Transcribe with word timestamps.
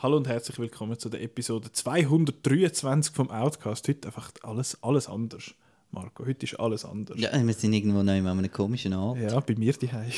Hallo 0.00 0.16
und 0.16 0.26
herzlich 0.26 0.58
willkommen 0.58 0.98
zu 0.98 1.08
der 1.08 1.22
Episode 1.22 1.70
223 1.70 3.14
vom 3.14 3.30
Outcast. 3.30 3.86
Heute 3.86 4.08
einfach 4.08 4.32
alles, 4.42 4.82
alles 4.82 5.08
anders. 5.08 5.54
Marco, 5.98 6.24
heute 6.24 6.46
ist 6.46 6.54
alles 6.60 6.84
anders. 6.84 7.18
Ja, 7.18 7.30
wir 7.44 7.54
sind 7.54 7.72
irgendwo 7.72 8.04
noch 8.04 8.14
in 8.14 8.24
einem 8.24 8.52
komischen 8.52 8.94
Ort. 8.94 9.18
Ja, 9.18 9.40
bei 9.40 9.56
mir 9.56 9.72
daheim. 9.72 10.12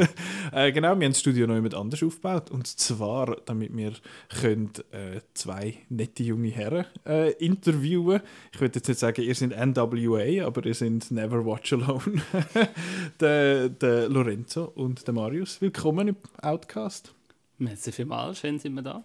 äh, 0.52 0.72
genau, 0.72 0.98
wir 0.98 1.04
haben 1.04 1.12
das 1.12 1.20
Studio 1.20 1.46
noch 1.46 1.56
jemand 1.56 1.74
anders 1.74 2.02
aufgebaut. 2.02 2.50
Und 2.50 2.66
zwar, 2.66 3.36
damit 3.44 3.76
wir 3.76 3.92
können, 4.40 4.70
äh, 4.92 5.20
zwei 5.34 5.74
nette 5.90 6.22
junge 6.22 6.48
Herren 6.48 6.86
äh, 7.04 7.32
interviewen 7.32 8.22
Ich 8.50 8.62
würde 8.62 8.78
jetzt 8.78 8.88
nicht 8.88 8.98
sagen, 8.98 9.20
ihr 9.20 9.34
seid 9.34 9.50
NWA, 9.50 10.46
aber 10.46 10.64
ihr 10.64 10.74
seid 10.74 11.10
Never 11.10 11.44
Watch 11.44 11.74
Alone. 11.74 12.22
der, 13.20 13.68
der 13.68 14.08
Lorenzo 14.08 14.72
und 14.74 15.06
der 15.06 15.12
Marius. 15.12 15.60
Willkommen 15.60 16.08
im 16.08 16.16
Outcast. 16.40 17.12
Merci 17.58 17.92
vielmals, 17.92 18.38
schön 18.38 18.58
sind 18.58 18.72
wir 18.72 18.82
da. 18.82 19.04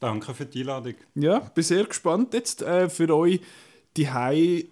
Danke 0.00 0.34
für 0.34 0.46
die 0.46 0.60
Einladung. 0.60 0.94
Ja, 1.14 1.38
bin 1.38 1.62
sehr 1.62 1.84
gespannt 1.84 2.34
jetzt 2.34 2.62
äh, 2.62 2.88
für 2.88 3.14
euch 3.14 3.40
die 3.96 4.06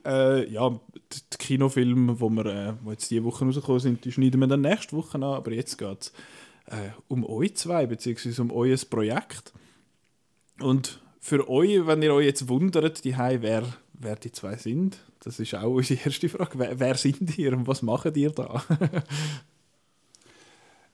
äh, 0.04 0.50
ja, 0.50 0.70
die 0.70 1.38
Kinofilme, 1.38 2.20
wo 2.20 2.28
wir, 2.30 2.46
äh, 2.46 2.74
wo 2.82 2.90
jetzt 2.92 3.10
diese 3.10 3.24
Woche 3.24 3.44
rausgekommen 3.44 3.80
sind, 3.80 4.04
die 4.04 4.12
schneiden 4.12 4.40
wir 4.40 4.46
dann 4.46 4.60
nächste 4.60 4.96
Woche 4.96 5.16
an, 5.16 5.24
aber 5.24 5.52
jetzt 5.52 5.78
geht 5.78 6.00
es 6.00 6.12
äh, 6.66 6.90
um 7.08 7.24
euch 7.24 7.56
zwei, 7.56 7.86
beziehungsweise 7.86 8.42
um 8.42 8.50
euer 8.50 8.76
Projekt. 8.88 9.52
Und 10.60 11.00
für 11.20 11.48
euch, 11.48 11.86
wenn 11.86 12.02
ihr 12.02 12.14
euch 12.14 12.26
jetzt 12.26 12.48
wundert, 12.48 13.04
die 13.04 13.16
wer, 13.16 13.64
wer 13.94 14.16
die 14.16 14.32
zwei 14.32 14.56
sind, 14.56 14.98
das 15.20 15.40
ist 15.40 15.54
auch 15.54 15.74
unsere 15.74 16.00
erste 16.04 16.28
Frage. 16.28 16.58
Wer, 16.58 16.78
wer 16.78 16.94
sind 16.94 17.36
ihr 17.38 17.52
und 17.52 17.66
was 17.66 17.82
macht 17.82 18.16
ihr 18.16 18.30
da? 18.30 18.62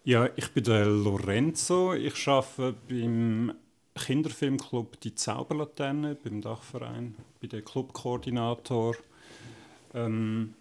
ja, 0.04 0.28
ich 0.36 0.50
bin 0.52 0.64
der 0.64 0.86
Lorenzo. 0.86 1.92
Ich 1.94 2.26
arbeite 2.26 2.74
beim 2.88 3.52
Kinderfilmclub 3.94 5.00
Die 5.00 5.14
Zauberlaterne 5.14 6.14
beim 6.14 6.40
Dachverein, 6.40 7.14
bin 7.42 7.50
der 7.50 7.62
Clubkoordinator. 7.62 8.94
Ähm, 9.94 10.54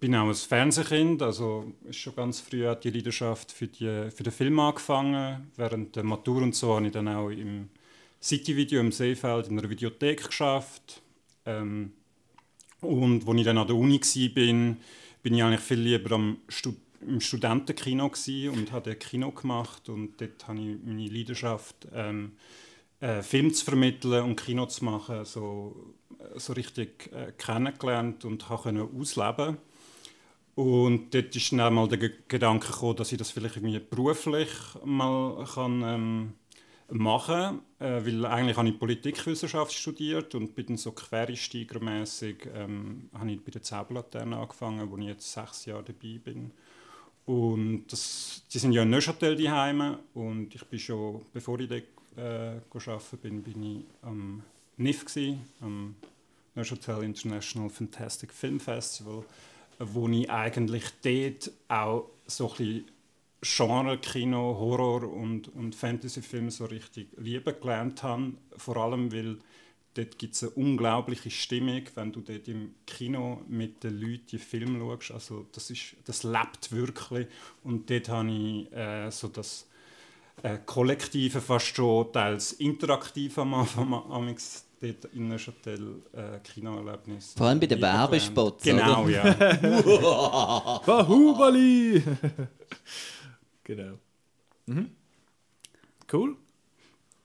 bin 0.00 0.16
auch 0.16 0.26
ein 0.26 0.34
Fernsehkind, 0.34 1.20
also 1.20 1.70
ist 1.84 1.98
schon 1.98 2.16
ganz 2.16 2.40
früh 2.40 2.66
hat 2.66 2.84
die 2.84 2.90
Leidenschaft 2.90 3.52
für, 3.52 3.66
die, 3.66 4.10
für 4.10 4.22
den 4.22 4.32
Film 4.32 4.58
angefangen. 4.58 5.52
Während 5.56 5.94
der 5.94 6.02
Matur 6.02 6.42
und 6.42 6.54
so 6.54 6.74
habe 6.74 6.86
ich 6.86 6.92
dann 6.92 7.08
auch 7.08 7.28
im 7.28 7.68
City-Video 8.22 8.80
im 8.80 8.90
Seefeld 8.90 9.48
in 9.48 9.58
einer 9.58 9.68
Videothek 9.68 10.26
geschafft. 10.26 11.02
Ähm, 11.44 11.92
und 12.80 13.28
als 13.28 13.38
ich 13.38 13.44
dann 13.44 13.58
an 13.58 13.66
der 13.66 13.76
Uni 13.76 14.00
war, 14.00 14.34
bin, 14.34 14.78
ich 15.22 15.42
eigentlich 15.42 15.60
viel 15.60 15.80
lieber 15.80 16.14
am 16.14 16.38
Stud 16.48 16.76
im 17.06 17.20
Studentenkino 17.20 18.10
und 18.50 18.72
habe 18.72 18.94
Kino 18.94 19.30
gemacht 19.30 19.90
und 19.90 20.18
dort 20.18 20.48
habe 20.48 20.58
ich 20.58 20.78
meine 20.86 21.06
Leidenschaft 21.06 21.86
ähm, 21.92 22.32
äh, 23.00 23.22
Film 23.22 23.52
zu 23.52 23.66
vermitteln 23.66 24.24
und 24.24 24.42
Kino 24.42 24.64
zu 24.64 24.82
machen, 24.82 25.26
so, 25.26 25.94
so 26.36 26.52
richtig 26.52 27.10
äh, 27.12 27.32
kennengelernt 27.32 28.24
und 28.24 28.48
habe 28.48 28.88
ausleben 28.98 29.58
und 30.54 31.12
dort 31.12 31.34
ist 31.34 31.52
dann 31.52 31.60
einmal 31.60 31.88
der 31.88 32.10
Gedanke 32.28 32.68
gekommen, 32.68 32.96
dass 32.96 33.10
ich 33.10 33.18
das 33.18 33.30
vielleicht 33.30 33.56
irgendwie 33.56 33.78
beruflich 33.80 34.50
mal 34.84 35.44
kann, 35.52 35.82
ähm, 35.82 36.32
machen 36.90 37.60
kann. 37.78 38.02
Äh, 38.04 38.06
weil 38.06 38.26
eigentlich 38.26 38.56
habe 38.56 38.68
ich 38.68 38.78
Politikwissenschaft 38.78 39.72
studiert 39.72 40.34
und 40.36 40.54
bin 40.54 40.66
dann 40.66 40.76
so 40.76 40.92
quereinsteigermässig 40.92 42.48
ähm, 42.54 43.10
habe 43.18 43.32
ich 43.32 43.42
bei 43.42 43.50
der 43.50 43.62
Zauberlaterne 43.62 44.36
angefangen, 44.36 44.88
wo 44.90 44.96
ich 44.98 45.06
jetzt 45.06 45.32
sechs 45.32 45.66
Jahre 45.66 45.82
dabei 45.82 46.20
bin. 46.22 46.52
Und 47.26 47.86
das, 47.88 48.42
die 48.52 48.58
sind 48.58 48.72
ja 48.72 48.82
in 48.82 48.90
Neuchâtel 48.90 49.34
daheim 49.34 49.96
und 50.12 50.54
ich 50.54 50.64
bin 50.66 50.78
schon, 50.78 51.22
bevor 51.32 51.58
ich 51.58 51.68
dort 51.68 51.82
äh, 52.16 52.60
arbeiten 52.90 53.18
bin, 53.22 53.42
bin 53.42 53.62
ich 53.62 53.84
am 54.02 54.42
NIF, 54.76 55.04
gewesen, 55.06 55.40
am 55.60 55.96
Neuchâtel 56.54 57.02
International 57.02 57.68
Fantastic 57.68 58.32
Film 58.32 58.60
Festival, 58.60 59.24
wo 59.78 60.08
ich 60.08 60.30
eigentlich 60.30 60.84
dort 61.02 61.50
auch 61.68 62.10
so 62.26 62.50
ein 62.50 62.56
bisschen 62.56 62.84
Genre-Kino, 63.44 64.56
Horror- 64.58 65.12
und, 65.12 65.48
und 65.54 65.74
Fantasy-Filme 65.74 66.50
so 66.50 66.64
richtig 66.64 67.08
lieben 67.18 67.54
gelernt 67.60 68.02
habe. 68.02 68.32
Vor 68.56 68.76
allem, 68.78 69.12
weil 69.12 69.38
dort 69.92 70.18
gibt 70.18 70.34
es 70.34 70.42
eine 70.42 70.52
unglaubliche 70.52 71.30
Stimmung, 71.30 71.82
wenn 71.94 72.12
du 72.12 72.20
dort 72.20 72.48
im 72.48 72.74
Kino 72.86 73.42
mit 73.48 73.84
den 73.84 74.00
Leuten 74.00 74.26
die 74.30 74.38
Filme 74.38 74.78
schaust. 74.78 75.10
Also 75.10 75.46
das, 75.52 75.70
ist, 75.70 75.96
das 76.06 76.22
lebt 76.22 76.72
wirklich. 76.72 77.26
Und 77.62 77.90
dort 77.90 78.08
habe 78.08 78.30
ich 78.30 78.72
äh, 78.72 79.10
so 79.10 79.28
das 79.28 79.68
äh, 80.42 80.58
kollektive, 80.64 81.40
fast 81.40 81.76
schon 81.76 82.12
teils 82.12 82.52
interaktiv 82.54 83.38
am 83.38 83.54
Anfang 83.54 83.92
dort 84.80 85.04
in 85.14 85.28
Neuchâtel 85.28 86.02
äh, 86.12 86.38
Kinoerlebnis. 86.40 87.34
Vor 87.36 87.46
allem 87.46 87.60
bei 87.60 87.66
den 87.66 87.80
Werbespots. 87.80 88.64
Genau, 88.64 89.04
oder? 89.04 89.10
ja. 89.10 90.80
Bahubali! 90.86 92.02
genau. 93.64 93.98
Mhm. 94.66 94.90
Cool. 96.12 96.36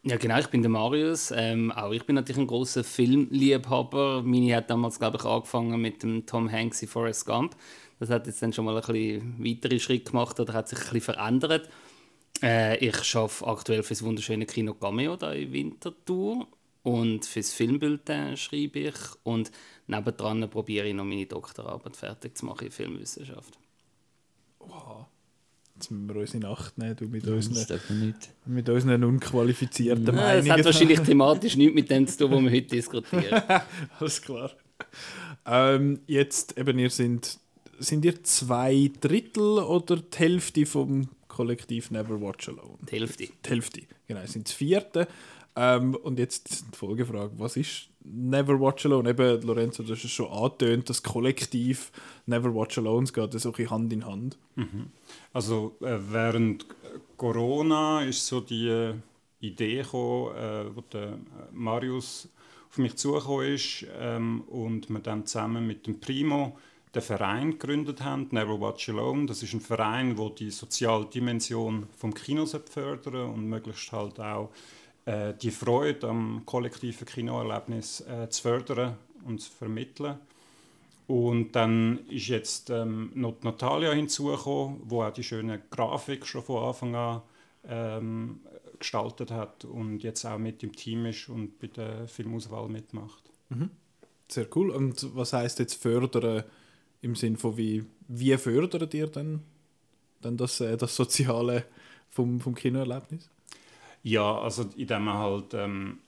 Ja, 0.04 0.18
genau, 0.18 0.40
ich 0.40 0.48
bin 0.48 0.62
der 0.62 0.72
Marius. 0.72 1.32
Ähm, 1.36 1.72
auch 1.72 1.92
ich 1.92 2.06
bin 2.06 2.16
natürlich 2.16 2.40
ein 2.40 2.48
großer 2.48 2.84
Filmliebhaber. 2.84 4.24
Mini 4.24 4.50
hat 4.52 4.70
damals, 4.70 4.98
glaube 4.98 5.18
ich, 5.18 5.26
angefangen 5.26 5.80
mit 5.82 6.04
dem 6.04 6.26
Tom 6.26 6.50
Hanks 6.50 6.82
in 6.82 6.88
Forrest 6.88 7.26
Gump. 7.26 7.56
Das 8.00 8.10
hat 8.10 8.28
jetzt 8.28 8.42
dann 8.42 8.54
schon 8.54 8.64
mal 8.64 8.76
ein 8.76 8.82
bisschen 8.82 9.36
weitere 9.44 9.78
Schritte 9.80 10.12
gemacht 10.12 10.40
oder 10.40 10.54
hat 10.54 10.70
sich 10.70 10.80
ein 10.80 10.84
bisschen 10.86 11.14
verändert. 11.14 11.70
Äh, 12.42 12.78
ich 12.78 13.16
arbeite 13.16 13.48
aktuell 13.48 13.84
für 13.84 13.94
das 13.94 14.04
wunderschöne 14.04 14.46
Kino 14.46 14.74
Cameo 14.74 15.18
da 15.18 15.34
in 15.34 15.52
Winterthur 15.52 16.48
und 16.84 17.26
für 17.26 17.40
das 17.40 17.54
Filmbulletin 17.54 18.38
schreibe 18.38 18.80
ich 18.80 18.96
und 19.24 19.52
nebendran 19.88 20.50
probiere 20.50 20.88
ich 20.88 20.94
noch 20.94 21.06
meine 21.06 21.26
Doktorarbeit 21.26 21.96
fertig 21.96 22.38
zu 22.38 22.46
machen 22.46 22.66
in 22.66 22.72
Filmwissenschaft. 22.72 23.58
Wow. 24.60 25.08
Jetzt 25.76 25.92
müssen 25.92 26.10
wir 26.10 26.16
unsere 26.18 26.40
Nacht 26.40 26.78
nehmen, 26.78 26.96
du 26.98 27.08
mit, 27.08 27.24
Nein, 27.24 27.36
unseren, 27.36 28.16
mit 28.46 28.70
unseren 28.70 29.04
unqualifizierten 29.04 30.06
ja, 30.08 30.12
Meinungen. 30.12 30.48
Das 30.48 30.58
hat 30.58 30.66
wahrscheinlich 30.66 31.00
thematisch 31.00 31.56
nichts 31.56 31.74
mit 31.74 31.90
dem 31.90 32.06
zu 32.06 32.18
tun, 32.18 32.32
was 32.32 32.44
wir 32.44 32.52
heute 32.52 32.68
diskutieren. 32.68 33.44
Alles 34.00 34.22
klar. 34.22 34.52
Ähm, 35.46 36.02
jetzt 36.06 36.58
eben, 36.58 36.80
ihr 36.80 36.90
sind, 36.90 37.40
sind 37.78 38.04
ihr 38.04 38.22
zwei 38.24 38.92
Drittel 39.00 39.60
oder 39.60 39.98
die 39.98 40.18
Hälfte 40.18 40.66
vom 40.66 41.08
Kollektiv 41.30 41.92
Never 41.92 42.20
Watch 42.20 42.50
Alone. 42.50 42.78
Die 42.92 42.98
Hälfte. 42.98 43.28
Die 43.28 43.50
Hälfte, 43.50 43.82
genau, 44.06 44.26
sind 44.26 44.48
das 44.48 44.54
vierte. 44.54 45.08
Ähm, 45.62 45.94
und 45.96 46.18
jetzt 46.20 46.72
die 46.72 46.78
Folgefrage, 46.78 47.34
was 47.38 47.58
ist 47.58 47.90
Never 48.06 48.58
Watch 48.62 48.86
Alone? 48.86 49.10
Eben, 49.10 49.42
Lorenzo, 49.42 49.84
du 49.84 49.92
hast 49.92 50.06
es 50.06 50.12
schon 50.12 50.32
angetönt, 50.32 50.90
das 50.90 51.04
Kollektiv 51.04 51.92
Never 52.26 52.56
Watch 52.56 52.78
Alone 52.78 53.08
geht 53.08 53.34
so 53.34 53.52
ein 53.54 53.70
Hand 53.70 53.92
in 53.92 54.06
Hand. 54.06 54.38
Mhm. 54.56 54.88
Also 55.34 55.76
äh, 55.82 55.98
während 56.10 56.66
Corona 57.18 58.04
ist 58.04 58.26
so 58.26 58.40
die 58.40 58.70
äh, 58.70 58.94
Idee 59.42 59.82
gekommen, 59.82 60.34
äh, 60.38 60.74
wo 60.74 60.80
der 60.94 61.18
Marius 61.52 62.30
auf 62.70 62.78
mich 62.78 62.96
zugekommen 62.96 63.54
ist 63.54 63.86
ähm, 64.00 64.44
und 64.48 64.90
wir 64.90 65.00
dann 65.00 65.26
zusammen 65.26 65.68
mit 65.68 65.88
dem 65.88 66.00
Primo 66.00 66.58
den 66.96 67.02
Verein 67.02 67.52
gegründet 67.52 68.02
haben, 68.02 68.30
Never 68.32 68.62
Watch 68.62 68.88
Alone. 68.88 69.26
Das 69.26 69.44
ist 69.44 69.54
ein 69.54 69.60
Verein, 69.60 70.16
der 70.16 70.30
die 70.30 70.52
soziale 70.52 71.06
Dimension 71.06 71.88
vom 71.98 72.14
Kinos 72.14 72.58
fördern 72.70 73.32
und 73.32 73.50
möglichst 73.50 73.92
halt 73.92 74.22
auch 74.22 74.52
äh, 75.10 75.34
die 75.34 75.50
Freude 75.50 76.08
am 76.08 76.44
kollektiven 76.46 77.08
Kinoerlebnis 77.08 78.02
äh, 78.02 78.30
zu 78.30 78.44
fördern 78.44 78.96
und 79.26 79.42
zu 79.42 79.50
vermitteln. 79.50 80.20
Und 81.08 81.54
dann 81.54 82.06
ist 82.10 82.28
jetzt 82.28 82.70
ähm, 82.70 83.12
noch 83.16 83.42
Natalia 83.42 83.92
hinzugekommen, 83.94 84.88
die 84.88 84.96
auch 84.96 85.12
die 85.12 85.24
schöne 85.24 85.62
Grafik 85.72 86.28
schon 86.28 86.44
von 86.44 86.64
Anfang 86.64 86.96
an 86.96 87.22
ähm, 87.68 88.42
gestaltet 88.78 89.32
hat 89.32 89.66
und 89.66 90.04
jetzt 90.04 90.24
auch 90.26 90.38
mit 90.38 90.62
im 90.62 90.76
Team 90.76 91.08
ist 91.08 91.28
und 91.28 91.58
bei 91.58 91.68
der 91.68 92.08
Filmauswahl 92.08 92.70
mitmacht. 92.70 93.24
Mhm. 93.50 93.72
Sehr 94.28 94.46
cool. 94.56 94.70
Und 94.70 95.16
was 95.16 95.34
heißt 95.34 95.58
jetzt 95.58 95.82
fördern? 95.82 96.44
Im 97.02 97.16
Sinne 97.16 97.38
von, 97.38 97.58
wie, 97.58 97.84
wie 98.08 98.38
fördert 98.38 98.94
ihr 98.94 99.08
denn, 99.08 99.42
denn 100.24 100.38
das, 100.38 100.62
äh, 100.62 100.78
das 100.78 100.96
Soziale 100.96 101.66
vom, 102.10 102.40
vom 102.40 102.54
Kinoerlebnis? 102.54 103.28
Ja, 104.04 104.40
also 104.40 104.66
indem 104.76 105.06
man 105.06 105.18
halt 105.18 105.54
ähm, 105.54 106.00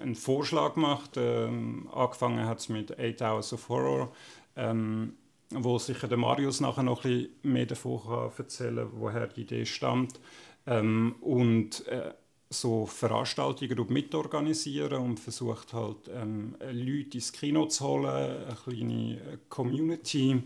einen 0.00 0.14
Vorschlag 0.14 0.76
macht. 0.76 1.16
Ähm, 1.16 1.88
angefangen 1.92 2.46
hat 2.46 2.58
es 2.60 2.68
mit 2.68 2.98
Eight 2.98 3.22
Hours 3.22 3.52
of 3.52 3.68
Horror, 3.68 4.12
ähm, 4.56 5.14
wo 5.50 5.78
sicher 5.78 6.08
der 6.08 6.18
Marius 6.18 6.60
nachher 6.60 6.82
noch 6.82 7.04
ein 7.04 7.12
bisschen 7.12 7.30
mehr 7.42 7.66
davon 7.66 8.00
kann 8.02 8.30
erzählen 8.36 8.76
kann, 8.76 9.00
woher 9.00 9.26
die 9.26 9.42
Idee 9.42 9.66
stammt. 9.66 10.20
Ähm, 10.66 11.16
und 11.20 11.86
äh, 11.88 12.12
so 12.50 12.86
Veranstaltungen 12.86 13.86
mitorganisieren 13.88 15.02
und 15.02 15.18
versucht 15.18 15.72
halt 15.72 16.08
ähm, 16.14 16.54
Leute 16.70 17.16
ins 17.16 17.32
Kino 17.32 17.66
zu 17.66 17.84
holen, 17.84 18.06
eine 18.06 18.56
kleine 18.64 19.14
äh, 19.14 19.38
Community 19.48 20.42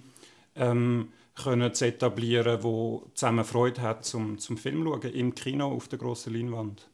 ähm, 0.55 1.09
können 1.37 1.73
zu 1.75 1.87
etablieren, 1.87 2.63
wo 2.63 3.11
zusammen 3.15 3.45
Freude 3.45 3.83
hat 3.83 4.05
zum, 4.05 4.39
zum 4.39 4.57
Film 4.57 4.85
schauen, 4.85 5.03
im 5.13 5.35
Kino 5.35 5.67
auf 5.69 5.87
der 5.89 5.99
grossen 5.99 6.33
Leinwand. 6.35 6.89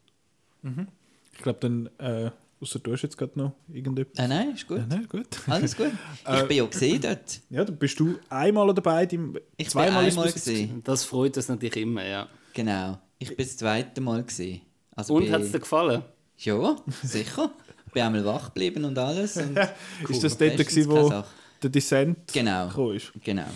Mhm. 0.62 0.88
Ich 1.32 1.38
glaube 1.38 1.60
dann, 1.60 1.88
äh, 1.98 2.30
außer 2.60 2.78
du 2.80 2.92
hast 2.92 3.02
jetzt 3.02 3.16
gerade 3.16 3.38
noch 3.38 3.52
irgendetwas. 3.72 4.24
Äh, 4.24 4.28
nein, 4.28 4.50
ist 4.54 4.66
gut. 4.66 4.78
Äh, 4.78 4.86
nein, 4.88 5.06
gut. 5.08 5.26
Alles 5.48 5.76
gut. 5.76 5.92
Ich 6.34 6.42
bin 6.48 6.56
ja 6.56 6.66
gesehen 6.66 7.00
dort. 7.00 7.40
Ja, 7.50 7.64
dann 7.64 7.76
bist 7.76 7.98
du 7.98 8.18
einmal 8.28 8.72
dabei, 8.74 9.06
dein, 9.06 9.38
Ich 9.56 9.70
zweimal 9.70 10.04
bin 10.04 10.10
einmal 10.10 10.32
gesehen. 10.32 10.82
Das 10.84 11.04
freut 11.04 11.36
uns 11.36 11.48
natürlich 11.48 11.76
immer, 11.76 12.04
ja. 12.04 12.28
Genau. 12.52 12.98
Ich 13.18 13.28
bin 13.28 13.46
das 13.46 13.56
zweite 13.56 14.00
Mal 14.00 14.24
gesehen. 14.24 14.62
Also 14.94 15.14
Und 15.14 15.30
hat 15.30 15.42
es 15.42 15.52
dir 15.52 15.60
gefallen? 15.60 16.02
Ja, 16.38 16.76
sicher. 17.02 17.50
Ich 17.86 17.92
bin 17.92 18.02
einmal 18.02 18.24
wach 18.24 18.46
geblieben 18.46 18.84
und 18.84 18.98
alles. 18.98 19.36
Und 19.36 19.56
Ist 20.08 20.24
das 20.24 20.36
dort, 20.36 20.56
gewesen, 20.56 20.90
wo 20.90 21.22
der 21.62 21.70
Descent 21.70 22.32
Genau. 22.32 22.68
gekommen 22.68 22.96
ist? 22.96 23.12
Genau. 23.22 23.46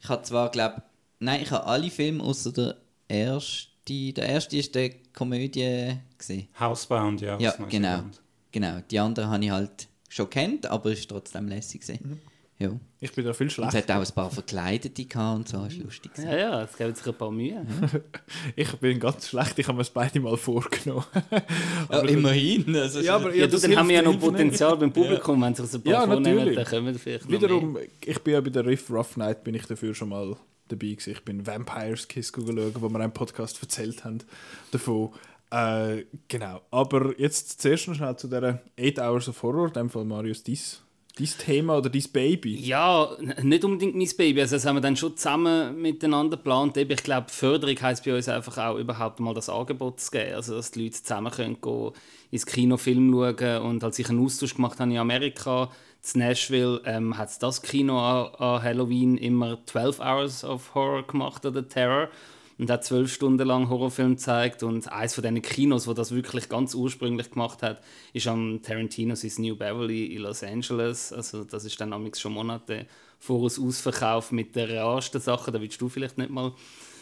Ich 0.00 0.08
habe 0.08 0.22
zwar, 0.22 0.50
glaube 0.50 0.82
nein, 1.18 1.42
ich 1.42 1.50
habe 1.50 1.66
alle 1.66 1.90
Filme 1.90 2.22
außer 2.22 2.52
der 2.52 2.76
erste. 3.08 3.68
Der 3.88 4.28
erste 4.28 4.56
ist 4.56 4.74
der 4.74 4.90
Komödie 5.12 5.96
gesehen. 6.18 6.48
Housebound, 6.58 7.20
ja. 7.20 7.38
Ja, 7.38 7.52
genau. 7.68 8.02
Genau. 8.50 8.80
Die 8.90 8.98
anderen 8.98 9.30
habe 9.30 9.44
ich 9.44 9.50
halt 9.50 9.88
schon 10.08 10.28
kennt, 10.28 10.66
aber 10.66 10.90
es 10.90 11.00
ist 11.00 11.10
trotzdem 11.10 11.46
lässig 11.48 11.86
Mhm. 11.88 12.20
Ja. 12.58 12.70
Ich 13.00 13.12
bin 13.12 13.24
da 13.24 13.34
viel 13.34 13.48
es 13.48 13.52
schlechter. 13.52 13.76
hat 13.76 13.90
auch 13.90 14.00
ein 14.06 14.14
paar 14.14 14.30
Verkleidete 14.30 15.04
gehabt 15.04 15.36
und 15.38 15.48
so, 15.48 15.58
das 15.64 15.74
ist 15.74 15.82
lustig. 15.82 16.12
gewesen. 16.14 16.30
Ja, 16.30 16.36
ja, 16.38 16.62
es 16.62 16.74
gibt 16.76 16.96
sich 16.96 17.06
ein 17.06 17.14
paar 17.14 17.30
Mühe. 17.30 17.66
Ich 18.56 18.72
bin 18.76 18.98
ganz 18.98 19.28
schlecht, 19.28 19.58
ich 19.58 19.66
habe 19.66 19.76
mir 19.76 19.80
das 19.82 19.90
beide 19.90 20.18
mal 20.20 20.36
vorgenommen. 20.38 21.04
Ja, 21.90 22.00
immerhin. 22.00 22.74
Also 22.76 23.00
Ja, 23.00 23.16
aber 23.16 23.34
Ja, 23.34 23.44
du, 23.46 23.52
das 23.52 23.60
dann 23.62 23.76
haben 23.76 23.88
wir 23.88 23.96
ja 23.96 24.02
noch 24.02 24.12
hilft 24.12 24.22
nicht. 24.24 24.32
Potenzial 24.32 24.76
beim 24.78 24.92
Publikum, 24.94 25.42
wenn 25.42 25.54
sich 25.54 25.74
ein 25.74 25.82
paar 25.82 25.92
Ja, 25.92 26.06
vornehmen, 26.06 26.36
natürlich. 26.38 26.56
dann 26.56 26.64
kommen 26.66 26.86
wir 26.86 26.94
vielleicht 26.98 27.24
noch 27.26 27.30
Wiederum, 27.32 27.72
mehr. 27.74 27.82
ich 28.04 28.18
bin 28.20 28.32
ja 28.34 28.40
bei 28.40 28.50
der 28.50 28.64
Riff 28.64 28.90
Rough 28.90 29.16
Night, 29.18 29.44
bin 29.44 29.54
ich 29.54 29.66
dafür 29.66 29.94
schon 29.94 30.08
mal 30.08 30.34
dabei 30.68 30.86
gewesen. 30.88 31.10
Ich 31.12 31.22
bin 31.24 31.46
Vampires 31.46 32.08
Kiss 32.08 32.32
schauen, 32.34 32.72
wo 32.80 32.88
wir 32.88 33.00
einen 33.00 33.12
Podcast 33.12 33.60
erzählt 33.62 34.04
haben 34.04 34.18
davon. 34.70 35.10
Äh, 35.50 36.04
genau. 36.26 36.62
Aber 36.70 37.12
jetzt 37.20 37.60
zuerst 37.60 37.86
noch 37.86 37.94
schnell 37.94 38.16
zu 38.16 38.26
dieser 38.28 38.62
8 38.80 38.98
Hours 38.98 39.28
of 39.28 39.42
Horror, 39.42 39.68
in 39.68 39.74
dem 39.74 39.90
Fall 39.90 40.04
Marius, 40.06 40.42
dein, 40.42 40.58
dein 41.18 41.28
Thema 41.38 41.78
oder 41.78 41.88
dein 41.88 42.04
Baby. 42.12 42.56
Ja, 42.56 43.16
nicht 43.42 43.64
unbedingt 43.64 43.96
mein 43.96 44.08
Baby. 44.16 44.42
Also 44.42 44.56
das 44.56 44.66
haben 44.66 44.76
wir 44.76 44.80
dann 44.80 44.96
schon 44.96 45.16
zusammen 45.16 45.80
miteinander 45.80 46.36
geplant. 46.36 46.76
Ich 46.76 47.02
glaube, 47.02 47.30
Förderung 47.30 47.80
heisst 47.80 48.04
bei 48.04 48.14
uns 48.14 48.28
einfach 48.28 48.58
auch 48.58 48.76
überhaupt 48.76 49.20
mal 49.20 49.34
das 49.34 49.48
Angebot 49.48 50.00
zu 50.00 50.10
geben. 50.10 50.34
Also 50.34 50.54
dass 50.54 50.72
die 50.72 50.84
Leute 50.84 51.02
zusammen 51.02 51.32
können 51.32 51.60
gehen, 51.60 51.92
ins 52.30 52.44
Kino 52.44 52.76
Film 52.76 53.12
schauen 53.12 53.62
und 53.62 53.84
als 53.84 53.98
ich 53.98 54.08
einen 54.10 54.24
Austausch 54.24 54.54
gemacht 54.54 54.78
habe 54.78 54.90
in 54.90 54.98
Amerika, 54.98 55.70
in 56.14 56.20
Nashville, 56.20 56.82
ähm, 56.84 57.16
hat 57.16 57.42
das 57.42 57.62
Kino 57.62 57.98
an, 57.98 58.34
an 58.34 58.62
Halloween 58.62 59.16
immer 59.16 59.58
12 59.64 60.00
Hours 60.00 60.44
of 60.44 60.74
Horror 60.74 61.06
gemacht 61.06 61.46
oder 61.46 61.66
Terror 61.66 62.08
und 62.58 62.70
hat 62.70 62.84
zwölf 62.84 63.12
Stunden 63.12 63.46
lang 63.46 63.68
Horrorfilm 63.68 64.12
gezeigt 64.12 64.62
und 64.62 64.90
eines 64.90 65.14
von 65.14 65.22
diesen 65.22 65.42
Kinos, 65.42 65.86
wo 65.86 65.92
das 65.92 66.12
wirklich 66.12 66.48
ganz 66.48 66.74
ursprünglich 66.74 67.30
gemacht 67.30 67.62
hat, 67.62 67.82
ist 68.12 68.26
am 68.26 68.62
Tarantino's 68.62 69.24
ins 69.24 69.38
New 69.38 69.56
Beverly 69.56 70.06
in 70.06 70.22
Los 70.22 70.42
Angeles. 70.42 71.12
Also 71.12 71.44
das 71.44 71.64
ist 71.64 71.80
dann 71.80 71.92
amigs 71.92 72.20
schon 72.20 72.32
Monate 72.32 72.86
voraus 73.18 73.58
ausverkauft 73.58 74.32
mit 74.32 74.56
der 74.56 74.74
rarsten 74.74 75.20
Sache. 75.20 75.52
Da 75.52 75.60
willst 75.60 75.80
du 75.80 75.88
vielleicht 75.88 76.16
nicht 76.16 76.30
mal 76.30 76.52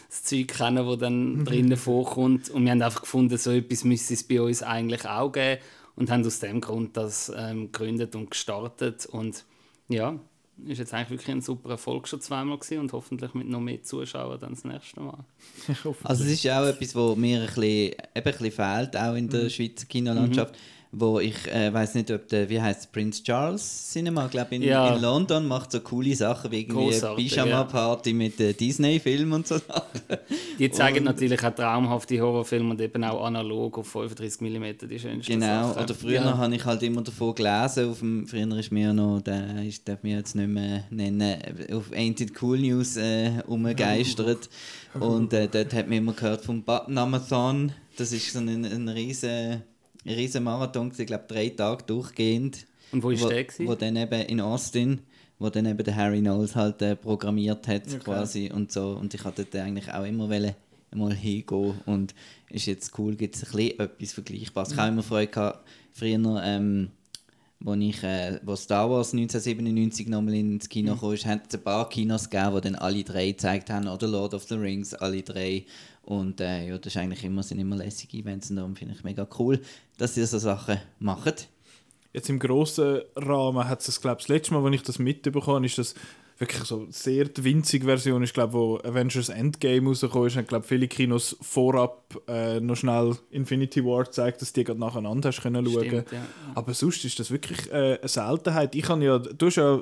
das 0.08 0.24
Zeug 0.24 0.48
kennen, 0.48 0.86
das 0.86 0.98
dann 0.98 1.44
drinnen 1.44 1.76
vorkommt. 1.76 2.50
Und 2.50 2.64
wir 2.64 2.72
haben 2.72 2.82
einfach 2.82 3.02
gefunden, 3.02 3.38
so 3.38 3.50
etwas 3.52 3.84
müsste 3.84 4.14
es 4.14 4.24
bei 4.24 4.40
uns 4.40 4.62
eigentlich 4.62 5.06
auch 5.06 5.30
geben 5.30 5.60
und 5.96 6.10
haben 6.10 6.26
aus 6.26 6.40
dem 6.40 6.60
Grund 6.60 6.96
das 6.96 7.32
ähm, 7.36 7.70
gegründet 7.70 8.16
und 8.16 8.30
gestartet 8.30 9.06
und 9.06 9.44
ja, 9.88 10.18
ist 10.66 10.78
jetzt 10.78 10.94
eigentlich 10.94 11.10
wirklich 11.10 11.30
ein 11.34 11.40
super 11.40 11.70
Erfolg 11.70 12.06
schon 12.08 12.20
zweimal 12.20 12.58
gewesen 12.58 12.78
und 12.80 12.92
hoffentlich 12.92 13.34
mit 13.34 13.48
noch 13.48 13.60
mehr 13.60 13.82
Zuschauern 13.82 14.38
dann 14.40 14.50
das 14.54 14.64
nächste 14.64 15.00
Mal. 15.00 15.24
Also 16.04 16.24
es 16.24 16.30
ist 16.30 16.48
auch 16.48 16.64
etwas, 16.66 16.94
was 16.94 17.16
mir 17.16 17.40
ein 17.40 17.46
bisschen, 17.46 17.62
eben 17.64 17.96
ein 18.14 18.22
bisschen 18.22 18.52
fehlt, 18.52 18.96
auch 18.96 19.14
in 19.14 19.24
Mhm. 19.26 19.30
der 19.30 19.48
Schweizer 19.50 19.86
Kinolandschaft. 19.86 20.54
Wo 20.96 21.18
ich 21.18 21.48
äh, 21.52 21.72
weiß 21.74 21.94
nicht, 21.96 22.10
ob 22.12 22.28
der, 22.28 22.48
wie 22.48 22.60
heißt 22.60 22.92
Prince 22.92 23.22
Charles 23.24 23.90
Cinema, 23.92 24.28
glaube 24.28 24.54
in, 24.54 24.62
Ja. 24.62 24.94
in 24.94 25.02
London 25.02 25.46
macht 25.48 25.72
so 25.72 25.80
coole 25.80 26.14
Sachen 26.14 26.52
wie 26.52 26.60
irgendwie 26.60 27.00
Pyjama-Party 27.00 28.12
mit 28.12 28.38
äh, 28.40 28.52
Disney-Filmen 28.52 29.32
und 29.32 29.46
so 29.48 29.58
Sachen. 29.58 30.00
Die 30.58 30.70
zeigen 30.70 30.98
Und- 30.98 31.04
natürlich 31.06 31.42
auch 31.42 31.54
traumhafte 31.54 32.20
Horrorfilme 32.20 32.70
und 32.70 32.80
eben 32.80 33.02
auch 33.02 33.24
analog 33.24 33.78
auf 33.78 33.88
35 33.88 34.40
mm 34.40 34.88
die 34.88 34.98
schönsten 35.00 35.32
Genau, 35.40 35.68
Sachen. 35.72 35.82
oder 35.84 35.94
früher 35.94 36.12
Ja. 36.24 36.38
habe 36.38 36.54
ich 36.54 36.64
halt 36.64 36.82
immer 36.84 37.02
davon 37.02 37.34
gelesen, 37.34 37.90
auf 37.90 37.98
dem, 37.98 38.26
früher 38.28 38.56
ist 38.56 38.70
mir 38.70 38.92
noch, 38.92 39.20
der 39.20 39.64
ist, 39.64 39.88
darf 39.88 40.02
mir 40.04 40.18
jetzt 40.18 40.36
nicht 40.36 40.48
mehr 40.48 40.84
nennen, 40.90 41.36
auf 41.72 41.90
Ain't 41.92 42.22
It 42.22 42.40
Cool 42.40 42.58
News 42.60 42.96
äh, 42.96 43.32
umgegeistert 43.46 44.48
und 45.00 45.32
äh, 45.32 45.48
dort 45.50 45.74
hat 45.74 45.88
man 45.88 45.98
immer 45.98 46.12
gehört 46.12 46.44
vom 46.44 46.62
Button-Amathon, 46.62 47.72
das 47.96 48.12
ist 48.12 48.32
so 48.32 48.38
ein, 48.38 48.64
ein 48.64 48.88
riesen, 48.88 49.62
riesen 50.06 50.44
Marathon, 50.44 50.92
ich 50.96 51.06
glaube 51.06 51.24
drei 51.28 51.48
Tage 51.48 51.84
durchgehend. 51.84 52.66
Und 52.92 53.02
wo 53.02 53.10
ist 53.10 53.22
wo, 53.22 53.28
der 53.28 53.44
gewesen? 53.44 53.66
Wo 53.66 53.74
dann 53.74 53.96
eben 53.96 54.20
in 54.22 54.40
Austin, 54.40 55.00
wo 55.38 55.50
dann 55.50 55.66
eben 55.66 55.82
der 55.82 55.96
Harry 55.96 56.20
Knowles 56.20 56.54
halt 56.54 56.80
äh, 56.82 56.96
programmiert 56.96 57.66
hat 57.66 58.00
quasi 58.04 58.50
und 58.52 58.70
so 58.70 58.90
und 58.90 59.14
ich 59.14 59.24
hatte 59.24 59.44
dort 59.44 59.64
eigentlich 59.64 59.92
auch 59.92 60.04
immer 60.04 60.28
wollen, 60.28 60.54
mal 60.94 61.12
hingehen 61.12 61.80
und 61.86 62.14
ist 62.50 62.66
jetzt 62.66 62.96
cool, 62.98 63.16
gibt 63.16 63.36
es 63.36 63.44
ein 63.44 63.50
bisschen 63.52 63.80
etwas 63.80 64.12
Vergleichbares. 64.12 64.72
Ich 64.72 64.78
habe 64.78 64.88
immer 64.88 65.02
Freude 65.02 65.30
gehabt, 65.30 65.68
früher, 65.92 66.42
ähm, 66.44 66.90
wo, 67.60 67.74
ich, 67.74 68.02
äh, 68.02 68.38
wo 68.44 68.54
Star 68.54 68.88
Wars 68.90 69.12
1997 69.12 70.08
nochmal 70.08 70.34
ins 70.34 70.68
Kino 70.68 70.94
kam, 70.96 71.12
hat 71.12 71.48
es 71.48 71.54
ein 71.54 71.64
paar 71.64 71.88
Kinos 71.88 72.30
gegeben, 72.30 72.54
die 72.54 72.60
dann 72.60 72.74
alle 72.76 73.02
drei 73.02 73.28
gezeigt 73.28 73.70
haben, 73.70 73.88
oder 73.88 74.06
Lord 74.06 74.34
of 74.34 74.44
the 74.44 74.54
Rings, 74.54 74.94
alle 74.94 75.22
drei. 75.22 75.64
Und 76.04 76.40
äh, 76.40 76.68
ja, 76.68 76.78
das 76.78 76.94
ist 76.94 77.00
eigentlich 77.00 77.24
immer, 77.24 77.42
sind 77.42 77.58
immer 77.58 77.76
lässige 77.76 78.18
Events 78.18 78.50
und 78.50 78.56
darum 78.56 78.76
finde 78.76 78.94
ich 78.94 79.04
mega 79.04 79.26
cool, 79.38 79.60
dass 79.96 80.14
sie 80.14 80.26
so 80.26 80.38
Sachen 80.38 80.78
machen. 80.98 81.34
Jetzt 82.12 82.28
im 82.28 82.38
grossen 82.38 83.00
Rahmen 83.16 83.68
hat 83.68 83.86
es, 83.86 84.00
glaube 84.00 84.20
ich, 84.20 84.26
das 84.26 84.28
letzte 84.28 84.54
Mal, 84.54 84.64
als 84.64 84.74
ich 84.74 84.82
das 84.82 84.98
mitbekommen 84.98 85.56
habe, 85.56 85.66
ist 85.66 85.78
das 85.78 85.94
wirklich 86.38 86.64
so 86.64 86.86
sehr 86.90 87.24
die 87.24 87.44
winzige 87.44 87.86
Version. 87.86 88.22
Ich 88.22 88.32
glaube, 88.32 88.52
wo 88.52 88.78
Avengers 88.78 89.28
Endgame 89.28 89.88
rausgekommen 89.88 90.28
ist, 90.28 90.36
haben, 90.36 90.46
glaube 90.46 90.66
viele 90.66 90.88
Kinos 90.88 91.36
vorab 91.40 92.20
äh, 92.28 92.60
noch 92.60 92.76
schnell 92.76 93.16
Infinity 93.30 93.84
War 93.84 94.04
gezeigt, 94.04 94.42
dass 94.42 94.52
die 94.52 94.64
gerade 94.64 94.80
nacheinander 94.80 95.28
hast 95.28 95.42
können 95.42 95.64
schauen. 95.64 95.86
Stimmt, 95.86 96.12
ja. 96.12 96.26
Aber 96.54 96.74
sonst 96.74 97.04
ist 97.04 97.18
das 97.18 97.30
wirklich 97.30 97.70
äh, 97.72 97.98
eine 97.98 98.08
Seltenheit. 98.08 98.74
Ich 98.74 98.88
habe 98.88 99.04
ja, 99.04 99.18
du 99.18 99.46
hast 99.46 99.56
ja 99.56 99.80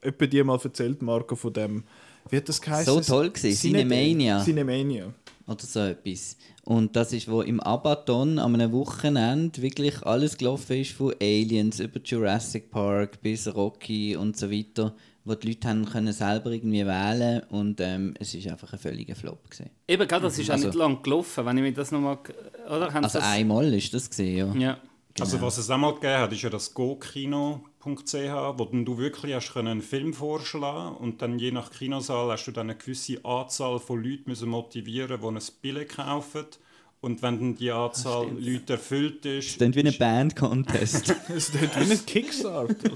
etwa 0.00 0.26
dir 0.26 0.44
mal 0.44 0.60
erzählt, 0.62 1.02
Marco, 1.02 1.36
von 1.36 1.52
dem, 1.52 1.84
wie 2.30 2.36
hat 2.36 2.48
das 2.48 2.60
geheißen? 2.60 2.92
So 2.92 3.00
toll 3.00 3.30
gewesen, 3.30 3.56
Cinemania. 3.56 4.42
Cinemania. 4.44 5.12
oder 5.46 5.64
so 5.64 5.80
etwas. 5.80 6.36
Und 6.64 6.94
das 6.94 7.12
ist, 7.12 7.28
wo 7.28 7.42
im 7.42 7.58
Abaton 7.60 8.38
am 8.38 8.54
einem 8.54 8.70
Wochenende 8.72 9.60
wirklich 9.60 10.02
alles 10.04 10.38
gelaufen 10.38 10.76
ist, 10.78 10.92
von 10.92 11.12
Aliens 11.20 11.80
über 11.80 12.00
Jurassic 12.04 12.70
Park 12.70 13.20
bis 13.20 13.52
Rocky 13.52 14.14
und 14.16 14.36
so 14.36 14.50
weiter, 14.50 14.94
wo 15.24 15.34
die 15.34 15.48
Leute 15.48 15.68
haben 15.68 15.84
können 15.84 16.12
selber 16.12 16.50
irgendwie 16.52 16.86
wählen 16.86 17.42
und 17.50 17.80
ähm, 17.80 18.14
es 18.18 18.34
ist 18.34 18.46
einfach 18.46 18.72
ein 18.72 18.78
völliger 18.78 19.14
Flop 19.16 19.42
gewesen. 19.50 19.70
Eben, 19.88 20.06
das 20.08 20.38
ist 20.38 20.48
auch 20.50 20.54
Also- 20.54 20.66
nicht 20.68 20.76
lang 20.76 21.02
gelaufen, 21.02 21.44
wenn 21.46 21.56
ich 21.58 21.62
mir 21.64 21.72
das 21.72 21.90
nochmal... 21.90 22.18
Oder? 22.66 22.92
Haben 22.94 23.04
Also 23.04 23.18
das, 23.18 23.28
einmal 23.28 23.72
ist 23.74 23.92
das 23.92 24.08
gesehen, 24.08 24.54
ja. 24.54 24.60
Ja. 24.60 24.78
Also 25.20 25.36
Genau. 25.36 25.46
was 25.46 25.58
es 25.58 25.68
auch 25.68 25.76
mal 25.78 25.92
gegeben 25.94 26.14
hat, 26.18 26.32
ist 26.32 26.42
ja 26.42 26.48
das 26.50 26.72
gokino.ch, 27.82 28.58
wo 28.58 28.64
dann 28.64 28.84
du 28.84 28.98
wirklich 28.98 29.34
hast 29.34 29.52
können 29.52 29.68
einen 29.68 29.82
Film 29.82 30.14
vorschlagen 30.14 30.96
und 30.96 31.22
dann 31.22 31.38
je 31.38 31.50
nach 31.50 31.70
Kinosaal 31.70 32.30
hast 32.30 32.46
du 32.46 32.52
dann 32.52 32.70
eine 32.70 32.78
gewisse 32.78 33.24
Anzahl 33.24 33.78
von 33.78 34.02
Leuten 34.02 34.24
müssen 34.30 34.48
motivieren, 34.48 35.20
die 35.20 35.26
ein 35.26 35.38
Billett 35.60 35.88
kaufen. 35.90 36.46
Und 37.00 37.20
wenn 37.20 37.38
dann 37.38 37.54
die 37.56 37.72
Anzahl 37.72 38.28
Leute 38.38 38.74
erfüllt 38.74 39.26
ist, 39.26 39.60
Das 39.60 39.68
ist 39.68 39.76
wie 39.76 39.88
ein 39.88 39.98
Band-Contest. 39.98 41.16
Es 41.28 41.48
ist 41.48 41.60
wie 41.60 41.92
ein 41.92 42.06
Kickstarter. 42.06 42.92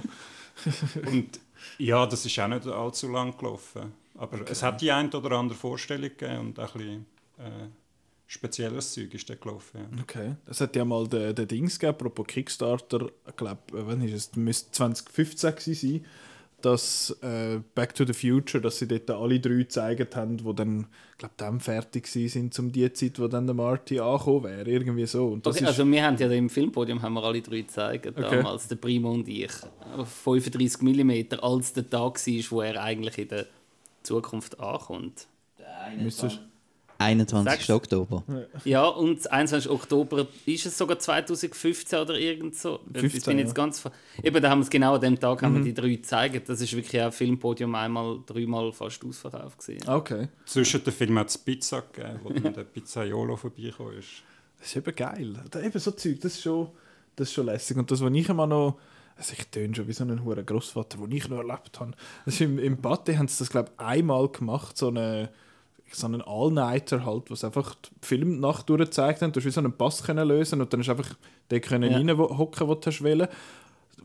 und 1.07 1.41
ja, 1.79 2.07
das 2.07 2.25
ist 2.25 2.39
auch 2.39 2.49
nicht 2.49 2.67
allzu 2.67 3.09
lang 3.09 3.37
gelaufen. 3.37 3.93
Aber 4.17 4.49
es 4.49 4.63
hat 4.63 4.81
die 4.81 4.93
ein 4.93 5.13
oder 5.13 5.33
andere 5.33 5.59
Vorstellung 5.59 6.11
gegeben 6.11 6.39
und 6.39 6.61
auch 6.61 6.75
ein 6.77 6.79
bisschen 6.79 7.07
äh, 7.39 7.69
spezielles 8.27 8.93
Zeug 8.93 9.15
ist 9.15 9.29
da 9.31 9.35
gelaufen. 9.35 9.81
Ja. 9.97 10.03
Okay. 10.03 10.35
Es 10.47 10.61
hat 10.61 10.75
ja 10.77 10.85
mal 10.85 11.07
den, 11.07 11.35
den 11.35 11.47
Dings 11.49 11.79
gegeben, 11.79 11.97
apropos 11.99 12.27
Kickstarter, 12.27 13.09
ich 13.29 13.37
glaube, 13.37 13.61
wann 13.73 14.03
ist 14.03 14.13
es? 14.15 14.37
Müsste 14.37 14.71
2015 14.73 15.55
gewesen 15.55 15.75
sein, 15.75 16.05
dass 16.63 17.11
äh, 17.23 17.61
Back 17.75 17.95
to 17.95 18.05
the 18.05 18.15
Future, 18.15 18.61
dass 18.61 18.79
sie 18.79 18.89
dort 18.89 19.09
alle 19.11 19.39
drei 19.39 19.57
gezeigt 19.59 20.17
haben, 20.17 20.39
die 20.39 20.55
dann, 20.55 20.87
ich 21.13 21.19
glaube, 21.19 21.35
dann 21.37 21.61
fertig 21.61 22.09
sind, 22.09 22.59
um 22.59 22.73
die 22.73 22.91
Zeit, 22.93 23.21
wo 23.21 23.29
dann 23.29 23.47
der 23.47 23.55
Marty 23.55 24.01
angekommen 24.01 24.45
wäre, 24.45 24.69
irgendwie 24.69 25.07
so. 25.07 25.29
Und 25.29 25.47
das 25.47 25.57
Okay, 25.57 25.65
ist, 25.65 25.69
also 25.71 25.87
wir 25.89 26.03
haben 26.03 26.17
ja 26.17 26.29
im 26.33 26.49
Filmpodium 26.51 27.03
haben 27.03 27.13
wir 27.13 27.23
alle 27.23 27.43
drei 27.43 27.61
gezeigt, 27.61 28.07
Okay. 28.07 28.23
damals, 28.39 28.67
der 28.67 28.77
Primo 28.77 29.13
und 29.13 29.29
ich. 29.29 29.53
Auf 29.97 30.09
35 30.09 30.81
mm, 30.83 31.35
als 31.41 31.73
der 31.75 31.89
Tag 31.89 32.27
war, 32.27 32.45
wo 32.51 32.61
er 32.63 32.83
eigentlich 32.83 33.19
in 33.19 33.29
der 33.29 33.47
Zukunft 34.03 34.59
ankommt. 34.59 35.27
Müsstest- 36.03 36.41
21. 36.99 37.53
Sechs. 37.53 37.71
Oktober. 37.71 38.23
Ja, 38.65 38.87
und 38.87 39.19
das 39.19 39.27
21. 39.27 39.71
Oktober 39.71 40.27
ist 40.47 40.67
es 40.67 40.79
sogar 40.79 40.99
2015 40.99 41.99
oder 41.99 42.19
irgend 42.19 42.55
so. 42.57 42.81
Ich 42.95 43.01
15, 43.01 43.23
bin 43.31 43.39
jetzt 43.39 43.49
ja. 43.49 43.55
ganz 43.55 43.83
Eben, 44.23 44.43
da 44.43 44.51
haben 44.51 44.61
wir 44.61 44.65
es 44.65 44.71
genau 44.71 44.95
an 44.95 45.01
dem 45.01 45.19
Tag 45.21 45.43
haben 45.43 45.55
wir 45.55 45.61
Mhm. 45.61 45.65
die 45.65 45.75
drei 45.75 45.89
gezeigt. 45.91 46.49
Das 46.49 46.61
ist 46.61 46.75
wirklich 46.75 47.03
auch 47.03 47.13
Filmpodium 47.13 47.75
einmal, 47.75 48.21
dreimal 48.27 48.73
fast 48.73 49.05
ausverkauft 49.05 49.59
gewesen. 49.59 49.89
Okay. 49.89 50.29
Zwischen 50.47 50.83
den 50.83 50.93
Filmen 50.93 51.19
hat 51.19 51.29
es 51.29 51.39
Pizza 51.39 51.83
gegeben, 51.83 52.21
wo 52.23 52.31
dann 52.31 52.55
der 52.55 52.65
Pizzaiolo 52.65 53.37
vorbeigekommen 53.37 53.99
ist. 53.99 54.23
Das 54.59 54.69
ist 54.69 54.77
eben 54.77 54.95
geil. 54.95 55.35
Da 55.51 55.61
eben 55.61 55.79
so 55.79 55.91
Zeug, 55.91 56.21
das 56.21 56.33
ist 56.35 56.43
schon, 56.43 56.69
das 57.15 57.29
ist 57.29 57.35
schon 57.35 57.47
lässig. 57.47 57.77
Und 57.77 57.91
das, 57.91 58.01
was 58.01 58.11
ich 58.13 58.29
immer 58.29 58.47
noch, 58.47 58.79
also 59.17 59.35
ich 59.37 59.47
töne 59.49 59.75
schon 59.75 59.87
wie 59.87 59.93
so 59.93 60.05
ein 60.05 60.25
hoher 60.25 60.43
Großvater, 60.43 60.99
den 60.99 61.13
ich 61.13 61.29
noch 61.29 61.39
erlebt 61.39 61.79
habe. 61.79 61.93
Ist 62.25 62.41
im, 62.41 62.59
im 62.59 62.81
Bate 62.81 63.17
haben 63.19 63.29
sie 63.29 63.39
das, 63.39 63.51
glaube 63.51 63.71
ich, 63.75 63.85
einmal 63.85 64.29
gemacht, 64.29 64.77
so 64.79 64.89
eine 64.89 65.31
so 65.93 66.07
einen 66.07 66.23
All-Nighter 66.23 67.05
halt, 67.07 67.31
was 67.31 67.45
einfach 67.45 67.75
die 67.75 67.89
Filmnacht 68.07 68.69
durchgezeigt 68.69 69.23
haben. 69.23 69.33
Du 69.33 69.41
hast 69.41 69.47
wie 69.47 69.51
so 69.51 69.61
einen 69.61 69.73
Pass 69.73 70.03
können 70.03 70.27
lösen 70.29 70.61
und 70.61 70.73
dann 70.73 70.83
du 70.83 70.91
einfach 70.91 71.15
den 71.51 71.61
können 71.61 71.91
Ja. 71.91 71.97
reinhocken, 71.99 72.69
wo 72.69 72.75
du 72.75 72.87
hast 72.87 73.03
wollen. 73.03 73.29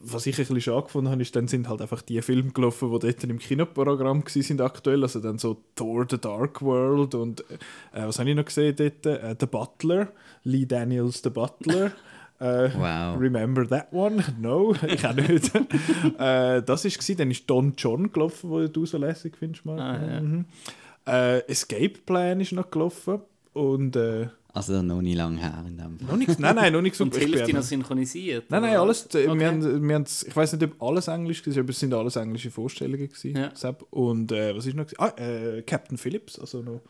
Was 0.04 0.26
ich 0.26 0.36
ein 0.36 0.38
bisschen 0.38 0.62
schade 0.62 0.84
gefunden 0.84 1.12
habe, 1.12 1.22
ist, 1.22 1.36
dann 1.36 1.48
sind 1.48 1.70
halt 1.70 1.82
einfach 1.82 2.02
die 2.02 2.22
Filme 2.24 2.52
gelaufen, 2.52 2.92
die 2.92 3.00
dort 3.00 3.24
im 3.24 3.38
Kinoprogramm 3.38 4.24
waren, 4.24 4.42
sind 4.42 4.60
aktuell. 4.62 5.04
Also 5.04 5.20
dann 5.20 5.38
so 5.38 5.58
Thor, 5.76 6.06
The 6.10 6.18
Dark 6.18 6.62
World 6.62 7.14
und 7.14 7.42
äh, 7.94 8.06
was 8.08 8.18
habe 8.18 8.30
ich 8.30 8.36
noch 8.36 8.46
gesehen 8.46 8.76
dort? 8.76 9.06
Äh, 9.06 9.36
The 9.40 9.46
Butler, 9.46 10.08
Lee 10.44 10.66
Daniels 10.66 11.22
The 11.24 11.30
Butler. 11.30 11.92
Äh, 12.40 12.72
Wow. 12.76 13.20
Remember 13.20 13.68
that 13.70 13.94
one? 13.94 14.24
No, 14.42 14.74
ich 14.88 15.06
auch 15.06 15.14
nicht. 15.14 15.54
äh, 16.18 16.64
das 16.64 16.86
war, 16.86 17.16
dann 17.18 17.30
ist 17.30 17.48
Don 17.48 17.74
John 17.78 18.12
gelaufen, 18.12 18.50
wo 18.50 18.66
du 18.68 18.84
so 18.88 18.98
lässig 18.98 19.38
findest. 19.38 19.64
Marco. 19.64 19.80
Ah, 19.84 20.00
ja. 20.14 20.22
mhm. 20.22 20.46
Äh, 21.08 21.39
Escape 21.48 22.00
Plan 22.05 22.39
ist 22.39 22.51
noch 22.51 22.70
gelaufen. 22.70 23.22
Und 23.53 23.96
äh, 23.96 24.27
Also 24.53 24.81
noch 24.81 25.01
nie 25.01 25.13
lang 25.15 25.38
her 25.38 25.63
in 25.67 25.77
dem 25.77 25.98
Fall. 26.00 26.08
noch 26.08 26.15
nichts, 26.17 26.39
nein, 26.39 26.55
nein, 26.55 26.72
noch 26.74 26.81
nichts 26.81 27.01
Und 27.01 27.13
die 27.15 27.20
Hälfte 27.20 27.53
noch 27.53 27.62
synchronisiert. 27.63 28.46
Nein, 28.50 28.62
nein, 28.62 28.77
alles. 28.77 29.05
äh, 29.13 29.27
Okay. 29.27 29.39
Wir 29.39 29.48
haben, 29.48 29.88
wir 29.88 29.96
haben, 29.96 30.05
ich 30.27 30.36
weiß 30.36 30.53
nicht, 30.53 30.63
ob 30.63 30.81
alles 30.81 31.08
Englisch 31.10 31.46
war, 31.46 31.58
aber 31.58 31.70
es 31.70 31.79
sind 31.79 31.93
alles 31.93 32.15
englische 32.15 32.50
Vorstellungen. 32.51 33.08
Gewesen, 33.10 33.36
Ja. 33.36 33.51
Sepp. 33.55 33.86
Und 33.91 34.31
äh, 34.31 34.55
was 34.55 34.65
ist 34.65 34.75
noch? 34.75 34.86
gewesen? 34.86 35.00
Ah, 35.01 35.13
äh, 35.17 35.62
Captain 35.63 35.98
Phillips, 35.98 36.39
also 36.39 36.62
noch. 36.62 36.81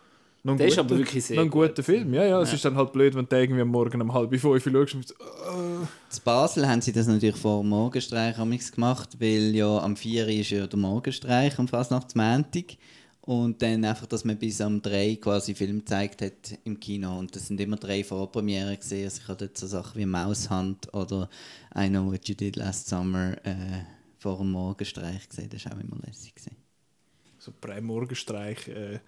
Der 0.43 0.55
ist 0.67 0.75
guter- 0.75 0.79
aber 0.87 0.97
wirklich 0.97 1.23
sehr 1.23 1.35
noch 1.37 1.43
ein 1.43 1.49
guter 1.51 1.67
gut. 1.73 1.85
Film. 1.85 2.13
Ja, 2.15 2.25
ja, 2.25 2.41
es 2.41 2.49
Ja. 2.49 2.55
ist 2.55 2.65
dann 2.65 2.75
halt 2.75 2.91
blöd, 2.93 3.13
wenn 3.15 3.27
du 3.27 3.35
irgendwie 3.39 3.61
am 3.61 3.67
Morgen 3.67 4.01
um 4.01 4.11
halb 4.11 4.29
fünf 4.39 4.63
schaust 4.63 4.95
und 4.95 5.07
so, 5.07 5.13
äh, 5.13 5.81
In 5.83 6.19
Basel 6.23 6.67
haben 6.67 6.81
sie 6.81 6.91
das 6.91 7.05
natürlich 7.07 7.35
vor 7.35 7.61
dem 7.61 7.69
Morgenstreich 7.69 8.35
gemacht, 8.37 9.17
weil 9.19 9.55
ja 9.55 9.77
am 9.79 9.95
4 9.95 10.23
Uhr 10.23 10.29
ist 10.31 10.49
ja 10.49 10.65
der 10.65 10.79
Morgenstreich 10.79 11.57
am 11.59 11.67
Fasnachtsmäntig. 11.67 12.79
Und 13.21 13.61
dann 13.61 13.85
einfach, 13.85 14.07
dass 14.07 14.25
man 14.25 14.37
bis 14.37 14.61
am 14.61 14.81
3 14.81 15.17
quasi 15.17 15.53
Film 15.53 15.79
gezeigt 15.79 16.23
hat 16.23 16.57
im 16.63 16.79
Kino. 16.79 17.19
Und 17.19 17.35
das 17.35 17.47
sind 17.47 17.61
immer 17.61 17.77
drei 17.77 18.03
Vorpremieren 18.03 18.75
gesehen. 18.75 19.05
Also 19.05 19.21
ich 19.21 19.27
habe 19.27 19.37
dort 19.45 19.57
so 19.57 19.67
Sachen 19.67 19.99
wie 19.99 20.07
Maushand 20.07 20.91
oder 20.93 21.29
I 21.77 21.87
Know 21.87 22.11
What 22.11 22.27
You 22.27 22.35
Did 22.35 22.55
Last 22.55 22.87
Summer 22.87 23.37
äh, 23.45 23.83
vor 24.17 24.37
dem 24.37 24.51
Morgenstreich 24.51 25.29
gesehen. 25.29 25.49
Das 25.49 25.65
war 25.65 25.73
auch 25.73 25.79
immer 25.79 25.97
lässig. 26.05 26.33
Gewesen. 26.33 26.55
so 27.37 27.51
Prä-Morgenstreich 27.51 28.67
äh, 28.69 28.99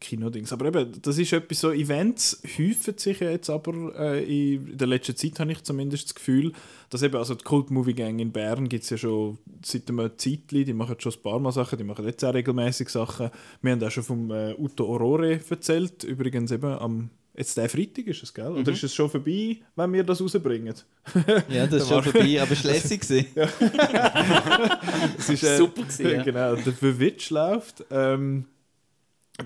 Kinodings. 0.00 0.52
Aber 0.52 0.66
eben, 0.66 1.00
das 1.02 1.18
ist 1.18 1.32
etwas 1.32 1.60
so, 1.60 1.72
Events 1.72 2.42
häufen 2.58 2.98
sich 2.98 3.20
ja 3.20 3.30
jetzt 3.30 3.50
aber 3.50 3.94
äh, 3.98 4.54
in 4.54 4.76
der 4.76 4.86
letzten 4.86 5.16
Zeit, 5.16 5.38
habe 5.40 5.52
ich 5.52 5.62
zumindest 5.62 6.08
das 6.08 6.14
Gefühl, 6.14 6.52
dass 6.90 7.02
eben, 7.02 7.16
also 7.16 7.34
die 7.34 7.44
Cult 7.44 7.70
Movie 7.70 7.94
Gang 7.94 8.20
in 8.20 8.32
Bern 8.32 8.68
gibt 8.68 8.84
es 8.84 8.90
ja 8.90 8.96
schon 8.96 9.38
seit 9.64 9.88
einem 9.88 10.10
Zeitchen, 10.16 10.64
die 10.64 10.72
machen 10.72 10.96
schon 10.98 11.12
ein 11.12 11.22
paar 11.22 11.38
Mal 11.38 11.52
Sachen, 11.52 11.78
die 11.78 11.84
machen 11.84 12.04
jetzt 12.04 12.24
auch 12.24 12.34
regelmäßig 12.34 12.88
Sachen. 12.88 13.30
Wir 13.62 13.72
haben 13.72 13.82
auch 13.82 13.90
schon 13.90 14.04
vom 14.04 14.30
äh, 14.30 14.54
Uto 14.54 14.84
Aurore 14.86 15.40
erzählt, 15.48 16.04
übrigens 16.04 16.50
eben 16.50 16.72
am 16.72 17.10
Jetzt 17.36 17.54
der 17.58 17.68
Freitag 17.68 18.06
ist 18.06 18.22
es, 18.22 18.32
gell? 18.32 18.50
Oder 18.50 18.72
ist 18.72 18.82
es 18.82 18.94
schon 18.94 19.10
vorbei, 19.10 19.58
wenn 19.74 19.92
wir 19.92 20.04
das 20.04 20.22
rausbringen? 20.22 20.74
Ja, 21.50 21.66
das 21.66 21.82
ist 21.82 21.88
schon 21.88 22.02
vorbei, 22.02 22.40
aber 22.40 22.52
es 22.52 22.64
war 22.64 22.72
lässig. 22.72 23.00
gewesen. 23.02 23.26
Es 25.18 25.28
ist, 25.28 25.42
äh, 25.42 25.58
Super 25.58 25.82
gewesen, 25.82 26.10
ja. 26.10 26.22
Genau, 26.22 26.56
der 26.56 26.72
Verwitch 26.72 27.28
läuft. 27.28 27.84
Ähm, 27.90 28.46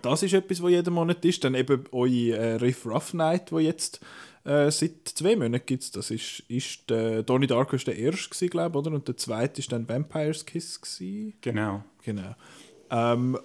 das 0.03 0.23
ist 0.23 0.35
etwas, 0.35 0.63
was 0.63 0.71
jeden 0.71 0.95
Monat 0.95 1.25
ist. 1.25 1.43
Dann 1.45 1.55
eben 1.55 1.85
eure 1.93 2.37
äh, 2.37 2.55
Riff 2.57 2.87
Rough 2.87 3.15
Night, 3.15 3.51
die 3.51 3.57
jetzt 3.57 4.01
äh, 4.45 4.71
seit 4.71 5.09
zwei 5.09 5.37
Monaten 5.37 5.67
gibt. 5.67 5.97
Das 5.97 6.11
ist, 6.11 6.43
ist 6.49 6.89
der, 6.89 7.23
Donnie 7.23 7.47
Darko 7.47 7.77
ist 7.77 7.87
der 7.87 7.97
erste, 7.97 8.49
glaube 8.49 8.79
ich, 8.79 8.87
oder? 8.87 8.95
Und 8.95 9.09
der 9.09 9.17
zweite 9.17 9.61
ist 9.61 9.73
dann 9.73 9.89
Vampire's 9.89 10.47
Kiss. 10.47 10.81
Gewesen. 10.81 11.35
Genau. 11.41 11.83
Genau. 12.05 12.35
Ähm, 12.91 13.39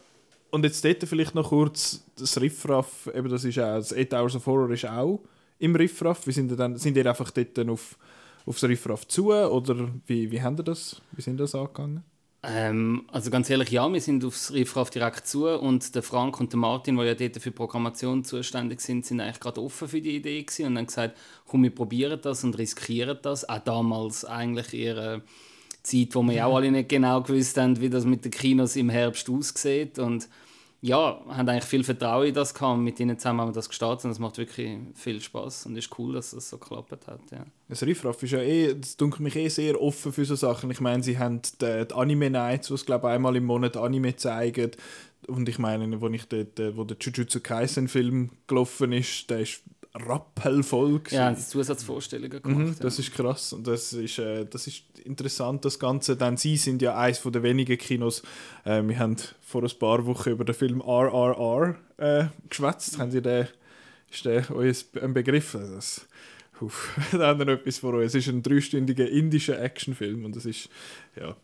und 0.52 0.64
jetzt 0.64 0.86
dort 0.86 1.04
vielleicht 1.04 1.36
noch 1.36 1.50
kurz 1.50 2.04
das 2.18 2.40
Riffraff, 2.40 3.10
eben 3.14 3.30
das 3.30 3.44
ist 3.44 3.60
auch, 3.60 3.75
das 3.75 3.94
8 3.94 4.14
Hours 4.14 4.36
of 4.36 4.46
Horror 4.46 4.72
ist 4.72 4.86
auch 4.86 5.20
im 5.60 5.75
Riffraff. 5.75 6.25
Wie 6.28 6.32
sind 6.32 6.52
ihr, 6.52 6.58
dann, 6.58 6.78
sind 6.78 6.96
ihr 6.96 7.06
einfach 7.06 7.32
dort 7.32 7.58
dann 7.58 7.70
auf, 7.70 7.98
aufs 8.46 8.64
Riffraff 8.64 9.08
zu 9.08 9.34
oder 9.34 9.90
wie, 10.08 10.32
wie 10.32 10.42
haben 10.42 10.58
ihr 10.58 10.64
das, 10.64 11.02
wie 11.12 11.22
sind 11.22 11.38
das 11.40 11.56
angegangen? 11.56 12.04
Ähm, 12.48 13.06
also 13.12 13.32
ganz 13.32 13.50
ehrlich, 13.50 13.70
ja, 13.72 13.92
wir 13.92 14.02
sind 14.02 14.24
aufs 14.24 14.54
Riffraff 14.54 14.92
direkt 14.92 15.28
zu 15.28 15.48
und 15.48 15.96
der 15.96 16.04
Frank 16.04 16.40
und 16.40 16.52
der 16.52 16.60
Martin, 16.60 16.98
die 16.98 17.04
ja 17.04 17.16
dort 17.16 17.38
für 17.38 17.52
Programmation 17.52 18.24
zuständig 18.24 18.82
sind, 18.82 19.06
sind 19.06 19.20
eigentlich 19.20 19.40
gerade 19.40 19.62
offen 19.62 19.88
für 19.88 20.00
die 20.00 20.18
Idee 20.18 20.44
gewesen 20.44 20.68
und 20.68 20.78
haben 20.78 20.86
gesagt, 20.86 21.18
komm, 21.48 21.64
wir 21.64 21.74
probieren 21.74 22.20
das 22.22 22.44
und 22.44 22.58
riskieren 22.58 23.18
das. 23.22 23.50
Auch 23.50 23.60
damals 23.60 24.25
eigentlich 24.25 24.74
ihre 24.74 25.24
Zeit, 25.82 26.14
wo 26.14 26.22
wir 26.24 26.34
ja 26.34 26.46
auch 26.46 26.58
alle 26.58 26.72
nicht 26.72 26.90
genau 26.90 27.22
gewusst 27.22 27.58
haben, 27.58 27.80
wie 27.80 27.90
das 27.90 28.06
mit 28.06 28.24
den 28.25 28.32
Kinos 28.32 28.75
im 28.75 28.90
Herbst 28.90 29.30
aussieht 29.30 29.98
und 29.98 30.28
ja, 30.82 31.20
haben 31.27 31.50
eigentlich 31.50 31.65
viel 31.65 31.84
Vertrauen 31.84 32.27
in 32.27 32.34
das 32.34 32.53
gehabt. 32.53 32.79
Mit 32.79 33.00
ihnen 33.00 33.17
zusammen 33.17 33.41
haben 33.41 33.50
wir 33.50 33.53
das 33.53 33.70
gestartet 33.70 34.05
und 34.05 34.12
es 34.12 34.20
macht 34.20 34.38
wirklich 34.38 34.77
viel 34.94 35.20
Spaß 35.20 35.65
und 35.65 35.75
ist 35.75 35.89
cool, 35.98 36.13
dass 36.13 36.32
das 36.32 36.50
so 36.50 36.58
geklappt 36.58 37.08
hat. 37.08 37.20
Ja. 37.32 37.46
Das 37.67 37.82
Riffraff 37.84 38.22
ist 38.22 38.32
ja 38.32 38.39
eh, 38.39 38.75
das 38.75 38.96
dunkelt 38.96 39.22
mich 39.22 39.36
eh 39.36 39.48
sehr 39.48 39.82
offen 39.82 40.13
für 40.13 40.25
so 40.25 40.36
Sachen. 40.36 40.70
Ich 40.70 40.82
meine, 40.82 41.01
sie 41.01 41.17
haben 41.17 41.41
die, 41.62 41.88
die 41.88 41.94
Anime 41.94 42.29
Nights, 42.29 42.70
wo 42.70 42.75
es 42.75 42.86
glaube 42.86 43.10
einmal 43.10 43.36
im 43.36 43.46
Monat 43.46 43.77
Anime 43.77 44.15
zeigen. 44.15 44.72
Und 45.27 45.50
ich 45.50 45.58
meine, 45.58 46.01
wo 46.01 46.08
ich 46.10 46.25
dort, 46.27 46.60
äh, 46.60 46.77
wo 46.77 46.84
der 46.84 46.98
Jujutsu 47.00 47.39
Kaisen 47.39 47.88
Film 47.88 48.29
gelaufen 48.48 48.91
ist, 48.91 49.29
der 49.29 49.39
ist 49.39 49.63
rappelvoll 49.96 51.00
gewesen. 51.00 51.16
Ja, 51.16 51.25
haben 51.25 51.36
sie 51.36 51.48
Zusatzvorstellungen 51.48 52.42
gemacht. 52.42 52.58
Mhm, 52.58 52.75
das 52.80 53.00
ist 53.00 53.14
krass 53.14 53.54
und 53.54 53.66
das 53.68 53.94
ist, 53.94 54.20
äh, 54.20 54.46
das 54.46 54.68
ist 54.68 54.84
interessant, 55.04 55.66
das 55.66 55.80
Ganze. 55.80 56.18
Denn 56.18 56.38
sie 56.38 56.58
sind 56.58 56.82
ja 56.82 56.98
eines 56.98 57.22
der 57.22 57.44
wenigen 57.44 57.78
Kinos. 57.78 58.22
Äh, 58.64 58.84
wir 58.84 59.00
haben 59.00 59.16
vor 59.42 59.64
ein 59.64 59.80
paar 59.80 60.06
Wochen 60.06 60.30
über 60.30 60.46
den 60.46 60.56
Film 60.56 60.82
RRR 60.82 61.75
äh, 61.98 62.25
geschwätzt. 62.50 63.00
Haben 63.00 63.12
Sie 63.12 63.22
den, 63.22 63.48
ist 64.12 64.25
der 64.25 64.50
euer 64.52 64.74
ein 65.02 65.14
Begriff? 65.14 65.56
Also 65.56 65.75
Das, 65.75 66.08
Uff, 66.62 66.98
da 67.12 67.28
haben 67.28 67.40
wir 67.40 67.48
etwas 67.50 67.80
vor 67.80 67.94
euch. 67.96 68.08
Es 68.08 68.16
ist 68.16 68.28
ein 68.28 68.42
dreistündiger 68.42 69.10
indischer 69.10 69.62
Actionfilm 69.62 70.25
und 70.25 70.36
das 70.36 70.46
ist 70.46 70.70
ja, 71.16 71.36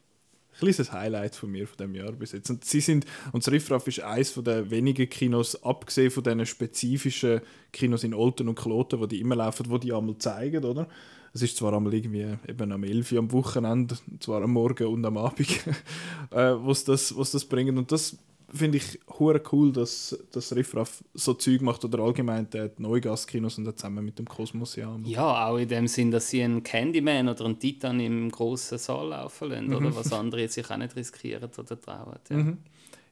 kleines 0.62 0.92
Highlight 0.92 1.36
von 1.36 1.52
mir 1.52 1.68
von 1.68 1.78
dem 1.78 1.96
Jahr 1.96 2.12
bis 2.12 2.32
jetzt. 2.32 2.50
Und 2.50 2.64
sie 2.64 2.80
sind 2.80 3.06
und 3.32 3.48
Riffraff 3.48 3.88
ist 3.88 4.02
eines 4.02 4.34
der 4.36 4.70
wenigen 4.70 5.10
Kinos, 5.10 5.62
abgesehen 5.64 6.12
von 6.12 6.24
diesen 6.24 6.46
spezifischen 6.46 7.42
Kinos 7.74 8.04
in 8.04 8.14
Olten 8.14 8.48
und 8.48 8.56
Kloten, 8.56 9.00
wo 9.00 9.06
die 9.06 9.20
immer 9.20 9.36
laufen, 9.36 9.66
wo 9.70 9.78
die 9.78 9.94
einmal 9.94 10.18
zeigen, 10.18 10.64
oder? 10.64 10.88
Es 11.34 11.42
ist 11.42 11.58
zwar 11.58 11.74
einmal 11.74 11.94
irgendwie 11.94 12.38
eben 12.48 12.72
am 12.72 12.84
11 12.84 13.14
Uhr 13.14 13.20
am 13.20 13.32
Wochenende, 13.32 13.98
zwar 14.20 14.42
am 14.44 14.52
Morgen 14.52 14.88
und 14.88 15.06
am 15.06 15.18
Abend, 15.18 15.50
äh, 16.32 16.54
was 16.58 16.84
das, 16.84 17.14
das 17.16 17.46
bringen. 17.46 17.78
Und 17.78 17.92
das 17.92 18.18
finde 18.54 18.78
ich 18.78 19.00
hure 19.20 19.42
cool, 19.52 19.72
dass 19.72 20.18
das 20.32 20.56
Riffraff 20.56 21.04
so 21.14 21.34
Zeug 21.34 21.62
macht 21.62 21.84
oder 21.86 22.00
allgemein 22.04 22.48
die 22.50 22.70
Neugastkinos 22.78 23.58
und 23.58 23.66
dann 23.66 23.78
zusammen 23.78 24.04
mit 24.06 24.20
dem 24.20 24.28
Kosmos 24.28 24.76
ja. 24.76 24.96
Ja, 25.06 25.48
auch 25.48 25.58
in 25.58 25.68
dem 25.70 25.88
Sinn, 25.88 26.12
dass 26.12 26.30
sie 26.30 26.44
einen 26.44 26.62
Candyman 26.64 27.30
oder 27.30 27.46
einen 27.46 27.60
Titan 27.60 28.00
im 28.00 28.30
grossen 28.32 28.78
Saal 28.78 29.10
laufen 29.10 29.50
lassen, 29.50 29.68
Mhm. 29.68 29.76
oder 29.76 29.96
was 29.96 30.12
andere 30.14 30.48
sich 30.48 30.70
auch 30.70 30.78
nicht 30.78 30.96
riskieren 30.96 31.50
oder 31.58 31.80
trauen. 31.80 32.20
Ja. 32.30 32.54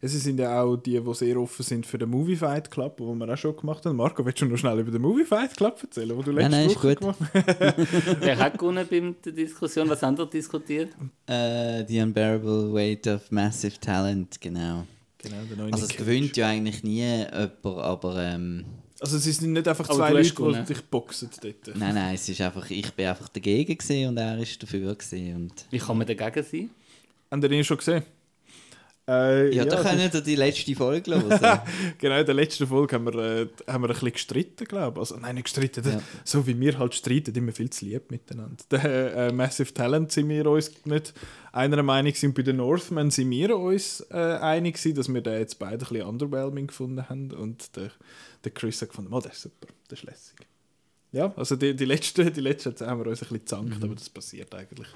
Ja, 0.02 0.08
Sie 0.08 0.18
sind 0.18 0.40
ja 0.40 0.62
auch 0.62 0.78
die, 0.78 0.98
die 0.98 1.14
sehr 1.14 1.36
offen 1.38 1.62
sind 1.62 1.86
für 1.86 1.98
den 1.98 2.10
Movie 2.10 2.38
Fight 2.38 2.72
Club, 2.72 2.96
wo 3.02 3.14
wir 3.16 3.34
auch 3.34 3.38
schon 3.38 3.54
gemacht 3.58 3.86
haben. 3.86 3.98
Marco, 3.98 4.26
willst 4.26 4.40
du 4.42 4.46
noch 4.46 4.56
schnell 4.58 4.80
über 4.80 4.92
den 4.92 5.02
Movie 5.02 5.26
Fight 5.26 5.58
Club 5.58 5.78
erzählen, 5.84 6.16
wo 6.16 6.22
du 6.22 6.32
letzte 6.32 6.52
nein, 6.52 6.68
ist 6.68 6.78
Woche 6.78 6.96
gut. 6.96 7.00
gemacht 7.02 7.20
hast? 7.34 8.22
Wer 8.22 8.38
hat 8.38 8.58
gewonnen 8.58 8.88
bei 8.90 9.14
der 9.26 9.34
Diskussion? 9.34 9.90
Was 9.90 10.02
haben 10.02 10.18
wir 10.18 10.26
diskutiert? 10.26 10.92
Äh, 11.26 11.86
The 11.86 12.00
Unbearable 12.00 12.74
Weight 12.74 13.08
of 13.08 13.30
Massive 13.30 13.78
Talent, 13.82 14.40
genau. 14.40 14.86
Genau, 15.22 15.36
der 15.50 15.58
neue 15.58 15.74
Also 15.74 15.86
es 15.86 15.90
Cage. 15.92 16.06
ja 16.38 16.48
eigentlich 16.48 16.84
nie 16.84 17.02
jemand, 17.04 17.64
aber 17.66 18.24
ähm, 18.24 18.66
Also 19.02 19.18
es 19.18 19.24
sind 19.26 19.52
nicht 19.54 19.68
einfach 19.68 19.88
zwei 19.88 20.12
Leute, 20.12 20.30
die 20.30 20.36
gewonnen. 20.36 20.66
dich 20.66 20.82
boxen 20.86 21.30
dort. 21.42 21.76
nein, 21.76 21.94
nein, 21.96 22.16
es 22.16 22.28
ist 22.30 22.40
einfach, 22.42 22.70
ich 22.70 22.92
bin 22.94 23.06
einfach 23.08 23.28
dagegen 23.30 23.78
und 24.08 24.18
er 24.18 24.40
ist 24.40 24.62
dafür 24.64 24.96
und 25.36 25.54
Wie 25.70 25.78
kann 25.78 25.98
man 25.98 26.08
dagegen 26.08 26.44
sein? 26.44 26.70
Habt 27.32 27.44
ihr 27.44 27.52
ihn 27.52 27.64
schon 27.64 27.78
gesehen? 27.78 28.04
Äh, 29.10 29.56
Ja, 29.56 29.66
da 29.66 29.78
es 29.78 29.88
können 29.88 30.12
ihr 30.14 30.22
die 30.22 30.36
letzte 30.36 30.76
Folge 30.76 31.16
hören. 31.16 31.62
Genau, 31.98 32.20
in 32.20 32.26
der 32.26 32.36
letzten 32.36 32.68
Folge 32.68 32.96
haben 32.96 33.06
wir, 33.06 33.16
äh, 33.16 33.48
haben 33.68 33.82
wir 33.84 33.90
ein 33.90 33.94
bisschen 33.94 34.12
gestritten, 34.14 34.66
glaube 34.66 34.98
ich. 34.98 35.00
Also, 35.00 35.18
nein, 35.18 35.36
nicht 35.36 35.46
gestritten. 35.46 35.84
Ja. 35.84 36.02
So 36.24 36.46
wie 36.46 36.60
wir 36.60 36.78
halt 36.78 36.94
streiten, 36.94 37.34
immer 37.36 37.52
viel 37.52 37.70
zu 37.70 37.86
lieb 37.86 38.12
miteinander. 38.12 38.64
Der 38.70 39.16
äh, 39.16 39.32
Massive 39.32 39.74
Talent 39.74 40.12
sind 40.12 40.30
wir 40.30 40.46
uns 40.46 40.72
nicht 40.86 41.14
einer 41.52 41.82
Meinung 41.82 42.14
und 42.22 42.36
bei 42.36 42.44
den 42.44 42.58
Northmen 42.58 43.10
sind 43.10 43.32
wir 43.32 43.58
uns 43.58 44.02
äh, 44.12 44.16
einig 44.16 44.76
gewesen, 44.76 44.96
dass 44.96 45.12
wir 45.12 45.22
den 45.22 45.40
jetzt 45.40 45.58
beide 45.58 45.78
ein 45.86 45.90
bisschen 45.90 46.04
underwhelming 46.04 46.68
gefunden 46.68 47.10
haben 47.10 47.32
und 47.32 47.76
der, 47.76 47.92
der 48.44 48.52
Chris 48.52 48.82
hat 48.82 48.90
gefunden, 48.90 49.12
oh, 49.12 49.20
der 49.20 49.32
ist 49.32 49.42
super, 49.42 49.68
der 49.90 49.98
ist 49.98 50.04
lässig. 50.04 50.36
Ja, 51.12 51.34
also 51.36 51.56
die, 51.56 51.76
die 51.76 51.86
letzten 51.86 52.32
die 52.32 52.42
letzten 52.42 52.76
haben 52.86 53.00
wir 53.04 53.08
uns 53.10 53.20
ein 53.24 53.30
bisschen 53.30 53.40
gezankt, 53.40 53.84
aber 53.84 53.96
das 53.96 54.10
passiert 54.10 54.54
eigentlich. 54.54 54.88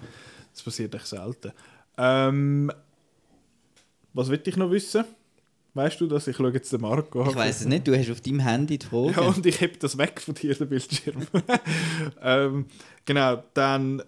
Das 0.54 0.62
passiert 0.62 0.94
echt 0.94 1.08
selten. 1.08 1.52
Ähm, 1.98 2.72
was 4.14 4.30
will 4.30 4.42
ich 4.46 4.58
noch 4.58 4.72
wissen? 4.72 5.06
Weißt 5.76 6.00
du 6.00 6.06
das? 6.06 6.28
Ich 6.28 6.38
schaue 6.38 6.54
jetzt 6.54 6.72
den 6.72 6.82
Marco 6.82 7.24
an. 7.24 7.30
Ich 7.30 7.36
weiß 7.36 7.62
es 7.62 7.66
nicht, 7.66 7.88
du 7.88 7.98
hast 7.98 8.12
auf 8.12 8.22
deinem 8.22 8.42
Handy 8.42 8.78
die 8.78 8.86
Frage. 8.86 9.14
Ja, 9.14 9.22
und 9.22 9.44
ich 9.46 9.60
heb 9.60 9.80
das 9.80 9.98
weg 9.98 10.22
von 10.22 10.36
dir, 10.36 10.54
den 10.54 10.70
Bildschirm. 10.70 11.26
ähm, 12.22 12.66
genau, 13.06 13.44
dann 13.56 14.04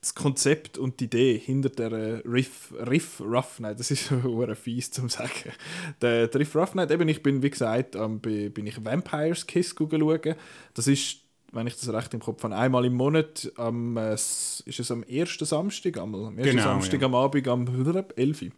das 0.00 0.14
Konzept 0.14 0.78
und 0.78 1.00
die 1.00 1.04
Idee 1.04 1.38
hinter 1.38 1.68
der 1.68 1.92
äh, 1.92 2.22
Riff, 2.26 2.72
Riff 2.86 3.20
Rough 3.20 3.60
Night, 3.60 3.80
das 3.80 3.90
ist 3.90 4.08
so 4.22 4.54
fies 4.54 4.90
zum 4.90 5.08
sagen. 5.08 5.52
Der, 6.00 6.26
der 6.26 6.40
Riff 6.40 6.54
Rough 6.54 6.74
Night, 6.74 6.90
eben, 6.90 7.08
ich 7.08 7.22
bin, 7.22 7.42
wie 7.42 7.50
gesagt, 7.50 7.96
ähm, 7.96 8.20
bin, 8.20 8.52
bin 8.52 8.66
ich 8.66 8.82
Vampires 8.82 9.46
Kiss 9.46 9.74
schauen. 9.76 10.34
Das 10.74 10.86
ist, 10.86 11.18
wenn 11.52 11.66
ich 11.66 11.76
das 11.76 11.92
recht 11.92 12.14
im 12.14 12.20
Kopf 12.20 12.42
habe, 12.44 12.56
einmal 12.56 12.84
im 12.84 12.94
Monat, 12.94 13.50
am, 13.56 13.96
äh, 13.96 14.14
ist 14.14 14.64
es 14.66 14.90
am 14.90 15.02
ersten 15.02 15.44
Samstag, 15.44 15.98
am, 15.98 16.14
am 16.14 16.38
ersten 16.38 16.56
Genau, 16.56 16.62
Samstag 16.62 17.00
ja. 17.00 17.06
am 17.06 17.14
Abend 17.14 17.48
am 17.48 17.66
11 18.16 18.42
Uhr. 18.42 18.48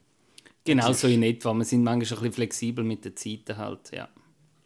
Genau 0.64 0.92
so 0.92 1.08
in 1.08 1.22
etwa. 1.22 1.52
Wir 1.54 1.64
sind 1.64 1.82
manchmal 1.82 1.96
ein 1.96 2.22
bisschen 2.22 2.32
flexibel 2.32 2.84
mit 2.84 3.04
den 3.04 3.16
Zeiten 3.16 3.56
halt, 3.56 3.90
ja. 3.92 4.08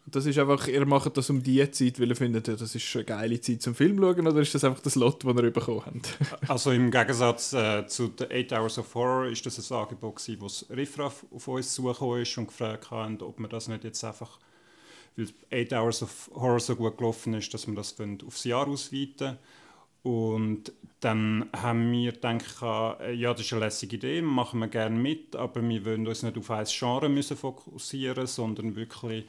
Das 0.09 0.25
ist 0.25 0.39
einfach, 0.39 0.67
ihr 0.69 0.85
macht 0.85 1.17
das 1.17 1.29
um 1.29 1.43
die 1.43 1.69
Zeit, 1.69 1.99
weil 1.99 2.07
ihr 2.07 2.15
findet, 2.15 2.47
ja, 2.47 2.55
das 2.55 2.73
ist 2.73 2.95
eine 2.95 3.03
geile 3.03 3.41
Zeit 3.41 3.61
zum 3.61 3.75
Film 3.75 3.99
schauen, 3.99 4.25
oder 4.25 4.39
ist 4.39 4.55
das 4.55 4.63
einfach 4.63 4.79
das 4.79 4.95
Lot, 4.95 5.25
das 5.25 5.35
ihr 5.35 5.51
bekommen 5.51 5.81
habt? 5.85 6.17
Also 6.49 6.71
im 6.71 6.91
Gegensatz 6.91 7.51
äh, 7.51 7.85
zu 7.87 8.07
den 8.07 8.31
8 8.31 8.53
Hours 8.53 8.77
of 8.77 8.95
Horror 8.95 9.25
ist 9.25 9.45
das 9.45 9.69
ein 9.69 9.77
Angebot 9.77 10.15
gewesen, 10.15 10.39
wo 10.39 10.45
das 10.45 10.65
Riffraff 10.69 11.25
auf 11.29 11.47
uns 11.49 11.73
zugekommen 11.73 12.21
ist 12.21 12.37
und 12.37 12.47
gefragt 12.47 12.89
haben, 12.89 13.21
ob 13.21 13.37
wir 13.37 13.49
das 13.49 13.67
nicht 13.67 13.83
jetzt 13.83 14.01
einfach, 14.05 14.39
weil 15.17 15.27
8 15.51 15.73
Hours 15.73 16.03
of 16.03 16.31
Horror 16.33 16.61
so 16.61 16.77
gut 16.77 16.97
gelaufen 16.97 17.33
ist, 17.33 17.53
dass 17.53 17.67
wir 17.67 17.75
das 17.75 17.99
wollen 17.99 18.17
aufs 18.25 18.45
Jahr 18.45 18.65
ausweiten 18.65 19.37
und 20.07 20.71
dann 21.01 21.49
haben 21.51 21.91
wir 21.91 22.13
gedacht, 22.13 23.01
äh, 23.01 23.13
ja, 23.13 23.33
das 23.33 23.41
ist 23.41 23.51
eine 23.51 23.65
lässige 23.65 23.97
Idee, 23.97 24.21
machen 24.21 24.61
wir 24.61 24.69
gerne 24.69 24.97
mit, 24.97 25.35
aber 25.35 25.61
wir 25.61 25.85
wollen 25.85 26.07
uns 26.07 26.23
nicht 26.23 26.37
auf 26.37 26.49
ein 26.49 26.65
Genre 26.65 27.09
müssen 27.09 27.35
fokussieren, 27.35 28.25
sondern 28.25 28.77
wirklich 28.77 29.25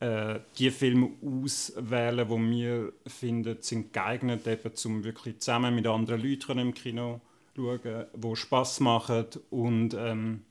äh, 0.00 0.40
die 0.56 0.70
Filme 0.70 1.10
auswählen, 1.22 2.26
wo 2.30 2.38
wir 2.38 2.94
finden, 3.06 3.58
sind 3.60 3.92
geeignet, 3.92 4.46
eben, 4.46 4.72
um 4.86 5.04
wirklich 5.04 5.38
zusammen 5.40 5.74
mit 5.74 5.86
anderen 5.86 6.22
Leuten 6.22 6.58
im 6.58 6.72
Kino 6.72 7.20
zu 7.54 7.78
schauen, 7.82 8.06
die 8.16 8.36
Spass 8.36 8.80
machen. 8.80 9.26
Und 9.50 9.92
ähm, 9.92 10.44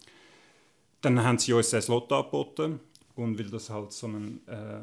dann 1.02 1.24
haben 1.24 1.40
sie 1.40 1.54
uns 1.54 1.74
einen 1.74 1.82
Slot 1.82 2.12
angeboten. 2.12 2.80
Und 3.16 3.40
weil 3.40 3.50
das 3.50 3.72
halt 3.72 3.94
so 3.94 4.06
ein 4.06 4.42
äh, 4.46 4.82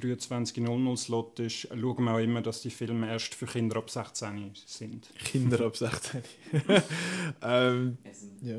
23.00-Slot 0.00 1.40
ist, 1.40 1.68
schauen 1.68 2.04
wir 2.04 2.14
auch 2.14 2.18
immer, 2.18 2.40
dass 2.40 2.62
die 2.62 2.70
Filme 2.70 3.08
erst 3.10 3.34
für 3.34 3.46
Kinder 3.46 3.76
ab 3.76 3.90
16 3.90 4.52
sind. 4.66 5.08
Kinder 5.24 5.60
ab 5.66 5.76
16. 5.76 6.22
ähm, 7.42 7.98
ja. 8.42 8.58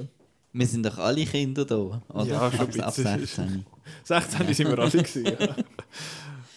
Wir 0.56 0.68
sind 0.68 0.86
doch 0.86 1.00
alle 1.00 1.26
Kinder 1.26 1.66
da, 1.66 2.04
oder? 2.10 2.26
Ja, 2.26 2.52
schon 2.52 2.60
ab, 2.60 2.88
ab 2.88 2.96
bisschen. 2.96 3.20
16. 3.20 3.66
16 4.04 4.54
sind 4.54 4.70
wir 4.70 4.80
alle 4.80 4.92
gewesen, 4.92 5.26
ja. 5.26 5.56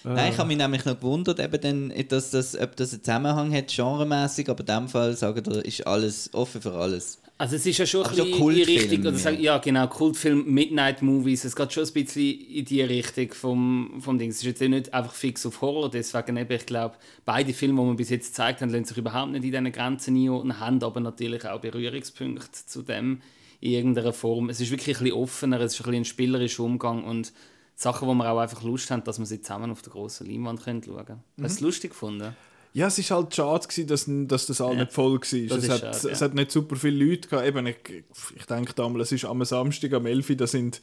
Nein, 0.04 0.33
ich 0.33 0.38
habe 0.38 0.47
mich 0.47 0.56
nämlich 0.56 0.85
noch 0.85 0.95
gewundert, 0.95 1.40
eben 1.40 1.61
dann, 1.61 2.09
dass 2.09 2.30
das, 2.30 2.56
ob 2.56 2.76
das 2.76 2.92
einen 2.92 3.02
Zusammenhang 3.02 3.52
hat, 3.52 3.75
genremäßig, 3.75 4.49
aber 4.49 4.61
in 4.61 4.66
dem 4.66 4.88
Fall 4.88 5.16
sagen 5.16 5.45
wir, 5.47 5.64
ist 5.64 5.85
alles 5.85 6.33
offen 6.33 6.62
für 6.62 6.75
alles. 6.75 7.18
Also 7.38 7.57
es 7.57 7.66
ist 7.66 7.76
ja 7.76 7.85
schon 7.85 8.00
ein 8.00 8.07
Aber 8.07 8.16
so 8.16 8.25
bisschen 8.25 8.49
in 8.49 8.55
die 8.55 8.62
Richtung, 8.62 9.00
oder 9.00 9.19
ja. 9.19 9.31
ja 9.31 9.59
genau, 9.59 9.87
Kultfilm, 9.88 10.45
Midnight 10.47 11.02
Movies, 11.02 11.45
es 11.45 11.55
geht 11.55 11.71
schon 11.71 11.85
ein 11.85 11.93
bisschen 11.93 12.40
in 12.40 12.64
die 12.64 12.81
Richtung 12.81 13.35
vom, 13.35 13.99
vom 14.00 14.19
Ding. 14.19 14.31
Es 14.31 14.38
ist 14.38 14.45
jetzt 14.45 14.62
nicht 14.62 14.95
einfach 14.95 15.12
fix 15.12 15.45
auf 15.45 15.61
Horror, 15.61 15.90
deswegen 15.90 16.38
eben, 16.38 16.52
ich 16.52 16.64
glaube, 16.64 16.97
beide 17.26 17.52
Filme, 17.52 17.83
die 17.83 17.88
wir 17.88 17.95
bis 17.95 18.09
jetzt 18.09 18.28
gezeigt 18.28 18.62
haben, 18.62 18.71
lassen 18.71 18.87
sich 18.87 18.97
überhaupt 18.97 19.33
nicht 19.33 19.45
in 19.45 19.50
diesen 19.50 19.71
Grenzen 19.71 20.16
einordnen, 20.16 20.61
haben 20.61 20.83
aber 20.83 21.00
natürlich 21.00 21.47
auch 21.47 21.61
Berührungspunkte 21.61 22.67
zu 22.67 22.80
dem 22.80 23.21
in 23.61 23.73
irgendeiner 23.73 24.15
Form. 24.15 24.49
Es 24.49 24.61
ist 24.61 24.71
wirklich 24.71 24.97
ein 24.97 25.04
bisschen 25.04 25.21
offener, 25.21 25.61
es 25.61 25.75
ist 25.75 25.80
ein 25.80 25.84
bisschen 25.84 26.00
ein 26.00 26.04
spielerischer 26.06 26.63
Umgang 26.63 27.04
und 27.04 27.34
Sachen, 27.75 28.08
wo 28.08 28.15
wir 28.15 28.30
auch 28.30 28.39
einfach 28.39 28.63
Lust 28.63 28.91
haben, 28.91 29.04
dass 29.04 29.19
wir 29.19 29.26
sie 29.26 29.43
zusammen 29.43 29.71
auf 29.71 29.82
der 29.82 29.93
grossen 29.93 30.26
Leinwand 30.26 30.63
können 30.63 30.82
schauen 30.82 31.04
können. 31.04 31.23
Hast 31.43 31.56
du 31.56 31.56
es 31.56 31.61
lustig 31.61 31.91
gefunden? 31.91 32.34
Ja, 32.76 32.89
es 32.89 33.10
war 33.10 33.17
halt 33.17 33.34
schade, 33.34 33.67
gewesen, 33.67 33.86
dass, 33.86 34.04
dass 34.28 34.47
das 34.49 34.60
all 34.60 34.76
nicht 34.76 34.93
voll 34.93 35.15
war. 35.15 35.23
Es 35.23 35.32
ist 35.32 35.71
hat, 35.71 35.80
schade, 35.80 36.10
es 36.12 36.21
hat 36.21 36.34
nicht 36.34 36.52
super 36.52 36.76
viele 36.76 37.06
Leute 37.06 37.26
gehabt. 37.26 37.47
Eben, 37.47 37.67
ich, 37.69 37.76
ich 38.36 38.45
denke 38.45 38.75
damals, 38.75 39.06
es 39.06 39.12
ist 39.12 39.25
am 39.25 39.43
Samstag, 39.47 39.95
am 39.95 40.04
11 40.04 40.28
Uhr, 40.28 40.36
da 40.36 40.47
sind 40.47 40.82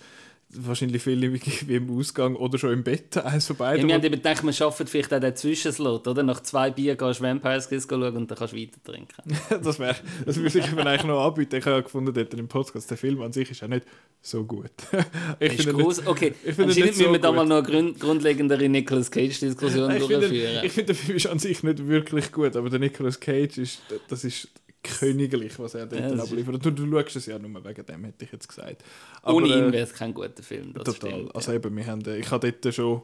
wahrscheinlich 0.55 1.01
viele 1.01 1.33
wie, 1.33 1.75
im 1.75 1.97
Ausgang 1.97 2.35
oder 2.35 2.57
schon 2.57 2.73
im 2.73 2.83
Bett, 2.83 3.17
eins 3.25 3.47
von 3.47 3.55
Ja, 3.57 3.65
beiden. 3.65 3.87
wir 3.87 3.95
haben 3.95 4.03
eben 4.03 4.15
gedacht, 4.15 4.43
wir 4.43 4.53
schaffen 4.53 4.87
vielleicht 4.87 5.13
auch 5.13 5.19
den 5.19 5.35
Zwischenslot, 5.35 6.07
oder? 6.07 6.23
Nach 6.23 6.41
zwei 6.41 6.71
Bier 6.71 6.95
gehst 6.95 7.19
du 7.19 7.23
Vampires 7.23 7.69
Kiss 7.69 7.87
schauen 7.89 8.15
und 8.15 8.29
dann 8.29 8.37
kannst 8.37 8.53
du 8.53 8.57
weiter 8.57 8.77
trinken. 8.83 9.37
das 9.63 9.79
wäre, 9.79 9.95
das 10.25 10.37
würde 10.37 10.59
ich 10.59 10.71
mir 10.71 10.85
eigentlich 10.85 11.03
noch 11.05 11.25
anbieten. 11.25 11.55
Ich 11.55 11.65
habe 11.65 11.77
ja 11.77 11.81
gefunden, 11.81 12.13
dort 12.13 12.33
im 12.33 12.47
Podcast, 12.47 12.89
der 12.89 12.97
Film 12.97 13.21
an 13.21 13.33
sich 13.33 13.49
ist 13.51 13.63
auch 13.63 13.67
nicht 13.67 13.85
so 14.21 14.43
gut. 14.43 14.71
ich 15.39 15.53
Ist 15.53 15.63
finde 15.65 15.81
groß. 15.81 16.07
Okay, 16.07 16.33
ich 16.43 16.53
finde 16.55 16.63
anscheinend 16.63 16.75
nicht 16.77 16.85
müssen 16.97 17.03
so 17.05 17.11
wir 17.11 17.19
da 17.19 17.31
mal 17.31 17.45
noch 17.45 17.57
eine 17.57 17.67
grund 17.67 17.99
grundlegendere 17.99 18.69
Nicolas 18.69 19.11
Cage-Diskussion 19.11 19.91
finde, 19.91 20.07
durchführen. 20.19 20.63
ich 20.63 20.71
finde, 20.71 20.93
der 20.93 20.95
Film 20.95 21.17
ist 21.17 21.27
an 21.27 21.39
sich 21.39 21.63
nicht 21.63 21.87
wirklich 21.87 22.31
gut, 22.31 22.55
aber 22.55 22.69
der 22.69 22.79
Nicolas 22.79 23.19
Cage 23.19 23.57
ist, 23.57 23.81
das 24.07 24.23
ist 24.23 24.47
königlich, 24.83 25.57
was 25.59 25.73
er 25.75 25.85
dort 25.85 26.01
Ja, 26.01 26.23
abliefert. 26.23 26.63
Du, 26.63 26.71
du 26.71 26.89
schaust 26.91 27.15
es 27.15 27.25
ja 27.25 27.39
nur 27.39 27.63
wegen 27.63 27.85
dem, 27.85 28.03
hätte 28.03 28.25
ich 28.25 28.31
jetzt 28.31 28.47
gesagt. 28.47 28.83
Ohne 29.23 29.47
Aber, 29.47 29.57
ihn 29.57 29.69
äh, 29.69 29.71
wäre 29.71 29.83
es 29.83 29.93
kein 29.93 30.13
guter 30.13 30.43
Film. 30.43 30.73
Total. 30.73 30.93
Stimmt, 30.93 31.35
also 31.35 31.51
ja. 31.51 31.57
eben, 31.57 31.75
wir 31.75 31.87
haben, 31.87 32.05
äh, 32.05 32.17
ich 32.17 32.29
habe 32.29 32.51
dort 32.51 32.75
schon 32.75 33.01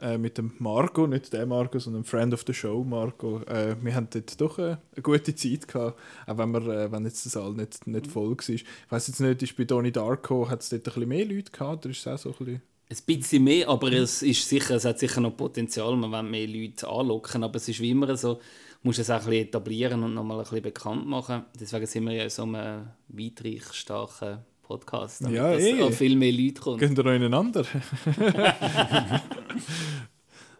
äh, 0.00 0.16
mit 0.16 0.38
dem 0.38 0.52
Marco, 0.58 1.06
nicht 1.06 1.32
der 1.32 1.46
Marco, 1.46 1.78
sondern 1.78 2.04
Friend 2.04 2.32
of 2.32 2.44
the 2.46 2.54
Show 2.54 2.84
Marco, 2.84 3.40
äh, 3.42 3.76
wir 3.80 3.94
haben 3.94 4.08
dort 4.10 4.40
doch 4.40 4.58
äh, 4.58 4.76
eine 4.94 5.02
gute 5.02 5.34
Zeit 5.34 5.66
gehabt, 5.66 5.98
auch 6.26 6.38
wenn, 6.38 6.50
wir, 6.52 6.66
äh, 6.68 6.92
wenn 6.92 7.04
jetzt 7.04 7.24
der 7.24 7.30
Saal 7.30 7.52
nicht, 7.52 7.86
nicht 7.86 8.06
voll 8.06 8.30
war. 8.30 8.48
Ich 8.48 8.64
weiß 8.88 9.08
jetzt 9.08 9.20
nicht, 9.20 9.42
ist 9.42 9.56
bei 9.56 9.64
Donnie 9.64 9.92
Darko 9.92 10.48
hat 10.48 10.62
es 10.62 10.68
dort 10.68 10.82
ein 10.82 10.84
bisschen 10.84 11.08
mehr 11.08 11.24
Leute 11.24 11.50
gehabt, 11.50 11.84
oder 11.84 11.90
ist 11.90 12.06
es 12.06 12.06
auch 12.06 12.18
so 12.18 12.30
ein 12.30 12.36
bisschen... 12.44 12.62
Ein 12.90 13.18
bisschen 13.18 13.44
mehr, 13.44 13.68
aber 13.68 13.92
es, 13.92 14.22
ist 14.22 14.48
sicher, 14.48 14.76
es 14.76 14.86
hat 14.86 14.98
sicher 14.98 15.20
noch 15.20 15.36
Potenzial, 15.36 15.94
man 15.94 16.10
will 16.10 16.22
mehr 16.30 16.46
Leute 16.46 16.88
anlocken, 16.88 17.44
aber 17.44 17.56
es 17.56 17.68
ist 17.68 17.80
wie 17.80 17.90
immer 17.90 18.16
so, 18.16 18.40
musst 18.82 18.98
es 18.98 19.10
auch 19.10 19.14
ein 19.14 19.24
bisschen 19.26 19.46
etablieren 19.46 20.02
und 20.02 20.14
nochmal 20.14 20.38
ein 20.38 20.44
bisschen 20.44 20.62
bekannt 20.62 21.06
machen. 21.06 21.44
Deswegen 21.58 21.86
sind 21.86 22.04
wir 22.04 22.12
ja 22.12 22.24
in 22.24 22.30
so 22.30 22.42
einem 22.44 22.88
weitreich 23.08 23.72
starken 23.72 24.38
Podcast, 24.62 25.22
damit 25.22 25.36
Ja, 25.36 25.52
dass 25.52 25.62
eh. 25.62 25.82
auch 25.82 25.92
viel 25.92 26.16
mehr 26.16 26.32
Leute 26.32 26.60
kommen. 26.60 26.78
Gehen 26.78 26.96
ihr 26.96 27.04
noch 27.04 27.12
ineinander? 27.12 27.64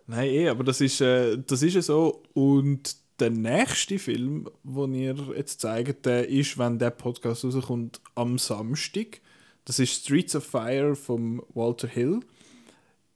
Nein, 0.07 0.29
eh, 0.31 0.49
aber 0.49 0.65
das 0.65 0.81
ist, 0.81 1.01
äh, 1.03 1.37
das 1.47 1.63
ist 1.63 1.75
ja 1.75 1.83
so. 1.83 2.23
Und 2.33 2.97
der 3.21 3.31
nächste 3.31 3.99
Film, 3.99 4.49
den 4.65 4.95
ihr 4.95 5.17
jetzt 5.37 5.61
zeigt, 5.61 6.07
der 6.07 6.29
ist, 6.29 6.57
wenn 6.57 6.79
der 6.79 6.91
Podcast 6.91 7.45
rauskommt, 7.45 8.01
am 8.15 8.39
Samstag. 8.39 9.21
Das 9.65 9.79
ist 9.79 10.05
Streets 10.05 10.35
of 10.35 10.45
Fire 10.45 10.97
von 10.97 11.43
Walter 11.53 11.89
Hill. 11.89 12.21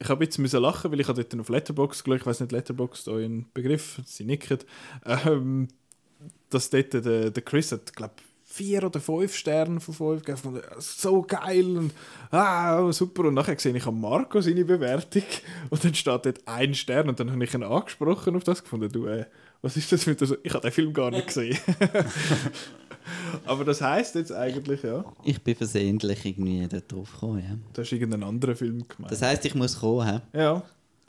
Ich 0.03 0.09
habe 0.09 0.25
jetzt 0.25 0.39
müssen 0.39 0.61
lachen, 0.61 0.91
weil 0.91 1.01
ich 1.01 1.07
habe 1.07 1.23
dort 1.23 1.41
auf 1.41 1.49
Letterbox 1.49 2.03
geschaut. 2.03 2.21
Ich 2.21 2.27
weiß 2.27 2.41
nicht, 2.41 2.51
Letterbox 2.51 3.07
ein 3.07 3.47
Begriff, 3.55 4.01
sie 4.05 4.25
nicken. 4.25 4.59
Ähm, 5.07 5.69
dass 6.51 6.71
dort 6.71 6.93
der, 6.93 7.31
der 7.31 7.43
Chris 7.43 7.71
hat, 7.71 7.95
glaube 7.95 8.15
vier 8.45 8.85
oder 8.85 9.01
fünf 9.01 9.35
Sterne 9.35 9.81
von 9.81 9.95
fünf 9.95 10.25
gegeben. 10.25 10.61
So 10.79 11.23
geil 11.23 11.77
und 11.77 11.93
ah, 12.31 12.93
super. 12.93 13.25
Und 13.27 13.35
nachher 13.35 13.59
sehe 13.59 13.75
ich 13.77 13.87
am 13.87 14.01
Marco 14.01 14.41
seine 14.41 14.65
Bewertung 14.65 15.23
und 15.71 15.85
dann 15.85 15.95
steht 15.95 16.27
dort 16.27 16.41
ein 16.47 16.75
Stern 16.75 17.09
und 17.09 17.19
dann 17.21 17.31
habe 17.31 17.45
ich 17.45 17.55
ihn 17.55 17.63
angesprochen 17.63 18.37
auf 18.37 18.45
das 18.45 18.63
gefunden. 18.63 18.91
Du, 18.91 19.07
äh, 19.07 19.27
was 19.63 19.77
ist 19.77 19.93
das 19.93 20.07
mit 20.07 20.21
der... 20.21 20.37
Ich 20.43 20.53
habe 20.53 20.63
den 20.63 20.73
Film 20.73 20.93
gar 20.93 21.11
nicht 21.11 21.29
gesehen. 21.29 21.57
Aber 23.45 23.65
das 23.65 23.81
heißt 23.81 24.15
jetzt 24.15 24.33
eigentlich, 24.33 24.83
ja, 24.83 25.05
Ich 25.25 25.41
bin 25.43 25.55
versehentlich 25.55 26.25
irgendwie 26.25 26.67
da 26.69 26.79
drauf 26.81 27.13
gekommen, 27.13 27.43
ja. 27.47 27.57
du 27.73 27.83
hast 27.83 27.93
irgendeinen 27.93 28.25
anderen 28.25 28.57
Film 28.57 28.85
gemeint. 28.89 29.13
Das 29.13 29.23
heisst, 29.23 29.45
ich 29.45 29.55
muss 29.55 29.81
kommen, 29.81 30.07
hä? 30.07 30.21
Ja, 30.33 30.63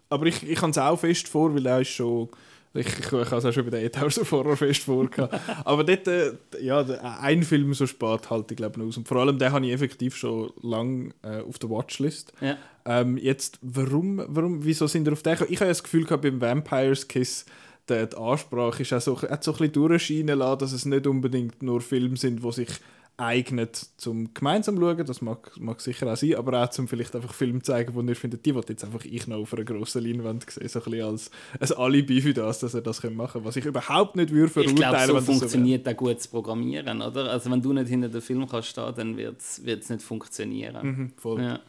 aber 0.10 0.26
ich, 0.28 0.48
ich 0.48 0.62
habe 0.62 0.72
es 0.72 0.78
auch 0.78 1.00
fest 1.00 1.28
vor, 1.28 1.54
weil 1.56 1.66
er 1.66 1.82
ist 1.82 1.90
schon... 1.90 2.30
Ich, 2.76 2.88
ich, 2.88 3.00
ich 3.00 3.12
habe 3.12 3.36
es 3.36 3.46
auch 3.46 3.52
schon 3.52 3.66
bei 3.66 3.80
den 3.80 3.86
8000 3.86 4.32
Horror 4.32 4.58
fest 4.58 4.82
vor. 4.82 5.08
aber 5.66 5.84
dort, 5.84 6.08
äh, 6.08 6.34
ja, 6.60 6.82
ein 7.20 7.44
Film 7.44 7.74
so 7.76 7.86
spät 7.86 8.30
halte 8.32 8.54
ich 8.54 8.58
glaube 8.58 8.82
ich 8.82 8.88
aus. 8.88 8.98
Und 8.98 9.08
vor 9.08 9.18
allem 9.18 9.38
den 9.38 9.52
habe 9.52 9.66
ich 9.66 9.72
effektiv 9.72 10.16
schon 10.16 10.52
lange 10.62 11.12
äh, 11.22 11.42
auf 11.42 11.60
der 11.60 11.70
Watchlist. 11.70 12.34
Ja. 12.42 12.58
Ähm, 12.86 13.18
jetzt, 13.18 13.60
warum, 13.62 14.24
warum, 14.28 14.66
wieso 14.66 14.88
sind 14.88 15.06
wir 15.06 15.14
auf 15.14 15.22
den 15.22 15.34
gekommen? 15.34 15.54
Ich 15.54 15.58
habe 15.58 15.66
ja 15.66 15.72
das 15.72 15.84
Gefühl 15.84 16.04
gehabt, 16.04 16.24
beim 16.24 16.42
Vampires 16.42 17.08
Kiss, 17.08 17.46
die, 17.90 18.08
die 18.10 18.18
Ansprache 18.18 18.82
ist 18.84 18.94
auch 18.94 19.02
so, 19.02 19.22
hat 19.22 19.44
so 19.44 19.52
ein 19.52 19.58
bisschen 19.58 19.74
durchscheinen 19.74 20.40
lassen, 20.40 20.60
dass 20.60 20.72
es 20.72 20.86
nicht 20.86 21.08
unbedingt 21.08 21.62
nur 21.62 21.82
Filme 21.82 22.18
sind, 22.18 22.44
die 22.44 22.52
sich 22.52 22.70
eignet, 23.16 23.76
zum 23.98 24.34
gemeinsam 24.34 24.78
schauen, 24.80 25.06
das 25.06 25.22
mag, 25.22 25.52
mag 25.60 25.80
sicher 25.82 26.12
auch 26.12 26.18
sein, 26.18 26.36
aber 26.36 26.64
auch 26.64 26.70
zum 26.70 26.88
vielleicht 26.88 27.16
einfach 27.16 27.34
Filme 27.34 27.62
zeigen, 27.62 27.94
wo 27.94 28.02
ihr 28.02 28.16
findet, 28.16 28.46
die 28.46 28.56
wollte 28.56 28.74
jetzt 28.74 28.84
einfach 28.84 29.06
ich 29.06 29.28
noch 29.28 29.38
auf 29.38 29.54
einer 29.54 29.64
grossen 29.64 30.04
Leinwand 30.04 30.50
sehen, 30.50 30.68
so 30.68 30.80
ein 30.80 30.86
bisschen 30.86 31.06
als 31.06 31.32
ein 31.60 31.78
Alibi 31.78 32.22
für 32.22 32.34
das, 32.34 32.60
dass 32.60 32.74
er 32.74 32.82
das 32.82 33.04
machen 33.04 33.34
können, 33.34 33.46
was 33.46 33.56
ich 33.56 33.66
überhaupt 33.66 34.16
nicht 34.16 34.32
würde 34.32 34.48
Ich 34.62 34.76
glaube, 34.76 34.98
verurteilen, 34.98 35.16
so 35.16 35.22
funktioniert 35.22 35.88
auch 35.88 35.96
gut 35.96 36.22
zu 36.22 36.30
programmieren, 36.30 37.02
oder? 37.02 37.30
Also 37.30 37.52
wenn 37.52 37.62
du 37.62 37.74
nicht 37.74 37.88
hinter 37.88 38.10
dem 38.10 38.22
Film 38.22 38.48
kannst 38.48 38.70
stehen, 38.70 38.94
dann 38.96 39.16
wird 39.16 39.42
es 39.42 39.90
nicht 39.90 40.02
funktionieren. 40.02 40.76
so. 40.76 40.84
Mhm, 40.84 41.12
voll. 41.16 41.42
Ja. 41.42 41.60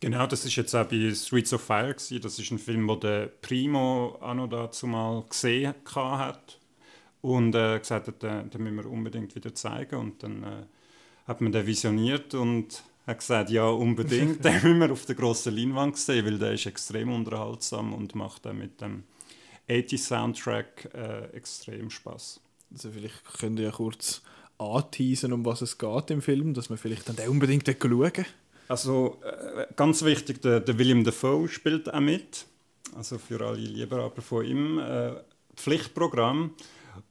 Genau, 0.00 0.26
das 0.26 0.46
ist 0.46 0.56
jetzt 0.56 0.74
auch 0.74 0.86
bei 0.86 1.12
Streets 1.14 1.52
of 1.52 1.60
Fire 1.60 1.92
gewesen. 1.92 2.22
Das 2.22 2.38
ist 2.38 2.50
ein 2.50 2.58
Film, 2.58 2.88
den 2.88 3.00
der 3.00 3.26
Primo 3.26 4.16
auch 4.20 4.34
noch 4.34 4.48
dazu 4.48 4.86
mal 4.86 5.22
gesehen 5.28 5.74
hat 5.94 6.58
und 7.20 7.54
äh, 7.54 7.78
gesagt 7.78 8.08
hat, 8.08 8.22
den, 8.22 8.48
den 8.48 8.62
müssen 8.62 8.76
wir 8.76 8.86
unbedingt 8.86 9.34
wieder 9.34 9.54
zeigen. 9.54 9.96
Und 9.96 10.22
dann 10.22 10.42
äh, 10.42 10.64
hat 11.26 11.42
man 11.42 11.52
den 11.52 11.66
visioniert 11.66 12.32
und 12.32 12.82
hat 13.06 13.18
gesagt, 13.18 13.50
ja 13.50 13.66
unbedingt, 13.68 14.42
den 14.44 14.54
müssen 14.54 14.78
wir 14.78 14.90
auf 14.90 15.04
der 15.04 15.16
grossen 15.16 15.54
Leinwand 15.54 15.98
sehen, 15.98 16.24
weil 16.24 16.38
der 16.38 16.52
ist 16.52 16.64
extrem 16.64 17.12
unterhaltsam 17.12 17.92
und 17.92 18.14
macht 18.14 18.46
dann 18.46 18.58
mit 18.58 18.80
dem 18.80 19.04
80 19.70 20.02
Soundtrack 20.02 20.94
äh, 20.94 21.36
extrem 21.36 21.90
Spaß. 21.90 22.40
Also 22.72 22.90
vielleicht 22.90 23.22
könnt 23.38 23.58
ihr 23.58 23.66
ja 23.66 23.70
kurz 23.70 24.22
anteasen, 24.56 25.34
um 25.34 25.44
was 25.44 25.60
es 25.60 25.76
geht 25.76 26.10
im 26.10 26.22
Film, 26.22 26.54
dass 26.54 26.70
man 26.70 26.78
vielleicht 26.78 27.08
dann 27.08 27.16
den 27.16 27.28
unbedingt 27.28 27.68
schauen. 27.68 28.24
Also 28.70 29.18
äh, 29.24 29.66
ganz 29.74 30.04
wichtig, 30.04 30.42
der, 30.42 30.60
der 30.60 30.78
William 30.78 31.02
Dafoe 31.02 31.48
spielt 31.48 31.92
auch 31.92 31.98
mit. 31.98 32.46
Also 32.96 33.18
für 33.18 33.44
alle 33.44 33.56
Liebhaber 33.58 34.22
von 34.22 34.44
ihm. 34.44 34.78
Äh, 34.78 35.14
Pflichtprogramm. 35.56 36.54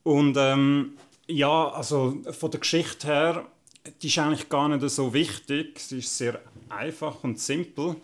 Und 0.04 0.38
ähm, 0.40 0.94
ja, 1.28 1.68
also 1.68 2.18
von 2.32 2.52
der 2.52 2.62
Geschichte 2.62 3.08
her, 3.08 3.46
die 4.02 4.08
ist 4.08 4.18
eigentlich 4.20 4.48
gar 4.48 4.70
nicht 4.70 4.90
so 4.90 5.14
wichtig. 5.14 5.82
Sie 5.82 5.98
ist 5.98 6.18
sehr 6.18 6.40
einfach 6.70 7.26
und 7.26 7.38
simpel. 7.40 7.98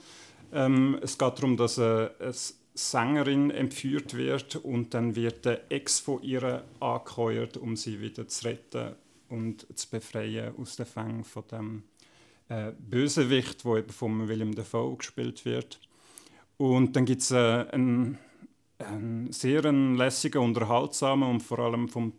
Ähm, 0.52 1.00
es 1.02 1.18
geht 1.18 1.38
darum, 1.38 1.56
dass 1.56 1.80
eine, 1.80 2.12
eine 2.20 2.34
Sängerin 2.74 3.52
entführt 3.52 4.18
wird 4.18 4.58
und 4.58 4.94
dann 4.94 5.16
wird 5.16 5.46
der 5.46 5.72
Ex 5.72 6.02
von 6.02 6.22
ihr 6.24 6.66
angeheuert, 6.82 7.56
um 7.56 7.78
sie 7.78 8.02
wieder 8.02 8.28
zu 8.28 8.48
retten 8.50 8.96
und 9.30 9.66
zu 9.74 9.90
befreien 9.90 10.54
aus 10.58 10.76
den 10.76 10.86
Fängen 10.86 11.24
von 11.24 11.44
dem 11.50 11.84
äh, 12.50 12.72
Bösewicht, 12.78 13.66
wo 13.66 13.78
eben 13.78 13.90
von 13.90 14.28
William 14.28 14.54
Dafoe 14.54 14.98
gespielt 14.98 15.46
wird. 15.46 15.80
Und 16.58 16.96
dann 16.96 17.06
gibt 17.06 17.22
es 17.22 17.32
äh, 17.32 17.66
einen, 17.72 18.18
einen 18.80 19.32
sehr 19.32 19.62
lässigen, 19.72 20.42
unterhaltsamen 20.42 21.30
und 21.30 21.42
vor 21.42 21.60
allem 21.60 21.90
vom 21.90 22.14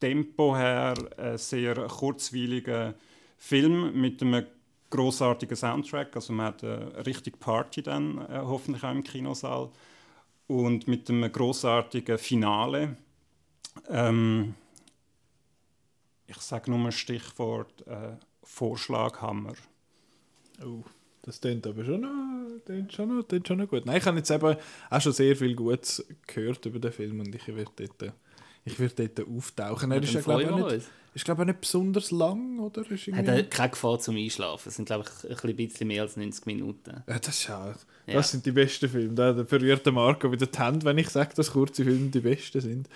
Tempo 0.00 0.56
her 0.56 0.94
äh, 1.16 1.38
sehr 1.38 1.74
kurzweiligen 1.86 2.94
Film 3.38 4.00
mit 4.00 4.22
einem 4.22 4.46
großartigen 4.90 5.56
Soundtrack. 5.56 6.14
Also 6.14 6.32
man 6.32 6.46
hat 6.46 6.62
eine 6.62 7.06
richtige 7.06 7.36
Party 7.36 7.82
dann 7.82 8.18
äh, 8.18 8.40
hoffentlich 8.42 8.84
auch 8.84 8.90
im 8.90 9.02
Kinosaal 9.02 9.70
und 10.46 10.86
mit 10.86 11.08
einem 11.08 11.30
großartigen 11.32 12.18
Finale. 12.18 12.96
Ähm, 13.88 14.54
ich 16.26 16.36
sage 16.36 16.70
nur 16.70 16.80
ein 16.80 16.92
Stichwort 16.92 17.86
äh, 17.86 18.16
Vorschlaghammer. 18.42 19.54
Oh, 20.64 20.82
das 21.22 21.40
klingt 21.40 21.66
aber 21.66 21.84
schon 21.84 22.00
noch, 22.00 22.64
klingt 22.64 22.92
schon, 22.92 23.16
noch, 23.16 23.26
klingt 23.26 23.46
schon 23.48 23.58
noch 23.58 23.68
gut. 23.68 23.86
Nein, 23.86 23.98
ich 23.98 24.04
habe 24.06 24.18
jetzt 24.18 24.30
eben 24.30 24.56
auch 24.90 25.00
schon 25.00 25.12
sehr 25.12 25.36
viel 25.36 25.54
Gutes 25.54 26.04
gehört 26.26 26.64
über 26.66 26.78
den 26.78 26.92
Film 26.92 27.20
und 27.20 27.34
ich 27.34 27.46
werde 27.48 27.70
dort, 27.76 28.12
ich 28.64 28.78
werde 28.78 29.08
dort 29.08 29.28
auftauchen. 29.28 29.90
Er 29.92 30.02
ist 30.02 30.12
ja, 30.14 30.20
glaube 30.20 30.42
ich, 30.42 30.48
auch 30.48 30.70
nicht, 30.72 30.86
ist, 31.14 31.24
glaube 31.24 31.42
ich, 31.42 31.44
auch 31.44 31.52
nicht 31.52 31.60
besonders 31.60 32.10
lang, 32.10 32.58
oder? 32.58 32.80
Ist 32.82 32.90
Hat 32.90 33.06
irgendwie- 33.08 33.30
er 33.30 33.42
keine 33.44 33.70
Gefahr 33.70 33.98
zum 33.98 34.16
Einschlafen. 34.16 34.68
Es 34.68 34.76
sind, 34.76 34.86
glaube 34.86 35.04
ich, 35.24 35.30
ein 35.30 35.36
klein 35.36 35.56
bisschen 35.56 35.88
mehr 35.88 36.02
als 36.02 36.16
90 36.16 36.46
Minuten. 36.46 37.02
Ja, 37.06 37.18
das, 37.18 37.28
ist 37.28 37.48
ja, 37.48 37.66
das 37.72 37.86
Ja. 38.14 38.22
sind 38.22 38.46
die 38.46 38.52
besten 38.52 38.88
Filme. 38.88 39.14
Da, 39.14 39.32
da 39.32 39.44
verrührt 39.44 39.84
der 39.86 39.92
Marco 39.92 40.30
wieder 40.32 40.46
die 40.46 40.58
Hände, 40.58 40.84
wenn 40.86 40.98
ich 40.98 41.08
sage, 41.10 41.34
dass 41.34 41.52
kurze 41.52 41.84
Filme 41.84 42.08
die 42.08 42.20
besten 42.20 42.60
sind. 42.60 42.88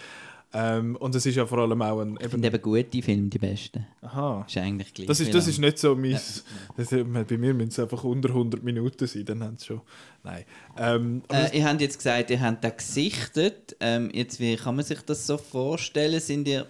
Ähm, 0.52 0.96
und 0.96 1.14
es 1.14 1.26
ist 1.26 1.35
ja 1.35 1.44
vor 1.44 1.59
allem 1.59 1.82
auch 1.82 2.00
ein... 2.00 2.14
Ich 2.16 2.22
Eben, 2.22 2.30
finde 2.30 2.48
eben 2.48 2.62
gute 2.62 3.02
Filme 3.02 3.28
die 3.28 3.38
besten. 3.38 3.87
aha. 4.00 4.44
Ist 4.46 4.56
eigentlich 4.56 4.94
gleich. 4.94 5.06
Das 5.09 5.20
ist, 5.20 5.35
das 5.35 5.48
ist 5.48 5.59
nicht 5.59 5.78
so 5.78 5.94
mein... 5.94 6.12
Das, 6.12 6.44
bei 6.88 7.37
mir 7.37 7.52
müssen 7.52 7.68
es 7.68 7.78
einfach 7.78 8.04
unter 8.04 8.30
100 8.30 8.62
Minuten 8.62 9.06
sein, 9.06 9.24
dann 9.24 9.42
haben 9.42 9.59
sie 9.59 9.66
schon... 9.66 9.80
Nein. 10.22 10.44
Ähm, 10.78 11.22
aber 11.28 11.52
Äh, 11.52 11.59
ihr 11.59 11.68
habt 11.68 11.80
jetzt 11.80 11.98
gesagt, 11.98 12.30
ihr 12.30 12.40
habt 12.40 12.64
den 12.64 12.76
gesichtet. 12.76 13.76
Ähm, 13.80 14.11
jetzt, 14.12 14.40
wie 14.40 14.56
kann 14.56 14.76
man 14.76 14.85
sich 14.85 15.00
das 15.02 15.26
so 15.26 15.37
vorstellen? 15.37 16.20
Sind 16.20 16.48
ihr, 16.48 16.66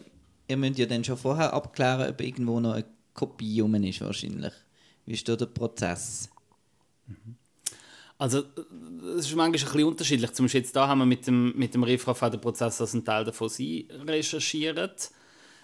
ihr 0.49 0.57
müsst 0.57 0.79
ja 0.79 0.87
dann 0.87 1.05
schon 1.05 1.17
vorher 1.17 1.53
abklären, 1.53 2.11
ob 2.11 2.21
irgendwo 2.21 2.59
noch 2.59 2.73
eine 2.73 2.85
Kopie 3.15 3.61
rum 3.61 3.75
ist 3.77 4.01
wahrscheinlich. 4.01 4.53
Wie 5.05 5.13
ist 5.13 5.29
da 5.29 5.37
der 5.37 5.47
Prozess? 5.47 6.29
Also, 8.19 8.45
es 9.19 9.27
ist 9.27 9.35
manchmal 9.35 9.47
ein 9.47 9.53
bisschen 9.53 9.85
unterschiedlich. 9.85 10.33
Zum 10.33 10.47
Beispiel 10.47 10.63
jetzt 10.63 10.75
da 10.75 10.89
haben 10.89 10.99
wir 10.99 11.07
mit 11.07 11.27
dem, 11.27 11.57
mit 11.57 11.75
dem 11.75 11.83
Riff 11.83 12.05
den 12.05 12.41
Prozess 12.41 12.81
als 12.81 12.95
ein 12.95 13.05
Teil 13.05 13.25
davon 13.25 13.49
sie 13.49 13.89
recherchiert. 14.07 15.11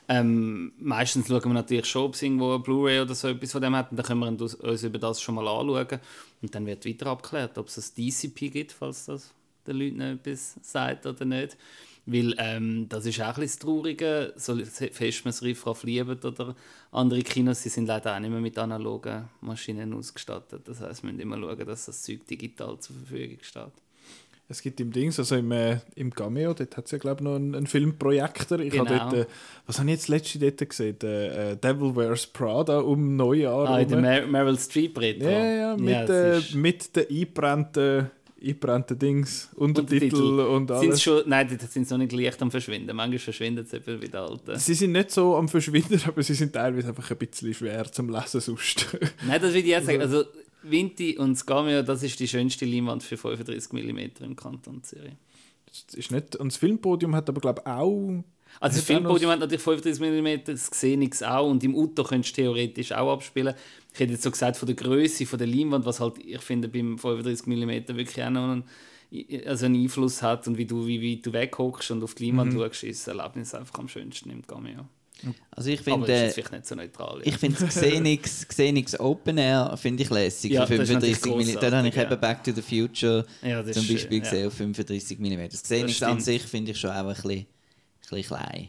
Ähm, 0.08 0.72
meistens 0.78 1.28
schauen 1.28 1.44
wir 1.44 1.54
natürlich 1.54 1.86
schon, 1.86 2.04
ob 2.04 2.14
es 2.14 2.22
irgendwo 2.22 2.54
ein 2.54 2.62
Blu-ray 2.62 3.00
oder 3.00 3.14
so 3.14 3.28
etwas 3.28 3.52
von 3.52 3.62
dem 3.62 3.74
hat. 3.74 3.90
Und 3.90 3.96
dann 3.96 4.06
können 4.06 4.20
wir 4.20 4.28
uns 4.28 4.82
über 4.82 4.98
das 4.98 5.22
schon 5.22 5.34
mal 5.34 5.48
anschauen. 5.48 6.00
Und 6.42 6.54
dann 6.54 6.66
wird 6.66 6.84
weiter 6.84 7.06
abgeklärt, 7.06 7.56
ob 7.56 7.68
es 7.68 7.78
ein 7.78 7.94
DCP 7.96 8.50
gibt, 8.50 8.72
falls 8.72 9.06
das 9.06 9.32
den 9.66 9.76
Leuten 9.76 10.00
etwas 10.00 10.56
sagt 10.60 11.06
oder 11.06 11.24
nicht. 11.24 11.56
Weil 12.04 12.34
ähm, 12.38 12.88
das 12.88 13.06
ist 13.06 13.20
auch 13.20 13.26
ein 13.26 13.34
bisschen 13.34 13.42
das 13.44 13.58
Traurige, 13.60 14.32
so 14.36 14.56
fest 14.56 15.24
man 15.24 15.30
das 15.30 15.42
Riffraff 15.42 15.84
liebt 15.84 16.24
oder 16.24 16.56
andere 16.90 17.22
Kinos, 17.22 17.62
die 17.62 17.68
sind 17.68 17.86
leider 17.86 18.16
auch 18.16 18.20
nicht 18.20 18.30
mehr 18.30 18.40
mit 18.40 18.58
analogen 18.58 19.28
Maschinen 19.40 19.94
ausgestattet. 19.94 20.62
Das 20.66 20.80
heißt, 20.80 21.02
wir 21.04 21.12
müssen 21.12 21.20
immer 21.20 21.38
schauen, 21.38 21.64
dass 21.66 21.86
das 21.86 22.02
Zeug 22.02 22.26
digital 22.26 22.76
zur 22.80 22.96
Verfügung 22.96 23.38
steht. 23.42 23.72
es 24.48 24.60
gibt 24.60 24.80
im 24.80 24.90
Dings, 24.92 25.18
also 25.18 25.36
im, 25.36 25.50
äh, 25.52 25.78
im 25.94 26.12
Cameo, 26.12 26.52
dort 26.52 26.76
hat 26.76 26.84
es 26.86 26.90
ja 26.90 26.98
glaube 26.98 27.20
ich 27.20 27.24
noch 27.24 27.36
einen, 27.36 27.54
einen 27.54 27.66
Filmprojektor. 27.68 28.58
Ich 28.58 28.76
habe 28.76 28.88
Genau. 28.90 29.10
dort, 29.10 29.14
äh, 29.14 29.26
was 29.66 29.78
habe 29.78 29.88
ich 29.88 29.94
jetzt 29.96 30.08
letzte 30.08 30.38
dort 30.40 30.68
gesehen? 30.68 30.98
Der, 30.98 31.52
äh, 31.52 31.56
Devil 31.56 31.94
Wears 31.96 32.26
Prada 32.26 32.80
um 32.80 33.16
Neujahr. 33.16 33.68
Ah, 33.70 33.78
in 33.78 33.88
der. 33.88 34.00
Mer 34.00 34.26
Meryl 34.26 34.58
Streep 34.58 34.98
Retro. 34.98 35.30
Ja, 35.30 35.54
ja, 35.54 35.76
mit, 35.76 36.08
das 36.08 36.52
äh, 36.52 36.56
mit 36.56 36.96
den 36.96 37.06
eingebrannten, 37.08 38.10
eingebrannten 38.42 38.98
Dings, 38.98 39.50
Untertitel, 39.54 40.40
und 40.40 40.68
Sind's 40.68 40.82
alles. 40.82 41.02
schon, 41.02 41.22
nein, 41.26 41.48
die 41.48 41.66
sind 41.66 41.90
noch 41.90 41.98
nicht 41.98 42.12
leicht 42.12 42.42
am 42.42 42.50
Verschwinden. 42.50 42.94
Manchmal 42.96 43.18
verschwinden 43.18 43.64
sie 43.64 43.76
eben 43.76 44.02
wie 44.02 44.08
die 44.08 44.16
alten. 44.16 44.58
Sie 44.58 44.74
sind 44.74 44.92
nicht 44.92 45.10
so 45.10 45.36
am 45.36 45.48
Verschwinden, 45.48 46.00
aber 46.06 46.22
sie 46.22 46.34
sind 46.34 46.52
teilweise 46.52 46.88
einfach 46.88 47.10
ein 47.10 47.16
bisschen 47.16 47.54
schwer 47.54 47.90
zum 47.90 48.10
Lesen 48.10 48.40
sonst. 48.40 48.86
Nein, 49.26 49.40
das 49.40 49.52
will 49.52 49.60
ich 49.60 49.66
jetzt 49.66 49.86
sagen. 49.86 50.00
Also, 50.00 50.24
Vinti 50.62 51.16
und 51.18 51.32
das 51.32 51.44
Cameo, 51.44 51.82
das 51.82 52.02
ist 52.02 52.18
die 52.20 52.28
schönste 52.28 52.64
Leinwand 52.64 53.02
für 53.02 53.16
35 53.16 53.72
mm 53.72 54.24
im 54.24 54.36
Kanton 54.36 54.82
Zürich. 54.82 55.14
Das 55.66 55.94
ist 55.94 56.10
nicht, 56.12 56.36
und 56.36 56.52
das 56.52 56.56
Filmpodium 56.56 57.14
hat 57.16 57.28
aber 57.28 57.40
glaube 57.40 57.62
ich 57.64 57.70
auch... 57.70 58.24
Also 58.60 58.76
das 58.76 58.84
Filmpodium 58.84 59.30
hat 59.30 59.40
natürlich 59.40 59.62
35 59.62 60.00
mm, 60.00 60.44
das 60.44 60.66
sehe 60.66 60.98
ich 60.98 61.24
auch 61.24 61.50
und 61.50 61.64
im 61.64 61.74
Auto 61.74 62.04
könntest 62.04 62.36
du 62.36 62.42
theoretisch 62.42 62.92
auch 62.92 63.12
abspielen. 63.12 63.54
Ich 63.92 64.00
hätte 64.00 64.12
jetzt 64.12 64.22
so 64.22 64.30
gesagt, 64.30 64.56
von 64.56 64.66
der 64.66 64.76
Größe 64.76 65.26
von 65.26 65.38
der 65.38 65.48
Leinwand, 65.48 65.84
was 65.84 66.00
halt, 66.00 66.18
ich 66.18 66.40
finde, 66.40 66.68
beim 66.68 66.98
35 66.98 67.46
mm 67.46 67.96
wirklich 67.96 68.24
auch 68.24 68.30
noch 68.30 68.50
einen, 68.50 68.64
also 69.46 69.66
einen 69.66 69.82
Einfluss 69.82 70.22
hat 70.22 70.46
und 70.46 70.56
wie 70.58 70.64
du, 70.64 70.86
wie 70.86 71.16
weit 71.16 71.26
du 71.26 71.32
weghockst 71.32 71.90
und 71.90 72.02
auf 72.02 72.14
die 72.14 72.26
Leinwand 72.26 72.54
schaust, 72.54 72.84
ist 72.84 73.06
das 73.06 73.16
Erlebnis 73.16 73.54
einfach 73.54 73.78
am 73.78 73.88
schönsten 73.88 74.30
im 74.30 74.46
Cameo. 74.46 74.86
Also 75.50 75.70
ich 75.70 75.80
Aber 75.92 76.06
das 76.06 76.28
ist 76.28 76.34
finde, 76.34 76.56
nicht 76.56 76.66
so 76.66 76.74
neutral. 76.74 77.18
Ja. 77.18 77.26
ich 77.26 77.36
finde 77.36 77.66
Xenix, 77.66 78.46
Xenix 78.48 78.98
Open 78.98 79.38
Air 79.38 79.76
finde 79.76 80.02
ich 80.02 80.10
lässig 80.10 80.52
Ja, 80.52 80.66
für 80.66 80.78
das 80.78 80.88
ist 80.88 80.94
natürlich 80.94 81.18
35 81.18 81.56
mm. 81.56 81.60
Dort 81.60 81.72
habe 81.74 81.88
ich 81.88 81.94
grossartig, 81.94 82.12
eben 82.12 82.20
Back 82.20 82.44
to 82.44 82.52
the 82.52 82.62
Future 82.62 83.26
Ja, 83.42 83.62
das 83.62 83.76
zum 83.76 83.86
Beispiel 83.86 83.98
schön, 83.98 84.12
ja. 84.12 84.30
gesehen 84.30 84.46
auf 84.48 84.54
35 84.54 85.18
mm. 85.18 85.48
Das 85.50 85.62
Xenix 85.62 86.02
an 86.02 86.20
sich 86.20 86.42
finde 86.42 86.72
ich 86.72 86.80
schon 86.80 86.90
auch 86.90 86.96
ein 86.96 87.06
bisschen, 87.06 87.46
bisschen 88.10 88.36
klein. 88.36 88.68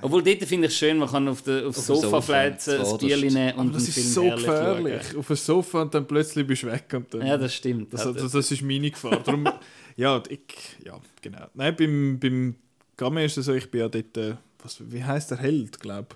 Obwohl, 0.00 0.22
dort 0.22 0.42
finde 0.44 0.66
ich 0.68 0.72
es 0.72 0.78
schön, 0.78 0.98
man 0.98 1.08
kann 1.10 1.28
auf, 1.28 1.42
der, 1.42 1.66
aufs 1.66 1.78
Auf 1.78 1.84
dem 1.86 1.94
Sofa 1.96 2.08
Sofa, 2.08 2.22
flätzen, 2.22 2.80
ein. 2.80 2.98
Bier 2.98 3.16
nehmen 3.18 3.48
Aber 3.50 3.60
und 3.60 3.74
das 3.74 3.82
einen 3.82 3.88
ist 3.88 4.14
so 4.14 4.22
gefährlich. 4.30 5.02
schauen. 5.08 5.18
Auf 5.18 5.26
dem 5.26 5.36
Sofa 5.36 5.82
und 5.82 5.94
dann 5.94 6.06
plötzlich 6.06 6.46
bist 6.46 6.62
du 6.62 6.66
weg. 6.68 6.84
Und 6.94 7.12
dann, 7.12 7.26
Ja, 7.26 7.36
das 7.36 7.54
stimmt. 7.54 7.92
Also, 7.92 8.08
Also, 8.10 8.20
das, 8.22 8.32
das 8.32 8.50
ist 8.52 8.62
meine 8.62 8.90
Gefahr. 8.90 9.20
Darum, 9.22 9.46
ja, 9.96 10.22
ich, 10.28 10.40
ja, 10.86 10.98
genau. 11.20 11.46
Nein, 11.54 11.76
beim, 11.76 12.18
beim 12.18 12.54
Game 12.96 13.18
ist 13.18 13.36
es 13.36 13.46
so, 13.46 13.52
ich 13.52 13.70
bin 13.70 13.80
ja 13.80 13.88
dort, 13.88 14.16
äh, 14.16 14.34
was, 14.62 14.78
wie 14.90 15.04
heißt 15.04 15.30
der 15.32 15.38
Held, 15.38 15.78
glaube 15.80 16.08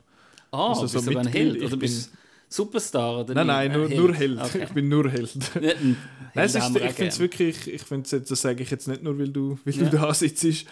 ah, 0.51 0.69
also 0.71 0.83
bist 0.83 1.05
so 1.05 1.11
du 1.11 1.19
ein 1.19 1.27
Held? 1.27 1.57
ich 1.57 1.63
Oder 1.63 1.71
bin- 1.71 1.79
bist 1.81 2.11
du 2.13 2.17
Superstar? 2.49 3.21
Oder 3.21 3.35
Nein, 3.35 3.47
nein, 3.49 3.71
Ein 3.73 3.79
nur, 3.79 3.89
nur 3.89 4.15
Held. 4.15 4.41
Okay. 4.41 4.65
Ich 4.65 4.71
bin 4.71 4.89
nur 4.89 5.11
Held. 5.11 5.31
Ein 5.55 5.63
Nein, 5.63 6.47
es 6.47 6.55
Held 6.55 6.77
ist, 6.77 6.77
ich 6.85 6.93
finde 6.93 7.09
es 7.09 7.19
wirklich, 7.19 7.69
ich 7.73 7.83
finde 7.83 8.21
das 8.21 8.41
sage 8.41 8.63
ich 8.63 8.71
jetzt 8.71 8.89
nicht 8.89 9.03
nur, 9.03 9.19
weil 9.19 9.29
du, 9.29 9.59
weil 9.65 9.75
Ja. 9.75 9.89
du 9.89 9.97
da 9.99 10.15
sitzt. 10.15 10.67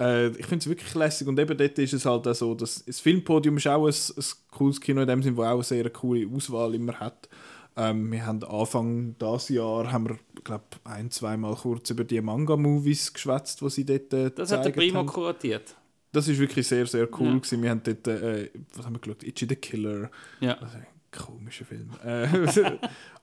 Äh, 0.00 0.28
ich 0.28 0.46
finde 0.46 0.62
es 0.62 0.68
wirklich 0.68 0.94
lässig 0.94 1.28
und 1.28 1.38
eben 1.38 1.56
dort 1.56 1.78
ist 1.78 1.92
es 1.92 2.06
halt 2.06 2.26
auch 2.26 2.34
so, 2.34 2.54
dass 2.54 2.84
das 2.84 3.00
Filmpodium 3.00 3.58
ist 3.58 3.68
auch 3.68 3.86
ein, 3.86 3.92
ein 3.92 4.24
cooles 4.50 4.80
Kino 4.80 5.02
in 5.02 5.08
dem 5.08 5.22
Sinne, 5.22 5.36
wo 5.36 5.42
auch 5.42 5.54
eine 5.54 5.62
sehr 5.62 5.90
coole 5.90 6.26
Auswahl 6.34 6.74
immer 6.74 6.94
hat. 6.94 7.28
Ähm, 7.76 8.10
wir 8.10 8.26
haben 8.26 8.42
Anfang 8.44 9.14
dieses 9.18 9.50
Jahr 9.50 9.92
haben 9.92 10.08
wir, 10.08 10.18
glaube 10.42 10.64
ein, 10.84 11.10
zweimal 11.10 11.54
kurz 11.54 11.90
über 11.90 12.04
die 12.04 12.20
Manga-Movies 12.20 13.12
geschwätzt, 13.12 13.60
die 13.60 13.70
sie 13.70 13.84
dort 13.84 14.12
äh, 14.12 14.30
Das 14.30 14.50
hat 14.50 14.64
der 14.64 14.70
Primo 14.70 15.00
haben. 15.00 15.06
kuratiert. 15.06 15.76
das 16.12 16.28
ist 16.28 16.38
wirklich 16.38 16.66
sehr, 16.66 16.86
sehr 16.86 17.08
cool 17.18 17.26
ja. 17.28 17.34
gewesen. 17.36 17.62
Wir 17.62 17.70
haben 17.70 17.82
dort, 17.84 18.06
äh, 18.08 18.50
was 18.74 18.86
haben 18.86 18.94
wir 18.94 19.00
geschaut? 19.00 19.22
Itchy 19.22 19.46
the 19.48 19.56
Killer. 19.56 20.10
Ja. 20.40 20.58
Also, 20.58 20.78
komischer 21.12 21.64
Film. 21.64 21.90
Äh, 22.04 22.28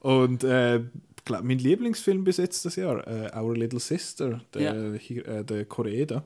und 0.00 0.44
äh, 0.44 0.80
glaub, 1.24 1.42
mein 1.42 1.58
Lieblingsfilm 1.58 2.24
bis 2.24 2.38
jetzt 2.38 2.64
das 2.64 2.76
Jahr, 2.76 3.06
äh, 3.06 3.36
Our 3.36 3.56
Little 3.56 3.80
Sister, 3.80 4.40
der, 4.54 4.62
ja. 4.62 4.98
hier, 4.98 5.26
äh, 5.26 5.44
der 5.44 5.64
Koreaner. 5.66 6.24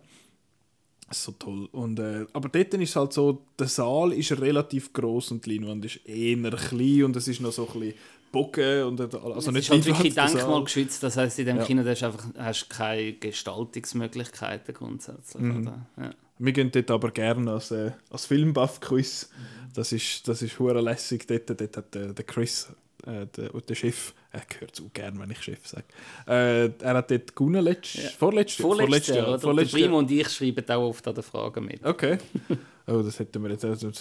So 1.12 1.32
toll. 1.32 1.68
Und, 1.72 1.98
äh, 1.98 2.26
aber 2.32 2.48
dort 2.48 2.74
ist 2.74 2.96
halt 2.96 3.12
so, 3.12 3.42
der 3.58 3.68
Saal 3.68 4.12
ist 4.12 4.32
relativ 4.40 4.92
groß 4.92 5.32
und 5.32 5.46
die 5.46 5.56
Leinwand 5.56 5.84
ist 5.84 6.00
eher 6.06 6.50
klein 6.50 7.04
und 7.04 7.16
es 7.16 7.28
ist 7.28 7.40
noch 7.40 7.52
so 7.52 7.68
ein 7.68 7.80
bisschen 7.80 7.94
Bogen 8.32 8.84
und 8.84 9.00
also 9.00 9.36
es 9.36 9.46
nicht 9.48 9.58
ist 9.64 9.70
halt 9.70 9.84
wirklich 9.84 10.14
denkmalgeschützt, 10.14 11.02
das 11.02 11.18
heißt 11.18 11.38
in 11.38 11.46
dem 11.46 11.58
ja. 11.58 11.64
Kino 11.64 11.84
hast 11.84 12.00
du 12.00 12.06
einfach 12.06 12.24
hast 12.38 12.70
keine 12.70 13.12
Gestaltungsmöglichkeiten 13.12 14.74
grundsätzlich. 14.74 15.42
Mhm. 15.42 15.70
Ja. 15.98 16.10
Wir 16.38 16.52
gehen 16.52 16.70
dort 16.72 16.90
aber 16.90 17.10
gerne 17.10 17.52
als, 17.52 17.70
äh, 17.70 17.92
als 18.10 18.26
Filmbuff-Quiz. 18.26 19.28
Das 19.74 19.92
ist, 19.92 20.26
das 20.26 20.42
ist 20.42 20.58
lässig. 20.58 21.26
Dort, 21.28 21.48
dort 21.48 21.76
hat 21.76 21.94
der, 21.94 22.14
der 22.14 22.24
Chris, 22.24 22.68
äh, 23.06 23.26
der, 23.26 23.48
der 23.50 23.74
Chef, 23.74 24.14
er 24.30 24.42
gehört 24.48 24.76
so 24.76 24.88
gerne, 24.92 25.18
wenn 25.18 25.30
ich 25.30 25.42
Chef 25.42 25.66
sage. 25.66 25.84
Äh, 26.26 26.70
er 26.82 26.94
hat 26.94 27.10
dort 27.10 27.34
gewonnen, 27.34 27.64
letzt, 27.64 27.94
ja. 27.94 28.08
vorletztes 28.10 28.64
vorletzt, 28.64 29.08
Jahr. 29.08 29.38
Vorletzt, 29.38 29.72
Primo 29.72 29.98
und 29.98 30.10
ich 30.10 30.28
schreiben 30.28 30.64
auch 30.70 30.88
oft 30.88 31.06
an 31.08 31.14
den 31.14 31.24
Fragen 31.24 31.64
mit. 31.64 31.84
Okay. 31.84 32.18
Oh, 32.84 33.00
das 33.00 33.20
hätten 33.20 33.40
wir 33.44 33.50
jetzt. 33.52 33.64
Also, 33.64 33.92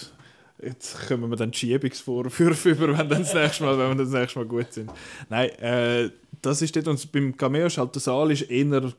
jetzt 0.61 1.07
kommen 1.07 1.29
wir 1.29 1.35
dann 1.35 1.53
Schiebungsvorwürfe 1.53 2.69
über, 2.71 2.87
wenn, 2.97 3.09
dann 3.09 3.21
das 3.21 3.33
nächste 3.33 3.63
Mal, 3.63 3.77
wenn 3.77 3.89
wir 3.97 4.05
das 4.05 4.13
nächste 4.13 4.39
Mal 4.39 4.47
gut 4.47 4.73
sind. 4.73 4.91
Nein, 5.29 5.49
äh, 5.59 6.09
das 6.41 6.61
ist 6.61 6.75
dort, 6.75 6.87
und 6.87 7.11
beim 7.11 7.37
Cameo 7.37 7.67
ist 7.67 7.77
halt 7.77 7.93
der 7.93 8.01
Saal 8.01 8.31
ist 8.31 8.49
eher, 8.49 8.91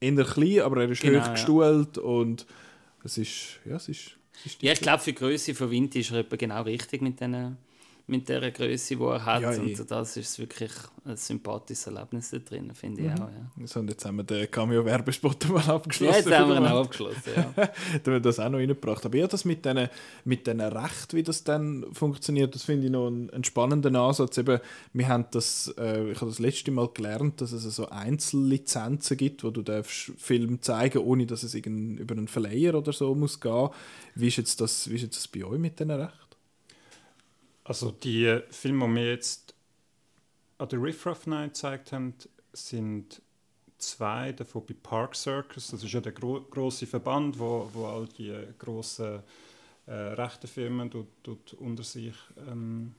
eher 0.00 0.24
klein, 0.24 0.60
aber 0.60 0.82
er 0.82 0.90
ist 0.90 1.00
genau, 1.00 1.24
hoch 1.24 1.32
gestuhlt 1.32 1.96
ja. 1.96 2.02
und 2.02 2.46
es 3.04 3.18
ist, 3.18 3.60
ja, 3.64 3.76
es 3.76 3.88
ist, 3.88 4.18
es 4.36 4.46
ist 4.46 4.62
Ja, 4.62 4.72
ich 4.72 4.80
glaube, 4.80 5.02
für 5.02 5.12
die 5.12 5.18
Größe 5.18 5.54
von 5.54 5.70
Wind 5.70 5.94
ist 5.96 6.10
er 6.12 6.24
genau 6.24 6.62
richtig 6.62 7.00
mit 7.00 7.18
diesen 7.18 7.56
mit 8.10 8.28
der 8.28 8.50
Größe, 8.50 8.96
die 8.96 9.02
er 9.02 9.24
hat. 9.24 9.42
Ja, 9.42 9.50
und 9.50 9.68
eh. 9.68 9.84
das 9.86 10.16
ist 10.16 10.38
wirklich 10.38 10.72
ein 11.04 11.16
sympathisches 11.16 11.86
Erlebnis 11.86 12.30
da 12.30 12.38
drin, 12.38 12.74
finde 12.74 13.02
ich 13.02 13.08
mhm. 13.08 13.14
auch. 13.14 13.28
Ja. 13.28 13.66
So, 13.66 13.80
und 13.80 13.88
jetzt 13.88 14.04
haben 14.04 14.16
wir 14.16 14.24
den 14.24 14.50
Cameo-Werbespot 14.50 15.48
mal 15.48 15.62
abgeschlossen. 15.62 16.12
Ja, 16.12 16.18
jetzt 16.18 16.30
haben 16.30 16.50
wir 16.50 16.56
ihn 16.56 16.66
auch 16.66 16.84
abgeschlossen, 16.84 17.22
ja. 17.34 17.52
da 17.56 17.62
haben 17.62 18.02
wir 18.04 18.20
das 18.20 18.38
auch 18.40 18.50
noch 18.50 18.58
reingebracht. 18.58 19.06
Aber 19.06 19.16
ja, 19.16 19.26
das 19.26 19.44
mit 19.44 19.64
diesen 19.64 19.88
mit 20.24 20.46
den 20.46 20.60
Rechten, 20.60 21.16
wie 21.16 21.22
das 21.22 21.44
dann 21.44 21.86
funktioniert, 21.92 22.54
das 22.54 22.64
finde 22.64 22.86
ich 22.86 22.92
noch 22.92 23.06
einen, 23.06 23.30
einen, 23.30 23.44
spannenden 23.44 23.96
Ansatz. 23.96 24.36
Eben, 24.38 24.60
wir 24.92 25.08
haben 25.08 25.26
das, 25.30 25.72
äh, 25.78 26.10
ich 26.10 26.20
habe 26.20 26.30
das 26.30 26.40
letzte 26.40 26.70
Mal 26.72 26.88
gelernt, 26.92 27.40
dass 27.40 27.52
es 27.52 27.62
so 27.62 27.88
Einzellizenzen 27.88 29.16
gibt, 29.16 29.44
wo 29.44 29.50
du 29.50 29.62
darfst 29.62 30.12
Film 30.18 30.60
zeigen 30.60 30.98
ohne 30.98 31.26
dass 31.26 31.44
es 31.44 31.54
über 31.54 32.14
einen 32.14 32.28
Verleiher 32.28 32.74
oder 32.74 32.92
so 32.92 33.14
muss 33.14 33.40
gehen. 33.40 33.68
Wie 34.14 34.28
ist 34.28 34.36
jetzt 34.36 34.60
das, 34.60 34.90
wie 34.90 34.96
ist 34.96 35.02
jetzt 35.02 35.16
das 35.16 35.28
bei 35.28 35.44
euch 35.44 35.58
mit 35.58 35.78
diesen 35.78 35.92
Rechten? 35.92 36.29
Also 37.70 37.92
die 37.92 38.40
Filme, 38.50 38.88
die 38.88 38.94
wir 38.96 39.10
jetzt 39.10 39.54
an 40.58 40.68
der 40.70 40.82
Riff 40.82 41.06
Raff 41.06 41.28
Night 41.28 41.50
gezeigt 41.50 41.92
haben, 41.92 42.14
sind 42.52 43.22
zwei 43.78 44.32
davon 44.32 44.66
bei 44.66 44.74
Park 44.74 45.14
Circus. 45.14 45.68
Das 45.68 45.84
ist 45.84 45.92
ja 45.92 46.00
der 46.00 46.10
gro 46.10 46.40
große 46.40 46.84
Verband, 46.88 47.38
wo, 47.38 47.70
wo 47.72 47.86
all 47.86 48.08
die 48.08 48.36
großen 48.58 49.22
äh, 49.86 49.92
rechten 49.92 50.48
Firmen 50.48 50.90
dort, 50.90 51.06
dort 51.22 51.52
unter 51.52 51.84
sich 51.84 52.16
ähm, 52.48 52.92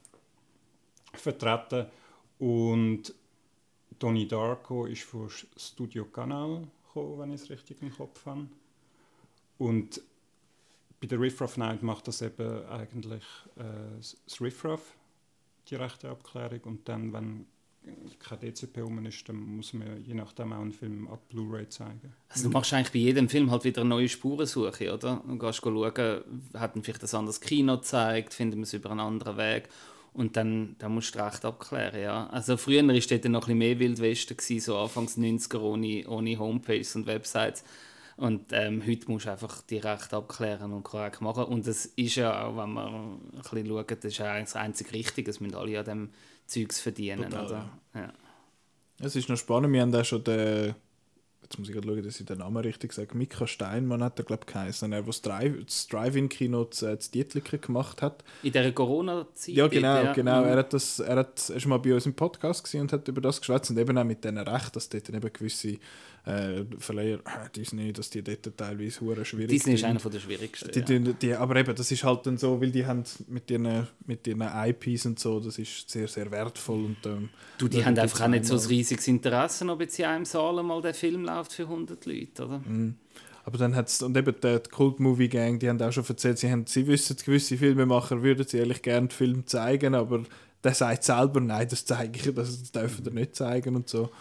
vertreten. 1.15 1.87
Und 2.39 3.13
Donnie 3.99 4.25
Darko 4.25 4.85
ist 4.85 5.03
von 5.03 5.29
Studio 5.57 6.05
Canal 6.05 6.65
gekommen, 6.87 7.19
wenn 7.19 7.33
ich 7.33 7.41
es 7.41 7.49
richtig 7.49 7.81
im 7.81 7.93
Kopf 7.93 8.25
habe. 8.25 8.47
Und 9.57 10.01
bei 11.01 11.07
der 11.07 11.19
Riffraff 11.19 11.57
Night 11.57 11.81
macht 11.81 12.07
das 12.07 12.21
eben 12.21 12.65
eigentlich 12.67 13.23
äh, 13.57 13.63
das 13.99 14.39
Riffraff, 14.39 14.81
die 15.67 15.75
rechte 15.75 16.09
Abklärung. 16.09 16.61
Und 16.65 16.87
dann, 16.87 17.11
wenn 17.11 17.47
kein 18.19 18.39
DCP 18.39 18.81
rum 18.81 19.03
ist, 19.05 19.27
dann 19.27 19.37
muss 19.37 19.73
man 19.73 20.03
je 20.05 20.13
nachdem 20.13 20.53
auch 20.53 20.61
einen 20.61 20.71
Film 20.71 21.07
ab 21.07 21.27
Blu-ray 21.29 21.67
zeigen. 21.69 22.13
Also 22.29 22.47
du 22.47 22.53
machst 22.53 22.71
eigentlich 22.73 22.91
bei 22.91 22.99
jedem 22.99 23.27
Film 23.27 23.49
halt 23.49 23.63
wieder 23.63 23.81
eine 23.81 23.89
neue 23.89 24.07
Spurensuche, 24.07 24.93
oder? 24.93 25.23
Und 25.25 25.39
gehst 25.39 25.61
schauen, 25.63 26.21
hat 26.53 26.75
man 26.75 26.83
vielleicht 26.83 27.03
ein 27.03 27.19
anderes 27.19 27.41
Kino 27.41 27.77
gezeigt, 27.77 28.35
finden 28.35 28.57
wir 28.57 28.63
es 28.63 28.73
über 28.73 28.91
einen 28.91 28.99
anderen 28.99 29.37
Weg. 29.37 29.69
Und 30.13 30.37
dann, 30.37 30.75
dann 30.77 30.93
musst 30.93 31.15
du 31.15 31.19
recht 31.19 31.43
abklären, 31.45 31.99
ja. 31.99 32.27
Also 32.27 32.57
früher 32.57 32.85
war 32.85 32.93
dort 32.93 33.09
noch 33.09 33.13
ein 33.15 33.31
bisschen 33.39 33.57
mehr 33.57 33.79
Wildwesten, 33.79 34.37
gewesen, 34.37 34.59
so 34.59 34.77
Anfangs 34.77 35.17
90er 35.17 35.59
ohne, 35.59 36.07
ohne 36.07 36.37
Homepages 36.37 36.95
und 36.95 37.07
Websites. 37.07 37.63
Und 38.17 38.47
ähm, 38.51 38.83
heute 38.85 39.09
musst 39.11 39.25
du 39.25 39.31
einfach 39.31 39.61
direkt 39.63 40.13
abklären 40.13 40.73
und 40.73 40.83
korrekt 40.83 41.21
machen. 41.21 41.45
Und 41.45 41.65
es 41.67 41.85
ist 41.85 42.15
ja 42.15 42.45
auch, 42.45 42.57
wenn 42.57 42.71
man 42.71 43.15
ein 43.15 43.41
bisschen 43.41 43.67
schaut, 43.67 43.91
das 43.91 44.05
ist 44.05 44.17
ja 44.17 44.31
eigentlich 44.31 44.43
das 44.43 44.55
einzig 44.55 44.93
Richtige. 44.93 45.31
Es 45.31 45.39
müssen 45.39 45.55
alle 45.55 45.79
an 45.79 45.85
dem 45.85 46.09
Zeugs 46.45 46.79
verdienen. 46.79 47.29
Total, 47.29 47.45
oder? 47.45 47.69
Ja. 47.95 48.13
Es 48.99 49.15
ist 49.15 49.29
noch 49.29 49.37
spannend, 49.37 49.73
wir 49.73 49.81
haben 49.81 49.91
da 49.91 50.03
schon 50.03 50.23
den 50.23 50.75
jetzt 51.51 51.59
muss 51.59 51.67
ich 51.67 51.75
gerade 51.75 51.87
schauen, 51.87 52.03
dass 52.03 52.19
ich 52.19 52.25
den 52.25 52.37
Namen 52.37 52.63
richtig 52.63 52.93
sage, 52.93 53.17
Mika 53.17 53.45
Steinmann 53.45 54.03
hat 54.03 54.17
er, 54.19 54.25
glaube 54.25 54.43
ich, 54.47 54.53
geheißen, 54.53 54.91
er, 54.93 55.03
das 55.03 55.21
Drive-In-Kino 55.21 56.65
zu, 56.65 56.97
zu 56.97 57.11
Dietliken 57.11 57.59
gemacht 57.59 58.01
hat. 58.01 58.23
In 58.43 58.53
dieser 58.53 58.71
Corona-Zeit? 58.71 59.55
Ja, 59.55 59.67
genau, 59.67 60.03
ja. 60.03 60.13
genau. 60.13 60.41
Mhm. 60.41 60.47
Er, 60.47 60.57
hat 60.57 60.73
das, 60.73 60.99
er, 60.99 61.17
hat, 61.17 61.49
er 61.49 61.55
ist 61.57 61.65
mal 61.65 61.79
bei 61.79 61.93
uns 61.93 62.05
im 62.05 62.13
Podcast 62.13 62.73
und 62.75 62.93
hat 62.93 63.07
über 63.07 63.21
das 63.21 63.41
geschwätzt 63.41 63.69
und 63.69 63.77
eben 63.77 63.97
auch 63.97 64.03
mit 64.03 64.23
denen 64.23 64.47
Recht, 64.47 64.75
dass 64.75 64.87
dort 64.87 65.09
eben 65.09 65.33
gewisse 65.33 65.77
äh, 66.25 66.65
Verleiher, 66.77 67.17
äh, 67.17 67.49
Disney, 67.55 67.91
dass 67.91 68.09
die 68.09 68.21
dort 68.21 68.55
teilweise 68.55 69.01
hure 69.01 69.25
schwierig 69.25 69.49
Disney 69.49 69.73
ist 69.73 69.83
einer 69.83 69.99
der 69.99 70.19
schwierigsten. 70.19 70.71
Die, 70.71 70.83
die, 70.83 71.13
die, 71.13 71.33
aber 71.33 71.55
eben, 71.55 71.75
das 71.75 71.91
ist 71.91 72.03
halt 72.03 72.25
dann 72.27 72.37
so, 72.37 72.61
weil 72.61 72.71
die 72.71 72.85
haben 72.85 73.03
mit 73.27 73.49
ihren, 73.49 73.87
mit 74.05 74.27
ihren 74.27 74.41
IPs 74.41 75.05
und 75.07 75.19
so, 75.19 75.39
das 75.39 75.57
ist 75.57 75.89
sehr, 75.89 76.07
sehr 76.07 76.29
wertvoll. 76.29 76.85
Und, 76.85 77.05
ähm, 77.05 77.29
du, 77.57 77.67
die 77.67 77.83
haben 77.83 77.97
einfach 77.97 78.21
auch 78.21 78.27
nicht 78.27 78.45
so 78.45 78.55
ein 78.55 78.65
riesiges 78.67 79.07
Interesse, 79.07 79.67
ob 79.67 79.81
jetzt 79.81 79.97
in 79.97 80.05
einem 80.05 80.25
Saal 80.25 80.61
mal 80.61 80.81
der 80.81 80.93
Film 80.93 81.23
läuft 81.23 81.53
für 81.53 81.63
100 81.63 82.05
Leute, 82.05 82.45
oder? 82.45 82.59
Mm. 82.59 82.95
Aber 83.43 83.57
dann 83.57 83.75
hat 83.75 83.87
es, 83.87 84.01
und 84.03 84.15
eben 84.15 84.35
die, 84.39 84.59
die 84.61 84.69
Cult 84.69 84.99
Movie 84.99 85.27
Gang, 85.27 85.59
die 85.59 85.67
haben 85.67 85.81
auch 85.81 85.91
schon 85.91 86.05
erzählt, 86.05 86.37
sie, 86.37 86.51
haben, 86.51 86.67
sie 86.67 86.85
wissen, 86.85 87.17
gewisse 87.17 87.57
Filmemacher 87.57 88.21
würden 88.21 88.45
sie 88.47 88.57
ehrlich 88.57 88.83
gerne 88.83 89.07
den 89.07 89.11
Film 89.11 89.47
zeigen, 89.47 89.95
aber 89.95 90.23
der 90.63 90.73
sagt 90.75 91.03
selber, 91.03 91.39
nein, 91.39 91.67
das 91.67 91.85
zeige 91.85 92.19
ich, 92.19 92.35
das 92.35 92.71
dürfen 92.71 93.05
wir 93.05 93.11
nicht 93.11 93.35
zeigen 93.35 93.75
und 93.75 93.89
so. 93.89 94.11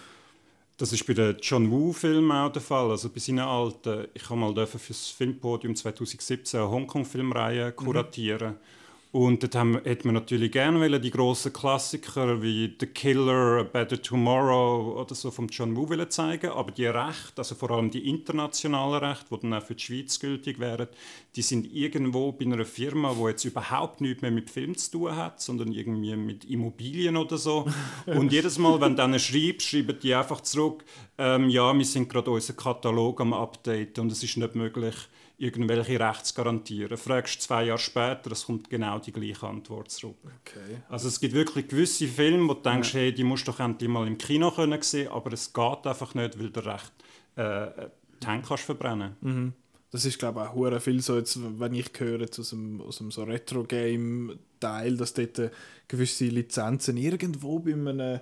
Das 0.80 0.94
ist 0.94 1.06
bei 1.06 1.12
den 1.12 1.36
John 1.42 1.70
Woo-Filmen 1.70 2.32
auch 2.32 2.50
der 2.50 2.62
Fall. 2.62 2.90
Also 2.90 3.10
bei 3.10 3.20
seinen 3.20 3.40
alten, 3.40 4.06
ich 4.14 4.24
habe 4.30 4.40
mal 4.40 4.66
für 4.66 4.78
das 4.88 5.08
Filmpodium 5.08 5.76
2017 5.76 6.58
eine 6.58 6.70
Hongkong-Filmreihe 6.70 7.72
kuratieren. 7.72 8.52
Mhm. 8.52 8.79
Und 9.12 9.42
dort 9.42 9.56
haben, 9.56 9.80
hätte 9.82 10.06
man 10.06 10.14
natürlich 10.14 10.52
gerne 10.52 11.00
die 11.00 11.10
grossen 11.10 11.52
Klassiker 11.52 12.42
wie 12.42 12.76
The 12.78 12.86
Killer, 12.86 13.58
A 13.58 13.62
Better 13.64 14.00
Tomorrow 14.00 15.00
oder 15.00 15.16
so 15.16 15.32
von 15.32 15.48
John 15.48 15.76
Woo 15.76 15.88
zeigen. 16.04 16.50
Aber 16.50 16.70
die 16.70 16.86
Rechte, 16.86 17.38
also 17.38 17.56
vor 17.56 17.72
allem 17.72 17.90
die 17.90 18.08
internationalen 18.08 19.02
Rechte, 19.02 19.26
die 19.32 19.40
dann 19.40 19.54
auch 19.54 19.64
für 19.64 19.74
die 19.74 19.82
Schweiz 19.82 20.20
gültig 20.20 20.60
wären, 20.60 20.86
die 21.34 21.42
sind 21.42 21.72
irgendwo 21.74 22.30
bei 22.30 22.44
einer 22.44 22.64
Firma, 22.64 23.12
die 23.14 23.24
jetzt 23.24 23.44
überhaupt 23.44 24.00
nichts 24.00 24.22
mehr 24.22 24.30
mit 24.30 24.48
Film 24.48 24.76
zu 24.76 24.92
tun 24.92 25.16
hat, 25.16 25.40
sondern 25.40 25.72
irgendwie 25.72 26.14
mit 26.14 26.44
Immobilien 26.44 27.16
oder 27.16 27.36
so. 27.36 27.66
Und 28.06 28.32
jedes 28.32 28.58
Mal, 28.58 28.80
wenn 28.80 28.92
du 28.92 28.96
dann 28.98 29.18
schreibst, 29.18 29.66
schreiben 29.66 29.98
die 30.00 30.14
einfach 30.14 30.40
zurück, 30.42 30.84
ähm, 31.18 31.48
ja, 31.48 31.76
wir 31.76 31.84
sind 31.84 32.08
gerade 32.08 32.30
unseren 32.30 32.56
Katalog 32.56 33.20
am 33.20 33.32
Update 33.32 33.98
und 33.98 34.12
es 34.12 34.22
ist 34.22 34.36
nicht 34.36 34.54
möglich, 34.54 34.94
irgendwelche 35.40 35.98
Rechte 35.98 36.24
zu 36.24 36.34
garantieren. 36.34 36.96
Fragst 36.98 37.40
zwei 37.40 37.64
Jahre 37.64 37.78
später, 37.78 38.30
es 38.32 38.44
kommt 38.44 38.68
genau 38.68 38.98
die 38.98 39.12
gleiche 39.12 39.46
Antwort 39.46 39.90
zurück. 39.90 40.18
Okay. 40.22 40.82
Also 40.88 41.08
es 41.08 41.18
gibt 41.18 41.34
wirklich 41.34 41.66
gewisse 41.66 42.06
Filme, 42.06 42.46
wo 42.48 42.54
du 42.54 42.60
denkst, 42.60 42.94
ja. 42.94 43.00
hey, 43.00 43.12
die 43.14 43.24
musst 43.24 43.46
du 43.46 43.52
doch 43.52 43.60
endlich 43.60 43.88
mal 43.88 44.06
im 44.06 44.18
Kino 44.18 44.50
können 44.50 44.82
sehen, 44.82 45.08
aber 45.08 45.32
es 45.32 45.52
geht 45.52 45.86
einfach 45.86 46.14
nicht, 46.14 46.38
weil 46.38 46.50
du 46.50 46.60
recht 46.60 46.92
äh, 47.36 47.88
Tank 48.20 48.46
kannst 48.46 48.64
verbrennen. 48.64 49.16
Mhm. 49.22 49.52
Das 49.92 50.04
ist 50.04 50.18
glaube 50.18 50.40
ich 50.40 50.48
auch 50.48 50.80
viel 50.80 51.00
so, 51.00 51.16
jetzt, 51.16 51.38
wenn 51.58 51.74
ich 51.74 51.90
höre 51.98 52.22
aus 52.22 52.50
dem, 52.50 52.80
aus 52.80 52.98
dem 52.98 53.10
so 53.10 53.24
Retro-Game-Teil, 53.24 54.96
dass 54.96 55.14
dort 55.14 55.50
gewisse 55.88 56.26
Lizenzen 56.26 56.96
irgendwo 56.96 57.58
bei 57.58 57.72
einem 57.72 58.20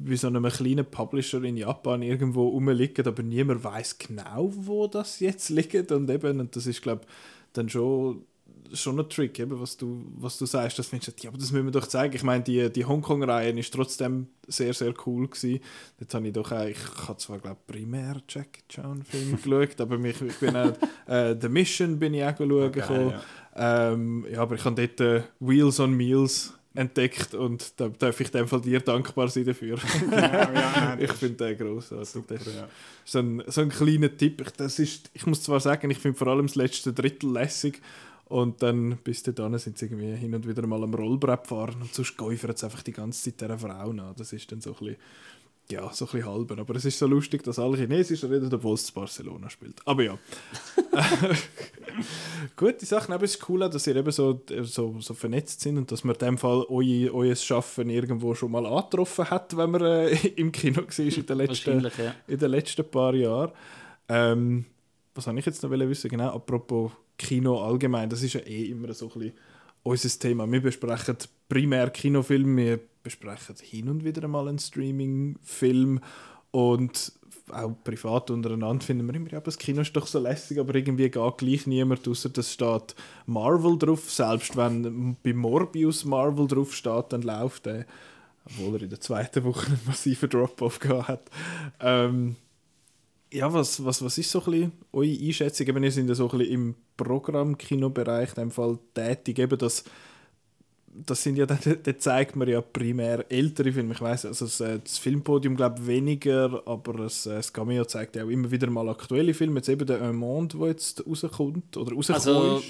bei 0.00 0.16
so 0.16 0.26
einem 0.26 0.44
kleinen 0.48 0.84
Publisher 0.84 1.42
in 1.44 1.56
Japan 1.56 2.02
irgendwo 2.02 2.48
rumliegen, 2.48 3.06
aber 3.06 3.22
niemand 3.22 3.62
weiß 3.62 3.98
genau, 3.98 4.52
wo 4.54 4.88
das 4.88 5.20
jetzt 5.20 5.50
liegt. 5.50 5.92
Und 5.92 6.10
eben, 6.10 6.40
und 6.40 6.56
das 6.56 6.66
ist 6.66 6.82
glaube 6.82 7.02
dann 7.52 7.68
schon 7.68 8.24
schon 8.72 8.98
ein 8.98 9.08
Trick, 9.08 9.38
eben, 9.38 9.60
was, 9.60 9.76
du, 9.76 10.04
was 10.16 10.38
du 10.38 10.46
sagst, 10.46 10.78
das 10.78 10.86
findest 10.86 11.18
du, 11.18 11.24
ja, 11.24 11.30
aber 11.30 11.38
das 11.38 11.52
müssen 11.52 11.66
wir 11.66 11.72
doch 11.72 11.86
zeigen. 11.86 12.14
Ich 12.14 12.22
meine, 12.22 12.42
die, 12.42 12.70
die 12.70 12.84
Hongkong-Reihe 12.84 13.58
ist 13.58 13.72
trotzdem 13.72 14.28
sehr, 14.46 14.72
sehr 14.74 14.94
cool 15.06 15.28
gewesen. 15.28 15.60
Jetzt 15.98 16.14
habe 16.14 16.26
ich 16.26 16.32
doch 16.32 16.50
auch, 16.52 16.64
ich 16.64 16.78
habe 17.06 17.18
zwar, 17.18 17.38
glaube 17.38 17.60
primär 17.66 18.16
Jack 18.28 18.60
Chan-Film 18.68 19.36
geschaut, 19.42 19.80
aber 19.80 19.98
mich, 19.98 20.20
ich 20.20 20.36
bin 20.38 20.56
auch, 20.56 20.72
äh, 21.06 21.36
The 21.40 21.48
Mission 21.48 21.98
bin 21.98 22.14
ich 22.14 22.24
auch 22.24 22.36
schauen 22.36 22.52
okay, 22.52 23.10
ja. 23.10 23.22
Ähm, 23.54 24.26
ja, 24.30 24.40
aber 24.40 24.54
ich 24.54 24.64
habe 24.64 24.86
dort 24.86 25.00
äh, 25.00 25.22
Wheels 25.40 25.78
on 25.80 25.92
Meals 25.94 26.54
entdeckt 26.74 27.34
und 27.34 27.78
da 27.78 27.88
darf 27.88 28.18
ich 28.20 28.30
dem 28.30 28.48
Fall 28.48 28.60
dir 28.60 28.80
dankbar 28.80 29.28
sein 29.28 29.44
dafür. 29.44 29.78
Genau, 30.00 30.16
ja, 30.16 30.96
ich 31.00 31.12
finde 31.12 31.54
den 31.54 31.58
grossartig. 31.58 32.08
super, 32.08 32.34
Das 32.36 32.46
ja. 32.46 32.68
so 33.04 33.18
ein, 33.18 33.42
so 33.46 33.60
ein 33.60 33.68
kleiner 33.68 34.16
Tipp. 34.16 34.40
Ich, 34.40 34.50
das 34.52 34.78
ist, 34.78 35.10
ich 35.12 35.26
muss 35.26 35.42
zwar 35.42 35.60
sagen, 35.60 35.90
ich 35.90 35.98
finde 35.98 36.16
vor 36.16 36.28
allem 36.28 36.46
das 36.46 36.56
letzte 36.56 36.92
Drittel 36.92 37.30
lässig 37.30 37.80
und 38.32 38.62
dann 38.62 38.96
bis 39.04 39.22
dahin 39.22 39.58
sind 39.58 39.76
sie 39.76 39.84
irgendwie 39.84 40.16
hin 40.16 40.34
und 40.34 40.48
wieder 40.48 40.66
mal 40.66 40.82
am 40.82 40.94
Rollbrett 40.94 41.46
fahren 41.46 41.82
und 41.82 41.92
sonst 41.92 42.16
geufert 42.16 42.56
es 42.56 42.64
einfach 42.64 42.82
die 42.82 42.92
ganze 42.92 43.24
Zeit 43.24 43.42
dieser 43.42 43.58
Frau 43.58 43.92
nach. 43.92 44.14
Das 44.14 44.32
ist 44.32 44.50
dann 44.50 44.62
so 44.62 44.70
ein 44.70 44.76
bisschen, 44.78 44.96
ja, 45.70 45.92
so 45.92 46.06
ein 46.06 46.12
bisschen 46.12 46.26
halber. 46.26 46.58
Aber 46.58 46.74
es 46.76 46.86
ist 46.86 46.98
so 46.98 47.06
lustig, 47.06 47.42
dass 47.42 47.58
alle 47.58 47.76
Chinesisch 47.76 48.24
reden, 48.24 48.48
obwohl 48.50 48.72
es 48.72 48.90
Barcelona 48.90 49.50
spielt. 49.50 49.86
Aber 49.86 50.02
ja. 50.02 50.18
Gute 52.56 52.86
Sachen, 52.86 53.12
aber 53.12 53.24
es 53.24 53.34
ist 53.34 53.48
cool, 53.50 53.68
dass 53.68 53.86
ihr 53.86 53.96
eben 53.96 54.10
so, 54.10 54.40
so, 54.62 54.96
so 54.98 55.12
vernetzt 55.12 55.60
sind 55.60 55.76
und 55.76 55.92
dass 55.92 56.02
man 56.02 56.14
in 56.14 56.20
dem 56.20 56.38
Fall 56.38 56.64
eu, 56.70 57.12
euer 57.12 57.36
Schaffen 57.36 57.90
irgendwo 57.90 58.34
schon 58.34 58.50
mal 58.50 58.64
angetroffen 58.64 59.28
hat, 59.28 59.54
wenn 59.58 59.72
man 59.72 59.82
äh, 59.82 60.08
im 60.36 60.50
Kino 60.52 60.80
war 60.80 60.98
in 60.98 61.26
den 61.26 61.36
letzten, 61.36 61.80
ja. 61.82 62.14
in 62.26 62.38
den 62.38 62.50
letzten 62.50 62.90
paar 62.90 63.14
Jahren. 63.14 63.52
Ähm, 64.08 64.64
was 65.14 65.26
habe 65.26 65.38
ich 65.38 65.44
jetzt 65.44 65.62
noch 65.62 65.70
wissen? 65.70 66.08
Genau, 66.08 66.30
apropos 66.30 66.92
Kino 67.18 67.62
allgemein, 67.62 68.10
das 68.10 68.22
ist 68.22 68.34
ja 68.34 68.40
eh 68.40 68.66
immer 68.66 68.92
so 68.94 69.06
ein 69.06 69.18
bisschen 69.18 69.38
unser 69.82 70.18
Thema. 70.18 70.50
Wir 70.50 70.62
besprechen 70.62 71.16
primär 71.48 71.90
Kinofilme, 71.90 72.56
wir 72.56 72.80
besprechen 73.02 73.56
hin 73.60 73.88
und 73.88 74.04
wieder 74.04 74.26
mal 74.28 74.48
einen 74.48 74.58
Streaming-Film 74.58 76.00
und 76.50 77.12
auch 77.50 77.74
privat 77.84 78.30
untereinander 78.30 78.84
finden 78.84 79.06
wir 79.06 79.14
immer, 79.14 79.30
ja, 79.32 79.40
das 79.40 79.58
Kino 79.58 79.82
ist 79.82 79.94
doch 79.94 80.06
so 80.06 80.18
lässig, 80.18 80.58
aber 80.58 80.74
irgendwie 80.74 81.10
geht 81.10 81.38
gleich 81.38 81.66
niemand, 81.66 82.06
außer 82.06 82.28
das 82.28 82.52
steht 82.52 82.94
Marvel 83.26 83.78
drauf. 83.78 84.10
Selbst 84.10 84.56
wenn 84.56 85.16
bei 85.22 85.32
Morbius 85.32 86.04
Marvel 86.04 86.46
drauf 86.46 86.74
steht, 86.74 87.12
dann 87.12 87.22
läuft 87.22 87.66
der, 87.66 87.86
obwohl 88.46 88.76
er 88.76 88.82
in 88.82 88.90
der 88.90 89.00
zweiten 89.00 89.44
Woche 89.44 89.66
einen 89.66 89.80
massiven 89.86 90.30
Drop-Off 90.30 90.78
gehabt 90.78 91.08
hat. 91.08 91.30
Ähm, 91.80 92.36
ja, 93.32 93.52
was, 93.52 93.84
was, 93.84 94.04
was 94.04 94.18
ist 94.18 94.30
so 94.30 94.40
ein 94.40 94.44
bisschen 94.44 94.72
eure 94.92 95.26
Einschätzung? 95.26 95.66
Eben, 95.66 95.84
ihr 95.84 95.92
seid 95.92 96.08
ja 96.08 96.14
so 96.14 96.30
ein 96.30 96.38
bisschen 96.38 96.52
im 96.52 96.74
Programmkinobereich 96.96 98.30
in 98.30 98.34
dem 98.34 98.50
Fall 98.50 98.78
tätig, 98.94 99.38
eben 99.38 99.58
das 99.58 99.84
das 100.94 101.22
sind 101.22 101.36
ja, 101.36 101.46
da, 101.46 101.56
da 101.56 101.98
zeigt 101.98 102.36
man 102.36 102.48
ja 102.48 102.60
primär 102.60 103.24
ältere 103.30 103.72
Filme. 103.72 103.94
Ich 103.94 104.00
weiß, 104.00 104.26
also 104.26 104.44
das, 104.44 104.60
äh, 104.60 104.78
das 104.82 104.98
Filmpodium 104.98 105.56
glaube 105.56 105.86
weniger, 105.86 106.62
aber 106.66 106.92
das, 106.94 107.26
äh, 107.26 107.36
das 107.36 107.52
Cameo 107.52 107.84
zeigt 107.84 108.16
ja 108.16 108.24
auch 108.24 108.28
immer 108.28 108.50
wieder 108.50 108.68
mal 108.68 108.88
aktuelle 108.88 109.34
Filme. 109.34 109.56
Jetzt 109.56 109.68
eben 109.68 109.86
der 109.86 110.02
Un 110.02 110.16
Monde, 110.16 110.58
der 110.58 110.68
jetzt 110.68 111.04
rauskommt 111.06 111.76
oder 111.76 111.94
rausgekommen 111.94 112.36
Also, 112.36 112.62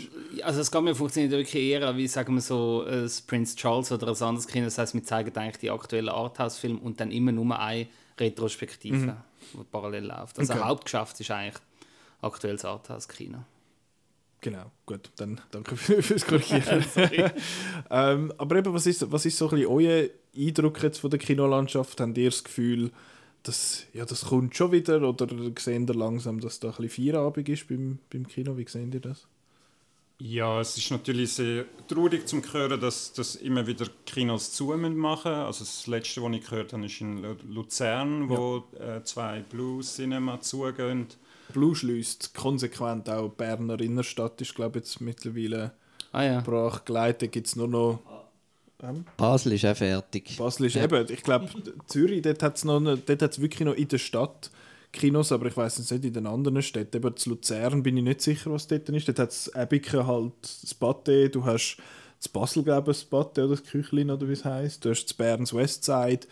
also 0.43 0.59
das 0.59 0.71
Gamma 0.71 0.95
funktioniert 0.95 1.33
wirklich 1.33 1.55
eher 1.55 1.97
wie 1.97 2.07
sagen 2.07 2.35
wir 2.35 2.41
so 2.41 2.85
ein 2.87 3.11
Prince 3.27 3.57
Charles 3.57 3.91
oder 3.91 4.09
ein 4.09 4.23
anderes 4.23 4.47
Kino. 4.47 4.67
Das 4.67 4.79
heißt, 4.79 4.95
wir 4.95 5.03
zeigen 5.03 5.37
eigentlich 5.37 5.59
die 5.59 5.71
aktuellen 5.71 6.09
Arthouse-Filme 6.09 6.79
und 6.79 7.01
dann 7.01 7.11
immer 7.11 7.33
nur 7.33 7.59
eine 7.59 7.89
Retrospektive, 8.19 9.17
die 9.53 9.65
parallel 9.65 10.07
läuft. 10.07 10.39
Also 10.39 10.53
Okay. 10.53 10.63
Hauptgeschäft 10.63 11.21
ist 11.21 11.31
eigentlich 11.31 11.63
aktuelles 12.21 12.65
Arthouse-Kino. 12.65 13.39
Genau, 14.41 14.73
gut, 14.87 15.11
dann 15.17 15.41
danke 15.53 15.77
für, 15.77 16.03
fürs 16.03 16.27
Korrigieren. 16.27 16.85
ähm, 17.91 18.33
aber 18.39 18.57
eben, 18.57 18.75
was 18.75 18.87
ist, 18.87 19.11
was 19.11 19.25
ist 19.25 19.39
so 19.39 19.49
ein 19.49 19.57
bisschen 19.57 19.71
euer 19.71 20.09
Eindruck 20.37 20.83
jetzt 20.83 20.99
von 20.99 21.11
der 21.11 21.21
Kinolandschaft? 21.21 22.01
Habt 22.01 22.19
ihr 22.19 22.31
das 22.31 22.43
Gefühl, 22.43 22.91
dass, 23.45 23.87
ja, 23.93 24.05
das 24.05 24.25
kommt 24.27 24.57
schon 24.57 24.73
wieder 24.73 25.01
oder 25.03 25.29
seht 25.59 25.89
ihr 25.89 25.95
langsam, 25.95 26.41
dass 26.41 26.59
da 26.59 26.69
ein 26.71 26.75
bisschen 26.77 27.13
Feierabend 27.13 27.49
ist 27.49 27.69
beim, 27.69 27.99
beim 28.11 28.27
Kino? 28.27 28.57
Wie 28.57 28.67
seht 28.67 28.93
ihr 28.93 29.01
das? 29.01 29.27
Ja, 30.25 30.61
es 30.61 30.77
ist 30.79 30.91
natürlich 30.93 31.33
sehr 31.33 31.65
traurig 31.89 32.29
zu 32.29 32.41
hören, 32.53 32.81
dass, 32.81 33.13
dass 33.13 33.35
immer 33.35 33.67
wieder 33.67 33.87
Kinos 34.07 34.53
zu 34.53 34.67
müssen 34.67 34.97
machen 34.97 35.33
Also 35.33 35.65
das 35.65 35.89
letzte, 35.89 36.23
was 36.23 36.33
ich 36.37 36.45
gehört 36.49 36.73
habe, 36.73 36.87
ist 36.87 37.01
in 37.01 37.23
Lu- 37.23 37.35
Luzern, 37.49 38.29
wo 38.29 38.63
äh, 38.79 39.03
zwei 39.03 39.41
Blue 39.41 39.83
Cinema 39.83 40.41
zugehen. 40.41 41.09
Blue 41.53 41.75
schließt 41.75 42.35
konsequent 42.35 43.11
auch 43.11 43.31
die 43.31 43.37
Berner 43.37 43.81
Innenstadt, 43.81 44.41
ist 44.41 44.55
glaube 44.55 44.79
ich 44.79 44.85
jetzt 44.85 45.01
mittlerweile 45.01 45.73
Ah 46.13 46.23
ja. 46.23 46.41
brach 46.41 46.85
geleitet, 46.85 47.33
gibt 47.33 47.49
es 47.49 47.57
nur 47.57 47.69
noch 47.69 47.99
Basel 49.17 49.53
ist 49.53 49.65
auch 49.65 49.77
fertig. 49.77 50.37
Basel 50.37 50.67
ist 50.67 50.75
Ja. 50.75 50.85
eben, 50.85 51.07
ich 51.11 51.23
glaube, 51.23 51.49
Zürich, 51.87 52.23
dort 52.23 52.43
hat 52.43 52.57
es 52.57 53.41
wirklich 53.41 53.61
noch 53.67 53.75
in 53.75 53.87
der 53.89 53.99
Stadt 53.99 54.51
Kinos, 54.93 55.33
aber 55.33 55.47
ich 55.47 55.57
weiß 55.57 55.79
nicht 55.79 56.05
in 56.05 56.13
den 56.13 56.27
anderen 56.27 56.63
Städten. 56.63 56.97
Eben 56.97 57.17
zu 57.17 57.31
Luzern 57.31 57.83
bin 57.83 57.97
ich 57.97 58.05
nicht 58.05 58.21
sicher, 58.21 58.53
was 58.53 58.67
dort 58.67 58.89
ist. 58.91 59.09
Dort 59.09 59.19
hat 59.19 59.31
es 59.31 59.51
Ebiken 59.55 60.07
halt 60.07 60.33
das 60.63 60.75
Pate, 60.75 61.31
du 61.31 61.45
hast 61.45 61.79
zu 62.19 62.31
Basel, 62.31 62.63
glaube 62.63 62.93
ich, 62.93 62.99
das 62.99 63.05
Pate 63.07 63.45
oder 63.45 63.57
das 63.57 63.65
Küchlin 63.65 64.11
oder 64.11 64.29
wie 64.29 64.33
es 64.33 64.45
heisst. 64.45 64.85
Du 64.85 64.91
hast 64.91 65.07
zu 65.07 65.17
Bern 65.17 65.41
das 65.41 65.55
Westside. 65.55 66.27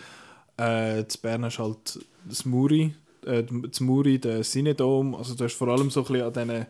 Äh, 0.56 1.06
zu 1.06 1.20
Bern 1.20 1.44
hast 1.44 1.58
halt 1.58 1.98
das 2.26 2.44
Muri, 2.44 2.94
äh, 3.24 3.42
das 3.44 3.80
Muri, 3.80 4.18
den 4.18 4.42
Cinedom. 4.42 5.14
Also 5.14 5.34
du 5.34 5.44
hast 5.44 5.54
vor 5.54 5.68
allem 5.68 5.90
so 5.90 6.00
ein 6.00 6.06
bisschen 6.06 6.26
an 6.26 6.32
diesen, 6.32 6.66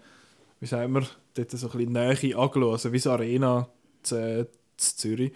wie 0.60 0.66
sagen 0.66 0.92
wir, 0.94 1.06
dort 1.34 1.50
so 1.50 1.68
ein 1.68 1.76
bisschen 1.76 1.92
Nähe 1.92 2.38
Aglo, 2.38 2.72
also 2.72 2.92
wie 2.92 2.98
das 2.98 3.06
Arena 3.08 3.68
zu, 4.02 4.48
zu 4.76 4.96
Zürich. 4.96 5.32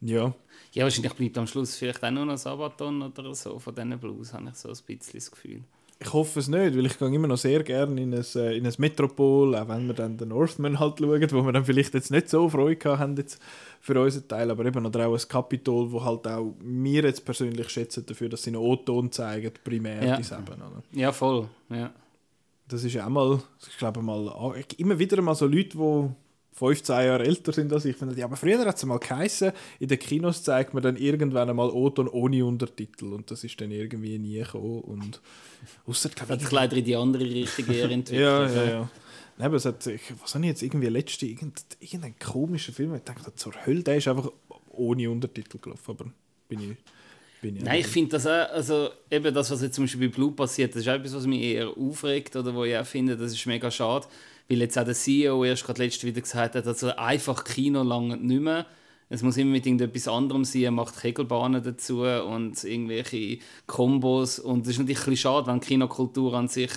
Ja, 0.00 0.34
Ja, 0.72 0.82
wahrscheinlich 0.82 1.14
bleibt 1.14 1.38
am 1.38 1.46
Schluss 1.46 1.76
vielleicht 1.76 2.02
auch 2.02 2.10
nur 2.10 2.26
noch 2.26 2.36
Sabaton 2.36 3.00
oder 3.00 3.32
so 3.34 3.58
von 3.60 3.74
diesen 3.74 3.98
Blues, 3.98 4.32
habe 4.32 4.48
ich 4.50 4.56
so 4.56 4.68
ein 4.68 4.74
bisschen 4.74 5.12
das 5.14 5.30
Gefühl. 5.30 5.62
Ich 6.00 6.12
hoffe 6.12 6.40
es 6.40 6.48
nicht, 6.48 6.76
weil 6.76 6.86
ich 6.86 6.98
gehe 6.98 7.14
immer 7.14 7.28
noch 7.28 7.36
sehr 7.38 7.62
gerne 7.62 8.00
in 8.02 8.12
ein, 8.12 8.24
äh, 8.34 8.56
in 8.56 8.66
ein 8.66 8.72
Metropol, 8.78 9.54
auch 9.54 9.68
wenn 9.68 9.86
wir 9.86 9.94
dann 9.94 10.16
den 10.16 10.28
Northman 10.28 10.78
halt 10.80 10.98
schauen, 10.98 11.30
wo 11.30 11.42
wir 11.46 11.52
dann 11.52 11.64
vielleicht 11.64 11.94
jetzt 11.94 12.10
nicht 12.10 12.28
so 12.28 12.48
Freude 12.48 12.98
haben 12.98 13.16
jetzt 13.16 13.40
für 13.80 13.98
unseren 14.00 14.26
Teil, 14.28 14.50
aber 14.50 14.66
eben 14.66 14.84
oder 14.84 15.06
auch 15.06 15.14
ein 15.14 15.28
Capitol, 15.28 15.90
wo 15.92 16.04
halt 16.04 16.26
auch 16.26 16.52
wir 16.60 17.04
jetzt 17.04 17.24
persönlich 17.24 17.68
schätzen 17.70 18.04
dafür, 18.06 18.28
dass 18.28 18.42
sie 18.42 18.50
einen 18.50 18.56
O-Ton 18.56 19.12
zeigen, 19.12 19.52
primär 19.62 20.04
Ja. 20.04 20.16
die 20.16 20.24
eben, 20.24 20.60
oder? 20.60 20.82
Ja, 20.92 21.12
voll. 21.12 21.48
Ja. 21.70 21.92
Das 22.66 22.82
ist 22.82 22.92
ja 22.94 23.06
auch 23.06 23.10
mal, 23.10 23.40
ich 23.68 23.78
glaube 23.78 24.02
mal, 24.02 24.28
ah, 24.28 24.52
immer 24.78 24.98
wieder 24.98 25.20
mal 25.22 25.34
so 25.34 25.46
Leute, 25.46 25.76
die 25.78 26.10
15 26.54 26.94
Jahre 26.94 27.24
älter 27.24 27.52
sind 27.52 27.72
als 27.72 27.84
ich, 27.84 27.96
finden, 27.96 28.16
ja, 28.16 28.26
aber 28.26 28.36
früher 28.36 28.64
hat 28.64 28.76
es 28.76 28.84
mal 28.84 28.98
geheißen, 28.98 29.52
in 29.80 29.88
den 29.88 29.98
Kinos 29.98 30.44
zeigt 30.44 30.72
man 30.72 30.84
dann 30.84 30.96
irgendwann 30.96 31.50
einmal 31.50 31.68
O-Ton 31.68 32.06
ohne 32.06 32.44
Untertitel 32.44 33.12
und 33.12 33.28
das 33.30 33.42
ist 33.42 33.60
dann 33.60 33.72
irgendwie 33.72 34.18
nie 34.18 34.38
gekommen 34.38 34.80
und 34.82 35.20
ausser, 35.84 36.08
Das 36.10 36.16
glaube 36.16 36.32
hat 36.34 36.40
sich 36.40 36.52
leider 36.52 36.76
in 36.76 36.84
die 36.84 36.94
andere 36.94 37.24
Richtung 37.24 37.66
eher 37.66 37.90
entwickelt. 37.90 38.20
Ja, 38.20 38.48
ja, 38.48 38.64
ja. 38.64 38.90
Nein, 39.36 39.46
aber 39.46 39.56
es 39.56 39.64
hat, 39.64 39.84
ich, 39.88 40.00
was 40.22 40.34
habe 40.36 40.44
ich 40.44 40.50
jetzt 40.50 40.62
irgendwie 40.62 40.86
letzte, 40.86 41.26
irgend, 41.26 41.60
irgendein 41.80 42.14
komischer 42.20 42.72
Film, 42.72 42.94
ich 42.94 43.02
dachte, 43.02 43.34
zur 43.34 43.52
Hölle, 43.66 43.82
der 43.82 43.96
ist 43.96 44.06
einfach 44.06 44.30
ohne 44.70 45.10
Untertitel 45.10 45.58
gelaufen, 45.58 45.90
aber 45.90 46.04
bin 46.48 46.60
ich, 46.60 46.76
bin 47.42 47.56
ich 47.56 47.64
Nein, 47.64 47.80
ich 47.80 47.88
finde 47.88 48.12
das 48.12 48.28
auch, 48.28 48.52
also 48.52 48.90
eben 49.10 49.34
das, 49.34 49.50
was 49.50 49.60
jetzt 49.60 49.74
zum 49.74 49.84
Beispiel 49.84 50.08
bei 50.08 50.14
Blue 50.14 50.30
passiert, 50.30 50.72
das 50.72 50.82
ist 50.82 50.88
auch 50.88 50.94
etwas, 50.94 51.14
was 51.14 51.26
mich 51.26 51.42
eher 51.42 51.68
aufregt 51.68 52.36
oder 52.36 52.54
wo 52.54 52.62
ich 52.62 52.76
auch 52.76 52.86
finde, 52.86 53.16
das 53.16 53.32
ist 53.32 53.44
mega 53.46 53.72
schade, 53.72 54.06
weil 54.48 54.58
jetzt 54.58 54.78
auch 54.78 54.84
der 54.84 54.94
CEO 54.94 55.44
erst 55.44 55.64
gerade 55.64 55.82
letzte 55.82 56.06
wieder 56.06 56.20
gesagt 56.20 56.54
hat, 56.54 56.66
also 56.66 56.94
einfach 56.96 57.44
Kino 57.44 57.82
lange 57.82 58.16
nicht 58.16 58.42
mehr. 58.42 58.66
Es 59.08 59.22
muss 59.22 59.36
immer 59.36 59.52
mit 59.52 59.66
irgendetwas 59.66 60.08
anderem 60.08 60.44
sein, 60.44 60.62
er 60.62 60.70
macht 60.70 61.00
Kegelbahnen 61.00 61.62
dazu 61.62 62.02
und 62.02 62.62
irgendwelche 62.64 63.38
Kombos 63.66 64.38
und 64.38 64.62
es 64.62 64.72
ist 64.72 64.78
natürlich 64.78 64.98
ein 64.98 65.10
bisschen 65.10 65.16
schade, 65.16 65.46
wenn 65.46 65.60
Kinokultur 65.60 66.34
an 66.34 66.48
sich 66.48 66.70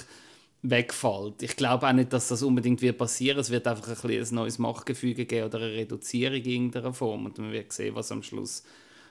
wegfällt. 0.62 1.42
Ich 1.44 1.56
glaube 1.56 1.88
auch 1.88 1.94
nicht, 1.94 2.12
dass 2.14 2.28
das 2.28 2.44
unbedingt 2.44 2.82
wird 2.82 2.98
passieren. 2.98 3.40
Es 3.40 3.50
wird 3.50 3.68
einfach 3.68 3.88
ein, 3.88 3.96
bisschen 3.96 4.36
ein 4.38 4.42
neues 4.42 4.60
Machtgefüge 4.60 5.26
geben 5.26 5.48
oder 5.48 5.60
eine 5.60 5.72
Reduzierung 5.72 6.38
in 6.38 6.46
irgendeiner 6.46 6.94
Form 6.94 7.26
und 7.26 7.38
man 7.38 7.52
wird 7.52 7.72
sehen, 7.72 7.96
was 7.96 8.12
am 8.12 8.24
Schluss 8.24 8.64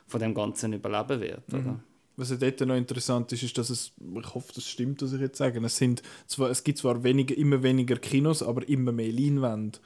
von 0.07 0.19
dem 0.19 0.33
Ganzen 0.33 0.73
überleben 0.73 1.21
wird. 1.21 1.53
Oder? 1.53 1.79
Was 2.17 2.31
ja 2.31 2.35
dort 2.35 2.59
noch 2.61 2.75
interessant 2.75 3.31
ist, 3.31 3.43
ist, 3.43 3.57
dass 3.57 3.69
es, 3.69 3.91
ich 3.99 4.33
hoffe, 4.33 4.51
das 4.55 4.67
stimmt, 4.67 5.01
was 5.03 5.13
ich 5.13 5.21
jetzt 5.21 5.37
sage, 5.37 5.63
es, 5.63 5.77
sind 5.77 6.01
zwar, 6.25 6.49
es 6.49 6.63
gibt 6.63 6.79
zwar 6.79 7.03
weniger, 7.03 7.37
immer 7.37 7.61
weniger 7.61 7.95
Kinos, 7.95 8.41
aber 8.41 8.67
immer 8.67 8.91
mehr 8.91 9.11
Leinwände. 9.11 9.79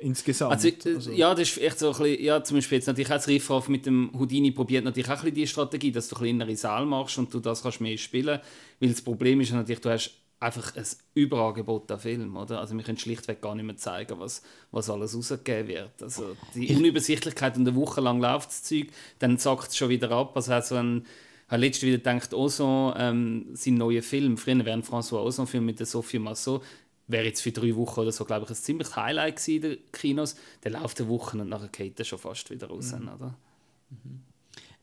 Insgesamt. 0.00 0.52
Also, 0.52 0.68
äh, 0.68 1.14
ja, 1.14 1.34
das 1.34 1.50
ist 1.50 1.58
echt 1.58 1.78
so 1.78 1.92
ein 1.92 1.98
bisschen, 1.98 2.24
ja, 2.24 2.42
zum 2.42 2.56
Beispiel 2.56 2.78
jetzt 2.78 2.86
natürlich 2.86 3.10
auch 3.10 3.16
das 3.16 3.28
Riffraff 3.28 3.68
mit 3.68 3.84
dem 3.84 4.10
Houdini 4.18 4.50
probiert 4.50 4.84
natürlich 4.84 5.08
auch 5.08 5.12
ein 5.12 5.20
bisschen 5.20 5.34
die 5.34 5.46
Strategie, 5.46 5.92
dass 5.92 6.08
du 6.08 6.16
kleinere 6.16 6.56
Saal 6.56 6.86
machst 6.86 7.18
und 7.18 7.32
du 7.32 7.38
das 7.38 7.62
kannst 7.62 7.82
mehr 7.82 7.98
spielen, 7.98 8.40
weil 8.80 8.88
das 8.88 9.02
Problem 9.02 9.40
ist 9.42 9.52
natürlich, 9.52 9.80
du 9.80 9.90
hast 9.90 10.19
einfach 10.40 10.74
ein 10.74 10.86
Überangebot 11.14 11.92
an 11.92 12.00
Film, 12.00 12.36
oder? 12.36 12.60
Also 12.60 12.74
wir 12.74 12.82
können 12.82 12.98
schlichtweg 12.98 13.42
gar 13.42 13.54
nicht 13.54 13.66
mehr 13.66 13.76
zeigen, 13.76 14.18
was, 14.18 14.42
was 14.72 14.88
alles 14.88 15.14
rausgegeben 15.14 15.68
wird. 15.68 16.02
Also 16.02 16.34
die 16.54 16.74
Unübersichtlichkeit 16.74 17.56
und 17.56 17.68
eine 17.68 17.76
Woche 17.76 18.00
lang 18.00 18.20
läuft 18.20 18.48
das 18.48 18.62
Zeug, 18.62 18.88
dann 19.18 19.38
zackt 19.38 19.68
es 19.68 19.76
schon 19.76 19.90
wieder 19.90 20.10
ab. 20.10 20.32
Also 20.34 20.58
so 20.60 20.76
ein 20.76 21.06
ich 21.46 21.52
habe 21.52 21.64
letztens 21.64 21.82
wieder 21.88 21.96
gedacht, 21.96 22.32
Ozon, 22.32 22.94
ähm, 22.96 23.46
sein 23.54 23.74
neuer 23.74 24.04
Film, 24.04 24.36
früher 24.36 24.64
wäre 24.64 24.72
ein 24.72 24.84
François 24.84 25.24
Ozon-Film 25.24 25.66
mit 25.66 25.80
der 25.80 25.86
Sophie 25.86 26.20
Massot, 26.20 26.62
wäre 27.08 27.24
jetzt 27.24 27.40
für 27.40 27.50
drei 27.50 27.74
Wochen 27.74 27.98
oder 27.98 28.12
so, 28.12 28.24
glaube 28.24 28.44
ich, 28.44 28.50
ein 28.50 28.54
ziemliches 28.54 28.94
Highlight 28.94 29.48
in 29.48 29.62
den 29.62 29.78
Kinos. 29.92 30.36
Der 30.62 30.70
läuft 30.70 31.00
eine 31.00 31.08
Woche 31.08 31.36
und 31.36 31.48
nachher 31.48 31.66
geht 31.66 31.98
er 31.98 32.04
schon 32.04 32.20
fast 32.20 32.48
wieder 32.50 32.68
raus, 32.68 32.94
oder? 32.94 33.34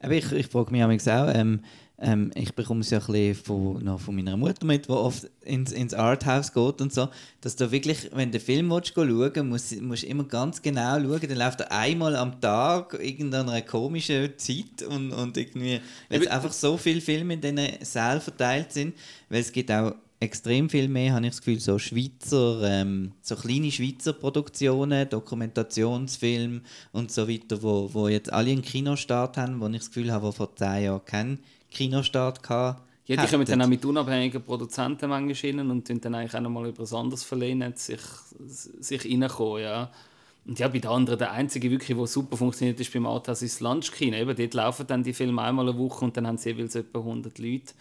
Aber 0.02 0.12
ich, 0.12 0.30
ich 0.34 0.48
frage 0.48 0.72
mich 0.72 0.84
auch, 0.84 1.34
ähm, 1.34 1.64
ähm, 2.00 2.32
ich 2.36 2.54
bekomme 2.54 2.82
es 2.82 2.92
ja 2.92 3.00
ein 3.00 3.06
bisschen 3.08 3.36
von, 3.36 3.84
noch 3.84 4.00
von 4.00 4.16
meiner 4.16 4.38
Mutter 4.38 4.66
mit, 4.66 4.86
die 4.86 4.92
oft 4.92 5.30
ins, 5.42 5.72
ins 5.72 5.96
Arthouse 5.96 6.54
geht 6.54 6.82
und 6.82 6.94
so, 6.94 7.10
dass 7.42 7.56
du 7.56 7.72
wirklich, 7.72 8.12
wenn 8.14 8.32
du 8.32 8.38
den 8.38 8.46
Film 8.46 8.70
willst, 8.70 8.94
schauen 8.94 9.50
musst, 9.50 9.82
musst 9.82 10.04
du 10.04 10.08
immer 10.08 10.24
ganz 10.26 10.62
genau 10.62 11.00
schauen, 11.00 11.28
dann 11.28 11.38
läuft 11.38 11.62
er 11.62 11.72
einmal 11.72 12.16
am 12.16 12.40
Tag 12.40 13.00
irgendeiner 13.02 13.62
komischen 13.64 14.38
Zeit 14.38 14.84
und, 14.88 15.12
und 15.12 15.38
irgendwie, 15.38 15.82
weil 16.10 16.22
es 16.22 16.28
einfach 16.28 16.54
so 16.54 16.78
viele 16.78 17.02
Filme 17.02 17.34
in 17.34 17.42
diesen 17.42 17.84
Sälen 17.84 18.22
verteilt 18.22 18.74
sind, 18.74 18.96
weil 19.30 19.42
es 19.42 19.52
gibt 19.52 19.72
auch 19.72 19.96
extrem 20.20 20.70
viel 20.70 20.88
mehr, 20.88 21.14
habe 21.14 21.26
ich 21.26 21.32
das 21.32 21.42
Gefühl, 21.42 21.60
so 21.60 21.78
Schweizer, 21.78 22.62
ähm, 22.64 23.12
so 23.22 23.36
kleine 23.36 23.72
Schweizer 23.72 24.14
Produktionen, 24.14 25.10
Dokumentationsfilme 25.10 26.62
und 26.92 27.12
so 27.12 27.28
weiter, 27.28 27.62
wo, 27.62 27.90
wo 27.94 28.08
jetzt 28.08 28.32
alle 28.32 28.52
einen 28.52 28.64
Kinostart 28.64 29.38
haben, 29.38 29.60
wo 29.62 29.68
ich 29.68 29.78
das 29.78 29.88
Gefühl 29.88 30.12
habe, 30.12 30.28
wo 30.28 30.32
vor 30.32 30.56
zehn 30.56 30.86
Jahren 30.86 31.06
keinen 31.06 31.40
Kinostart 31.72 32.48
hatten. 32.50 32.82
Ja, 33.06 33.24
die 33.24 33.32
kommen 33.32 33.46
dann 33.46 33.62
auch 33.62 33.68
mit 33.68 33.86
unabhängigen 33.86 34.44
Produzenten 34.44 35.10
manchmal 35.10 35.52
rein 35.52 35.72
und 35.72 36.06
dann 36.06 36.16
eigentlich 36.16 36.36
auch 36.36 36.42
nochmal 36.42 36.64
über 36.64 36.74
etwas 36.74 36.94
anderes 36.94 37.24
verlehnen, 37.24 37.74
sich, 37.76 38.02
sich 38.48 39.06
reinkommen, 39.06 39.64
ja. 39.64 39.92
Und 40.46 40.60
ja, 40.60 40.68
bei 40.70 40.80
den 40.80 40.90
anderen, 40.90 41.20
der 41.20 41.32
einzige 41.32 41.70
wirklich, 41.70 41.96
der 41.98 42.08
super 42.08 42.38
funktioniert, 42.38 42.80
ist 42.80 42.94
beim 42.94 43.06
Arthouse 43.06 43.42
ist 43.42 43.56
das 43.56 43.60
Lunchkino. 43.62 44.16
Eben, 44.16 44.36
dort 44.36 44.54
laufen 44.54 44.88
dann 44.88 45.04
die 45.04 45.14
Filme 45.14 45.42
einmal 45.42 45.68
eine 45.68 45.78
Woche 45.78 46.06
und 46.06 46.16
dann 46.16 46.26
haben 46.26 46.38
sie 46.38 46.52
jeweils 46.52 46.76
etwa 46.76 47.00
100 47.00 47.38
Leute. 47.38 47.74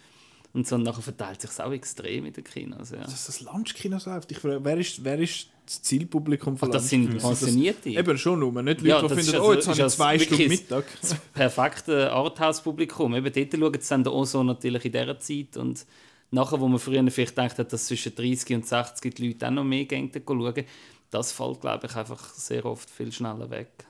Und 0.53 0.67
so, 0.67 0.75
und 0.75 0.83
nachher 0.83 1.01
verteilt 1.01 1.39
sich 1.39 1.59
auch 1.61 1.71
extrem 1.71 2.25
in 2.25 2.33
den 2.33 2.43
Kinos. 2.43 2.91
Ja. 2.91 2.97
Dass 2.97 3.25
das 3.25 3.41
Lunchkino 3.41 3.97
läuft. 4.05 4.31
Ich 4.31 4.39
frage, 4.39 4.59
wer 4.63 4.77
ist, 4.77 5.03
wer 5.03 5.17
ist 5.17 5.47
das 5.67 5.81
Zielpublikum 5.83 6.57
von 6.57 6.69
Ach, 6.69 6.73
das 6.73 6.89
sind 6.89 7.17
Pensionierte? 7.17 7.89
Eben 7.89 8.17
schon 8.17 8.39
nur, 8.39 8.51
nicht 8.63 8.81
Leute, 8.81 8.87
Ja, 8.87 9.01
die 9.01 9.07
finden, 9.09 9.21
ist 9.21 9.35
oh, 9.35 9.49
also- 9.49 9.53
jetzt 9.53 9.67
habe 9.67 9.77
ich 9.79 9.85
ist 9.85 9.95
zwei 9.95 10.11
also 10.13 10.25
Stunden 10.25 10.47
Mittag. 10.47 10.85
das 11.01 11.15
perfekte 11.33 12.11
Arthouse-Publikum. 12.11 13.15
Eben 13.15 13.33
dort 13.33 13.53
schauen 13.53 13.81
sie 13.81 13.89
dann 13.89 14.07
auch 14.07 14.25
so 14.25 14.43
natürlich 14.43 14.85
in 14.85 14.91
dieser 14.93 15.19
Zeit. 15.19 15.57
Und 15.57 15.85
nachher, 16.31 16.59
wo 16.59 16.67
man 16.67 16.79
früher 16.79 17.05
vielleicht 17.11 17.35
gedacht 17.35 17.59
hat, 17.59 17.71
dass 17.73 17.85
zwischen 17.87 18.15
30 18.15 18.55
und 18.55 18.65
60 18.65 19.13
die 19.15 19.27
Leute 19.27 19.47
auch 19.47 19.51
noch 19.51 19.63
mehr 19.63 19.85
gehen 19.85 20.09
schauen, 20.25 20.63
das 21.11 21.31
fällt, 21.31 21.61
glaube 21.61 21.87
ich, 21.87 21.95
einfach 21.95 22.33
sehr 22.33 22.65
oft 22.65 22.89
viel 22.89 23.11
schneller 23.11 23.49
weg. 23.49 23.85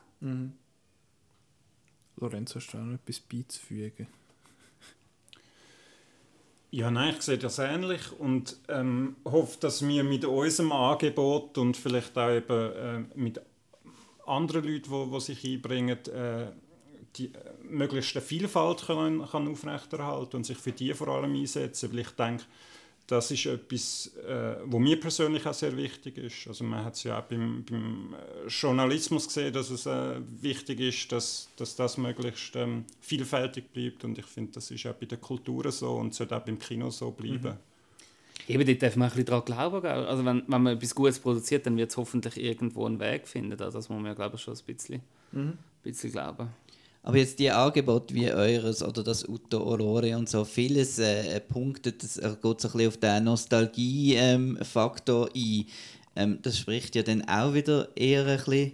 Lorenzo, 2.19 2.55
hast 2.55 2.73
du 2.73 2.77
auch 2.77 2.81
noch 2.83 2.95
etwas 2.95 3.19
beizufügen? 3.19 4.07
Ja, 6.69 6.91
nein, 6.91 7.15
ich 7.17 7.21
sehe 7.21 7.37
das 7.37 7.59
ähnlich 7.59 8.11
und 8.19 8.57
ähm, 8.67 9.15
hoffe, 9.23 9.57
dass 9.61 9.87
wir 9.87 10.03
mit 10.03 10.25
unserem 10.25 10.73
Angebot 10.73 11.57
und 11.57 11.77
vielleicht 11.77 12.17
auch 12.17 12.29
eben 12.29 12.71
äh, 12.73 12.99
mit 13.15 13.39
anderen 14.25 14.65
Leuten, 14.65 14.91
die, 14.91 15.11
die 15.11 15.19
sich 15.21 15.45
einbringen, 15.45 15.97
äh, 16.07 16.47
die 17.15 17.27
äh, 17.27 17.39
möglichst 17.63 18.17
eine 18.17 18.25
Vielfalt 18.25 18.85
können, 18.85 19.25
kann 19.25 19.47
aufrechterhalten 19.47 20.35
und 20.35 20.45
sich 20.45 20.57
für 20.57 20.73
die 20.73 20.93
vor 20.93 21.07
allem 21.07 21.35
einsetzen, 21.35 21.89
weil 21.93 21.99
ich 21.99 22.11
denke, 22.11 22.43
das 23.07 23.31
ist 23.31 23.45
etwas, 23.45 24.11
äh, 24.27 24.57
wo 24.65 24.79
mir 24.79 24.99
persönlich 24.99 25.45
auch 25.45 25.53
sehr 25.53 25.75
wichtig 25.77 26.17
ist. 26.17 26.45
Also 26.47 26.65
man 26.65 26.83
hat 26.83 26.95
es 26.95 27.03
ja 27.03 27.19
auch 27.19 27.23
beim, 27.23 27.63
beim 27.63 28.13
äh, 28.13 28.47
Journalismus 28.49 29.27
gesehen, 29.27 29.53
dass 29.53 29.69
es 29.69 29.85
äh, 29.85 30.19
wichtig 30.41 30.81
ist, 30.81 31.11
dass, 31.13 31.49
dass 31.55 31.77
das 31.77 31.97
möglichst 31.97 32.57
ähm, 32.57 32.83
vielfältig 32.99 33.71
bleibt 33.71 34.03
und 34.03 34.17
ich 34.17 34.25
finde, 34.25 34.51
das 34.51 34.69
ist 34.71 34.85
auch 34.85 34.93
bei 34.93 35.05
der 35.05 35.19
Kultur 35.19 35.71
so 35.71 35.95
und 35.95 36.13
sollte 36.13 36.35
auch 36.35 36.43
beim 36.43 36.59
Kino 36.59 36.89
so 36.89 37.11
bleiben. 37.11 37.57
Eben, 38.47 38.65
dort 38.65 38.83
darf 38.83 38.95
man 38.97 39.07
ein 39.07 39.09
bisschen 39.11 39.25
daran 39.25 39.45
glauben. 39.45 39.81
gell? 39.81 40.05
Also 40.05 40.25
wenn, 40.25 40.43
wenn 40.47 40.61
man 40.61 40.75
etwas 40.75 40.93
Gutes 40.93 41.19
produziert, 41.19 41.65
dann 41.65 41.77
wird 41.77 41.89
es 41.89 41.97
hoffentlich 41.97 42.37
irgendwo 42.37 42.85
einen 42.85 42.99
Weg 42.99 43.27
finden. 43.27 43.59
Also 43.61 43.77
Das 43.77 43.89
muss 43.89 43.97
man 43.97 44.07
ja, 44.07 44.13
glaube 44.13 44.35
ich, 44.35 44.41
schon 44.41 44.53
ein 44.53 44.65
bisschen, 44.65 45.01
ein 45.33 45.57
bisschen 45.83 46.11
glauben. 46.11 46.49
Aber 47.03 47.17
jetzt 47.17 47.39
die 47.39 47.49
Angebote 47.51 48.13
wie 48.13 48.31
eures 48.31 48.83
oder 48.83 49.03
das 49.03 49.27
Utto 49.27 49.59
Aurore 49.63 50.17
und 50.17 50.27
so, 50.27 50.43
vieles 50.43 50.99
äh, 50.99 51.39
punktet, 51.39 52.03
das 52.03 52.17
äh, 52.17 52.35
geht 52.41 52.61
so 52.61 52.67
ein 52.67 52.71
bisschen 52.73 52.87
auf 52.89 52.97
den 52.97 53.23
Nostalgie-Faktor 53.23 55.29
ein. 55.35 55.65
Ähm, 56.15 56.39
das 56.41 56.57
spricht 56.57 56.95
ja 56.95 57.03
dann 57.03 57.23
auch 57.27 57.53
wieder 57.53 57.89
eher 57.95 58.25
ein 58.25 58.37
bisschen 58.37 58.71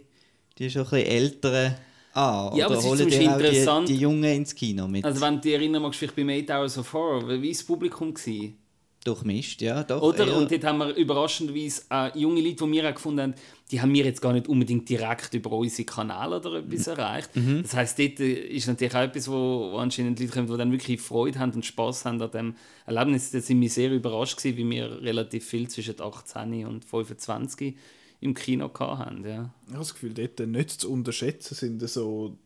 die 0.57 0.69
schon 0.69 0.83
ein 0.83 0.89
bisschen 0.89 1.07
älteren 1.07 1.75
an. 2.13 2.55
Ja, 2.57 2.65
aber 2.67 2.77
oder 2.77 2.79
es 2.79 2.85
ist 2.85 2.97
zum 2.99 3.09
die 3.09 3.27
auch 3.27 3.37
die, 3.37 3.43
interessant- 3.45 3.89
die 3.89 3.97
Jungen 3.97 4.23
ins 4.35 4.55
Kino 4.55 4.87
mit? 4.87 5.03
Also 5.03 5.19
wenn 5.21 5.35
du 5.35 5.41
dich 5.41 5.53
erinnern 5.53 5.81
magst, 5.81 5.99
vielleicht 5.99 6.15
bei 6.15 6.21
Eight 6.27 6.49
Hours 6.51 6.77
of 6.77 6.93
Horror, 6.93 7.27
wie 7.27 7.41
war 7.41 7.49
das 7.49 7.63
Publikum? 7.63 8.13
Gewesen? 8.13 8.57
Durchmischt, 9.03 9.61
ja, 9.61 9.83
doch. 9.83 10.01
Oder? 10.01 10.27
eher- 10.27 10.37
Und 10.37 10.51
dort 10.51 10.63
haben 10.63 10.77
wir 10.79 10.95
überraschenderweise 10.95 11.83
äh, 11.91 12.17
junge 12.17 12.41
Leute, 12.41 12.65
die 12.65 12.71
wir 12.71 12.89
auch 12.89 12.93
gefunden 12.93 13.21
haben, 13.21 13.33
die 13.71 13.81
haben 13.81 13.93
wir 13.93 14.05
jetzt 14.05 14.21
gar 14.21 14.33
nicht 14.33 14.47
unbedingt 14.47 14.87
direkt 14.87 15.33
über 15.33 15.51
unsere 15.51 15.85
Kanäle 15.85 16.37
oder 16.37 16.53
etwas 16.59 16.87
erreicht. 16.87 17.29
Das 17.63 17.73
heisst, 17.75 17.99
dort 17.99 18.19
äh, 18.19 18.33
ist 18.33 18.67
natürlich 18.67 18.95
auch 18.95 19.01
etwas, 19.01 19.27
wo, 19.29 19.71
wo 19.71 19.77
anscheinend 19.77 20.19
Leute 20.19 20.31
kommen, 20.31 20.47
die 20.47 20.57
dann 20.57 20.71
wirklich 20.71 21.01
Freude 21.01 21.39
haben 21.39 21.51
und 21.53 21.65
Spaß 21.65 22.05
haben 22.05 22.21
an 22.21 22.31
dem 22.31 22.55
Erlebnis. 22.85 23.31
Da 23.31 23.41
sind 23.41 23.59
wir 23.61 23.69
sehr 23.69 23.91
überrascht 23.91 24.37
gewesen, 24.37 24.57
wie 24.57 24.69
wir 24.69 25.01
relativ 25.01 25.45
viel 25.45 25.67
zwischen 25.69 25.99
18 25.99 26.65
und 26.65 26.85
25 26.85 27.75
im 28.21 28.33
Kino 28.33 28.71
hatten. 28.79 29.25
Ja. 29.27 29.53
Ich 29.65 29.71
habe 29.73 29.79
das 29.79 29.93
Gefühl, 29.93 30.13
dort 30.13 30.39
nicht 30.47 30.69
zu 30.69 30.89
unterschätzen 30.91 31.55
sind 31.55 31.89
so, 31.89 32.37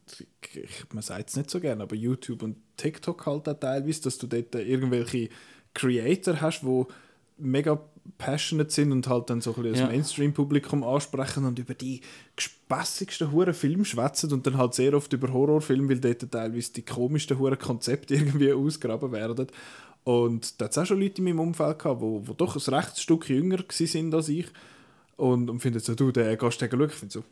ich, 0.56 0.92
man 0.92 1.04
sagt 1.04 1.30
es 1.30 1.36
nicht 1.36 1.52
so 1.52 1.60
gerne, 1.60 1.84
aber 1.84 1.96
YouTube 1.96 2.42
und 2.42 2.56
TikTok 2.78 3.26
halt 3.28 3.48
auch 3.48 3.60
teilweise, 3.60 4.02
dass 4.02 4.18
du 4.18 4.26
dort 4.26 4.56
irgendwelche 4.56 5.30
Creator 5.78 6.42
hast, 6.42 6.62
die 6.64 6.84
mega 7.38 7.80
passionate 8.18 8.72
sind 8.72 8.92
und 8.92 9.08
halt 9.08 9.30
dann 9.30 9.42
so 9.42 9.52
ein 9.54 9.62
bisschen 9.62 9.76
Ja. 9.76 9.82
das 9.84 9.92
Mainstream-Publikum 9.92 10.84
ansprechen 10.84 11.46
und 11.46 11.60
über 11.60 11.74
die 11.76 12.02
gespässigsten 12.36 13.32
hure 13.32 13.54
Filme 13.54 13.86
schwätzen 13.86 14.32
und 14.34 14.48
dann 14.48 14.58
halt 14.58 14.74
sehr 14.74 14.94
oft 14.94 15.12
über 15.14 15.32
Horrorfilme, 15.32 15.90
weil 15.90 16.00
dort 16.00 16.32
teilweise 16.32 16.74
die 16.74 16.82
komischsten 16.84 17.38
hure 17.38 17.58
Konzepte 17.58 18.16
irgendwie 18.16 18.52
ausgraben 18.54 19.12
werden. 19.12 19.48
Und 20.04 20.60
da 20.62 20.66
hat 20.66 20.72
es 20.72 20.78
auch 20.78 20.86
schon 20.86 21.02
Leute 21.02 21.18
in 21.20 21.26
meinem 21.26 21.40
Umfeld 21.42 21.80
gehabt, 21.80 22.02
die, 22.02 22.22
die 22.28 22.38
doch 22.38 22.56
ein 22.56 22.74
rechtes 22.74 23.02
Stück 23.02 23.30
jünger 23.30 23.60
sind 23.70 24.14
als 24.16 24.30
ich 24.30 24.48
und, 25.18 25.50
und 25.50 25.60
finden 25.60 25.80
so, 25.80 25.94
du, 25.96 26.12
der 26.12 26.36
du 26.38 26.48
den 26.50 26.70
schauen? 26.72 26.86
Ich 26.88 26.94
finde 26.94 27.14
so, 27.14 27.20
"Wo- 27.20 27.24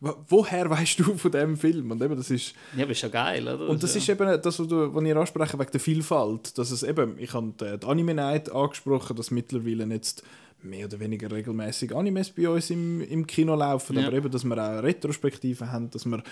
woher 0.00 0.70
weißt 0.70 1.00
du 1.00 1.16
von 1.16 1.30
diesem 1.30 1.56
Film? 1.56 1.90
Und 1.90 2.02
eben, 2.02 2.16
das 2.16 2.30
ist, 2.30 2.54
ja, 2.76 2.84
aber 2.84 2.92
ist 2.92 3.02
ja 3.02 3.08
geil, 3.08 3.46
oder? 3.46 3.68
und 3.68 3.82
das 3.82 3.94
ja. 3.94 4.00
ist 4.00 4.08
eben 4.08 4.40
das, 4.40 4.58
was, 4.58 4.68
du, 4.68 4.94
was 4.94 5.04
ihr 5.04 5.16
ansprechen 5.16 5.58
wegen 5.58 5.70
der 5.72 5.80
Vielfalt. 5.80 6.56
Dass 6.56 6.70
es 6.70 6.82
eben, 6.82 7.18
ich 7.18 7.32
habe 7.34 7.52
die, 7.60 7.78
die 7.78 7.86
Anime 7.86 8.14
Night 8.14 8.50
angesprochen, 8.52 9.16
dass 9.16 9.30
mittlerweile 9.30 9.84
jetzt 9.86 10.22
mehr 10.62 10.86
oder 10.86 10.98
weniger 10.98 11.30
regelmäßig 11.30 11.94
Animes 11.94 12.30
bei 12.30 12.48
uns 12.48 12.70
im, 12.70 13.00
im 13.00 13.26
Kino 13.26 13.54
laufen, 13.54 13.96
Ja. 13.96 14.06
aber 14.06 14.16
eben, 14.16 14.30
dass 14.30 14.44
wir 14.44 14.56
auch 14.56 14.82
Retrospektiven 14.82 15.70
haben, 15.70 15.90
dass 15.90 16.04
wir, 16.04 16.22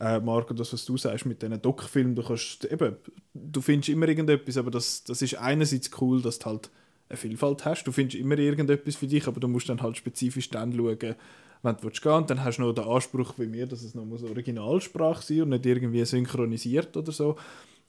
äh, 0.00 0.20
Marco, 0.20 0.54
das, 0.54 0.72
was 0.72 0.84
du 0.84 0.96
sagst 0.96 1.26
mit 1.26 1.42
diesen 1.42 1.60
Doc-Filmen, 1.60 2.14
du 2.14 2.22
kannst, 2.22 2.64
eben, 2.64 2.96
du 3.34 3.60
findest 3.60 3.90
immer 3.90 4.08
irgendetwas, 4.08 4.56
aber 4.56 4.70
das, 4.70 5.04
das 5.04 5.20
ist 5.20 5.34
einerseits 5.34 5.90
cool, 6.00 6.22
dass 6.22 6.38
du 6.38 6.46
halt 6.46 6.70
eine 7.14 7.30
Vielfalt 7.30 7.64
hast, 7.64 7.84
du 7.84 7.92
findest 7.92 8.20
immer 8.20 8.38
irgendetwas 8.38 8.96
für 8.96 9.06
dich, 9.06 9.26
aber 9.26 9.40
du 9.40 9.48
musst 9.48 9.68
dann 9.68 9.80
halt 9.82 9.96
spezifisch 9.96 10.50
dann 10.50 10.72
schauen, 10.72 11.14
wenn 11.62 11.76
du 11.76 11.82
willst 11.82 12.02
gehen 12.02 12.12
und 12.12 12.30
dann 12.30 12.44
hast 12.44 12.58
du 12.58 12.62
noch 12.62 12.74
den 12.74 12.84
Anspruch 12.84 13.34
wie 13.38 13.46
mir, 13.46 13.66
dass 13.66 13.82
es 13.82 13.94
noch 13.94 14.04
muss 14.04 14.22
Originalsprache 14.22 15.22
sein 15.22 15.42
und 15.42 15.48
nicht 15.50 15.64
irgendwie 15.66 16.04
synchronisiert 16.04 16.96
oder 16.96 17.10
so. 17.12 17.36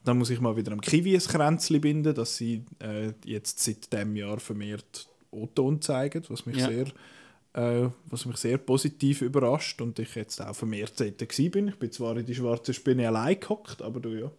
Dann 0.04 0.18
muss 0.18 0.30
ich 0.30 0.40
mal 0.40 0.56
wieder 0.56 0.72
am 0.72 0.82
Kiwi 0.82 1.16
ein 1.16 1.20
Kränzchen 1.20 1.82
binden, 1.82 2.14
dass 2.14 2.38
sie 2.38 2.64
äh, 2.80 3.12
jetzt 3.26 3.60
seit 3.60 3.92
diesem 3.92 4.16
Jahr 4.16 4.40
vermehrt 4.40 5.10
O-Ton 5.32 5.82
zeigen, 5.82 6.24
was 6.30 6.46
mich, 6.46 6.58
Ja. 6.58 6.70
sehr, 6.70 6.86
äh, 7.54 7.90
was 8.10 8.26
mich 8.26 8.38
sehr 8.38 8.58
positiv 8.60 9.22
überrascht 9.22 9.82
und 9.82 10.00
ich 10.00 10.16
jetzt 10.16 10.42
auch 10.42 10.56
vermehrt 10.56 11.00
dort 11.00 11.36
bin. 11.52 11.68
Ich 11.68 11.80
bin 11.80 11.92
zwar 11.92 12.16
in 12.18 12.26
die 12.26 12.36
schwarze 12.36 12.74
Spinne 12.74 13.08
allein 13.08 13.40
gehockt, 13.40 13.82
aber 13.82 14.00
du 14.00 14.10
ja. 14.10 14.32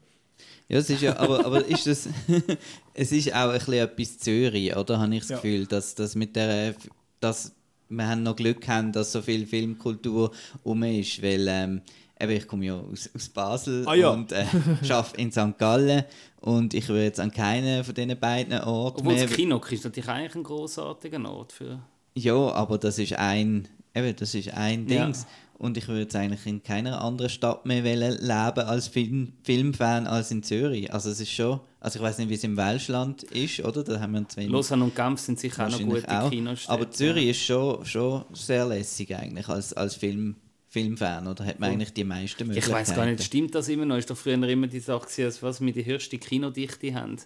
Ja, 0.68 0.78
es 0.78 0.90
ist 0.90 1.02
ja, 1.02 1.16
aber, 1.16 1.44
aber 1.46 1.64
ist 1.66 1.86
das, 1.86 2.08
es 2.94 3.12
ist 3.12 3.32
auch 3.34 3.50
ein 3.50 3.58
bisschen 3.58 3.74
etwas 3.74 4.18
Zürich, 4.18 4.74
oder? 4.76 4.98
Habe 4.98 5.14
ich 5.14 5.20
das 5.20 5.28
Ja. 5.30 5.36
Gefühl, 5.36 5.66
dass, 5.66 5.94
dass 5.94 6.14
mit 6.14 6.34
der, 6.36 6.74
dass 7.20 7.52
wir 7.88 8.08
haben 8.08 8.24
noch 8.24 8.34
Glück 8.34 8.66
haben, 8.66 8.92
dass 8.92 9.12
so 9.12 9.22
viel 9.22 9.46
Filmkultur 9.46 10.32
um 10.64 10.82
ist, 10.82 11.22
weil 11.22 11.46
ähm, 11.48 11.82
ich 12.18 12.48
komme 12.48 12.64
ja 12.66 12.74
aus, 12.74 13.08
aus 13.14 13.28
Basel 13.28 13.86
Ah, 13.86 13.94
ja. 13.94 14.08
und 14.10 14.32
äh, 14.32 14.44
arbeite 14.90 15.20
in 15.20 15.30
St. 15.30 15.56
Gallen 15.58 16.02
und 16.40 16.74
ich 16.74 16.88
würde 16.88 17.04
jetzt 17.04 17.20
an 17.20 17.30
keinen 17.30 17.84
von 17.84 17.94
diesen 17.94 18.18
beiden 18.18 18.58
Orten 18.60 19.00
Obwohl 19.00 19.14
mehr... 19.14 19.26
das 19.26 19.36
Kino 19.36 19.62
ist 19.70 19.84
natürlich 19.84 20.08
eigentlich 20.08 20.34
ein 20.34 20.42
großartiger 20.42 21.30
Ort 21.30 21.52
für. 21.52 21.78
Ja, 22.14 22.34
aber 22.34 22.78
das 22.78 22.98
ist 22.98 23.12
ein, 23.12 23.68
eben, 23.94 24.16
das 24.16 24.34
ist 24.34 24.48
ein 24.52 24.88
Ja. 24.88 25.12
Und 25.58 25.78
ich 25.78 25.88
würde 25.88 26.02
jetzt 26.02 26.14
eigentlich 26.14 26.44
in 26.44 26.62
keiner 26.62 27.00
anderen 27.00 27.30
Stadt 27.30 27.64
mehr 27.64 27.82
wollen 27.82 28.12
leben 28.12 28.66
als 28.66 28.88
Film, 28.88 29.32
Filmfan 29.42 30.06
als 30.06 30.30
in 30.30 30.42
Zürich. 30.42 30.92
Also 30.92 31.08
es 31.08 31.18
ist 31.18 31.30
schon, 31.32 31.60
also 31.80 31.98
ich 31.98 32.02
weiß 32.02 32.18
nicht, 32.18 32.28
wie 32.28 32.34
es 32.34 32.44
im 32.44 32.58
Welschland 32.58 33.22
ist, 33.22 33.60
oder? 33.60 33.82
Da 33.82 33.98
haben 33.98 34.12
wir 34.12 34.28
zwei 34.28 34.44
Lausanne 34.44 34.84
und 34.84 34.94
Genf 34.94 35.18
sind 35.18 35.40
sicher 35.40 35.66
auch 35.66 35.70
noch 35.70 35.80
gute 35.80 36.20
auch. 36.20 36.30
Kinostädte. 36.30 36.72
Aber 36.72 36.90
Zürich 36.90 37.28
ist 37.28 37.42
schon, 37.42 37.84
schon 37.86 38.24
sehr 38.34 38.66
lässig 38.66 39.16
eigentlich 39.16 39.48
als, 39.48 39.72
als 39.72 39.94
Film, 39.94 40.36
Filmfan, 40.68 41.26
oder 41.26 41.46
hat 41.46 41.58
man 41.58 41.70
eigentlich 41.70 41.94
die 41.94 42.04
meisten 42.04 42.42
Ich 42.42 42.48
Möglichkeiten. 42.48 42.74
weiß 42.74 42.94
gar 42.94 43.06
nicht, 43.06 43.22
stimmt 43.22 43.54
das 43.54 43.68
immer 43.68 43.86
noch? 43.86 43.96
Ist 43.96 44.10
doch 44.10 44.16
früher 44.16 44.42
immer 44.46 44.66
die 44.66 44.80
Sache, 44.80 45.06
gewesen, 45.06 45.24
dass 45.24 45.42
was 45.42 45.62
wir 45.62 45.72
die 45.72 45.86
höchste 45.86 46.18
Kinodichte 46.18 46.94
haben. 46.94 47.16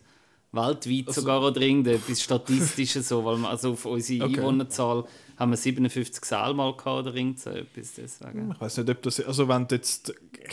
Weltweit 0.53 1.09
Also 1.09 1.20
sogar 1.20 1.43
oder 1.43 1.61
irgendetwas 1.61 2.20
Statistisches 2.22 3.09
so, 3.09 3.24
weil 3.24 3.37
wir 3.39 3.49
also 3.49 3.72
auf 3.72 3.87
unsere 3.87 4.24
Okay. 4.24 4.37
Einwohnerzahl 4.39 5.05
haben 5.41 5.53
wir 5.53 5.57
57 5.57 6.22
Säle 6.22 6.53
mal 6.53 6.76
gehabt 6.76 7.07
oder 7.07 7.14
irgend 7.14 7.41
so 7.41 7.49
etwas 7.49 7.95
deswegen. 7.95 8.53
Ich 8.53 8.61
weiß 8.61 8.76
nicht, 8.76 8.91
ob 8.91 9.03
das. 9.03 9.20
Also, 9.20 9.49
wenn 9.49 9.66
jetzt. 9.70 10.12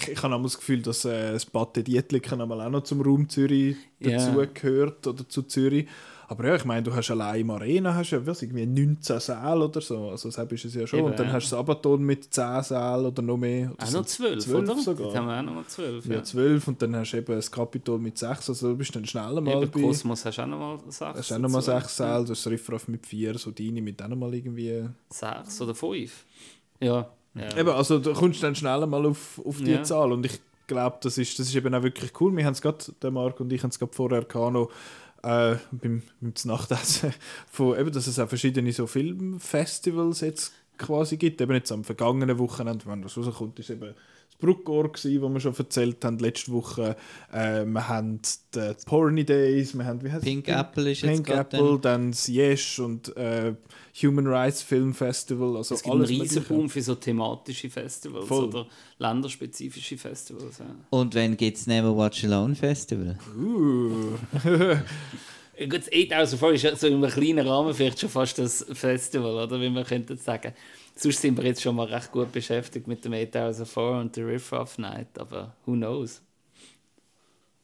Ich, 0.10 0.24
habe 0.24 0.36
auch 0.36 0.44
das 0.44 0.58
Gefühl, 0.58 0.82
dass 0.82 1.06
äh, 1.06 1.34
das 1.34 1.46
Bad 1.46 1.76
Dietliken 1.76 2.42
auch 2.42 2.70
noch 2.70 2.84
zum 2.84 3.02
Raum 3.02 3.28
Zürich 3.28 3.76
dazugehört 4.00 5.06
oder 5.06 5.28
zu 5.28 5.44
Zürich. 5.44 5.88
Aber 6.30 6.46
ja, 6.46 6.56
ich 6.56 6.66
meine, 6.66 6.84
du 6.84 6.94
hast 6.94 7.10
allein 7.10 7.40
im 7.40 7.50
Arena 7.52 7.94
hast 7.96 8.12
ja, 8.12 8.26
was, 8.26 8.42
irgendwie 8.42 8.66
19 8.66 9.20
Säle 9.22 9.64
oder 9.64 9.80
so. 9.80 10.10
Also, 10.10 10.30
das 10.30 10.52
ist 10.52 10.66
es 10.66 10.74
ja 10.76 10.86
schon. 10.86 11.00
Eben, 11.00 11.08
Und 11.10 11.18
dann 11.20 11.28
ja. 11.28 11.34
hast 11.34 11.48
du 11.50 11.56
das 11.56 11.60
Abaton 11.60 12.02
mit 12.04 12.34
10 12.34 12.64
Sälen 12.64 13.06
oder 13.06 13.22
noch 13.22 13.38
mehr. 13.38 13.72
Oder 13.72 13.84
Auch 13.84 13.86
noch 13.86 13.88
sind 14.06 14.10
12, 14.10 14.44
12 14.44 14.70
oder? 14.70 14.82
sogar. 14.82 15.08
Jetzt 15.08 15.16
haben 15.18 15.28
wir 15.28 15.40
auch 15.40 15.44
noch 15.44 15.54
mal 15.54 15.66
12. 15.66 16.06
Ja, 16.06 16.16
Ja. 16.16 16.24
12 16.24 16.68
und 16.68 16.82
dann 16.82 16.96
hast 16.98 17.12
du 17.12 17.18
eben 17.18 17.34
das 17.36 17.50
Kapitol 17.50 18.00
mit 18.00 18.18
6, 18.18 18.50
also 18.50 18.70
du 18.72 18.76
bist 18.78 18.94
dann 18.94 19.06
schneller 19.06 19.40
mal 19.40 19.64
Eben 19.64 19.72
bei. 19.72 19.82
Kosmos 19.82 20.26
hast 20.26 20.38
du 20.38 20.42
auch 20.42 20.48
noch 20.48 20.60
mal 20.60 20.80
6. 20.86 21.00
Hast 21.02 21.32
du 21.32 21.36
auch 21.36 21.40
nochmal 21.40 21.62
6 21.62 21.96
Säle, 21.98 22.26
du 22.26 22.32
hast 22.32 22.46
das 22.46 22.48
Riffraff 22.52 22.88
mit 22.90 23.06
4, 23.06 23.38
so 23.38 23.52
deine 23.52 23.82
mit 23.82 24.04
auch 24.04 24.08
nochmal 24.10 24.34
irgendwie. 24.34 24.84
6 25.10 25.62
oder 25.62 25.76
5. 25.76 26.26
Ja. 26.82 27.08
ja. 27.36 27.58
Eben, 27.58 27.70
also 27.70 28.00
du 28.00 28.12
kommst 28.14 28.44
dann 28.44 28.54
schneller 28.54 28.86
mal 28.86 29.06
auf, 29.06 29.40
auf 29.46 29.58
die 29.60 29.72
Ja. 29.72 29.84
Zahl 29.84 30.12
und 30.12 30.26
ich 30.26 30.42
glaube, 30.68 30.98
das 31.02 31.18
ist, 31.18 31.40
das 31.40 31.48
ist 31.48 31.56
eben 31.56 31.74
auch 31.74 31.84
wirklich 31.84 32.12
cool. 32.20 32.36
Wir 32.36 32.44
haben 32.46 32.52
es 32.52 32.62
gerade, 32.62 32.84
der 33.02 33.12
Marc 33.12 33.40
und 33.40 33.54
ich 33.54 33.64
haben 33.64 33.70
es 33.70 33.80
gerade 33.80 33.94
vorher 33.94 34.26
gehabt, 34.26 34.52
noch, 34.52 34.70
äh, 35.28 35.58
beim, 35.72 36.04
beim 36.22 36.34
Nachtessen, 36.46 37.14
von, 37.52 37.78
eben, 37.78 37.92
dass 37.92 38.08
es 38.08 38.20
auch 38.20 38.30
verschiedene 38.30 38.72
so 38.72 38.88
Filmfestivals 38.88 40.22
jetzt 40.22 40.54
quasi 40.78 41.18
gibt. 41.18 41.42
Eben 41.42 41.54
jetzt 41.54 41.72
am 41.72 41.84
vergangenen 41.84 42.40
Wochenende, 42.40 42.86
wenn 42.86 43.02
das 43.02 43.18
rauskommt, 43.18 43.60
ist 43.60 43.70
eben 43.70 43.94
das 44.38 44.46
Bruckor 44.46 44.92
gewesen, 44.92 45.22
wo 45.22 45.30
wir 45.30 45.40
schon 45.40 45.56
erzählt 45.56 46.04
haben 46.06 46.20
letzte 46.20 46.52
Woche. 46.52 46.96
Äh, 47.32 47.66
wir 47.66 47.88
haben 47.88 48.20
die 48.54 48.74
Porny 48.86 49.26
Days, 49.26 49.78
wir 49.78 49.86
haben, 49.86 50.04
wie 50.04 50.12
heißt 50.12 50.24
Pink 50.24 50.48
es? 50.48 50.56
Apple 50.56 50.92
ist 50.92 51.02
jetzt 51.02 51.12
Pink 51.12 51.28
gerade 51.28 51.58
Apple, 51.58 51.80
dann 51.80 52.12
das 52.12 52.28
Yesh 52.28 52.80
und 52.80 53.16
äh, 53.18 53.54
Human 54.02 54.28
Rights 54.28 54.62
Film 54.62 54.94
Festival, 54.94 55.58
also 55.58 55.76
es 55.76 55.82
gibt 55.82 55.92
einen 55.92 56.02
alles 56.02 56.12
riesen 56.12 56.24
Mögliche. 56.36 56.54
Boom 56.54 56.70
für 56.70 56.82
so 56.82 56.96
thematische 56.96 57.70
Festivals 57.70 58.28
Voll. 58.28 58.46
oder 58.46 58.68
länderspezifische 59.00 59.98
Festivals. 59.98 60.60
Ja. 60.60 60.66
Und 60.92 61.16
wenn 61.16 61.36
gibt 61.36 61.58
es 61.58 61.68
Never 61.68 61.96
Watch 61.98 62.24
Alone 62.24 62.56
Festival? 62.56 63.18
Uh. 63.36 64.18
Gut, 65.58 65.74
das 65.74 65.88
8004 65.92 66.52
ist 66.52 66.62
ja 66.64 66.76
so 66.76 66.86
in 66.86 67.04
einem 67.04 67.10
kleinen 67.10 67.48
Rahmen 67.48 67.74
vielleicht 67.74 68.00
schon 68.00 68.10
fast 68.10 68.38
das 68.38 68.64
Festival, 68.74 69.44
oder 69.44 69.60
wie 69.60 69.70
man 69.70 69.84
könnte 69.86 70.16
sagen. 70.16 70.54
Sonst 71.00 71.22
sind 71.22 71.38
wir 71.38 71.46
jetzt 71.46 71.62
schon 71.62 71.76
mal 71.76 71.86
recht 71.86 72.12
gut 72.12 72.32
beschäftigt 72.32 72.88
mit 72.88 73.06
dem 73.06 73.14
8004 73.14 73.84
und 73.84 74.16
der 74.16 74.28
Riff 74.28 74.52
Raff 74.52 74.78
Night, 74.80 75.20
aber 75.20 75.54
who 75.66 75.74
knows? 75.74 76.22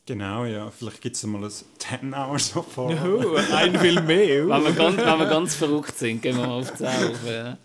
Genau, 0.05 0.45
ja. 0.45 0.69
Vielleicht 0.69 1.01
gibt 1.01 1.15
es 1.15 1.23
mal 1.23 1.43
ein 1.43 1.49
10 1.49 2.13
Hours 2.13 2.49
sofort. 2.49 2.95
Oh, 3.03 3.35
ein 3.53 3.79
Film 3.79 4.05
mehr. 4.05 4.47
Wenn 4.47 4.63
wir 4.63 4.71
ganz, 4.73 4.97
wenn 4.97 5.19
wir 5.19 5.25
ganz 5.25 5.55
verrückt 5.55 5.97
sind, 5.97 6.21
gehen 6.21 6.37
wir 6.37 6.45
mal 6.45 6.59
auf 6.59 6.71
die 6.73 6.85
auf. 6.85 7.27
Ja. 7.27 7.57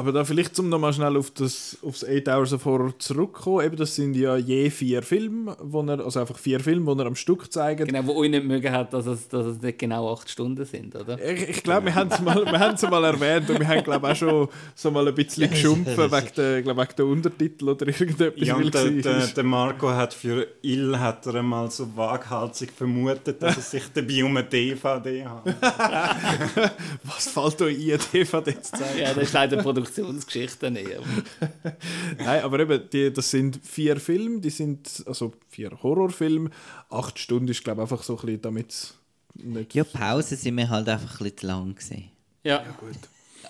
Aber 0.00 0.12
da 0.12 0.24
vielleicht 0.24 0.56
zum 0.56 0.70
nochmal 0.70 0.94
schnell 0.94 1.14
auf 1.18 1.30
das, 1.30 1.76
aufs 1.82 2.02
8 2.02 2.26
Hours 2.26 2.54
of 2.54 2.64
Horror 2.64 2.98
zurückkommen. 2.98 3.66
Eben, 3.66 3.76
das 3.76 3.94
sind 3.94 4.16
ja 4.16 4.34
je 4.34 4.70
vier 4.70 5.02
Filme, 5.02 5.54
wo 5.60 5.82
er, 5.82 6.02
also 6.02 6.20
einfach 6.20 6.38
vier 6.38 6.58
Filme, 6.58 6.94
die 6.94 7.02
er 7.02 7.06
am 7.06 7.16
Stück 7.16 7.52
zeigt. 7.52 7.84
Genau, 7.84 8.06
wo 8.06 8.14
euch 8.14 8.30
nicht 8.30 8.46
mögen 8.46 8.72
hat, 8.72 8.94
dass 8.94 9.04
es, 9.04 9.28
dass 9.28 9.44
es 9.44 9.60
nicht 9.60 9.78
genau 9.78 10.10
acht 10.10 10.30
Stunden 10.30 10.64
sind, 10.64 10.96
oder? 10.96 11.22
Ich, 11.22 11.50
ich 11.50 11.62
glaube, 11.62 11.84
wir 11.88 11.94
haben 11.94 12.08
es 12.10 12.18
mal, 12.22 12.46
wir 12.46 12.90
mal 12.90 13.04
erwähnt 13.04 13.50
und 13.50 13.60
wir 13.60 13.68
haben 13.68 13.84
glaube 13.84 14.10
auch 14.10 14.16
schon 14.16 14.48
so 14.74 14.90
mal 14.90 15.06
ein 15.06 15.14
bisschen 15.14 15.50
geschumpfen 15.50 16.10
wegen 16.10 16.28
der, 16.34 16.62
glaub, 16.62 16.78
wegen 16.78 16.96
der 16.96 17.04
Untertitel 17.04 17.68
oder 17.68 17.86
irgendetwas. 17.86 18.48
Ja, 18.48 18.56
und 18.56 18.72
der, 18.72 18.90
der, 18.90 19.26
der 19.26 19.44
Marco 19.44 19.90
hat 19.90 20.14
für 20.14 20.46
Il 20.62 20.98
hat 20.98 21.26
er 21.26 21.34
einmal 21.34 21.70
so 21.70 21.94
waghalsig 21.94 22.72
vermutet, 22.72 23.42
dass 23.42 23.58
es 23.58 23.70
sich 23.70 23.82
dabei 23.92 24.24
um 24.24 24.34
eine 24.34 24.48
DVD 24.48 25.26
handelt. 25.26 25.56
Was 27.04 27.28
fällt 27.28 27.60
euch 27.60 27.92
ein, 27.92 28.00
DVD 28.14 28.62
zu 28.62 28.72
zeigen? 28.72 28.98
Ja, 28.98 29.12
das 29.12 29.24
ist 29.24 29.34
leider 29.34 29.58
Produktionsgeschichte 29.58 29.89
nicht. 29.98 30.96
aber- 30.96 31.72
Nein, 32.18 32.42
aber 32.42 32.60
eben, 32.60 32.88
die, 32.92 33.12
das 33.12 33.30
sind 33.30 33.60
vier 33.64 33.98
Filme, 33.98 34.40
die 34.40 34.50
sind, 34.50 35.02
also 35.06 35.32
vier 35.48 35.70
Horrorfilme. 35.82 36.50
Acht 36.90 37.18
Stunden 37.18 37.48
ist, 37.48 37.62
glaube 37.64 37.82
ich, 37.82 37.90
einfach 37.90 38.02
so 38.02 38.14
ein 38.18 38.24
bisschen, 38.26 38.42
damit 38.42 38.70
es 38.70 38.94
nicht... 39.34 39.74
Ja, 39.74 39.84
Pausen 39.84 40.36
sind 40.36 40.54
mir 40.54 40.68
halt 40.68 40.88
einfach 40.88 41.20
ein 41.20 41.24
bisschen 41.24 41.38
zu 41.38 41.46
lang 41.46 41.74
gewesen. 41.74 42.10
Ja, 42.44 42.64
gut. 42.78 42.96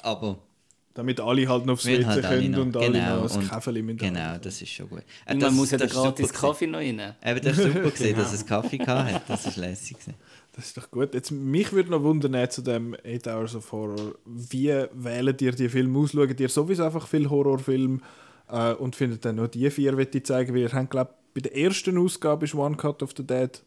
Aber 0.03 0.39
Damit 0.95 1.21
alle 1.21 1.47
halt 1.49 1.67
noch 1.67 1.75
aufs 1.75 1.87
wir 1.87 1.99
WC 1.99 2.07
halt 2.07 2.25
alle 2.25 2.37
können 2.39 2.51
noch. 2.53 2.59
und 2.61 2.77
alle 2.77 2.91
Genau, 2.93 3.23
noch 3.23 3.37
ein 3.37 3.49
Kaffee 3.49 3.83
mit 3.83 3.99
genau, 3.99 4.37
das 4.39 4.61
ist 4.61 4.71
schon 4.71 4.89
gut. 4.89 5.03
Äh, 5.25 5.35
das- 5.37 5.43
man 5.51 5.55
muss 5.55 5.71
ja 5.71 5.79
ist 5.79 5.93
gratis. 5.93 6.33
Kaffee 6.33 6.67
noch 6.67 6.79
rein. 6.79 6.99
Eben, 7.25 7.41
das 7.43 7.57
war 7.59 7.65
super, 7.67 7.91
gewesen, 7.91 8.17
dass 8.17 8.33
es 8.33 8.45
Kaffee 8.47 8.79
gehabt 8.79 9.13
hat. 9.13 9.23
Das 9.29 9.47
war 9.47 9.65
lässig. 9.69 9.99
gewesen. 9.99 10.15
Das 10.53 10.67
ist 10.67 10.77
doch 10.77 10.91
gut. 10.91 11.15
Jetzt, 11.15 11.31
mich 11.31 11.73
würde 11.73 11.91
noch 11.91 12.03
wundern 12.03 12.35
äh, 12.35 12.49
zu 12.49 12.63
dem 12.63 12.97
8 13.07 13.29
Hours 13.29 13.55
of 13.55 13.71
Horror. 13.73 14.15
Wie 14.25 14.85
wählt 14.93 15.43
ihr 15.43 15.53
die 15.53 15.69
Filme 15.69 15.99
aus? 15.99 16.13
Schaut 16.13 16.41
ihr 16.41 16.49
sowieso 16.49 16.85
einfach 16.85 17.07
viel 17.07 17.31
Horrorfilme 17.31 18.01
äh, 18.49 18.75
und 18.75 18.97
findet 18.97 19.25
dann 19.25 19.37
nur 19.37 19.49
die 19.49 19.71
vier, 19.71 19.93
die 19.93 20.19
ich 20.19 20.25
zeigen 20.25 20.55
Wir 20.55 20.73
haben, 20.73 20.89
glaube 20.89 21.15
bei 21.33 21.41
der 21.41 21.57
ersten 21.57 21.97
Ausgabe 21.97 22.45
ist 22.45 22.57
One 22.57 22.77
Cut 22.77 23.05
of 23.05 23.11
the 23.17 23.25
Dead 23.25 23.63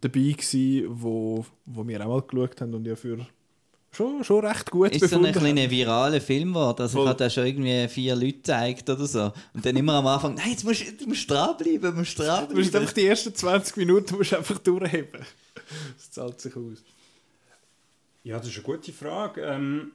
dabei 0.00 0.32
gewesen, 0.32 0.86
wo, 0.88 1.44
wo 1.64 1.86
wir 1.86 2.00
auch 2.02 2.08
mal 2.08 2.22
geschaut 2.22 2.60
haben 2.60 2.74
und 2.74 2.86
ja 2.86 2.94
für 2.94 3.26
schon, 3.96 4.22
schon 4.24 4.44
recht 4.46 4.70
gut 4.70 4.90
Ist 4.92 5.00
so 5.00 5.04
ein 5.16 5.22
befunden 5.22 5.34
haben. 5.34 5.54
kleiner 5.54 5.70
viraler 5.70 6.20
Film 6.20 6.48
geworden. 6.52 6.82
Also 6.82 6.98
ich 6.98 7.02
Voll. 7.02 7.08
habe 7.08 7.18
da 7.18 7.30
schon 7.30 7.46
irgendwie 7.46 7.88
vier 7.88 8.14
Leute 8.14 8.32
gezeigt 8.34 8.90
oder 8.90 9.06
so. 9.06 9.32
Und 9.54 9.64
dann 9.66 9.76
immer 9.76 9.94
am 9.94 10.06
Anfang, 10.06 10.34
nein, 10.34 10.50
jetzt 10.50 10.64
musst 10.64 10.84
du 11.00 11.06
musst 11.08 11.30
dranbleiben, 11.30 11.92
du 11.94 11.98
musst 11.98 12.18
Du 12.18 12.22
musst 12.22 12.28
dranbleiben. 12.28 12.76
einfach 12.76 12.92
die 12.92 13.06
ersten 13.06 13.34
20 13.34 13.76
Minuten 13.78 14.16
musst 14.16 14.34
einfach 14.34 14.58
durchheben. 14.58 15.20
Das 15.96 16.10
zahlt 16.10 16.40
sich 16.40 16.54
aus. 16.56 16.84
Ja, 18.22 18.38
das 18.38 18.48
ist 18.48 18.54
eine 18.56 18.64
gute 18.64 18.92
Frage. 18.92 19.42
Ähm, 19.42 19.92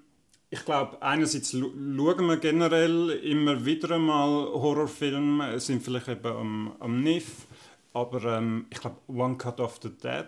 ich 0.49 0.63
glaube, 0.65 1.01
einerseits 1.01 1.51
schauen 1.51 2.27
wir 2.27 2.37
generell 2.37 3.09
immer 3.23 3.65
wieder 3.65 3.91
einmal 3.95 4.47
Horrorfilme, 4.47 5.59
sind 5.59 5.83
vielleicht 5.83 6.07
eben 6.09 6.27
am, 6.27 6.71
am 6.79 7.01
NIF, 7.01 7.45
aber 7.93 8.37
ähm, 8.37 8.65
ich 8.69 8.79
glaube, 8.79 8.97
One 9.07 9.37
Cut 9.37 9.59
of 9.61 9.79
the 9.81 9.89
Dead 9.89 10.27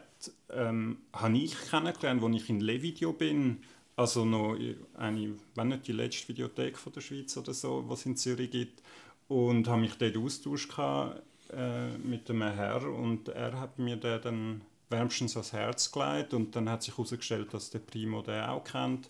ähm, 0.49 0.97
habe 1.13 1.37
ich 1.37 1.55
kennengelernt, 1.69 2.23
als 2.23 2.35
ich 2.35 2.49
in 2.49 2.59
Levideo 2.59 3.13
bin. 3.13 3.61
Also 3.95 4.25
noch 4.25 4.57
eine, 4.95 5.35
wenn 5.55 5.67
nicht 5.67 5.87
die 5.87 5.91
letzte 5.91 6.29
Videothek 6.29 6.77
von 6.77 6.93
der 6.93 7.01
Schweiz 7.01 7.37
oder 7.37 7.53
so, 7.53 7.83
was 7.87 8.05
in 8.05 8.17
Zürich 8.17 8.51
gibt. 8.51 8.81
Und 9.27 9.67
habe 9.67 9.81
mich 9.81 9.95
dort 9.95 10.17
austauscht 10.17 10.73
äh, 10.79 11.97
mit 11.97 12.29
einem 12.29 12.41
Herr 12.53 12.83
und 12.87 13.29
er 13.29 13.59
hat 13.59 13.79
mir 13.79 13.95
den 13.95 14.21
dann 14.21 14.61
wärmstens 14.89 15.35
ans 15.35 15.53
Herz 15.53 15.91
gelegt 15.91 16.33
und 16.33 16.55
dann 16.55 16.69
hat 16.69 16.83
sich 16.83 16.95
herausgestellt, 16.95 17.53
dass 17.53 17.69
der 17.69 17.79
Primo 17.79 18.21
den 18.21 18.43
auch 18.43 18.63
kennt 18.63 19.09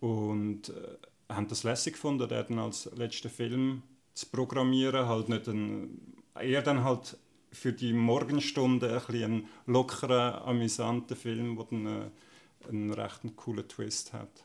und 0.00 0.68
äh, 0.68 1.32
haben 1.34 1.48
das 1.48 1.64
lässig 1.64 1.94
gefunden, 1.94 2.28
den 2.28 2.46
dann 2.48 2.58
als 2.58 2.90
letzten 2.96 3.30
Film 3.30 3.82
zu 4.14 4.26
programmieren, 4.26 5.06
halt 5.06 5.28
nicht 5.28 5.48
ein, 5.48 6.00
eher 6.40 6.62
dann 6.62 6.84
halt 6.84 7.16
für 7.56 7.72
die 7.72 7.92
Morgenstunde 7.92 8.88
ein 8.88 9.06
bisschen 9.06 9.24
einen 9.24 9.48
lockeren, 9.66 10.34
amüsanten 10.44 11.16
Film, 11.16 11.56
der 11.56 11.66
dann 11.70 11.86
äh, 11.86 12.68
einen 12.68 12.92
recht 12.92 13.20
coolen 13.36 13.66
Twist 13.66 14.12
hat. 14.12 14.44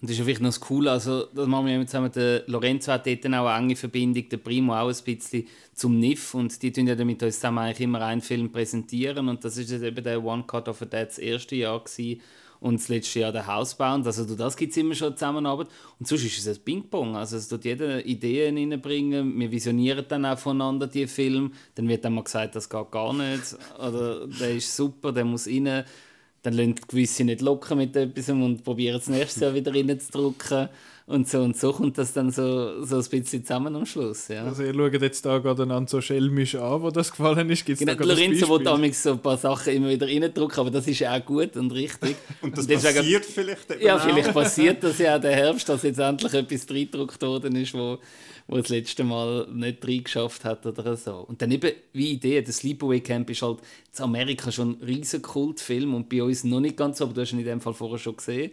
Und 0.00 0.10
das 0.10 0.12
ist 0.12 0.18
ja 0.18 0.24
vielleicht 0.24 0.42
noch 0.42 0.48
das 0.48 0.60
Coole, 0.60 0.90
also 0.90 1.26
das 1.34 1.46
machen 1.46 1.66
wir 1.66 1.86
zusammen, 1.86 2.12
der 2.12 2.42
Lorenzo 2.46 2.92
hat 2.92 3.06
dort 3.06 3.24
auch 3.26 3.46
eine 3.46 3.58
enge 3.58 3.76
Verbindung, 3.76 4.28
der 4.28 4.36
Primo 4.36 4.74
auch 4.74 4.88
ein 4.88 5.04
bisschen 5.04 5.46
zum 5.72 5.98
NIF 5.98 6.34
und 6.34 6.60
die 6.62 6.72
tun 6.72 6.86
ja 6.86 6.94
dann 6.94 7.06
mit 7.06 7.22
uns 7.22 7.36
zusammen 7.36 7.58
eigentlich 7.58 7.80
immer 7.80 8.02
einen 8.02 8.20
Film 8.20 8.52
präsentieren 8.52 9.28
und 9.28 9.42
das 9.44 9.56
ist 9.56 9.70
jetzt 9.70 9.82
eben 9.82 10.04
der 10.04 10.22
One 10.22 10.44
Cut 10.46 10.68
of 10.68 10.82
a 10.82 10.84
Dead 10.84 11.06
das 11.06 11.18
erste 11.18 11.56
Jahr 11.56 11.82
gewesen 11.82 12.20
und 12.64 12.80
das 12.80 12.88
letzte 12.88 13.20
Jahr 13.20 13.30
der 13.30 13.46
Housebound, 13.46 14.06
also 14.06 14.24
durch 14.24 14.38
das 14.38 14.56
gibt 14.56 14.70
es 14.70 14.78
immer 14.78 14.94
schon 14.94 15.14
Zusammenarbeit. 15.14 15.68
Und 16.00 16.08
sonst 16.08 16.24
ist 16.24 16.38
es 16.38 16.48
ein 16.48 16.64
Ping-Pong, 16.64 17.14
also 17.14 17.36
es 17.36 17.46
tut 17.46 17.66
jeder 17.66 18.04
Ideen 18.06 18.56
reinbringen, 18.56 19.38
wir 19.38 19.50
visionieren 19.50 20.06
dann 20.08 20.24
auch 20.24 20.38
voneinander 20.38 20.86
die 20.86 21.06
Filme, 21.06 21.50
dann 21.74 21.86
wird 21.88 22.06
dann 22.06 22.14
mal 22.14 22.24
gesagt, 22.24 22.56
das 22.56 22.70
geht 22.70 22.90
gar 22.90 23.12
nicht. 23.12 23.54
Oder 23.78 24.26
der 24.26 24.56
ist 24.56 24.74
super, 24.74 25.12
der 25.12 25.26
muss 25.26 25.46
rein, 25.46 25.84
dann 26.40 26.54
lassen 26.54 26.76
gewisse 26.88 27.24
nicht 27.24 27.42
locker 27.42 27.74
mit 27.74 27.94
etwas 27.96 28.30
und 28.30 28.64
probieren 28.64 28.96
das 28.96 29.08
nächste 29.08 29.44
Jahr 29.44 29.54
wieder 29.54 29.74
reinzudrücken. 29.74 30.70
Und 31.06 31.28
so 31.28 31.42
und 31.42 31.54
so 31.54 31.70
kommt 31.74 31.98
das 31.98 32.14
dann 32.14 32.30
so, 32.30 32.82
so 32.82 32.96
ein 32.96 33.04
bisschen 33.04 33.44
zusammen 33.44 33.76
am 33.76 33.84
Schluss. 33.84 34.28
Ja. 34.28 34.44
Also 34.44 34.62
ihr 34.62 34.72
schaut 34.72 35.02
jetzt 35.02 35.26
da 35.26 35.36
gerade 35.38 35.64
einander 35.64 35.90
so 35.90 36.00
schelmisch 36.00 36.54
an, 36.54 36.80
wo 36.80 36.90
das 36.90 37.10
gefallen 37.10 37.50
ist. 37.50 37.66
Gibt's 37.66 37.80
Genau, 37.80 37.94
da 37.94 38.04
Lorenzo 38.04 38.48
will 38.48 38.64
damals 38.64 39.02
so 39.02 39.10
ein 39.12 39.18
paar 39.18 39.36
Sachen 39.36 39.74
immer 39.74 39.90
wieder 39.90 40.06
reindrücken, 40.06 40.58
aber 40.60 40.70
das 40.70 40.86
ist 40.86 41.00
ja 41.00 41.14
auch 41.14 41.22
gut 41.22 41.58
und 41.58 41.70
richtig. 41.72 42.16
Und 42.40 42.56
das 42.56 42.66
deswegen- 42.66 42.94
passiert 42.96 43.24
vielleicht 43.26 43.70
eben 43.70 43.82
Ja, 43.84 43.96
auch. 43.96 44.00
vielleicht 44.00 44.32
passiert 44.32 44.82
das 44.82 44.96
ja 44.98 45.16
auch 45.16 45.20
der 45.20 45.32
Herbst, 45.36 45.68
dass 45.68 45.82
jetzt 45.82 45.98
endlich 45.98 46.32
etwas 46.32 46.70
reingedrückt 46.70 47.20
worden 47.20 47.54
ist, 47.56 47.74
wo, 47.74 47.98
wo 48.46 48.56
das 48.56 48.70
letzte 48.70 49.04
Mal 49.04 49.46
nicht 49.52 49.86
reingeschafft 49.86 50.42
hat 50.46 50.64
oder 50.64 50.96
so. 50.96 51.16
Und 51.28 51.42
dann 51.42 51.50
eben, 51.50 51.70
wie 51.92 52.12
Idee, 52.12 52.40
das 52.40 52.56
Sleepaway 52.56 53.00
Camp 53.00 53.28
ist 53.28 53.42
halt 53.42 53.58
in 53.94 54.04
Amerika 54.04 54.50
schon 54.50 54.78
ein 54.80 54.82
riesen 54.82 55.20
Kultfilm 55.20 55.94
und 55.94 56.08
bei 56.08 56.22
uns 56.22 56.44
noch 56.44 56.60
nicht 56.60 56.78
ganz 56.78 56.96
so, 56.96 57.04
aber 57.04 57.12
du 57.12 57.20
hast 57.20 57.32
ihn 57.34 57.40
in 57.40 57.44
dem 57.44 57.60
Fall 57.60 57.74
vorher 57.74 57.98
schon 57.98 58.16
gesehen. 58.16 58.52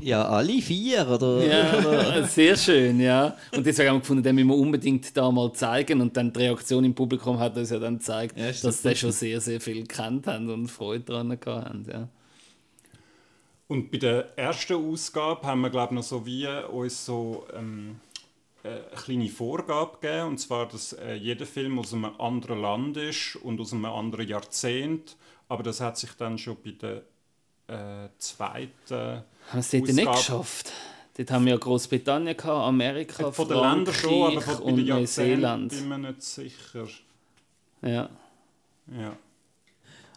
Ja, 0.00 0.26
alle 0.28 0.60
vier, 0.60 1.08
oder? 1.08 1.44
Ja, 1.44 2.26
sehr 2.26 2.56
schön, 2.56 3.00
ja. 3.00 3.36
Und 3.54 3.64
deswegen 3.66 3.88
haben 3.90 3.96
wir 3.96 4.00
gefunden, 4.00 4.22
den 4.22 4.34
müssen 4.34 4.48
wir 4.48 4.56
unbedingt 4.56 5.16
da 5.16 5.30
mal 5.30 5.52
zeigen. 5.52 6.00
Und 6.00 6.16
dann 6.16 6.32
die 6.32 6.40
Reaktion 6.40 6.84
im 6.84 6.94
Publikum 6.94 7.38
hat 7.38 7.56
uns 7.56 7.70
ja 7.70 7.78
dann 7.78 7.98
gezeigt, 7.98 8.36
Ja, 8.36 8.46
dass 8.46 8.62
super. 8.62 8.90
die 8.90 8.96
schon 8.96 9.12
sehr, 9.12 9.40
sehr 9.40 9.60
viel 9.60 9.82
gekannt 9.82 10.26
haben 10.26 10.50
und 10.50 10.68
Freude 10.68 11.04
daran 11.04 11.38
haben. 11.46 11.86
Ja. 11.90 12.08
Und 13.68 13.90
bei 13.90 13.98
der 13.98 14.36
ersten 14.38 14.74
Ausgabe 14.74 15.46
haben 15.46 15.60
wir, 15.62 15.70
glaube 15.70 15.94
ich, 15.94 15.96
noch 15.96 16.02
so 16.02 16.26
wie 16.26 16.46
uns 16.46 17.06
so 17.06 17.46
ähm, 17.54 18.00
äh, 18.64 18.68
eine 18.68 18.80
kleine 18.96 19.28
Vorgabe 19.28 19.98
gegeben. 20.00 20.28
Und 20.30 20.38
zwar, 20.38 20.68
dass 20.68 20.92
äh, 20.94 21.14
jeder 21.14 21.46
Film 21.46 21.78
aus 21.78 21.92
einem 21.94 22.06
anderen 22.20 22.60
Land 22.60 22.96
ist 22.98 23.36
und 23.36 23.60
aus 23.60 23.72
einem 23.72 23.86
anderen 23.86 24.28
Jahrzehnt. 24.28 25.16
Aber 25.48 25.62
das 25.62 25.80
hat 25.80 25.96
sich 25.98 26.12
dann 26.14 26.38
schon 26.38 26.56
bei 26.62 26.72
der 26.72 27.02
äh, 28.06 28.08
zweiten 28.18 29.24
Haben 29.52 29.60
es 29.60 29.70
dort 29.70 29.92
nicht 29.92 30.10
geschafft? 30.10 30.72
Dort 31.14 31.30
haben 31.30 31.44
wir 31.44 31.52
ja 31.52 31.58
Großbritannien, 31.58 32.34
gehabt, 32.34 32.66
Amerika, 32.66 33.30
Von 33.30 33.48
den 33.48 33.58
Ländern 33.58 33.94
schon, 33.94 34.32
aber 34.32 34.40
Frankreich 34.40 34.56
von, 34.56 34.72
und 34.72 34.86
Neuseeland. 34.86 35.68
bin 35.68 35.88
mir 35.88 35.98
nicht 35.98 36.22
sicher. 36.22 36.88
Ja. 37.82 38.08
Ja. 38.98 39.16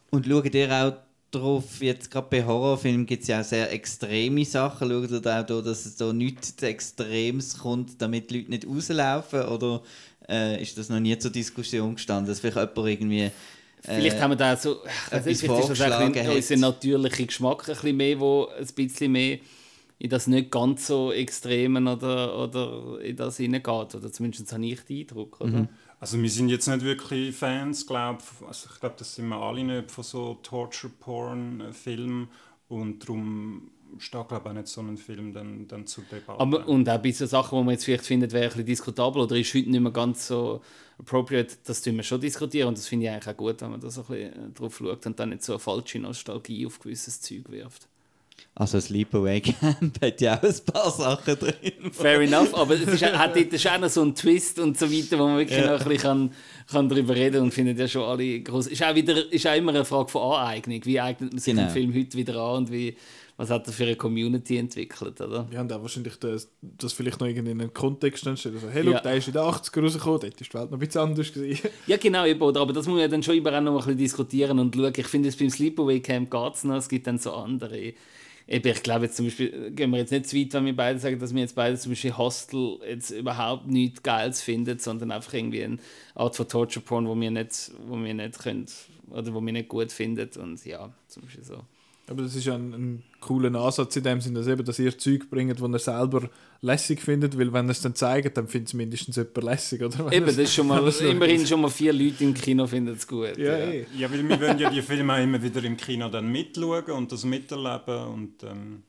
Und 0.10 0.26
schaut 0.26 0.54
ihr 0.54 0.72
auch 0.72 0.94
drauf, 1.32 1.82
jetzt 1.82 2.10
gerade 2.10 2.28
bei 2.30 2.46
Horrorfilmen 2.46 3.06
gibt 3.06 3.24
es 3.24 3.28
ja 3.28 3.42
auch 3.42 3.44
sehr 3.44 3.74
extreme 3.74 4.46
Sachen. 4.46 4.90
Schaut 4.90 5.12
ihr 5.12 5.20
da 5.20 5.42
auch 5.42 5.46
da, 5.46 5.62
dass 5.62 5.86
es 5.86 5.98
da 5.98 6.14
nichts 6.14 6.54
Extremes 6.64 7.58
kommt, 7.58 8.02
damit 8.02 8.32
die 8.32 8.38
Leute 8.38 8.52
nicht 8.52 8.66
rauslaufen? 8.66 9.42
Oder 9.42 9.82
äh, 10.30 10.62
ist 10.62 10.78
das 10.78 10.88
noch 10.88 11.02
nie 11.02 11.18
zur 11.18 11.32
Diskussion 11.32 11.96
gestanden, 11.96 12.28
dass 12.28 12.40
vielleicht 12.40 12.56
jemand 12.56 12.90
irgendwie... 12.90 13.32
Vielleicht 13.86 14.18
äh, 14.18 14.22
haben 14.22 14.32
wir 14.32 14.36
da 14.36 14.56
so, 14.58 14.84
etwas 15.12 15.40
vielleicht 15.40 15.70
ist 15.70 15.80
das 15.80 15.82
auch 15.82 16.00
ein 16.00 16.30
unser 16.30 16.58
natürlicher 16.58 17.26
Geschmack 17.26 17.70
ein 17.70 17.76
bisschen 17.76 17.98
mehr, 17.98 18.20
wo 18.20 18.48
ein 18.48 18.66
bisschen 18.66 19.12
mehr 19.12 19.40
in 19.98 20.10
das 20.10 20.28
nicht 20.28 20.52
ganz 20.52 20.88
so 20.88 21.12
Extremen 21.12 21.88
oder, 21.88 22.38
oder 22.38 23.00
in 23.02 23.16
das 23.16 23.38
hineingeht. 23.38 23.96
Oder 23.96 24.12
zumindest 24.12 24.52
habe 24.52 24.66
ich 24.66 24.82
den 24.82 25.00
Eindruck. 25.00 25.40
Oder? 25.40 25.60
Mhm. 25.60 25.70
Also 26.00 26.22
wir 26.22 26.30
sind 26.30 26.50
jetzt 26.50 26.68
nicht 26.68 26.84
wirklich 26.84 27.36
Fans, 27.36 27.88
glaube 27.88 28.20
also 28.46 28.70
ich. 28.72 28.80
glaube, 28.80 28.96
das 28.98 29.16
sind 29.16 29.30
wir 29.30 29.38
alle 29.38 29.64
nicht 29.64 29.92
von 29.92 30.04
so 30.04 30.38
Torture-Porn-Filmen 30.44 32.28
und 32.68 33.00
darum 33.04 33.72
steht, 33.98 34.28
glaube 34.28 34.44
ich, 34.44 34.50
auch 34.50 34.54
nicht 34.54 34.68
so 34.68 34.82
ein 34.82 34.98
Film 34.98 35.34
dann, 35.34 35.68
dann 35.68 35.88
zur 35.88 36.04
Debatte. 36.12 36.40
Aber, 36.40 36.68
und 36.68 36.90
auch 36.90 36.98
bei 36.98 37.12
so 37.12 37.26
Sachen, 37.26 37.58
die 37.58 37.64
man 37.64 37.74
jetzt 37.74 37.86
vielleicht 37.86 38.06
findet, 38.06 38.34
wäre 38.34 38.46
ein 38.46 38.50
bisschen 38.50 38.66
diskutabel 38.66 39.22
oder 39.22 39.38
ist 39.38 39.54
heute 39.54 39.70
nicht 39.70 39.80
mehr 39.80 39.92
ganz 39.92 40.28
so 40.28 40.62
appropriate, 41.00 41.56
das 41.66 41.82
tun 41.82 41.96
wir 41.98 42.04
schon 42.04 42.22
diskutieren 42.22 42.70
und 42.70 42.78
das 42.78 42.88
finde 42.88 43.06
ich 43.06 43.12
eigentlich 43.12 43.28
auch 43.34 43.38
gut, 43.38 43.62
wenn 43.62 43.72
man 43.72 43.80
da 43.80 43.90
so 43.90 44.02
ein 44.02 44.08
bisschen 44.08 44.54
drauf 44.54 44.78
schaut 44.78 45.06
und 45.06 45.20
dann 45.20 45.30
nicht 45.30 45.44
so 45.44 45.54
eine 45.54 45.60
falsche 45.60 46.00
Nostalgie 46.00 46.66
auf 46.66 46.80
gewisses 46.80 47.22
Zeug 47.22 47.50
wirft. 47.50 47.88
Also 48.54 48.80
Sleepaway 48.80 49.42
Camp 49.42 50.02
hat 50.02 50.22
ja 50.22 50.38
auch 50.38 50.44
ein 50.44 50.56
paar 50.66 50.92
Sachen 50.92 51.38
drin. 51.38 51.92
Fair 51.92 52.22
enough, 52.22 52.54
aber 52.54 52.76
es 52.76 52.82
ist, 52.82 53.04
hat 53.04 53.36
dort 53.36 53.60
schon 53.60 53.72
auch 53.72 53.80
noch 53.80 53.90
so 53.90 54.02
einen 54.02 54.16
Twist 54.16 54.60
und 54.60 54.78
so 54.78 54.90
weiter, 54.92 55.20
wo 55.20 55.24
man 55.28 55.38
wirklich 55.38 55.60
noch 55.60 55.72
ein 55.72 55.78
bisschen 55.88 55.98
kann, 55.98 56.32
kann 56.70 56.90
darüber 56.90 57.16
reden 57.16 57.42
und 57.44 57.54
findet 57.54 57.80
ja 57.80 57.88
schon 57.88 58.04
alle 58.04 58.40
groß. 58.42 58.68
Ist 58.68 58.84
auch 58.84 58.96
wieder, 58.96 59.32
ist 59.32 59.46
auch 59.48 59.56
immer 59.56 59.72
eine 59.72 59.84
Frage 59.84 60.10
von 60.10 60.34
Aneignung. 60.34 60.80
Wie 60.86 61.00
eignet 61.00 61.32
man 61.34 61.40
sich 61.40 61.54
Genau. 61.54 61.68
den 61.68 61.72
Film 61.74 61.94
heute 61.94 62.18
wieder 62.18 62.36
an 62.38 62.58
und 62.58 62.72
wie, 62.72 62.96
was 63.38 63.50
hat 63.50 63.68
er 63.68 63.74
für 63.74 63.84
eine 63.84 63.96
Community 63.98 64.58
entwickelt, 64.58 65.20
oder? 65.20 65.46
Wir 65.52 65.60
haben 65.60 65.70
auch 65.72 65.82
wahrscheinlich 65.82 66.18
das, 66.20 66.50
das 66.62 66.94
vielleicht 66.94 67.20
noch 67.20 67.28
irgendwie 67.28 67.52
in 67.52 67.60
einen 67.62 67.74
Kontext 67.74 68.22
stellen. 68.22 68.38
Also, 68.56 68.70
hey, 68.70 68.82
look, 68.82 68.94
Ja. 68.94 69.02
der 69.02 69.16
ist 69.18 69.28
in 69.28 69.34
den 69.34 69.42
80er 69.42 69.82
rausgekommen, 69.82 70.20
dort 70.22 70.42
ist 70.42 70.54
die 70.54 70.58
Welt 70.58 70.72
noch 70.72 70.78
ein 70.78 70.80
bisschen 70.80 71.02
anders 71.02 71.34
gewesen. 71.34 71.70
Ja, 71.88 71.98
genau, 71.98 72.26
eben, 72.26 72.42
oder? 72.42 72.62
aber 72.62 72.72
das 72.72 72.86
muss 72.88 72.94
man 72.94 73.02
ja 73.02 73.08
dann 73.10 73.22
schon 73.24 73.38
auch 73.46 73.62
noch 73.62 73.72
ein 73.74 73.78
bisschen 73.78 73.98
diskutieren 73.98 74.60
und 74.60 74.74
schauen. 74.76 74.94
Ich 74.96 75.08
finde, 75.08 75.30
es 75.30 75.36
beim 75.36 75.50
Sleepaway 75.50 76.00
Camp 76.00 76.32
geht 76.32 76.54
es 76.56 76.64
noch, 76.64 76.76
es 76.78 76.88
gibt 76.88 77.08
dann 77.08 77.18
so 77.18 77.34
andere. 77.34 77.94
Eben, 78.48 78.68
ich 78.72 78.84
glaube 78.84 79.06
jetzt 79.06 79.18
zum 79.18 79.26
Beispiel, 79.26 79.72
gehen 79.72 79.90
wir 79.92 79.98
jetzt 79.98 80.12
nicht 80.12 80.28
zu 80.30 80.38
weit, 80.38 80.54
wenn 80.54 80.66
wir 80.68 80.76
beide 80.76 81.00
sagen, 81.00 81.20
dass 81.20 81.34
wir 81.34 81.42
jetzt 81.42 81.56
beide 81.56 81.78
zum 81.78 81.92
Beispiel 81.92 82.16
Hostel 82.16 82.78
jetzt 82.88 83.10
überhaupt 83.10 83.68
nichts 83.68 84.04
Geiles 84.04 84.42
finden, 84.42 84.78
sondern 84.80 85.12
einfach 85.12 85.34
irgendwie 85.34 85.64
eine 85.64 85.78
Art 86.14 86.36
von 86.36 86.48
Torture 86.48 86.86
Porn, 86.86 87.08
wo 87.08 87.20
wir 87.20 87.32
nicht, 87.32 87.72
wo 87.88 87.98
wir 87.98 88.14
nicht 88.14 88.38
können, 88.40 88.68
oder 89.10 89.34
wo 89.34 89.42
wir 89.42 89.52
nicht 89.52 89.68
gut 89.68 89.92
finden 89.92 90.30
und 90.40 90.64
ja, 90.64 90.94
zum 91.08 91.24
Beispiel 91.24 91.44
so. 91.44 91.64
Aber 92.08 92.22
das 92.22 92.36
ist 92.36 92.46
ja 92.46 92.54
ein, 92.54 92.74
ein 92.74 93.04
cooler 93.20 93.54
Ansatz 93.60 93.96
in 93.96 94.04
dem 94.04 94.22
Sinne, 94.22 94.40
dass, 94.40 94.48
eben, 94.48 94.64
dass 94.64 94.78
ihr 94.78 94.96
Zeug 94.98 95.30
bringt, 95.30 95.60
das 95.60 95.68
ihr 95.68 95.80
selber 95.80 96.30
lässig 96.62 97.02
findet, 97.02 97.38
weil 97.38 97.52
wenn 97.52 97.66
ihr 97.66 97.72
es 97.72 97.82
dann 97.82 97.96
zeigt, 97.96 98.38
dann 98.38 98.48
findet 98.48 98.68
es 98.68 98.74
mindestens 98.76 99.16
jemand 99.16 99.44
lässig, 99.44 99.82
oder? 99.82 100.12
Eben, 100.12 100.26
das 100.26 100.38
ist 100.38 100.54
schon 100.54 100.68
mal, 100.68 100.88
immerhin 100.88 101.46
schon 101.48 101.62
mal 101.62 101.70
vier 101.70 101.94
Leute 101.94 102.24
im 102.24 102.34
Kino 102.34 102.68
finden 102.68 102.94
es 102.94 103.08
gut. 103.08 103.38
Ja, 103.38 103.58
eh. 103.58 103.88
ja, 103.98 104.12
weil 104.12 104.28
wir 104.28 104.40
wollen 104.40 104.60
ja 104.60 104.70
die 104.70 104.82
Filme 104.84 105.14
auch 105.14 105.24
immer 105.24 105.42
wieder 105.42 105.64
im 105.64 105.78
Kino 105.78 106.08
dann 106.10 106.32
mitschauen 106.32 106.92
und 106.92 107.12
das 107.12 107.26
miterleben 107.26 108.08
und 108.08 108.44
ähm, 108.44 108.84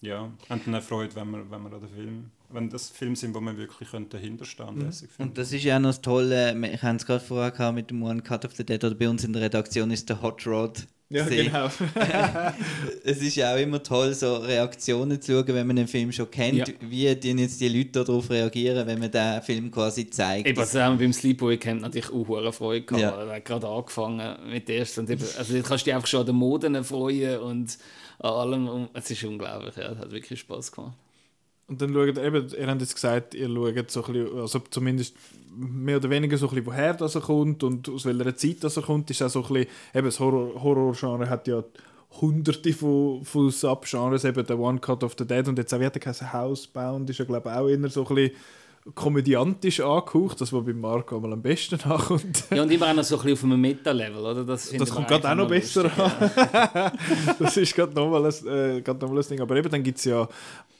ja, 0.00 0.30
haben 0.48 0.60
dann 0.64 0.74
auch 0.74 0.82
Freude, 0.82 1.14
wenn 1.14 1.30
wir, 1.30 1.50
wenn 1.50 1.62
wir 1.62 1.72
an 1.72 1.80
den 1.80 1.88
Film, 1.88 2.30
wenn 2.50 2.68
das 2.68 2.90
Filme 2.90 3.14
sind, 3.14 3.34
wo 3.34 3.40
man 3.40 3.56
wirklich 3.56 3.88
dahinterstehen 3.90 4.68
könnte. 4.68 4.86
lässig 4.86 5.10
finden. 5.10 5.30
Und 5.30 5.38
das 5.38 5.52
ist 5.52 5.62
ja 5.62 5.76
auch 5.76 5.80
noch 5.80 5.90
das 5.90 6.00
Tolle, 6.00 6.54
wir 6.56 6.82
haben 6.82 6.96
es 6.96 7.06
gerade 7.06 7.24
vorher 7.24 7.52
gehabt 7.52 7.76
mit 7.76 7.90
dem 7.90 8.02
One 8.02 8.22
Cut 8.22 8.44
of 8.44 8.54
the 8.56 8.64
Dead, 8.64 8.82
oder 8.82 8.94
bei 8.96 9.08
uns 9.08 9.24
in 9.24 9.32
der 9.32 9.42
Redaktion 9.42 9.90
ist 9.92 10.08
der 10.08 10.20
Hot 10.22 10.46
Rod. 10.46 10.86
Ja, 11.08 11.24
gesehen. 11.24 11.46
genau. 11.46 11.68
Es 13.04 13.22
ist 13.22 13.36
ja 13.36 13.54
auch 13.54 13.58
immer 13.58 13.80
toll, 13.80 14.12
so 14.12 14.36
Reaktionen 14.38 15.20
zu 15.20 15.32
schauen, 15.32 15.46
wenn 15.48 15.66
man 15.66 15.78
einen 15.78 15.86
Film 15.86 16.10
schon 16.10 16.28
kennt. 16.30 16.66
Ja. 16.66 16.74
Wie 16.80 17.14
die 17.14 17.30
jetzt 17.30 17.60
die 17.60 17.68
Leute 17.68 18.04
darauf 18.04 18.28
reagieren, 18.28 18.86
wenn 18.86 18.98
man 18.98 19.10
den 19.10 19.40
Film 19.42 19.70
quasi 19.70 20.10
zeigt. 20.10 20.48
Eben, 20.48 20.58
also 20.58 20.78
beim 20.78 21.12
Sleepaway 21.12 21.58
Camp 21.58 21.82
natürlich 21.82 22.10
auch 22.10 22.26
hohe 22.26 22.52
Freude 22.52 22.84
gehabt. 22.84 23.02
Ja. 23.02 23.22
Er 23.22 23.36
hat 23.36 23.44
gerade 23.44 23.68
angefangen 23.68 24.50
mit 24.50 24.68
der 24.68 24.78
ersten. 24.78 25.00
Und 25.00 25.10
eben, 25.10 25.24
also 25.38 25.52
du 25.54 25.62
kannst 25.62 25.86
dich 25.86 25.94
einfach 25.94 26.08
schon 26.08 26.20
an 26.20 26.26
den 26.26 26.36
Moden 26.36 26.82
freuen 26.82 27.38
und 27.38 27.78
an 28.18 28.30
allem. 28.32 28.88
Es 28.92 29.08
ist 29.08 29.22
unglaublich, 29.22 29.76
ja. 29.76 29.92
Es 29.92 29.98
hat 29.98 30.10
wirklich 30.10 30.40
Spaß 30.40 30.72
gemacht. 30.72 30.96
Und 31.68 31.82
dann 31.82 31.92
schaut 31.92 32.18
eben, 32.18 32.48
ihr 32.48 32.66
habt 32.68 32.80
jetzt 32.80 32.94
gesagt, 32.94 33.34
ihr 33.34 33.48
schaut 33.48 33.90
so 33.90 34.04
ein 34.04 34.12
bisschen, 34.12 34.38
also 34.38 34.58
zumindest 34.70 35.16
mehr 35.56 35.96
oder 35.96 36.10
weniger 36.10 36.36
so 36.38 36.46
ein 36.46 36.50
bisschen, 36.50 36.66
woher 36.66 36.94
das 36.94 37.14
er 37.16 37.22
kommt 37.22 37.62
und 37.64 37.88
aus 37.88 38.04
welcher 38.04 38.36
Zeit 38.36 38.62
das 38.62 38.76
er 38.76 38.84
kommt, 38.84 39.10
ist 39.10 39.22
auch 39.22 39.28
so 39.28 39.42
ein 39.44 39.52
bisschen, 39.52 39.68
eben 39.94 40.06
das 40.06 40.20
Horror- 40.20 40.62
Horror-Genre 40.62 41.28
hat 41.28 41.48
ja 41.48 41.64
hunderte 42.20 42.72
von, 42.72 43.24
von 43.24 43.50
Subgenres, 43.50 44.24
eben 44.24 44.46
der 44.46 44.58
One 44.58 44.78
Cut 44.78 45.02
of 45.02 45.16
the 45.18 45.26
Dead 45.26 45.48
und 45.48 45.58
jetzt 45.58 45.74
auch 45.74 45.80
wieder 45.80 45.90
kein 45.90 46.14
Housebound, 46.32 47.10
ist 47.10 47.18
ja 47.18 47.24
glaube 47.24 47.48
ich 47.48 47.54
auch 47.56 47.68
eher 47.68 47.88
so 47.88 48.06
ein 48.06 48.14
bisschen 48.14 48.36
komödiantisch 48.94 49.80
angehaucht, 49.80 50.40
das 50.40 50.52
was 50.52 50.64
bei 50.64 50.72
Marco 50.72 51.16
einmal 51.16 51.32
am 51.32 51.42
besten 51.42 51.80
ankommt. 51.82 52.44
Ja, 52.50 52.62
und 52.62 52.70
immer 52.70 52.88
auch 52.90 52.94
noch 52.94 53.02
so 53.04 53.16
ein 53.16 53.22
bisschen 53.22 53.32
auf 53.32 53.44
einem 53.44 53.60
Meta-Level, 53.60 54.24
oder? 54.24 54.44
Das, 54.44 54.70
Das 54.70 54.90
kommt 54.90 55.08
gerade 55.08 55.28
auch 55.30 55.34
noch 55.34 55.48
besser 55.48 55.84
lustig, 55.84 55.98
ja. 56.52 56.92
das 57.38 57.56
ist 57.56 57.74
gerade 57.74 57.94
nochmal 57.94 58.24
ein, 58.24 58.46
äh, 58.46 58.80
gerade 58.82 59.00
noch 59.00 59.12
mal 59.12 59.20
ein 59.20 59.28
Ding. 59.28 59.40
Aber 59.40 59.56
eben, 59.56 59.70
dann 59.70 59.82
gibt 59.82 59.98
es 59.98 60.04
ja, 60.04 60.28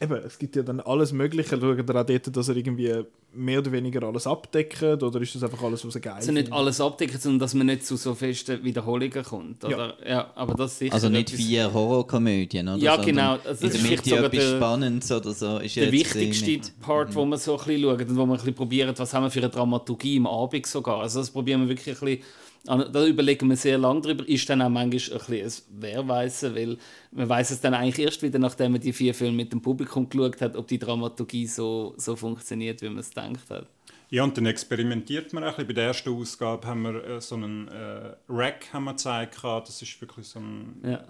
eben, 0.01 0.15
es 0.25 0.39
gibt 0.39 0.55
ja 0.55 0.63
dann 0.63 0.81
alles 0.81 1.13
Mögliche. 1.13 1.51
Schaut 1.51 1.63
ihr 1.63 1.97
auch 1.97 2.07
dort, 2.07 2.37
dass 2.37 2.49
er 2.49 2.57
irgendwie 2.57 3.05
mehr 3.33 3.59
oder 3.59 3.71
weniger 3.73 4.03
alles 4.03 4.27
abdeckt? 4.27 4.83
Oder 4.83 5.21
ist 5.21 5.35
das 5.35 5.43
einfach 5.43 5.63
alles, 5.63 5.85
was 5.87 5.95
er 5.95 6.01
geil 6.01 6.15
Also 6.15 6.33
nicht 6.33 6.51
alles 6.53 6.81
abdecken, 6.81 7.19
sondern 7.21 7.41
dass 7.41 7.53
man 7.55 7.67
nicht 7.67 7.85
zu 7.87 7.97
so 7.97 8.15
festen 8.15 8.65
Wiederholungen 8.65 9.23
kommt. 9.25 9.65
Oder? 9.65 9.95
Ja. 10.09 10.31
aber 10.35 10.55
das 10.55 10.79
sicher. 10.79 10.95
also 10.95 11.09
nicht 11.09 11.33
etwas- 11.33 11.45
vier 11.45 11.73
Horrorkomödien, 11.73 12.69
oder? 12.69 12.79
Ja, 12.79 12.97
genau. 12.97 13.33
Also 13.45 13.45
das 13.49 13.61
in 13.61 13.67
ist 13.69 13.73
der 13.75 13.81
vielleicht 13.81 14.05
Mitte 14.07 14.11
sogar 14.17 14.25
etwas 14.33 14.45
der- 14.51 14.57
Spannendes 14.57 15.13
oder 15.13 15.33
so. 15.33 15.59
Ist 15.59 15.75
ja 15.75 15.83
der 15.85 15.93
wichtigste 15.93 16.51
mit- 16.51 16.81
Part, 16.81 17.15
wo 17.15 17.25
man 17.25 17.39
so 17.39 17.59
ein 17.59 17.65
bisschen 17.67 17.83
schaut 17.83 18.01
und 18.01 18.17
wo 18.17 18.21
man 18.21 18.31
ein 18.31 18.37
bisschen 18.37 18.55
probiert, 18.55 18.99
was 18.99 19.13
haben 19.13 19.25
wir 19.25 19.31
für 19.31 19.41
eine 19.41 19.51
Dramaturgie 19.51 20.17
im 20.17 20.27
Abend 20.27 20.67
sogar. 20.67 21.01
Also 21.01 21.21
das 21.21 21.31
probieren 21.31 21.61
wir 21.63 21.69
wirklich 21.69 21.95
ein 22.01 22.07
bisschen, 22.07 22.23
da 22.67 23.07
überlegen 23.07 23.49
wir 23.49 23.57
sehr 23.57 23.79
lange 23.79 24.01
drüber, 24.03 24.29
ist 24.29 24.49
dann 24.51 24.61
auch 24.63 24.69
manchmal 24.69 24.87
ein 24.89 24.91
bisschen 24.91 25.63
ein 25.83 26.55
weil 26.55 26.79
man 27.13 27.29
weiß 27.29 27.51
es 27.51 27.61
dann 27.61 27.75
eigentlich 27.75 28.05
erst 28.05 28.23
wieder, 28.23 28.39
nachdem 28.39 28.73
man 28.73 28.81
die 28.81 28.93
vier 28.93 29.15
Filme 29.15 29.37
mit 29.37 29.53
dem 29.53 29.63
Publikum 29.63 30.09
geschaut 30.09 30.41
hat, 30.41 30.57
ob 30.57 30.67
die 30.67 30.79
Dramaturgie 30.79 31.47
so, 31.47 31.95
so 31.97 32.17
funktioniert, 32.17 32.83
wie 32.83 32.89
man 32.89 32.99
es 32.99 33.11
gedacht 33.11 33.49
hat. 33.51 33.67
Ja, 34.11 34.23
und 34.23 34.37
dann 34.37 34.47
experimentiert 34.47 35.33
man 35.33 35.43
ein 35.43 35.51
bisschen. 35.51 35.67
Bei 35.67 35.73
der 35.73 35.85
ersten 35.87 36.11
Ausgabe 36.15 36.67
haben 36.67 36.83
wir 36.83 37.05
äh, 37.05 37.21
so 37.21 37.35
einen 37.35 37.67
äh, 37.69 38.15
Rack 38.29 38.73
haben 38.73 38.85
wir 38.85 38.93
gezeigt. 38.93 39.35
gehabt. 39.43 39.69
Das 39.69 39.83
ist 39.83 40.01
wirklich 40.01 40.27
so 40.29 40.39
ein 40.39 40.81
Ja. 40.85 41.05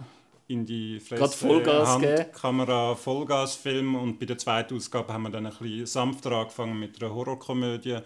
in 0.49 0.65
die 0.65 1.01
Gerade 1.07 1.29
Vollgas. 1.33 1.89
Handkamera 1.91 2.95
Vollgasfilm 2.95 3.97
und 3.97 4.19
bei 4.19 4.25
der 4.27 4.39
zweiten 4.39 4.77
Ausgabe 4.77 5.13
haben 5.13 5.25
wir 5.25 5.31
dann 5.31 5.45
ein 5.47 5.53
bisschen 5.61 5.85
sanfter 5.87 6.33
angefangen 6.33 6.79
mit 6.79 7.03
einer 7.03 7.15
Horrorkomödie 7.15 7.99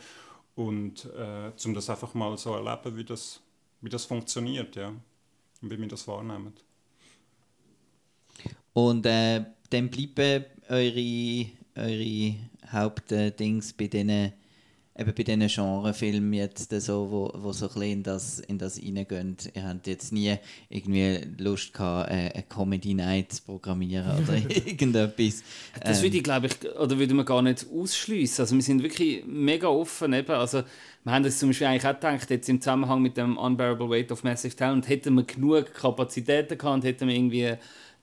und 0.55 1.05
äh, 1.17 1.53
um 1.65 1.75
das 1.75 1.91
einfach 1.91 2.15
mal 2.15 2.37
so 2.37 2.55
erleben, 2.55 2.97
wie 2.97 3.05
das, 3.05 3.41
wie 3.81 3.89
das 3.89 4.05
funktioniert, 4.05 4.77
ja, 4.77 4.89
und 4.89 5.71
wie 5.71 5.79
wir 5.79 5.89
das 5.89 6.07
wahrnehmen. 6.07 6.53
Und 8.73 9.07
äh, 9.07 9.45
dann 9.71 9.91
bleiben 9.91 10.45
eure, 10.69 11.47
eure 11.77 12.35
Hauptdings 12.71 13.73
bei 13.73 13.89
diesen 13.89 14.33
eben 15.01 15.15
bei 15.15 15.23
diesen 15.23 15.47
Genrefilmen 15.47 16.33
jetzt 16.35 16.71
so, 16.83 17.11
wo, 17.11 17.33
wo 17.35 17.53
so 17.53 17.67
ein 17.67 17.73
bisschen 17.73 17.93
in 17.93 18.03
das, 18.03 18.39
in 18.41 18.59
das 18.59 18.79
reingehen. 18.79 19.37
Ihr 19.55 19.63
habt 19.67 19.87
jetzt 19.87 20.13
nie 20.13 20.37
irgendwie 20.69 21.21
Lust 21.39 21.73
gehabt, 21.73 22.11
äh, 22.11 22.31
eine 22.35 22.45
Comedy 22.49 22.95
Night 22.95 23.33
zu 23.33 23.43
programmieren 23.43 24.23
oder 24.23 24.35
irgendetwas. 24.67 25.43
Das 25.83 25.99
Ähm, 25.99 26.05
würde 26.05 26.17
ich, 26.19 26.23
glaube 26.23 26.47
ich, 26.49 26.77
oder 26.79 26.99
würde 26.99 27.15
man 27.15 27.25
gar 27.25 27.43
nicht 27.43 27.67
ausschließen. 27.73 28.43
Also 28.43 28.55
wir 28.55 28.63
sind 28.63 28.83
wirklich 28.83 29.25
mega 29.27 29.69
offen. 29.69 30.13
Eben. 30.13 30.33
Also 30.33 30.63
wir 31.05 31.13
haben 31.13 31.25
das 31.25 31.39
zum 31.39 31.49
Beispiel 31.49 31.67
eigentlich 31.67 31.87
auch 31.87 31.95
gedacht, 31.95 32.29
jetzt 32.29 32.49
im 32.49 32.61
Zusammenhang 32.61 33.01
mit 33.01 33.17
dem 33.17 33.39
Unbearable 33.39 33.89
Weight 33.89 34.13
of 34.13 34.23
Massive 34.23 34.55
Talent, 34.55 34.89
hätten 34.89 35.15
wir 35.15 35.25
genug 35.25 35.73
Kapazitäten 35.73 36.59
gehabt, 36.59 36.85
hätten 36.85 37.09
wir 37.09 37.15
irgendwie 37.15 37.55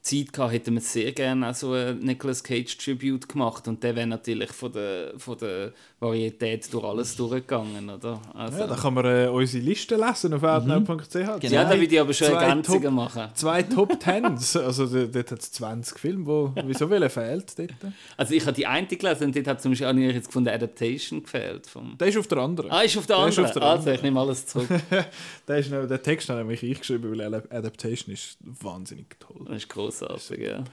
Zeit 0.02 0.32
gehabt, 0.32 0.54
hätten 0.54 0.74
wir 0.76 0.82
sehr 0.82 1.12
gerne 1.12 1.50
auch 1.50 1.54
so 1.54 1.74
ein 1.74 2.00
Nicolas 2.00 2.44
Cage 2.44 2.78
Tribute 2.78 3.28
gemacht 3.28 3.68
und 3.68 3.84
der 3.84 3.96
wäre 3.96 4.08
natürlich 4.08 4.52
von 4.52 4.72
der, 4.72 5.14
von 5.18 5.38
der 5.38 5.74
Varietät 6.00 6.72
durch 6.74 6.84
alles 6.84 7.16
durchgegangen, 7.16 7.90
oder? 7.90 8.22
Also, 8.34 8.60
Ja, 8.60 8.68
da 8.68 8.76
kann 8.76 8.94
man 8.94 9.06
äh, 9.06 9.28
unsere 9.28 9.64
Liste 9.64 9.96
lesen 9.96 10.34
auf 10.34 10.44
outnow.ch. 10.44 11.14
ja, 11.44 11.64
da 11.66 11.72
würde 11.72 11.86
ich 11.94 12.00
aber 12.00 12.14
schon 12.14 12.28
Ergänzungen 12.28 12.84
Top- 12.84 12.94
machen. 12.94 13.24
Zwei 13.34 13.64
Top 13.64 14.00
Tens. 14.00 14.56
Also 14.56 14.86
dort 15.08 15.32
hat 15.32 15.40
es 15.40 15.52
20 15.52 15.98
Filme, 16.00 16.26
wo 16.26 16.54
wieso 16.66 16.90
welcher 16.90 17.10
fehlt 17.10 17.58
dort? 17.60 17.72
Also 18.16 18.34
ich 18.34 18.44
habe 18.46 18.54
die 18.56 18.66
eine 18.68 18.88
gelesen 18.88 19.26
und 19.26 19.36
dort 19.36 19.48
hat 19.48 19.62
zum 19.62 19.72
Beispiel 19.72 19.88
auch 19.88 19.94
nicht 19.94 20.14
jetzt 20.16 20.28
gefunden, 20.28 20.50
Adaptation 20.50 21.24
gefehlt. 21.24 21.68
Vom 21.68 21.98
Der 21.98 22.08
ist 22.08 22.18
auf 22.18 22.28
der 22.28 22.38
anderen. 22.38 22.72
ah, 22.72 22.82
ist 22.82 22.98
auf 22.98 23.08
der 23.08 23.16
Der 23.18 23.26
anderen. 23.26 23.46
auf 23.46 23.52
der 23.54 23.64
also, 23.64 23.90
ich 23.92 24.02
nehme 24.04 24.20
alles 24.20 24.46
zurück. 24.46 24.68
Der, 25.48 25.58
ist 25.60 25.72
noch, 25.72 25.88
der 25.88 26.02
Text 26.04 26.28
habe 26.30 26.40
nämlich 26.40 26.62
ich 26.62 26.80
geschrieben, 26.80 27.10
weil 27.18 27.34
Ad- 27.34 27.48
Adaptation 27.56 28.14
ist 28.14 28.38
wahnsinnig 28.42 29.16
toll. 29.20 29.46
Das 29.48 29.58
ist 29.58 29.70
grossartig, 29.90 30.40
ja. 30.40 30.64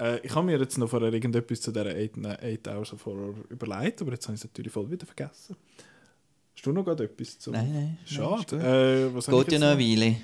Äh, 0.00 0.20
ich 0.26 0.34
habe 0.34 0.46
mir 0.46 0.58
jetzt 0.58 0.78
noch 0.78 0.88
vorher 0.88 1.12
irgendetwas 1.12 1.60
zu 1.60 1.72
dieser 1.72 1.90
8 1.90 2.68
Hours 2.68 2.92
of 2.92 3.04
Horror 3.04 3.34
überlegt, 3.48 4.00
aber 4.00 4.12
jetzt 4.12 4.26
habe 4.26 4.34
ich 4.34 4.40
es 4.40 4.44
natürlich 4.44 4.72
voll 4.72 4.90
wieder 4.90 5.06
vergessen. 5.06 5.56
Hast 6.54 6.66
du 6.66 6.72
noch 6.72 6.84
gerade 6.84 7.04
etwas 7.04 7.38
zu? 7.38 7.50
Nein, 7.50 7.72
nein. 7.72 7.98
Schade. 8.04 8.56
Äh, 8.56 9.14
was 9.14 9.26
Geht 9.26 9.52
ja 9.52 9.58
noch 9.58 9.68
eine 9.68 9.80
Weile. 9.80 10.16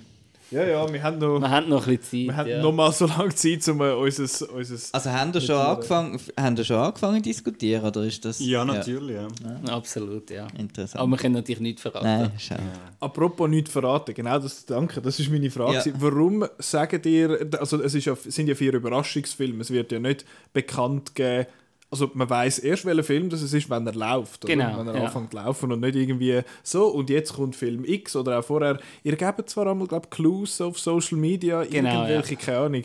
Ja, 0.51 0.65
ja, 0.65 0.93
wir 0.93 1.03
haben 1.03 1.19
noch, 1.19 1.41
Wir 1.41 1.51
haben 1.51 1.69
noch 1.69 1.87
ein 1.89 1.99
bisschen 1.99 2.21
wir 2.21 2.29
Zeit. 2.29 2.37
haben 2.37 2.49
ja. 2.49 2.63
noch 2.63 2.73
mal 2.73 2.93
so 2.93 3.07
lange 3.07 3.35
Zeit, 3.35 3.67
um 3.69 3.81
unser, 3.81 4.53
unser 4.53 4.95
Also 4.95 5.11
haben 5.11 5.33
ihr 5.35 5.41
schon 5.41 5.57
angefangen, 5.57 6.21
haben 6.39 6.57
ihr 6.57 6.65
schon 6.65 6.77
angefangen 6.77 7.17
zu 7.17 7.23
diskutieren 7.23 7.85
oder 7.85 8.05
ist 8.05 8.25
das? 8.25 8.39
Ja, 8.39 8.65
natürlich, 8.65 9.17
ja. 9.17 9.29
Absolut, 9.73 10.31
ja. 10.31 10.47
Interessant. 10.57 11.01
Aber 11.01 11.11
wir 11.11 11.17
können 11.17 11.35
natürlich 11.35 11.61
nicht 11.61 11.81
verraten. 11.81 12.07
Nein, 12.07 12.33
schau. 12.39 12.55
Apropos 13.01 13.49
nicht 13.49 13.69
verraten, 13.69 14.15
genau 14.15 14.39
das, 14.39 14.65
danke, 14.67 15.01
das 15.01 15.19
ist 15.19 15.31
meine 15.31 15.51
Frage. 15.51 15.91
Ja. 15.91 15.95
Warum 15.99 16.47
sagen 16.59 17.03
dir, 17.03 17.49
also 17.59 17.83
es 17.83 17.95
ist 17.95 18.05
ja, 18.05 18.15
sind 18.15 18.49
ja 18.49 18.55
vier 18.55 18.73
Überraschungsfilme, 18.75 19.63
es 19.63 19.71
wird 19.71 19.91
ja 19.91 19.99
nicht 19.99 20.25
bekannt 20.53 21.15
geben, 21.15 21.47
also 21.91 22.11
man 22.15 22.29
weiß 22.29 22.59
erst, 22.61 22.85
welcher 22.85 23.05
Film 23.05 23.31
das 23.31 23.43
ist, 23.43 23.71
wenn 23.71 23.87
er 23.87 23.95
läuft, 23.95 24.45
oder? 24.45 24.55
Genau, 24.55 24.79
wenn 24.79 24.89
er 24.89 24.97
ja. 24.97 25.05
anfängt 25.05 25.31
zu 25.31 25.37
laufen 25.37 25.73
und 25.73 25.81
nicht 25.81 25.95
irgendwie 25.97 26.41
so 26.63 26.89
und 26.89 27.11
jetzt 27.11 27.35
kommt 27.35 27.55
Film 27.57 27.85
X 27.85 28.17
oder 28.17 28.39
auch 28.39 28.45
vorher. 28.45 28.79
Ihr 29.05 29.17
gebt 29.17 29.49
zwar 29.49 29.67
einmal, 29.69 29.87
glaube 29.87 30.09
Clues 30.09 30.61
auf 30.61 30.79
Social 30.79 31.19
Media, 31.19 31.63
Genau, 31.65 32.03
irgendwelche, 32.07 32.37
keine 32.37 32.59
Ahnung, 32.59 32.83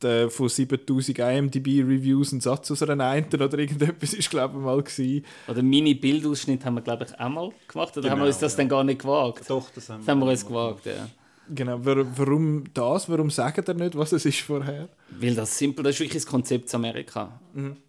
der, 0.00 0.30
von 0.30 0.48
7000 0.48 1.18
IMDb-Reviews 1.18 2.32
ein 2.32 2.40
Satz 2.40 2.70
aus 2.70 2.82
einer 2.82 3.04
Einten 3.04 3.42
oder 3.42 3.58
irgendetwas 3.58 4.14
ist 4.14 4.30
glaube 4.30 4.56
ich 4.58 4.64
mal 4.64 4.80
gewesen. 4.82 5.24
Oder 5.48 5.62
Mini-Bildausschnitt 5.62 6.64
haben 6.64 6.74
wir, 6.74 6.82
glaube 6.82 7.04
ich, 7.04 7.20
auch 7.20 7.28
mal 7.28 7.50
gemacht. 7.66 7.96
Oder 7.96 8.10
haben 8.10 8.18
wir 8.18 8.24
Genau, 8.24 8.26
uns 8.26 8.38
das 8.38 8.56
dann 8.56 8.68
gar 8.68 8.84
nicht 8.84 9.00
gewagt? 9.00 9.44
Doch, 9.48 9.68
das 9.74 9.88
haben 9.88 10.00
Das 10.00 10.08
haben 10.08 10.20
wir 10.20 10.26
uns 10.26 10.46
gewagt, 10.46 10.86
ja. 10.86 11.08
Genau, 11.54 11.84
wa- 11.84 12.06
warum 12.16 12.64
das? 12.74 13.08
Warum 13.08 13.30
sagen 13.30 13.64
ihr 13.66 13.74
nicht, 13.74 13.96
was 13.96 14.12
es 14.12 14.24
ist 14.26 14.40
vorher? 14.40 14.88
Weil 15.18 15.34
das 15.34 15.56
simpel, 15.56 15.82
das 15.84 15.94
ist 15.94 16.00
wirklich 16.00 16.22
das 16.22 16.30
Konzept 16.30 16.68
zu 16.68 16.76
Amerika. 16.76 17.40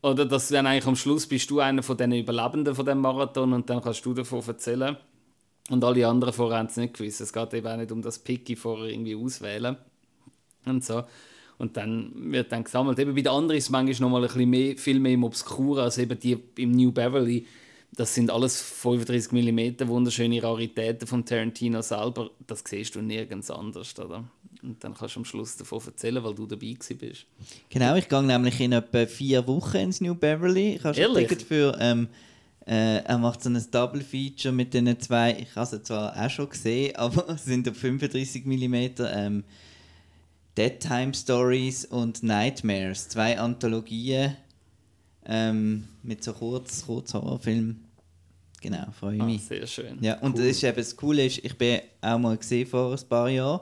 Oder 0.02 0.26
dass 0.26 0.48
dann 0.50 0.66
eigentlich 0.68 0.86
am 0.88 0.96
Schluss 0.96 1.28
bist 1.28 1.50
du 1.52 1.60
einer 1.60 1.84
von 1.84 1.98
den 1.98 2.12
Überlebenden 2.14 2.74
von 2.74 2.86
dem 2.86 3.00
Marathon 3.00 3.54
und 3.54 3.70
dann 3.70 3.82
kannst 3.82 4.06
du 4.06 4.14
davon 4.14 4.42
erzählen. 4.48 4.96
Und 5.70 5.84
alle 5.84 6.08
anderen 6.08 6.34
vorher 6.34 6.58
haben 6.60 6.68
es 6.68 6.78
nicht 6.78 6.96
gewusst. 6.98 7.22
Es 7.22 7.32
geht 7.34 7.54
eben 7.54 7.68
auch 7.68 7.78
nicht 7.78 7.92
um 7.92 8.02
das 8.02 8.20
Picky 8.20 8.56
vorher 8.56 8.90
irgendwie 8.90 9.16
auswählen. 9.16 9.78
Und 10.66 10.84
so. 10.84 11.04
Und 11.58 11.76
dann 11.78 12.12
wird 12.32 12.52
dann 12.52 12.64
gesammelt. 12.64 12.98
Eben 13.00 13.14
bei 13.14 13.22
den 13.22 13.32
anderen 13.32 13.58
ist 13.58 13.66
es 13.66 13.70
manchmal 13.70 14.10
noch 14.10 14.10
mal 14.10 14.22
ein 14.24 14.28
bisschen 14.34 14.50
mehr, 14.50 14.78
viel 14.78 15.00
mehr 15.00 15.12
im 15.14 15.24
Obskuren 15.26 15.84
als 15.84 15.98
eben 15.98 16.18
die 16.18 16.40
im 16.58 16.72
New 16.72 16.92
Beverly. 16.92 17.46
Das 17.92 18.14
sind 18.14 18.30
alles 18.30 18.62
35 18.62 19.32
mm 19.32 19.88
wunderschöne 19.88 20.42
Raritäten 20.42 21.08
von 21.08 21.26
Tarantino 21.26 21.82
selber. 21.82 22.30
Das 22.46 22.64
siehst 22.66 22.96
du 22.96 23.02
nirgends 23.02 23.50
anders, 23.50 23.98
oder? 24.00 24.24
Und 24.62 24.84
dann 24.84 24.94
kannst 24.94 25.16
du 25.16 25.22
am 25.22 25.26
Schluss 25.26 25.56
davon 25.58 25.82
erzählen, 25.86 26.24
weil 26.24 26.36
du 26.36 26.46
dabei 26.46 26.76
bist. 26.98 27.26
Genau, 27.70 27.96
ich 27.96 28.08
gehe 28.08 28.24
nämlich 28.24 28.60
in 28.60 28.74
etwa 28.74 29.06
vier 29.06 29.48
Wochen 29.48 29.78
ins 29.78 30.02
New 30.02 30.16
Beverly. 30.16 30.76
Ich 30.76 30.84
habe 30.84 30.96
schon? 30.96 31.16
Ticket 31.16 31.42
für. 31.42 31.78
Ähm, 31.80 32.10
äh, 32.66 33.04
er 33.04 33.18
macht 33.18 33.42
so 33.42 33.50
ein 33.50 33.66
Double 33.72 34.02
Feature 34.02 34.54
mit 34.54 34.74
den 34.74 35.00
zwei. 35.00 35.38
Ich 35.40 35.56
habe 35.56 35.66
sie 35.66 35.82
zwar 35.82 36.16
auch 36.16 36.30
schon 36.30 36.50
gesehen, 36.50 36.96
aber 36.98 37.30
es 37.30 37.46
sind 37.46 37.68
auf 37.68 37.78
35 37.78 38.46
mm. 38.46 38.76
Ähm, 39.12 39.44
Dead 40.58 40.80
Time 40.80 41.14
Stories 41.14 41.86
und 41.86 42.22
Nightmares. 42.22 43.10
Zwei 43.10 43.40
Anthologien 43.40 44.36
ähm, 45.30 45.86
mit 46.04 46.24
so 46.24 46.34
kurz, 46.34 46.84
kurz 46.86 47.14
Horrorfilmen. 47.14 47.86
Genau, 48.62 48.88
freue 48.92 49.16
ich 49.16 49.22
Ah, 49.22 49.26
mich. 49.26 49.46
sehr 49.46 49.66
schön. 49.68 49.98
Ja, 50.02 50.18
und 50.20 50.38
das, 50.38 50.46
ist 50.48 50.64
eben 50.64 50.76
das 50.76 50.96
Coole 50.96 51.26
ist, 51.26 51.38
ich 51.46 51.58
bin 51.58 51.80
auch 52.02 52.18
mal 52.18 52.36
gesehen 52.36 52.68
vor 52.68 52.92
ein 52.92 53.08
paar 53.08 53.30
Jahren, 53.30 53.62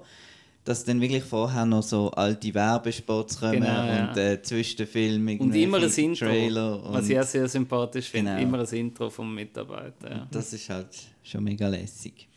dass 0.63 0.84
dann 0.84 0.99
wirklich 0.99 1.24
vorher 1.24 1.65
noch 1.65 1.84
so 1.84 2.09
alte 2.11 2.51
Werbespots 2.53 3.39
kommen 3.39 3.53
Genau, 3.53 3.68
ja. 3.68 4.09
und 4.09 4.18
äh, 4.18 4.41
zwischen 4.41 4.78
den 4.78 4.88
Filmen 4.88 5.39
Und 5.39 5.53
immer 5.55 5.78
ein 5.78 5.84
Intro, 5.84 6.26
Trailer 6.26 6.84
und 6.84 6.93
was 6.93 7.07
ich 7.09 7.20
auch 7.20 7.24
sehr 7.24 7.47
sympathisch 7.47 8.09
finde. 8.09 8.32
Genau. 8.32 8.43
Immer 8.43 8.59
ein 8.68 8.76
Intro 8.76 9.09
vom 9.09 9.34
Mitarbeiter. 9.36 10.09
Ja. 10.09 10.28
das 10.32 10.51
ist 10.53 10.68
halt 10.70 10.88
schon 11.22 11.43
mega 11.43 11.68
lässig. 11.68 12.28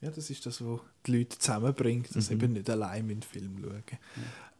Ja, 0.00 0.10
das 0.10 0.30
ist 0.30 0.46
das, 0.46 0.64
was 0.64 0.78
die 1.06 1.16
Leute 1.18 1.38
zusammenbringt, 1.38 2.14
dass 2.14 2.28
sie 2.28 2.34
eben 2.34 2.52
nicht 2.52 2.70
allein 2.70 3.00
in 3.10 3.20
den 3.20 3.22
Film 3.22 3.58
schauen. 3.60 3.82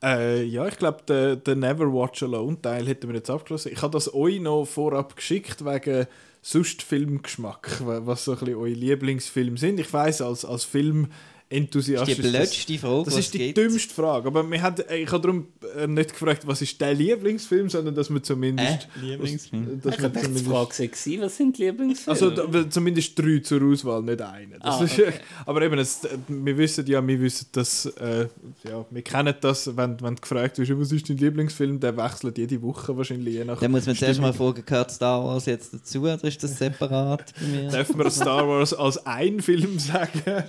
Äh, 0.07 0.45
ja, 0.45 0.67
ich 0.69 0.77
glaube, 0.79 1.03
den, 1.09 1.43
den 1.43 1.59
Never 1.61 1.93
Watch 1.93 2.23
Alone 2.23 2.61
Teil 2.63 2.87
hätten 2.87 3.09
wir 3.09 3.17
jetzt 3.17 3.31
abgeschlossen. 3.31 3.73
Ich 3.73 3.83
habe 3.83 3.93
das 3.93 4.13
euch 4.15 4.41
noch 4.41 4.65
vorab 4.65 5.17
geschickt 5.17 5.65
wegen 5.65 6.07
sonst 6.43 6.83
Filmgeschmack, 6.83 7.85
wa- 7.85 8.03
was 8.05 8.25
so 8.25 8.33
ein 8.33 8.39
bisschen 8.39 8.55
eure 8.55 8.69
Lieblingsfilme 8.69 9.59
sind. 9.59 9.81
Ich 9.81 9.93
weiß 9.93 10.23
als, 10.23 10.45
als 10.45 10.65
Film 10.65 11.09
Das 11.49 11.59
Enthusiast 11.59 12.09
ist 12.09 12.19
die 12.19 12.23
blödste 12.29 12.79
Frage, 12.79 13.05
das 13.05 13.19
ist 13.19 13.35
die 13.35 13.39
gibt. 13.39 13.57
dümmste 13.59 13.95
Frage. 13.95 14.27
Aber 14.27 14.51
wir 14.51 14.61
haben, 14.63 14.83
ich 14.93 15.13
habe 15.13 15.23
darum 15.23 15.47
äh, 15.77 15.87
nicht 15.87 16.11
gefragt, 16.11 16.45
was 16.45 16.61
ist 16.61 16.81
dein 16.83 16.97
Lieblingsfilm, 16.99 17.69
sondern 17.71 17.95
dass 17.95 18.11
wir 18.11 18.21
zumindest. 18.21 18.89
Äh, 19.01 19.07
Lieblingsfilm? 19.07 19.81
Dass 19.81 19.95
Ich 19.95 20.01
wir 20.01 20.05
habe 20.09 20.19
die 20.19 20.25
zumindest 20.25 20.47
Frage 20.49 20.89
gewesen, 20.89 21.21
was 21.23 21.37
sind 21.37 21.57
die 21.59 21.63
Lieblingsfilme? 21.67 22.21
also 22.21 22.65
zumindest 22.65 23.17
drei 23.17 23.39
zur 23.39 23.63
Auswahl, 23.63 24.03
nicht 24.03 24.21
einen. 24.23 24.55
Das 24.61 24.81
Ah, 24.81 24.85
ist, 24.85 24.99
okay. 24.99 25.13
aber 25.47 25.63
eben, 25.63 25.79
es, 25.79 26.01
wir 26.27 26.59
wissen 26.59 26.85
ja, 26.89 27.07
wir 27.07 27.21
wissen 27.21 27.47
das, 27.53 27.87
äh, 27.87 28.27
ja, 28.69 28.85
wir 28.91 29.03
kennen 29.03 29.35
das, 29.41 29.69
wenn, 29.77 30.01
wenn 30.03 30.17
du 30.17 30.21
gefragt 30.21 30.59
wirst, 30.59 30.73
was 30.77 30.91
ist 30.91 31.09
dein 31.09 31.17
Lieblingsfilm, 31.19 31.79
der 31.79 31.97
wechselt 31.97 32.39
jede 32.39 32.61
Woche 32.61 32.97
wahrscheinlich, 32.97 33.35
je 33.35 33.45
nach 33.45 33.61
Dann 33.61 33.71
muss 33.71 33.87
man 33.87 33.95
zuerst 33.95 34.21
mal 34.21 34.33
fragen, 34.33 34.65
gehört 34.67 34.91
Star 34.91 35.25
Wars 35.25 35.47
jetzt 35.47 35.73
dazu 35.73 36.01
oder 36.01 36.25
ist 36.25 36.43
das 36.43 36.59
separat 36.59 37.33
bei 37.41 37.47
mir? 37.47 37.69
Dürfen 37.71 37.99
wir 38.01 38.11
Star 38.11 38.49
Wars 38.49 38.75
als 38.75 39.07
ein 39.07 39.41
Film 39.41 39.79
sagen? 39.79 40.43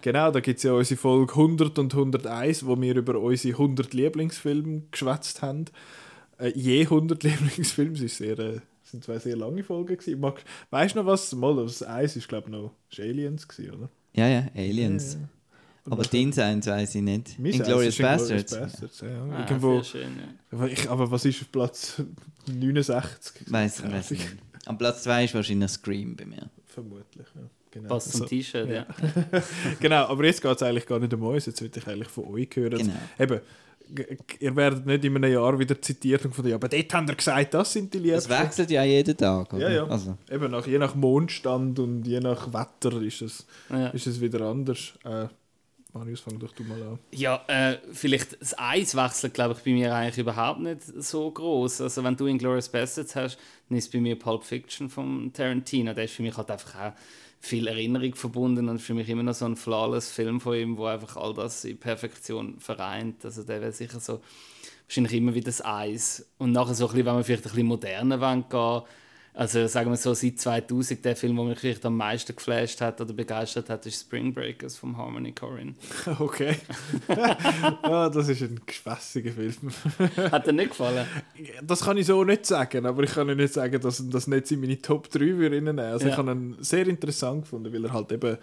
Genau, 0.00 0.30
da 0.30 0.43
gibt 0.44 0.58
es 0.58 0.62
ja 0.62 0.72
unsere 0.72 1.00
Folge 1.00 1.32
100 1.32 1.78
und 1.78 1.92
101, 1.92 2.66
wo 2.66 2.80
wir 2.80 2.94
über 2.94 3.18
unsere 3.18 3.54
100 3.54 3.92
Lieblingsfilme 3.94 4.82
geschwätzt 4.90 5.42
haben. 5.42 5.64
Äh, 6.38 6.52
je 6.54 6.82
100 6.82 7.22
Lieblingsfilme, 7.24 7.98
ist 7.98 8.18
sehr, 8.18 8.38
äh, 8.38 8.60
sind 8.84 9.02
zwei 9.02 9.18
sehr 9.18 9.36
lange 9.36 9.64
Folgen 9.64 9.96
gewesen. 9.96 10.20
Mag, 10.20 10.44
weißt 10.70 10.94
du 10.94 11.00
noch 11.00 11.06
was? 11.06 11.34
Mal, 11.34 11.56
das 11.56 11.82
Eis 11.82 12.14
ist 12.14 12.28
glaube 12.28 12.48
ich 12.48 12.52
noch 12.52 12.72
ist 12.90 13.00
Aliens 13.00 13.48
gewesen, 13.48 13.74
oder? 13.74 13.88
Ja, 14.12 14.28
ja, 14.28 14.46
Aliens. 14.54 15.18
Aber 15.86 16.02
den 16.02 16.32
seins 16.32 16.66
weiß 16.66 16.94
ich 16.94 17.02
nicht. 17.02 17.38
Inglourious 17.38 17.98
Bastards. 17.98 18.56
Bastards, 18.56 19.00
ja. 19.00 19.24
ah, 19.30 19.40
Irgendwo, 19.40 19.82
Sehr 19.82 19.84
schön, 19.84 20.16
ja. 20.16 20.56
aber, 20.56 20.70
ich, 20.70 20.88
aber 20.88 21.10
was 21.10 21.24
ist 21.24 21.42
auf 21.42 21.52
Platz 21.52 22.02
69? 22.46 23.52
Weiß 23.52 23.82
weiß 23.82 24.12
ich 24.12 24.18
nicht. 24.20 24.36
Am 24.66 24.78
Platz 24.78 25.02
2 25.02 25.24
ist 25.24 25.34
wahrscheinlich 25.34 25.70
Scream 25.70 26.16
bei 26.16 26.24
mir. 26.24 26.48
Vermutlich, 26.64 27.26
ja. 27.34 27.42
Genau. 27.74 27.88
Passt 27.88 28.12
zum 28.12 28.20
So. 28.20 28.26
T-Shirt, 28.26 28.70
ja. 28.70 28.86
genau, 29.80 30.06
aber 30.06 30.24
jetzt 30.26 30.40
geht 30.40 30.54
es 30.56 30.62
eigentlich 30.62 30.86
gar 30.86 31.00
nicht 31.00 31.12
um 31.12 31.22
uns, 31.24 31.46
jetzt 31.46 31.60
will 31.60 31.70
ich 31.74 31.86
eigentlich 31.88 32.08
von 32.08 32.24
euch 32.32 32.48
hören. 32.54 32.78
Genau. 32.78 32.92
Eben, 33.18 33.40
ihr 34.38 34.56
werdet 34.56 34.86
nicht 34.86 35.04
in 35.04 35.16
einem 35.16 35.32
Jahr 35.32 35.58
wieder 35.58 35.80
zitiert 35.82 36.24
und 36.24 36.34
von 36.34 36.46
ja, 36.46 36.54
aber 36.54 36.68
dort 36.68 36.94
haben 36.94 37.08
wir 37.08 37.16
gesagt, 37.16 37.52
das 37.52 37.72
sind 37.72 37.92
die 37.92 37.98
Das 37.98 38.28
Liebsten. 38.28 38.44
wechselt 38.44 38.70
ja 38.70 38.84
jeden 38.84 39.16
Tag, 39.16 39.52
oder? 39.52 39.68
Ja, 39.68 39.74
ja. 39.84 39.86
Also, 39.88 40.16
Eben, 40.30 40.50
nach, 40.52 40.66
je 40.66 40.78
nach 40.78 40.94
Mondstand 40.94 41.78
und 41.80 42.04
je 42.06 42.20
nach 42.20 42.52
Wetter 42.52 43.02
ist 43.02 43.22
es, 43.22 43.46
ja. 43.68 43.88
ist 43.88 44.06
es 44.06 44.20
wieder 44.20 44.40
anders. 44.42 44.94
Äh, 45.04 45.26
Marius, 45.92 46.20
fang 46.20 46.38
doch 46.38 46.52
du 46.52 46.62
mal 46.64 46.82
an. 46.82 46.98
Ja, 47.12 47.44
äh, 47.46 47.78
vielleicht 47.92 48.40
das 48.40 48.56
Eis 48.58 48.96
wechselt, 48.96 49.34
glaube 49.34 49.54
ich, 49.56 49.64
bei 49.64 49.70
mir 49.72 49.94
eigentlich 49.94 50.18
überhaupt 50.18 50.60
nicht 50.60 50.82
so 50.82 51.30
groß. 51.30 51.82
Also 51.82 52.02
wenn 52.02 52.16
du 52.16 52.26
Inglourious 52.26 52.68
Bastards 52.68 53.14
hast, 53.14 53.38
dann 53.68 53.78
ist 53.78 53.92
bei 53.92 54.00
mir 54.00 54.18
Pulp 54.18 54.42
Fiction 54.44 54.88
von 54.90 55.32
Tarantino. 55.32 55.92
Der 55.94 56.04
ist 56.04 56.14
für 56.14 56.22
mich 56.22 56.36
halt 56.36 56.50
einfach 56.50 56.74
auch 56.74 56.92
viel 57.44 57.66
Erinnerung 57.66 58.14
verbunden 58.14 58.68
und 58.68 58.78
für 58.78 58.94
mich 58.94 59.08
immer 59.08 59.22
noch 59.22 59.34
so 59.34 59.44
ein 59.44 59.56
flawless 59.56 60.10
Film 60.10 60.40
von 60.40 60.56
ihm, 60.56 60.76
wo 60.78 60.86
einfach 60.86 61.16
all 61.16 61.34
das 61.34 61.64
in 61.64 61.78
Perfektion 61.78 62.58
vereint. 62.58 63.24
Also 63.24 63.42
der 63.42 63.60
wäre 63.60 63.72
sicher 63.72 64.00
so 64.00 64.20
wahrscheinlich 64.86 65.14
immer 65.14 65.34
wieder 65.34 65.46
das 65.46 65.64
Eis. 65.64 66.26
Und 66.38 66.52
nachher 66.52 66.74
so 66.74 66.86
ein 66.86 66.92
bisschen, 66.92 67.06
wenn 67.06 67.16
wir 67.16 67.24
vielleicht 67.24 67.44
ein 67.44 67.50
bisschen 67.50 67.66
moderner 67.66 68.20
wollen 68.20 68.44
gehen, 68.48 68.82
also 69.36 69.66
sagen 69.66 69.90
wir 69.90 69.96
so, 69.96 70.14
seit 70.14 70.38
2000, 70.38 71.04
der 71.04 71.16
Film, 71.16 71.34
der 71.34 71.44
mich 71.44 71.58
vielleicht 71.58 71.84
am 71.84 71.96
meisten 71.96 72.36
geflasht 72.36 72.80
hat 72.80 73.00
oder 73.00 73.12
begeistert 73.12 73.68
hat, 73.68 73.84
ist 73.84 74.00
Spring 74.00 74.32
Breakers 74.32 74.76
von 74.76 74.96
Harmony 74.96 75.32
Korine. 75.32 75.74
Okay. 76.20 76.56
ah, 77.82 78.08
das 78.08 78.28
ist 78.28 78.42
ein 78.42 78.60
gespässiger 78.64 79.32
Film. 79.32 79.54
Hat 80.30 80.46
dir 80.46 80.52
nicht 80.52 80.70
gefallen? 80.70 81.06
Das 81.62 81.82
kann 81.84 81.96
ich 81.96 82.06
so 82.06 82.22
nicht 82.22 82.46
sagen, 82.46 82.86
aber 82.86 83.02
ich 83.02 83.10
kann 83.12 83.26
nicht 83.26 83.52
sagen, 83.52 83.80
dass 83.80 84.08
das 84.08 84.28
nicht 84.28 84.50
in 84.52 84.60
meine 84.60 84.80
Top 84.80 85.10
3 85.10 85.20
würde 85.36 85.56
reinnehmen. 85.56 85.80
Also 85.84 86.06
Ja. 86.06 86.12
ich 86.12 86.16
habe 86.18 86.30
ihn 86.30 86.56
sehr 86.60 86.86
interessant 86.86 87.42
gefunden, 87.42 87.72
weil 87.72 87.84
er 87.84 87.92
halt 87.92 88.12
eben 88.12 88.38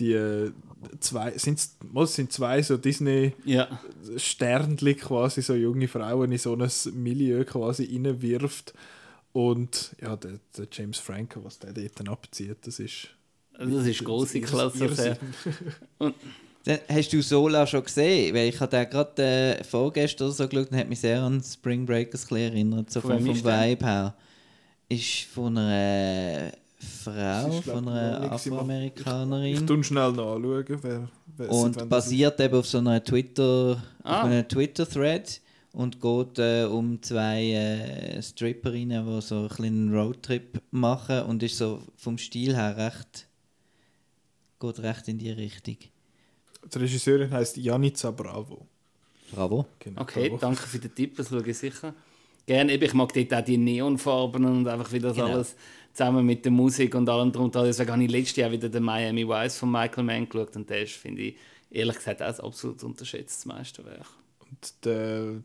die 0.00 0.14
äh, 0.14 0.50
zwei, 0.98 1.30
es 1.30 1.42
sind 1.42 2.32
zwei 2.32 2.60
so 2.62 2.76
Disney 2.76 3.34
Ja. 3.44 3.68
Sternli 4.16 4.94
quasi, 4.94 5.42
so 5.42 5.54
junge 5.54 5.86
Frauen 5.86 6.32
in 6.32 6.38
so 6.38 6.54
ein 6.56 6.68
Milieu 6.94 7.44
quasi 7.44 7.84
reinwirft. 7.84 8.74
Und 9.34 9.94
ja, 10.00 10.14
der, 10.16 10.38
der 10.56 10.68
James 10.70 10.98
Franco, 10.98 11.42
was 11.44 11.58
der 11.58 11.72
dort 11.72 11.98
dann 11.98 12.08
abzieht, 12.08 12.56
das 12.62 12.78
ist. 12.78 13.08
Das 13.58 13.84
ist 13.86 14.04
große 14.04 14.40
Klasse. 14.40 15.18
Dann 15.98 16.78
Hast 16.88 17.12
du 17.12 17.20
Sola 17.22 17.66
schon 17.66 17.82
gesehen? 17.84 18.34
Weil 18.34 18.48
ich 18.48 18.58
habe 18.60 18.70
den 18.74 18.88
gerade 18.88 19.22
äh, 19.58 19.64
vorgestern 19.64 20.28
oder 20.28 20.34
so 20.34 20.48
geschaut 20.48 20.70
und 20.70 20.78
hat 20.78 20.88
mich 20.88 21.00
sehr 21.00 21.20
an 21.22 21.42
Spring 21.42 21.84
Breakers 21.84 22.30
erinnert, 22.30 22.90
so 22.90 23.00
Von 23.00 23.18
vom? 23.20 23.26
Vibe 23.36 23.84
her. 23.84 24.14
Ist 24.88 25.22
von 25.32 25.58
einer 25.58 26.52
Frau, 26.78 27.12
Das 27.12 27.54
ist, 27.56 27.62
glaub 27.64 27.76
von 27.76 27.84
ich, 27.84 27.90
einer 27.90 28.20
noch 28.20 28.30
nicht, 28.30 28.38
sie 28.42 28.50
macht- 28.50 28.60
Afroamerikanerin. 28.60 29.54
Ich 29.54 29.66
tue 29.66 29.84
schnell 29.84 30.12
nachschauen, 30.12 30.78
wer, 30.82 31.08
wer 31.36 31.50
Und 31.50 31.88
basiert 31.88 32.40
eben 32.40 32.54
auf 32.54 32.66
so 32.66 32.78
einer 32.78 33.02
Twitter, 33.02 33.82
Ah. 34.02 34.20
auf 34.20 34.26
einem 34.26 34.46
Twitter-Thread 34.48 35.40
und 35.74 36.00
geht 36.00 36.38
äh, 36.38 36.64
um 36.64 37.02
zwei 37.02 37.50
äh, 37.52 38.22
Stripperinnen, 38.22 39.04
die 39.06 39.20
so 39.20 39.40
einen 39.40 39.48
kleinen 39.48 39.94
Roadtrip 39.94 40.60
machen 40.70 41.22
und 41.24 41.42
ist 41.42 41.58
so 41.58 41.82
vom 41.96 42.16
Stil 42.18 42.54
her 42.56 42.76
recht 42.76 43.28
geht 44.60 44.78
recht 44.80 45.08
in 45.08 45.18
die 45.18 45.30
Richtung. 45.30 45.76
Die 46.72 46.78
Regisseurin 46.78 47.30
heißt 47.30 47.56
Janica 47.58 48.10
Bravo. 48.10 48.66
Bravo. 49.32 49.66
Genau, 49.78 50.00
Okay, 50.00 50.28
Bravo. 50.28 50.40
danke 50.40 50.62
für 50.62 50.78
den 50.78 50.94
Tipp, 50.94 51.16
das 51.16 51.28
schaue 51.28 51.46
ich 51.46 51.58
sicher. 51.58 51.92
Gerne, 52.46 52.72
ich 52.74 52.94
mag 52.94 53.12
dort 53.12 53.34
auch 53.34 53.44
die 53.44 53.58
Neonfarben 53.58 54.44
und 54.44 54.68
einfach 54.68 54.90
wie 54.92 55.00
das 55.00 55.16
Genau. 55.16 55.28
alles 55.28 55.56
zusammen 55.92 56.24
mit 56.24 56.44
der 56.44 56.52
Musik 56.52 56.94
und 56.94 57.08
allem 57.08 57.32
drum 57.32 57.44
und 57.46 57.54
dran. 57.54 57.64
Deswegen 57.64 57.90
habe 57.92 58.04
ich 58.04 58.10
letztes 58.10 58.36
Jahr 58.36 58.52
wieder 58.52 58.68
den 58.68 58.82
Miami 58.82 59.26
Vice 59.28 59.58
von 59.58 59.70
Michael 59.70 60.04
Mann 60.04 60.28
geschaut 60.28 60.54
und 60.56 60.68
der 60.70 60.82
ist, 60.82 60.92
finde 60.94 61.22
ich, 61.22 61.36
ehrlich 61.70 61.96
gesagt, 61.96 62.22
auch 62.22 62.26
ein 62.38 62.40
absolut 62.40 62.82
unterschätztes 62.84 63.44
Meisterwerk. 63.46 64.06
Der, 64.84 65.42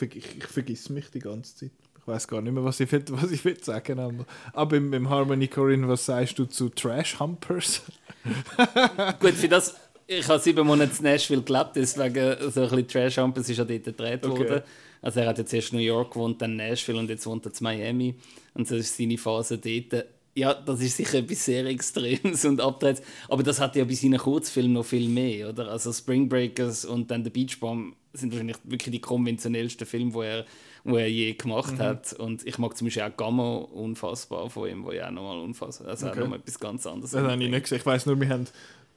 ich, 0.00 0.16
ich, 0.16 0.36
ich 0.36 0.44
vergiss 0.46 0.88
mich 0.90 1.10
die 1.10 1.20
ganze 1.20 1.56
Zeit. 1.56 1.70
Ich 1.98 2.06
weiß 2.06 2.26
gar 2.28 2.40
nicht 2.40 2.52
mehr, 2.52 2.64
was 2.64 2.80
ich, 2.80 2.90
will, 2.90 3.04
was 3.10 3.30
ich 3.30 3.44
will 3.44 3.62
sagen 3.62 3.98
will. 3.98 4.26
Aber 4.52 4.76
im, 4.76 4.92
im 4.92 5.08
Harmony 5.08 5.48
Corinne, 5.48 5.86
was 5.88 6.06
sagst 6.06 6.38
du 6.38 6.46
zu 6.46 6.68
Trash 6.70 7.18
Humpers? 7.20 7.82
Gut, 9.20 9.34
für 9.34 9.48
das, 9.48 9.76
ich 10.06 10.28
habe 10.28 10.40
sieben 10.40 10.66
Monate 10.66 10.92
in 10.98 11.04
Nashville 11.04 11.42
gelebt, 11.42 11.70
deswegen 11.76 12.50
so 12.50 12.62
ein 12.62 12.68
bisschen 12.70 12.88
trash 12.88 13.18
hump 13.18 13.38
es 13.38 13.48
ist 13.48 13.58
ja 13.58 13.64
dort 13.64 13.84
gedreht 13.84 14.26
Okay. 14.26 14.38
worden. 14.38 14.62
Also 15.02 15.20
er 15.20 15.28
hat 15.28 15.38
jetzt 15.38 15.54
erst 15.54 15.72
New 15.72 15.78
York 15.78 16.12
gewohnt, 16.12 16.42
dann 16.42 16.56
Nashville 16.56 16.98
und 16.98 17.08
jetzt 17.08 17.24
wohnt 17.26 17.46
er 17.46 17.52
in 17.52 17.58
Miami. 17.62 18.14
Und 18.54 18.70
das 18.70 18.78
ist 18.78 18.96
seine 18.96 19.16
Phase 19.16 19.58
dort. 19.58 20.04
Ja, 20.34 20.54
das 20.54 20.80
ist 20.80 20.96
sicher 20.96 21.18
etwas 21.18 21.44
sehr 21.44 21.64
Extremes 21.66 22.44
und 22.44 22.60
Abdrehs. 22.60 23.02
Aber 23.28 23.42
das 23.42 23.60
hat 23.60 23.76
ja 23.76 23.84
bei 23.84 23.94
seinen 23.94 24.18
Kurzfilmen 24.18 24.74
noch 24.74 24.84
viel 24.84 25.08
mehr, 25.08 25.50
oder? 25.50 25.68
Also 25.68 25.92
Spring 25.92 26.28
Breakers 26.28 26.84
und 26.84 27.10
dann 27.10 27.24
The 27.24 27.30
Beach 27.30 27.58
Bomb 27.58 27.94
sind 28.12 28.32
wahrscheinlich 28.32 28.56
wirklich 28.64 28.92
die 28.92 29.00
konventionellsten 29.00 29.86
Filme, 29.86 30.12
die 30.12 30.18
er, 30.20 30.44
wo 30.84 30.96
er 30.96 31.08
je 31.10 31.32
gemacht 31.34 31.74
Mhm. 31.74 31.78
hat. 31.78 32.12
Und 32.14 32.46
ich 32.46 32.58
mag 32.58 32.76
zum 32.76 32.86
Beispiel 32.86 33.02
auch 33.04 33.16
Gamma 33.16 33.56
unfassbar 33.58 34.50
von 34.50 34.68
ihm, 34.68 34.84
wo 34.84 34.92
ja 34.92 35.06
auch 35.08 35.12
nochmal 35.12 35.38
unfassbar 35.38 35.88
Also 35.88 36.06
Okay. 36.06 36.16
auch 36.18 36.22
nochmal 36.22 36.38
etwas 36.40 36.58
ganz 36.58 36.86
anderes. 36.86 37.10
Das 37.12 37.22
habe 37.22 37.42
ich 37.44 37.50
nicht 37.50 37.62
gesehen. 37.62 37.78
Ich 37.78 37.86
weiß 37.86 38.06
nur, 38.06 38.20
wir 38.20 38.28
haben 38.28 38.46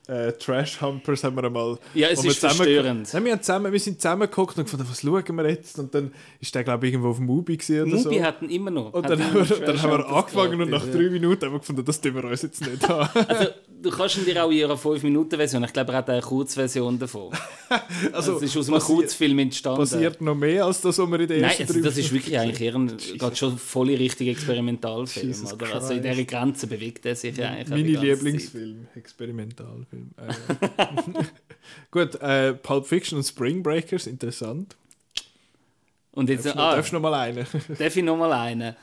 äh, 0.07 0.33
Trash 0.33 0.81
Humpers 0.81 1.23
haben 1.23 1.35
wir 1.37 1.45
einmal. 1.45 1.77
Ja, 1.93 2.09
es 2.09 2.23
ist 2.25 2.41
zusammen- 2.41 2.55
verstörend. 2.55 3.13
Nein, 3.13 3.25
wir, 3.25 3.31
haben 3.31 3.41
zusammen, 3.41 3.71
wir 3.71 3.79
sind 3.79 4.01
zusammengeguckt 4.01 4.57
und 4.57 4.65
gefunden, 4.65 4.85
was 4.89 4.99
schauen 5.01 5.35
wir 5.37 5.49
jetzt? 5.49 5.79
Und 5.79 5.95
dann 5.95 6.11
ist 6.41 6.53
der, 6.53 6.63
glaube 6.65 6.85
ich, 6.85 6.93
irgendwo 6.93 7.09
auf 7.11 7.17
dem 7.17 7.25
Mubi 7.25 7.57
oder 7.69 7.85
Mubi 7.85 8.17
so. 8.17 8.23
hatten 8.23 8.49
immer 8.49 8.69
noch. 8.69 8.93
Und 8.93 9.09
dann 9.09 9.23
haben, 9.23 9.49
wir, 9.49 9.57
dann 9.65 9.81
haben 9.81 9.91
wir 9.91 10.05
angefangen 10.07 10.61
und 10.61 10.69
nach 10.69 10.85
drei 10.85 11.09
Minuten 11.09 11.45
haben 11.45 11.53
wir 11.53 11.59
gefunden, 11.59 11.85
das 11.85 12.01
tun 12.01 12.15
wir 12.15 12.25
uns 12.25 12.41
jetzt 12.41 12.61
nicht 12.67 12.83
ja. 12.83 13.09
Also, 13.27 13.49
du 13.81 13.89
kannst 13.89 14.17
ihn 14.17 14.25
dir 14.25 14.43
auch 14.43 14.51
in 14.51 14.57
ihrer 14.57 14.75
5-Minuten-Version, 14.75 15.63
ich 15.63 15.73
glaube, 15.73 15.93
er 15.93 15.97
hat 15.99 16.09
eine 16.09 16.21
Kurzversion 16.21 16.99
davon. 16.99 17.31
Also, 18.11 18.33
das 18.33 18.43
ist 18.43 18.57
aus 18.57 18.69
einem 18.69 18.79
Kurzfilm 18.79 19.39
entstanden. 19.39 19.79
passiert 19.79 20.21
noch 20.21 20.35
mehr 20.35 20.65
als 20.65 20.81
das, 20.81 20.99
was 20.99 21.09
wir 21.09 21.19
in 21.21 21.27
Nein, 21.27 21.41
ersten 21.43 21.63
also, 21.63 21.73
drei 21.73 21.81
das 21.81 21.97
ist 21.97 22.13
wirklich 22.13 22.37
eigentlich 22.37 22.61
eher 22.61 22.75
ein, 22.75 22.97
geht 22.97 23.37
schon 23.37 23.57
voll 23.57 23.89
in 23.89 23.97
Richtung 23.97 24.27
Experimentalfilm. 24.27 25.33
Oder? 25.53 25.73
Also 25.73 25.93
in 25.93 26.03
dieser 26.03 26.23
Grenze 26.23 26.67
bewegt 26.67 27.05
er 27.05 27.15
sich 27.15 27.41
eigentlich. 27.43 27.69
Meine 27.69 27.93
Zeit. 27.93 28.03
Lieblingsfilm, 28.03 28.87
Experimentalfilm. 28.95 29.92
Äh, 30.17 31.23
Gut, 31.91 32.15
äh, 32.15 32.53
Pulp 32.53 32.85
Fiction 32.85 33.17
und 33.17 33.23
Spring 33.23 33.63
Breakers, 33.63 34.07
interessant. 34.07 34.75
Und 36.11 36.29
jetzt, 36.29 36.45
Darfst 36.45 36.57
du 36.57 36.61
ah, 36.61 36.75
darfst 36.75 36.91
du 36.91 36.95
noch 36.95 37.01
mal 37.01 37.13
einen? 37.13 37.45
darf 37.79 37.95
ich 37.95 38.03
nochmal 38.03 38.33
einen? 38.33 38.75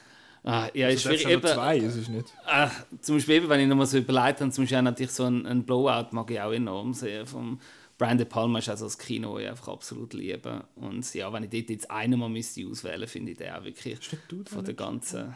Ah, 0.42 0.68
ja, 0.74 0.88
ist 0.88 1.04
Du 1.04 1.10
darfst 1.10 1.22
schwierig. 1.22 1.42
noch 1.42 1.50
Eben, 1.50 1.54
zwei, 1.54 1.78
es 1.78 1.96
ist 1.96 2.08
nicht. 2.08 2.26
Ah, 2.46 2.70
zum 3.00 3.16
Beispiel, 3.16 3.36
eben, 3.36 3.48
wenn 3.48 3.60
ich 3.60 3.68
nochmal 3.68 3.86
so 3.86 3.98
überlegt 3.98 4.40
habe, 4.40 4.50
zum 4.50 4.64
Beispiel 4.64 4.78
auch 4.78 4.82
natürlich 4.82 5.12
so 5.12 5.24
ein, 5.24 5.46
ein 5.46 5.64
Blowout 5.64 6.08
mag 6.12 6.30
ich 6.30 6.40
auch 6.40 6.52
enorm 6.52 6.94
sehr. 6.94 7.26
Vom 7.26 7.60
Brian 7.98 8.16
De 8.16 8.26
Palma 8.26 8.58
ist 8.58 8.68
also 8.68 8.86
das 8.86 8.98
Kino, 8.98 9.38
ich 9.38 9.46
einfach 9.46 9.68
absolut 9.68 10.14
liebe. 10.14 10.64
Und 10.76 11.12
ja, 11.14 11.30
wenn 11.32 11.44
ich 11.44 11.50
dort 11.50 11.68
jetzt 11.68 11.90
einen 11.90 12.18
mal 12.18 12.30
müsste 12.30 12.66
auswählen 12.66 13.06
finde 13.06 13.32
ich 13.32 13.38
den 13.38 13.52
auch 13.52 13.62
wirklich 13.62 13.98
von 14.46 14.64
der 14.64 14.74
ganzen... 14.74 15.34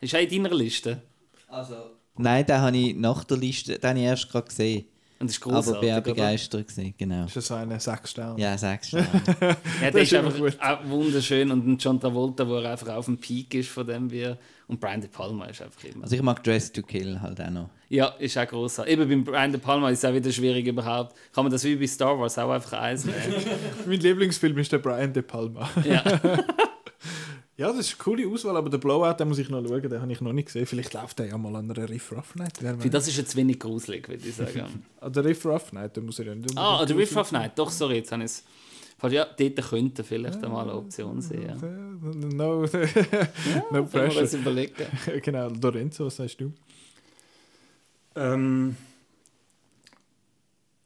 Ist 0.00 0.14
auch 0.14 0.20
in 0.20 0.42
deiner 0.42 0.56
Liste? 0.56 1.02
Also, 1.48 1.74
Nein, 2.16 2.46
den 2.46 2.58
habe 2.58 2.76
ich 2.76 2.96
nach 2.96 3.24
der 3.24 3.36
Liste, 3.36 3.78
den 3.78 3.90
habe 3.90 3.98
ich 3.98 4.04
erst 4.04 4.30
gerade 4.30 4.48
gesehen. 4.48 4.86
Und 5.20 5.28
das 5.28 5.36
ist 5.36 5.44
Aber 5.46 5.54
großartig, 5.56 5.90
auch 5.92 5.96
oder? 5.98 6.00
begeistert 6.00 6.68
gewesen, 6.68 6.94
genau. 6.96 7.26
Ist 7.26 7.36
das 7.36 7.46
so 7.46 7.54
eine 7.54 7.78
sechs 7.78 8.10
Sterne? 8.10 8.40
Ja, 8.40 8.56
sagst 8.56 8.94
du. 8.94 8.96
ja. 8.98 9.04
Das 9.04 9.56
der 9.92 9.94
ist 9.96 10.12
ist 10.12 10.14
einfach 10.14 10.36
gut. 10.38 10.58
auch 10.62 10.78
wunderschön 10.88 11.50
und 11.50 11.66
ein 11.66 11.76
John 11.76 12.00
Travolta, 12.00 12.48
wo 12.48 12.54
er 12.56 12.70
einfach 12.70 12.88
auf 12.96 13.04
dem 13.04 13.18
Peak 13.18 13.52
ist 13.54 13.68
von 13.68 13.86
dem 13.86 14.10
wir 14.10 14.38
und 14.66 14.80
Brian 14.80 15.00
De 15.02 15.10
Palma 15.10 15.44
ist 15.44 15.60
einfach 15.60 15.84
immer. 15.84 16.04
Also 16.04 16.16
ich 16.16 16.22
mag 16.22 16.42
Dress 16.42 16.72
to 16.72 16.80
Kill 16.82 17.20
halt 17.20 17.38
auch 17.38 17.50
noch. 17.50 17.68
ja, 17.90 18.06
ist 18.18 18.38
auch 18.38 18.46
großartig. 18.46 18.92
Eben 18.94 19.08
beim 19.10 19.24
Brian 19.24 19.52
De 19.52 19.60
Palma 19.60 19.90
ist 19.90 19.98
es 20.02 20.08
auch 20.10 20.14
wieder 20.14 20.32
schwierig 20.32 20.66
überhaupt. 20.66 21.14
Kann 21.34 21.44
man 21.44 21.52
das 21.52 21.64
wie 21.64 21.76
bei 21.76 21.86
Star 21.86 22.18
Wars 22.18 22.38
auch 22.38 22.50
einfach 22.50 22.72
eins 22.80 23.04
nehmen? 23.04 23.16
Mein 23.86 24.00
Lieblingsfilm 24.00 24.56
ist 24.56 24.72
der 24.72 24.78
Brian 24.78 25.12
De 25.12 25.22
Palma. 25.22 25.68
ja. 25.84 26.02
Ja, 27.60 27.66
das 27.68 27.80
ist 27.80 27.90
eine 27.90 27.98
coole 27.98 28.26
Auswahl, 28.26 28.56
aber 28.56 28.70
der 28.70 28.78
Blowout, 28.78 29.12
den 29.18 29.28
muss 29.28 29.38
ich 29.38 29.50
noch 29.50 29.62
schauen, 29.62 29.82
den 29.82 30.00
habe 30.00 30.10
ich 30.10 30.22
noch 30.22 30.32
nicht 30.32 30.46
gesehen. 30.46 30.64
Vielleicht 30.64 30.94
läuft 30.94 31.18
der 31.18 31.26
ja 31.26 31.36
mal 31.36 31.54
an 31.56 31.70
einer 31.70 31.90
Riff 31.90 32.10
Rough 32.10 32.34
Night. 32.34 32.56
Für 32.56 32.88
das 32.88 33.06
ist 33.06 33.18
jetzt 33.18 33.36
wenig 33.36 33.60
gruselig, 33.60 34.08
würde 34.08 34.26
ich 34.26 34.34
sagen. 34.34 34.82
An 35.00 35.12
der 35.12 35.26
Riff 35.26 35.44
Rough 35.44 35.70
Night, 35.74 35.94
da 35.94 36.00
muss 36.00 36.18
er 36.20 36.28
ja 36.28 36.34
nicht 36.34 36.56
ah, 36.56 36.80
unbedingt 36.80 36.88
der 36.88 36.96
Riff 36.96 37.12
gruselig 37.12 37.32
Night. 37.32 37.58
Doch, 37.58 37.70
sorry, 37.70 37.96
jetzt 37.96 38.12
habe 38.12 38.24
ich 38.24 38.30
es. 38.30 38.44
Ja, 39.10 39.26
dort 39.26 39.56
könnte 39.68 40.04
vielleicht 40.04 40.42
einmal 40.42 40.62
eine 40.62 40.74
Option 40.74 41.20
sein. 41.20 41.42
Ja. 41.42 41.54
No, 41.54 42.62
no 42.62 42.62
Wenn 42.62 42.80
wir 43.70 43.82
pressure. 43.82 44.22
uns 44.22 44.32
überlegen. 44.32 44.86
genau, 45.22 45.48
Lorenzo, 45.48 46.06
was 46.06 46.16
sagst 46.16 46.40
du? 46.40 46.54
Ähm, 48.16 48.74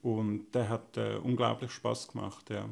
Und 0.01 0.55
der 0.55 0.69
hat 0.69 0.95
äh, 0.95 1.17
unglaublich 1.21 1.71
Spaß 1.71 2.07
gemacht, 2.07 2.49
ja. 2.49 2.69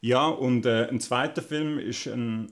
Ja, 0.00 0.26
und 0.26 0.64
äh, 0.64 0.88
ein 0.88 1.00
zweiter 1.00 1.42
Film 1.42 1.78
ist 1.78 2.06
ein 2.06 2.50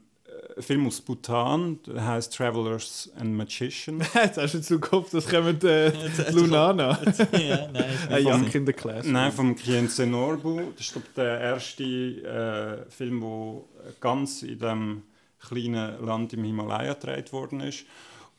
Film 0.58 0.86
aus 0.86 1.00
Bhutan, 1.00 1.78
der 1.86 2.04
heißt 2.06 2.34
Travelers 2.34 3.10
and 3.18 3.34
Magician. 3.36 4.00
Jetzt 4.14 4.36
hast 4.38 4.54
du 4.54 4.58
jetzt 4.58 4.70
im 4.70 4.80
Kopf, 4.80 5.10
das 5.10 5.28
kommt 5.28 5.64
äh, 5.64 5.92
Lunana. 6.32 6.98
ja, 7.32 7.68
nein. 7.72 7.84
Ein 8.10 8.26
Young 8.26 8.46
in 8.48 8.66
the 8.66 8.72
Class. 8.72 9.06
Nein, 9.06 9.32
vom 9.32 9.54
Kienze 9.56 10.06
Norbu. 10.06 10.60
Das 10.76 10.86
ist 10.86 10.92
glaub, 10.92 11.04
ich, 11.06 11.14
der 11.14 11.40
erste 11.40 11.84
äh, 11.84 12.90
Film, 12.90 13.20
der 13.20 13.92
ganz 14.00 14.42
in 14.42 14.58
dem 14.58 15.02
kleinen 15.40 16.04
Land 16.04 16.32
im 16.34 16.44
Himalaya 16.44 16.94
gedreht 16.94 17.32
worden 17.32 17.60
ist. 17.60 17.84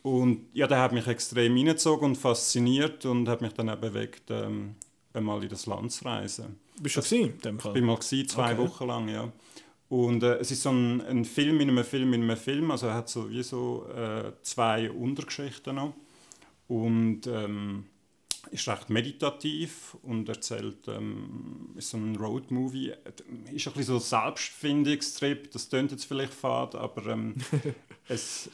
Und 0.01 0.47
ja, 0.53 0.67
der 0.67 0.79
hat 0.79 0.91
mich 0.91 1.07
extrem 1.07 1.55
hineingezogen 1.55 2.05
und 2.09 2.15
fasziniert 2.17 3.05
und 3.05 3.27
hat 3.29 3.41
mich 3.41 3.53
dann 3.53 3.69
auch 3.69 3.77
bewegt, 3.77 4.29
ähm, 4.29 4.75
einmal 5.13 5.41
in 5.41 5.49
das 5.49 5.65
Land 5.65 5.91
zu 5.93 6.05
reisen. 6.05 6.59
Bist 6.81 6.97
du 6.97 7.01
schon 7.01 7.09
gewesen, 7.19 7.33
in 7.35 7.41
dem 7.41 7.55
Ich 7.57 7.61
Fall? 7.61 7.73
bin 7.73 7.85
mal 7.85 7.95
gewesen, 7.95 8.27
zwei 8.27 8.51
Okay. 8.53 8.57
Wochen 8.57 8.87
lang, 8.87 9.07
ja. 9.07 9.29
Und 9.93 10.23
äh, 10.23 10.37
es 10.37 10.49
ist 10.49 10.63
so 10.63 10.71
ein, 10.71 11.01
ein 11.01 11.23
Film 11.23 11.61
in 11.61 11.69
einem 11.69 11.83
Film 11.83 12.13
in 12.13 12.23
einem 12.23 12.35
Film, 12.35 12.71
also 12.71 12.87
er 12.87 12.95
hat 12.95 13.09
so 13.09 13.29
wie 13.29 13.43
so 13.43 13.87
äh, 13.95 14.31
zwei 14.41 14.89
Untergeschichten 14.89 15.75
noch. 15.75 15.93
Und 16.67 17.27
ähm, 17.27 17.85
ist 18.49 18.67
recht 18.67 18.89
meditativ 18.89 19.95
und 20.01 20.27
erzählt, 20.29 20.87
ähm, 20.87 21.75
ist 21.75 21.91
so 21.91 21.97
ein 21.97 22.15
Roadmovie, 22.15 22.93
ist 23.53 23.67
ein 23.67 23.73
bisschen 23.73 23.83
so 23.83 23.99
Selbstfindungstrip, 23.99 25.51
das 25.51 25.69
klingt 25.69 25.91
jetzt 25.91 26.05
vielleicht 26.05 26.33
fad, 26.33 26.73
aber 26.73 27.05
ähm, 27.11 27.35
es, 28.07 28.49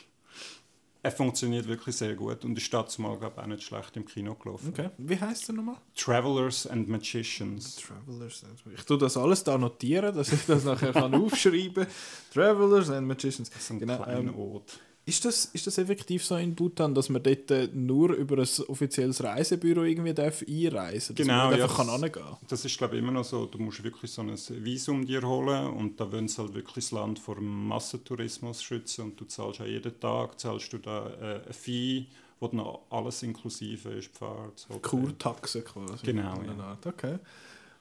er 1.01 1.11
funktioniert 1.11 1.67
wirklich 1.67 1.95
sehr 1.95 2.13
gut 2.15 2.43
und 2.43 2.57
ist 2.57 2.73
dazu 2.73 3.01
mal 3.01 3.17
glaub, 3.17 3.37
auch 3.37 3.45
nicht 3.45 3.63
schlecht 3.63 3.95
im 3.95 4.05
Kino 4.05 4.35
gelaufen. 4.35 4.69
Okay. 4.69 4.89
Wie 4.97 5.19
heißt 5.19 5.47
der 5.47 5.55
nochmal? 5.55 5.77
Travelers 5.95 6.67
and 6.67 6.89
Magicians. 6.89 7.77
Travelers 7.77 8.43
and 8.43 8.61
Ich 8.77 8.83
tue 8.85 8.97
das 8.97 9.15
alles 9.15 9.43
da 9.43 9.57
notieren, 9.57 10.13
dass 10.15 10.31
ich 10.33 10.45
das 10.45 10.65
nachher 10.65 10.91
kann 10.91 11.13
aufschreiben 11.15 11.85
kann. 11.85 11.87
Travelers 12.33 12.89
and 12.89 13.07
Magicians. 13.07 13.49
Das 13.49 13.61
ist 13.61 13.69
ein 13.71 13.79
Genau, 13.79 13.97
kleiner 14.03 14.31
ähm, 14.31 14.39
Ort. 14.39 14.79
Ist 15.05 15.25
das, 15.25 15.45
ist 15.45 15.65
das 15.65 15.77
effektiv 15.79 16.23
so 16.23 16.35
in 16.35 16.53
Bhutan, 16.53 16.93
dass 16.93 17.09
man 17.09 17.23
dort 17.23 17.49
äh, 17.49 17.67
nur 17.73 18.11
über 18.13 18.37
ein 18.37 18.47
offizielles 18.67 19.23
Reisebüro 19.23 19.81
irgendwie 19.83 20.13
darf 20.13 20.43
einreisen 20.47 21.15
darf? 21.15 21.25
Genau, 21.25 21.51
ja, 21.51 21.63
einfach 21.63 21.77
kann 21.77 21.87
das- 21.87 22.01
hingehen 22.01 22.37
Das 22.47 22.63
ist 22.65 22.77
glaube 22.77 22.95
ich 22.95 23.01
immer 23.01 23.11
noch 23.11 23.23
so, 23.23 23.45
du 23.47 23.57
musst 23.57 23.83
wirklich 23.83 24.11
so 24.11 24.21
ein 24.21 24.35
Visum 24.63 25.03
dir 25.05 25.23
holen 25.23 25.67
und 25.71 25.99
da 25.99 26.11
wollen 26.11 26.27
sie 26.27 26.37
halt 26.39 26.53
wirklich 26.53 26.85
das 26.85 26.91
Land 26.91 27.17
vor 27.17 27.41
Massentourismus 27.41 28.61
schützen 28.61 29.05
und 29.05 29.19
du 29.19 29.25
zahlst 29.25 29.59
ja 29.61 29.65
jeden 29.65 29.99
Tag, 29.99 30.39
zahlst 30.39 30.71
du 30.73 30.77
da 30.77 31.09
äh, 31.09 31.47
ein 31.47 31.53
Fee, 31.53 32.05
wo 32.39 32.47
dann 32.47 32.63
alles 32.91 33.23
inklusive 33.23 33.89
ist, 33.89 34.15
Fahrt, 34.15 34.67
Hotel. 34.69 34.81
Kurtaxe 34.81 35.61
quasi. 35.63 36.05
Genau, 36.05 36.39
ja. 36.43 36.63
Art. 36.63 36.85
Okay. 36.85 37.17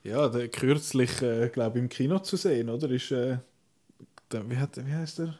Ja, 0.02 0.28
der 0.28 0.48
kürzlich, 0.48 1.20
äh, 1.20 1.50
glaube 1.50 1.78
ich, 1.78 1.82
im 1.82 1.88
Kino 1.90 2.20
zu 2.20 2.36
sehen, 2.36 2.70
oder? 2.70 2.88
Ist, 2.90 3.10
äh, 3.10 3.38
der, 4.32 4.48
wie, 4.48 4.56
hat, 4.56 4.76
wie 4.86 4.92
heißt 4.94 5.18
der? 5.18 5.36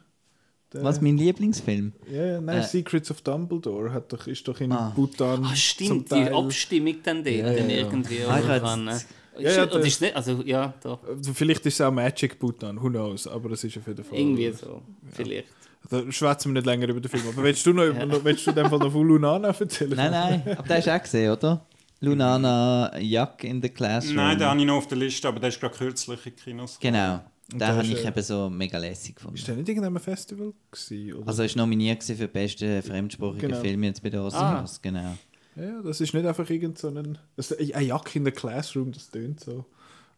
Der 0.72 0.84
Was, 0.84 1.00
mein 1.00 1.16
Lieblingsfilm? 1.16 1.92
Ja, 2.12 2.24
ja, 2.26 2.40
nein, 2.40 2.58
Äh. 2.58 2.62
Secrets 2.62 3.10
of 3.10 3.20
Dumbledore 3.22 3.92
hat 3.92 4.12
doch, 4.12 4.26
ist 4.26 4.46
doch 4.46 4.60
in 4.60 4.72
Ah. 4.72 4.92
Bhutan. 4.94 5.42
Ah, 5.44 5.48
zum 5.48 5.56
stimmt, 5.56 6.10
die 6.10 6.14
Teil- 6.14 6.34
Abstimmung 6.34 6.96
dann 7.02 7.24
dort 7.24 7.36
Ja, 7.36 7.50
ja, 7.50 7.58
dann 7.58 7.70
ja. 7.70 7.76
irgendwie. 7.76 8.24
Ah, 8.24 8.40
dran, 8.40 8.84
ne? 8.84 9.00
Ja, 9.38 9.50
ja, 9.52 9.66
der- 9.66 9.80
ist 9.80 10.00
nicht, 10.00 10.16
also 10.16 10.42
ja, 10.44 10.74
doch. 10.82 10.98
Vielleicht 11.32 11.64
ist 11.64 11.74
es 11.74 11.80
auch 11.80 11.92
Magic 11.92 12.38
Bhutan, 12.38 12.76
who 12.82 12.88
knows, 12.90 13.26
aber 13.28 13.52
es 13.52 13.62
ist 13.64 13.78
auf 13.78 13.86
jeden 13.86 14.02
Fall. 14.04 14.18
Irgendwie 14.18 14.50
so, 14.52 14.82
vielleicht. 15.12 15.46
Da 15.90 16.02
schwätzen 16.10 16.48
wir 16.50 16.54
nicht 16.60 16.66
länger 16.66 16.88
über 16.88 17.00
den 17.00 17.08
Film. 17.08 17.22
Aber 17.32 17.42
willst 17.44 17.64
du 17.64 17.72
noch, 17.72 17.84
noch 18.06 18.24
willst 18.24 18.46
du 18.46 18.52
dem 18.52 18.68
Fall 18.68 18.78
noch 18.80 18.90
von 18.92 19.06
Lunana 19.06 19.48
erzählen? 19.48 19.92
Nein, 19.94 20.10
nein, 20.10 20.42
aber 20.58 20.66
der 20.68 20.76
hast 20.78 20.86
du 20.88 20.94
auch 20.96 21.02
gesehen, 21.02 21.32
oder? 21.32 21.64
Lunana 22.12 22.92
Jack 23.00 23.44
in 23.44 23.62
the 23.62 23.68
Classroom. 23.68 24.16
Nein, 24.16 24.38
den 24.38 24.46
habe 24.48 24.60
ich 24.60 24.66
noch 24.66 24.76
auf 24.76 24.86
der 24.88 24.98
Liste, 24.98 25.28
aber 25.28 25.40
der 25.40 25.48
ist 25.50 25.60
gerade 25.60 25.76
kürzlich 25.76 26.26
in 26.26 26.36
Kinos. 26.36 26.78
Genau, 26.80 27.20
den 27.50 27.58
der 27.58 27.68
habe 27.68 27.82
ist, 27.86 27.92
ich 27.92 28.04
eben 28.06 28.22
so 28.22 28.50
mega 28.50 28.78
lässig 28.78 29.16
gefunden. 29.16 29.36
Ist 29.36 29.48
der 29.48 29.56
nicht 29.56 29.68
in 29.68 29.76
irgendeinem 29.76 30.02
Festival 30.02 30.52
gewesen? 30.70 31.14
Oder? 31.14 31.28
Also 31.28 31.42
er 31.42 31.48
war 31.48 31.56
nominiert 31.56 32.04
für 32.04 32.14
den 32.14 32.30
besten 32.30 32.82
fremdsprachigen 32.82 33.48
Genau. 33.50 33.60
Film 33.60 33.82
jetzt 33.84 34.02
bei 34.02 34.10
den 34.10 34.20
Oscars, 34.20 34.80
genau. 34.82 35.16
ja, 35.56 35.82
das 35.82 36.00
ist 36.00 36.12
nicht 36.14 36.26
einfach 36.26 36.48
irgend 36.50 36.78
so 36.78 36.88
ein... 36.88 37.18
Ein 37.74 37.86
Jack 37.86 38.14
in 38.16 38.24
the 38.24 38.30
Classroom, 38.30 38.92
das 38.92 39.10
tönt 39.10 39.40
so. 39.40 39.64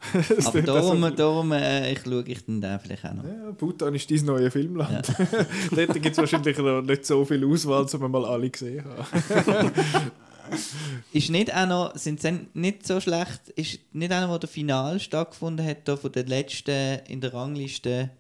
Das 0.29 0.47
Aber 0.47 0.63
darum, 0.63 1.03
so- 1.03 1.11
darum 1.11 1.53
äh, 1.53 1.93
ich 1.93 2.01
schaue 2.03 2.25
ich 2.27 2.45
den 2.47 2.61
da 2.61 2.79
vielleicht 2.79 3.05
auch 3.05 3.13
noch. 3.15 3.25
Ja, 3.25 3.51
Bhutan 3.51 3.95
ist 3.95 4.11
dein 4.11 4.25
neues 4.25 4.51
Filmland. 4.53 5.07
Dort 5.77 5.93
gibt 5.93 6.07
es 6.07 6.17
wahrscheinlich 6.17 6.57
noch 6.57 6.81
nicht 6.81 7.05
so 7.05 7.23
viel 7.27 7.45
Auswahl, 7.45 7.83
um 7.85 8.01
wir 8.01 8.09
mal 8.09 8.25
alle 8.25 8.49
gesehen 8.49 8.83
haben. 8.85 9.71
Ist 11.13 11.31
nicht 11.31 11.55
auch 11.55 11.67
noch, 11.67 11.97
sind 11.97 12.21
sie 12.21 12.47
nicht 12.55 12.87
so 12.87 13.01
schlecht, 13.01 13.49
ist 13.57 13.79
nicht 13.93 14.13
auch 14.13 14.23
noch, 14.23 14.35
wo 14.35 14.39
der 14.39 14.49
Final 14.49 15.01
stattgefunden 15.01 15.65
hat, 15.67 15.87
da 15.89 15.97
von 15.97 16.13
der 16.13 16.25
letzten 16.27 17.01
in 17.09 17.21
der 17.21 17.33
Rangliste, 17.35 18.11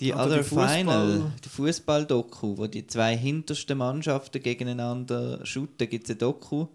die 0.00 0.12
Ah, 0.14 0.24
Other 0.26 0.38
die 0.42 0.48
Fußball- 0.48 0.76
Final, 0.78 1.32
die 1.44 1.48
Fußball-Doku, 1.48 2.56
wo 2.58 2.66
die 2.66 2.86
zwei 2.86 3.16
hintersten 3.16 3.78
Mannschaften 3.78 4.42
gegeneinander 4.42 5.44
shooten, 5.44 5.88
gibt 5.88 6.04
es 6.04 6.10
ein 6.10 6.18
Doku 6.18 6.66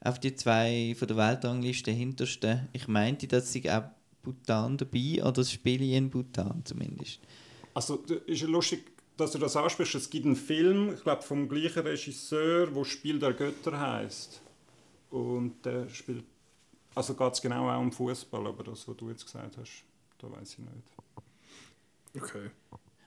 auf 0.00 0.18
die 0.20 0.34
zwei 0.34 0.94
von 0.98 1.08
der 1.08 1.16
Weltrangliste 1.16 1.90
hintersten. 1.90 2.68
Ich 2.72 2.86
meinte, 2.88 3.26
dass 3.26 3.52
sie 3.52 3.68
auch 3.70 3.84
Bhutan 4.22 4.76
dabei 4.76 5.22
oder 5.22 5.32
das 5.32 5.50
Spiel 5.52 5.82
in 5.82 6.10
Bhutan 6.10 6.62
zumindest. 6.64 7.20
Also 7.74 7.96
d- 7.96 8.20
ist 8.26 8.42
ja 8.42 8.48
lustig, 8.48 8.84
dass 9.18 9.32
du 9.32 9.38
das 9.38 9.56
ansprichst. 9.56 9.96
Es 9.96 10.08
gibt 10.08 10.24
einen 10.24 10.36
Film, 10.36 10.94
ich 10.94 11.02
glaube 11.02 11.22
vom 11.22 11.48
gleichen 11.48 11.80
Regisseur, 11.80 12.74
wo 12.74 12.84
Spiel 12.84 13.18
der 13.18 13.34
Götter 13.34 13.78
heißt. 13.78 14.40
Und 15.10 15.64
der 15.64 15.88
spielt, 15.88 16.24
also 16.94 17.14
geht 17.14 17.32
es 17.32 17.42
genau 17.42 17.68
auch 17.68 17.80
um 17.80 17.92
Fußball, 17.92 18.46
aber 18.46 18.64
das, 18.64 18.86
was 18.86 18.96
du 18.96 19.10
jetzt 19.10 19.24
gesagt 19.24 19.56
hast, 19.58 19.84
da 20.18 20.30
weiß 20.30 20.52
ich 20.52 20.58
nicht. 20.60 20.88
Okay. 22.16 22.50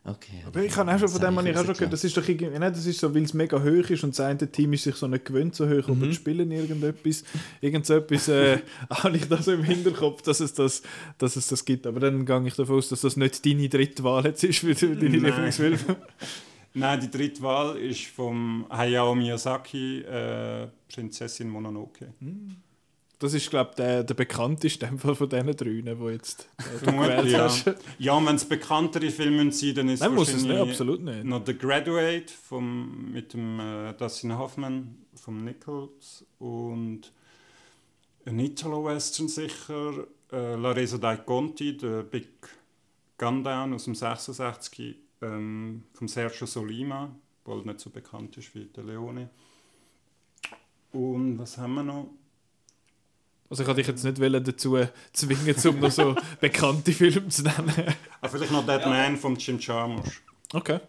Okay. 0.04 0.42
Aber 0.48 0.64
ich 0.64 0.76
habe 0.76 0.92
auch 0.92 0.98
schon 0.98 1.10
von 1.10 1.22
dem, 1.22 1.28
habe 1.28 1.38
habe 1.38 1.50
ich 1.52 1.58
auch 1.58 1.66
schon 1.66 1.74
gehört, 1.76 1.94
das 1.94 2.04
ist 2.04 2.18
doch 2.18 2.28
irgendwie, 2.28 2.58
nein, 2.58 2.74
das 2.74 2.88
ist 2.88 3.00
so, 3.00 3.14
weil 3.14 3.22
es 3.22 3.36
mega 3.36 3.62
hoch 3.62 3.88
ist 3.90 4.04
und 4.04 4.18
das 4.18 4.20
eine 4.26 4.52
Team 4.52 4.74
ist 4.74 4.84
sich 4.84 4.96
so 4.96 5.08
nicht 5.08 5.26
gewöhnt 5.26 5.54
so 5.54 5.66
hoch, 5.70 5.88
Mhm. 5.88 5.94
aber 5.94 6.08
die 6.08 6.16
spielen 6.16 6.50
irgendetwas, 6.52 7.24
irgend 7.62 7.86
so 7.86 7.94
etwas, 7.98 8.28
äh, 8.28 8.58
habe 8.90 9.16
ich 9.16 9.28
da 9.28 9.40
so 9.42 9.52
im 9.52 9.64
Hinterkopf, 9.64 10.24
dass 10.24 10.40
es, 10.40 10.56
das, 10.56 10.82
dass 11.20 11.36
es 11.36 11.48
das 11.50 11.64
gibt. 11.66 11.86
Aber 11.86 12.00
dann 12.00 12.26
gehe 12.26 12.48
ich 12.48 12.56
davon 12.56 12.78
aus, 12.78 12.90
dass 12.90 13.02
das 13.02 13.16
nicht 13.16 13.46
deine 13.46 13.70
dritte 13.70 14.04
Wahl 14.04 14.26
jetzt 14.26 14.44
ist 14.44 14.58
für 14.60 14.74
deine. 14.74 15.18
Lieblingsfilme. 15.18 15.78
Nein, 16.74 17.00
die 17.02 17.12
dritte 17.12 17.42
Wahl 17.44 17.78
ist 17.78 18.06
vom 18.06 18.66
Hayao 18.72 19.14
Miyazaki, 19.14 20.00
äh, 20.00 20.68
Prinzessin 20.92 21.48
Mononoke. 21.50 22.14
Das 23.22 23.36
ist, 23.36 23.52
glaube 23.52 23.70
ich, 23.70 23.76
der, 23.76 24.04
der 24.04 24.16
bekannteste 24.16 24.88
Fall 24.98 25.14
von 25.14 25.30
diesen 25.30 25.56
drei, 25.56 25.82
die 25.94 26.12
jetzt 26.12 26.50
äh, 26.58 26.86
gewählt 26.86 27.28
ja. 27.28 27.44
hast. 27.44 27.72
Ja, 28.00 28.26
wenn 28.26 28.36
es 28.36 28.46
bekanntere 28.46 29.12
Filme 29.12 29.52
sind, 29.52 29.78
dann 29.78 29.90
ist 29.90 30.00
Nein, 30.00 30.16
muss 30.16 30.34
es 30.34 30.44
nicht, 30.44 30.58
absolut 30.58 31.02
nicht. 31.02 31.24
noch 31.24 31.46
The 31.46 31.56
Graduate 31.56 32.34
vom, 32.44 33.12
mit 33.12 33.34
dem 33.34 33.60
äh, 33.60 33.94
Dustin 33.94 34.36
Hoffman 34.36 34.98
vom 35.14 35.44
Nichols 35.44 36.26
und 36.40 37.12
ein 38.26 38.40
Italo-Western 38.40 39.28
sicher, 39.28 40.08
äh, 40.32 40.56
La 40.56 40.72
Resa 40.72 40.98
dai 40.98 41.18
Conti, 41.18 41.78
der 41.78 42.02
Big 42.02 42.28
Gundown 43.20 43.76
aus 43.76 43.84
dem 43.84 43.94
66 43.94 44.96
ähm, 45.22 45.84
vom 45.94 46.08
Sergio 46.08 46.48
Solima, 46.48 47.16
halt 47.46 47.68
nicht 47.68 47.82
so 47.82 47.92
bekannt 47.92 48.36
ist 48.38 48.56
wie 48.56 48.66
der 48.66 48.84
Leone. 48.84 49.30
Und 50.92 51.38
was 51.38 51.60
haben 51.60 51.76
wir 51.76 51.84
noch? 51.84 52.10
Also 53.52 53.64
ich 53.64 53.68
wollte 53.68 53.82
dich 53.82 53.88
jetzt 53.88 54.04
nicht 54.06 54.18
wollen 54.20 54.44
dazu 54.44 54.78
zwingen, 55.12 55.56
um 55.68 55.80
noch 55.82 55.92
so 55.92 56.16
bekannte 56.40 56.94
Filme 56.94 57.28
zu 57.28 57.44
nennen. 57.44 57.74
Ah, 58.22 58.30
vielleicht 58.30 58.52
noch 58.52 58.66
Dead 58.66 58.86
Man 58.86 59.18
von 59.18 59.36
Jim 59.36 59.60
Jarmusch. 59.60 60.22
Okay. 60.54 60.80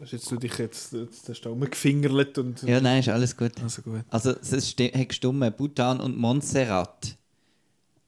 Hast 0.00 0.12
jetzt 0.12 0.30
du 0.30 0.36
dich 0.36 0.56
jetzt, 0.58 0.92
jetzt 0.92 1.28
hast 1.28 1.40
du 1.40 1.48
rumgefingerlet 1.48 2.38
und... 2.38 2.62
Ja, 2.62 2.80
nein, 2.80 3.00
ist 3.00 3.08
alles 3.08 3.36
gut. 3.36 3.52
Also 3.62 3.82
gut. 3.82 4.02
Also 4.10 4.30
es 4.30 4.52
hat 4.52 5.08
gestimmt, 5.08 5.56
Bhutan 5.56 6.00
und 6.00 6.16
Montserrat 6.16 7.16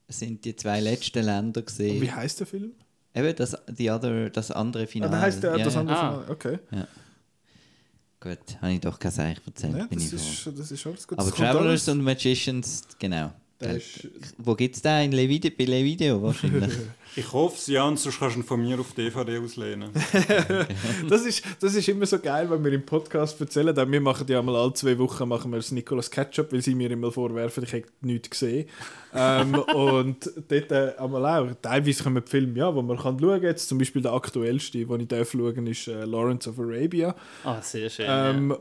sind 0.06 0.44
die 0.44 0.54
zwei 0.54 0.80
letzten 0.80 1.24
Länder 1.24 1.60
Und 1.62 1.78
wie 1.78 1.98
gesehen. 1.98 2.14
heißt 2.16 2.40
der 2.40 2.46
Film? 2.46 2.72
Eben 3.14 3.34
das, 3.34 3.56
die 3.68 3.90
other, 3.90 4.30
das 4.30 4.50
andere 4.52 4.84
Ah, 4.84 4.86
Finale. 4.86 5.10
der 5.10 5.20
heißt 5.20 5.42
der, 5.42 5.56
ja, 5.56 5.64
das 5.64 5.74
ja. 5.74 5.80
andere 5.80 5.96
Ah. 5.96 6.10
Finale. 6.12 6.30
Okay. 6.30 6.58
Gut, 8.20 8.38
habe 8.60 8.72
ich 8.72 8.80
doch 8.80 8.98
kein 8.98 9.12
Seich 9.12 9.38
erzählt. 9.46 9.76
Ja, 9.76 9.86
das, 9.88 10.12
ist, 10.12 10.46
das 10.56 10.72
ist 10.72 10.86
alles 10.86 11.06
gut. 11.06 11.18
Aber 11.18 11.30
Travelers 11.30 11.88
und 11.88 12.02
Magicians, 12.02 12.82
genau. 12.98 13.32
Der 13.60 13.68
Gell. 13.68 13.76
ist, 13.78 14.08
Wo 14.38 14.54
gibt 14.54 14.76
es 14.76 14.82
den? 14.82 15.06
In 15.06 15.12
Levideo, 15.12 15.50
bei 15.56 15.64
Levideo 15.64 16.22
wahrscheinlich. 16.22 16.72
Ich 17.18 17.32
hoffe 17.32 17.56
es, 17.56 17.66
ja, 17.66 17.84
und 17.84 17.98
sonst 17.98 18.20
kannst 18.20 18.36
du 18.36 18.40
ihn 18.40 18.44
von 18.44 18.60
mir 18.60 18.78
auf 18.78 18.92
DVD 18.92 19.38
auslehnen. 19.38 19.90
das, 21.08 21.26
ist, 21.26 21.42
das 21.58 21.74
ist 21.74 21.88
immer 21.88 22.06
so 22.06 22.20
geil, 22.20 22.48
wenn 22.48 22.62
wir 22.62 22.72
im 22.72 22.86
Podcast 22.86 23.40
erzählen. 23.40 23.74
Denn 23.74 23.90
wir 23.90 24.00
machen 24.00 24.24
ja 24.28 24.40
mal 24.40 24.54
alle 24.54 24.72
zwei 24.74 24.96
Wochen 24.98 25.26
machen 25.26 25.50
wir 25.50 25.56
das 25.56 25.72
Nicolas 25.72 26.12
Ketchup, 26.12 26.52
weil 26.52 26.62
sie 26.62 26.76
mir 26.76 26.88
immer 26.92 27.10
vorwerfen, 27.10 27.64
ich 27.64 27.72
hätte 27.72 27.88
nichts 28.02 28.30
gesehen. 28.30 28.68
ähm, 29.12 29.54
und 29.74 30.30
dort 30.48 30.70
äh, 30.70 30.92
einmal 30.96 31.26
auch. 31.26 31.54
Teilweise 31.60 32.04
kommen 32.04 32.22
die 32.24 32.30
Filme, 32.30 32.56
ja, 32.56 32.72
wo 32.72 32.82
man 32.82 32.96
kann 32.96 33.18
schauen 33.18 33.40
kann. 33.40 33.42
Jetzt 33.42 33.68
zum 33.68 33.78
Beispiel 33.78 34.02
der 34.02 34.12
aktuellste, 34.12 34.84
den 34.86 35.00
ich 35.00 35.08
darf 35.08 35.32
schauen 35.32 35.66
ist 35.66 35.88
äh, 35.88 36.04
Lawrence 36.04 36.48
of 36.48 36.60
Arabia. 36.60 37.16
Ah, 37.42 37.60
sehr 37.60 37.90
schön. 37.90 38.06
Ähm, 38.08 38.56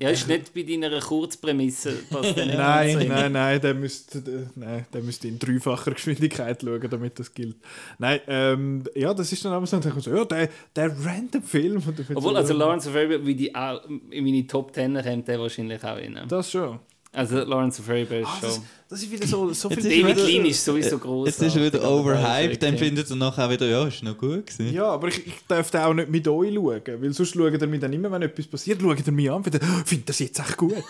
ja. 0.00 0.08
ja, 0.08 0.10
ist 0.10 0.26
nicht 0.26 0.52
bei 0.52 0.62
deiner 0.62 0.98
Kurzprämisse, 0.98 1.94
der 2.10 2.46
Nein, 2.46 3.06
nein, 3.06 3.32
nein, 3.32 3.60
der 3.60 3.74
müsste, 3.74 4.20
der, 4.20 4.39
nein, 4.54 4.86
der 4.92 5.02
müsste 5.02 5.28
in 5.28 5.38
dreifacher 5.38 5.90
Geschwindigkeit 5.94 6.60
schauen, 6.62 6.88
damit 6.90 7.18
das 7.18 7.32
gilt. 7.32 7.56
Nein, 7.98 8.20
ähm, 8.26 8.84
ja, 8.94 9.12
das 9.14 9.32
ist 9.32 9.44
dann 9.44 9.52
aber 9.52 9.66
so, 9.66 9.78
dann 9.78 10.00
so, 10.00 10.14
ja, 10.14 10.24
der, 10.24 10.48
der 10.74 10.96
random 11.04 11.42
Film. 11.42 11.76
Obwohl, 11.76 12.32
so, 12.32 12.36
also 12.36 12.54
Lawrence 12.54 12.88
of 12.88 12.94
Arabia, 12.96 13.24
wie 13.24 13.34
die 13.34 13.54
auch 13.54 13.82
in 14.10 14.24
meine 14.24 14.46
Top 14.46 14.74
10 14.74 14.94
kommt, 15.02 15.28
der 15.28 15.40
wahrscheinlich 15.40 15.82
auch 15.84 15.96
rein. 15.96 16.18
Das 16.28 16.50
schon. 16.50 16.78
Also 17.12 17.38
Lawrence 17.42 17.80
of 17.80 17.88
Arabia 17.88 18.20
ist 18.20 18.26
Ah, 18.28 18.36
schon... 18.40 18.48
das, 18.48 18.60
Das 18.90 19.00
ist 19.04 19.12
wieder 19.12 19.24
so, 19.24 19.52
so 19.52 19.70
viel... 19.70 19.82
David 19.84 20.16
wieder- 20.16 20.26
Lean 20.26 20.46
ist 20.46 20.64
sowieso 20.64 20.98
groß. 20.98 21.28
Jetzt 21.28 21.40
ist 21.40 21.54
er 21.56 21.64
wieder 21.64 21.88
overhyped, 21.88 22.60
dann 22.60 22.76
findet 22.76 23.08
er 23.08 23.14
nachher 23.14 23.48
wieder, 23.48 23.66
ja, 23.66 23.86
ist 23.86 24.02
noch 24.02 24.18
gut 24.18 24.48
gewesen. 24.48 24.74
Ja, 24.74 24.86
aber 24.86 25.06
ich, 25.08 25.24
ich 25.28 25.34
darf 25.46 25.70
den 25.70 25.80
auch 25.82 25.94
nicht 25.94 26.08
mit 26.10 26.26
euch 26.26 26.52
schauen, 26.52 26.82
weil 27.00 27.12
sonst 27.12 27.32
schaut 27.34 27.52
ihr 27.60 27.66
mich 27.68 27.78
dann 27.80 27.92
immer, 27.92 28.10
wenn 28.10 28.22
etwas 28.22 28.48
passiert, 28.48 28.82
schaut 28.82 29.06
ihr 29.06 29.12
mich 29.12 29.30
an 29.30 29.36
und 29.36 29.44
findet, 29.44 29.62
oh, 29.62 29.82
findet 29.84 30.08
das 30.08 30.18
jetzt 30.18 30.40
echt 30.40 30.56
gut. 30.56 30.74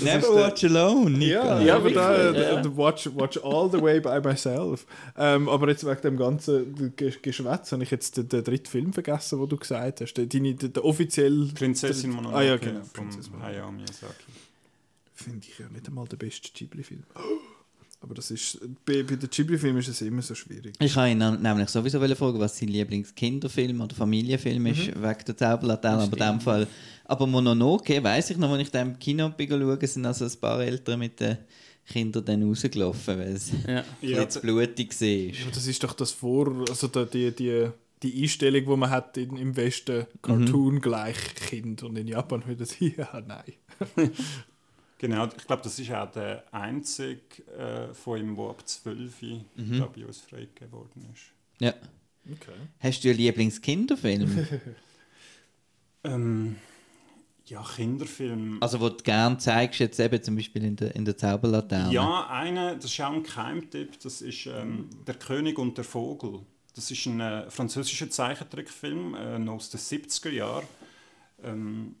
Never 0.00 0.34
watch 0.34 0.64
alone, 0.64 1.10
Nico. 1.10 1.32
Ja, 1.32 1.60
Ja, 1.60 1.76
aber 1.76 1.90
da, 1.90 2.32
ja. 2.32 2.62
da 2.62 2.76
watch, 2.76 3.08
watch 3.14 3.38
all 3.42 3.68
the 3.70 3.80
way 3.82 4.00
by 4.00 4.20
myself. 4.22 4.86
Ähm, 5.18 5.48
aber 5.48 5.68
jetzt 5.68 5.84
wegen 5.84 6.00
dem 6.02 6.16
ganzen 6.16 6.94
Ge- 6.96 7.12
Geschwätz 7.20 7.72
habe 7.72 7.82
ich 7.82 7.90
jetzt 7.90 8.16
den, 8.16 8.28
den 8.28 8.44
dritten 8.44 8.66
Film 8.66 8.92
vergessen, 8.92 9.38
den 9.40 9.48
du 9.48 9.56
gesagt 9.56 10.00
hast. 10.00 10.14
Der, 10.14 10.26
deine, 10.26 10.54
der, 10.54 10.68
der 10.68 10.84
offiziell... 10.84 11.48
Prinzessin 11.54 12.10
Mononoke 12.10 12.36
Ah 12.36 12.42
ja, 12.42 12.56
genau. 12.56 12.80
Mononoke. 12.96 13.42
Hayao 13.42 13.72
Miyazaki. 13.72 14.14
Finde 15.22 15.46
ich 15.46 15.58
ja 15.58 15.68
nicht 15.68 15.86
einmal 15.86 16.08
der 16.08 16.16
beste 16.16 16.50
Ghibli-Film. 16.52 17.02
Aber 18.02 18.14
das 18.14 18.30
ist... 18.30 18.58
Bei, 18.86 19.02
bei 19.02 19.16
den 19.16 19.28
Ghibli-Filmen 19.28 19.80
ist 19.80 19.88
es 19.88 20.00
immer 20.00 20.22
so 20.22 20.34
schwierig. 20.34 20.74
Ich 20.80 20.96
habe 20.96 21.10
ihn 21.10 21.18
nämlich 21.18 21.68
sowieso 21.68 22.00
fragen, 22.00 22.40
was 22.40 22.58
sein 22.58 22.68
Lieblingskinderfilm 22.68 23.82
oder 23.82 23.94
Familienfilm 23.94 24.64
ist, 24.66 24.86
wegen 24.86 25.24
der 25.26 25.36
Zauberlaterne. 25.36 26.04
Aber 26.04 26.12
in 26.12 26.32
dem 26.32 26.40
Fall. 26.40 26.66
Aber 27.04 27.26
Mononoke, 27.26 28.02
weiß 28.02 28.30
ich 28.30 28.38
noch, 28.38 28.50
als 28.50 28.62
ich 28.62 28.70
da 28.70 28.80
im 28.80 28.98
Kino 28.98 29.28
bin 29.28 29.50
schauen, 29.50 29.86
sind 29.86 30.06
also 30.06 30.24
ein 30.24 30.40
paar 30.40 30.60
Eltern 30.62 30.98
mit 30.98 31.20
den 31.20 31.36
Kindern 31.84 32.24
dann 32.24 32.42
rausgelaufen, 32.42 33.18
weil 33.18 33.32
es 33.32 33.50
Ja. 33.66 33.84
Ja, 34.00 34.28
zu 34.28 34.40
blutig 34.40 34.98
war. 34.98 35.42
Aber 35.42 35.54
das 35.54 35.66
ist 35.66 35.84
doch 35.84 35.92
das 35.92 36.12
Vor... 36.12 36.64
Also 36.70 36.88
die, 36.88 37.32
die, 37.32 37.68
die 38.02 38.22
Einstellung, 38.22 38.64
die 38.64 38.76
man 38.76 38.88
hat 38.88 39.18
in, 39.18 39.36
im 39.36 39.54
Westen, 39.54 40.06
Cartoon 40.22 40.80
gleich 40.80 41.34
Kind 41.34 41.82
und 41.82 41.98
in 41.98 42.08
Japan 42.08 42.42
wieder 42.46 42.64
ja, 42.96 43.20
nein. 43.20 43.52
Genau, 45.00 45.24
ich 45.26 45.46
glaube, 45.46 45.62
das 45.62 45.78
ist 45.78 45.90
auch 45.92 46.10
der 46.12 46.44
einzige 46.52 47.42
äh, 47.56 47.94
von 47.94 48.20
ihm, 48.20 48.36
der 48.36 48.44
ab 48.50 48.68
12 48.68 49.22
Mhm. 49.22 49.42
glaub 49.56 49.96
ich, 49.96 50.04
uns 50.04 50.20
freigegeben 50.20 50.72
worden 50.72 51.08
ist. 51.14 51.22
Ja. 51.58 51.72
Okay. 52.30 52.52
Hast 52.80 53.02
du 53.02 53.08
einen 53.08 53.16
Lieblingskinderfilm? 53.18 54.46
Ähm, 56.02 56.56
ja, 57.44 57.62
Kinderfilm. 57.76 58.58
also, 58.62 58.80
wo 58.80 58.88
du 58.88 59.02
gerne 59.02 59.36
zeigst, 59.38 59.80
jetzt 59.80 60.00
eben 60.00 60.22
zum 60.22 60.36
Beispiel 60.36 60.64
in 60.64 60.76
der, 60.76 60.94
in 60.94 61.04
der 61.04 61.16
Zauberlaterne? 61.16 61.92
Ja, 61.92 62.26
einer, 62.28 62.76
das 62.76 62.86
ist 62.86 63.00
auch 63.00 63.12
ein 63.12 63.22
Keimtipp, 63.22 64.00
das 64.00 64.22
ist 64.22 64.46
ähm, 64.46 64.88
Der 65.06 65.14
König 65.16 65.58
und 65.58 65.76
der 65.76 65.84
Vogel. 65.84 66.40
Das 66.74 66.90
ist 66.90 67.04
ein 67.06 67.20
äh, 67.20 67.50
französischer 67.50 68.08
Zeichentrickfilm 68.08 69.14
äh, 69.14 69.38
noch 69.38 69.56
aus 69.56 69.68
den 69.70 69.80
70er 69.80 70.30
Jahren. 70.30 70.66
Ähm, 71.42 71.96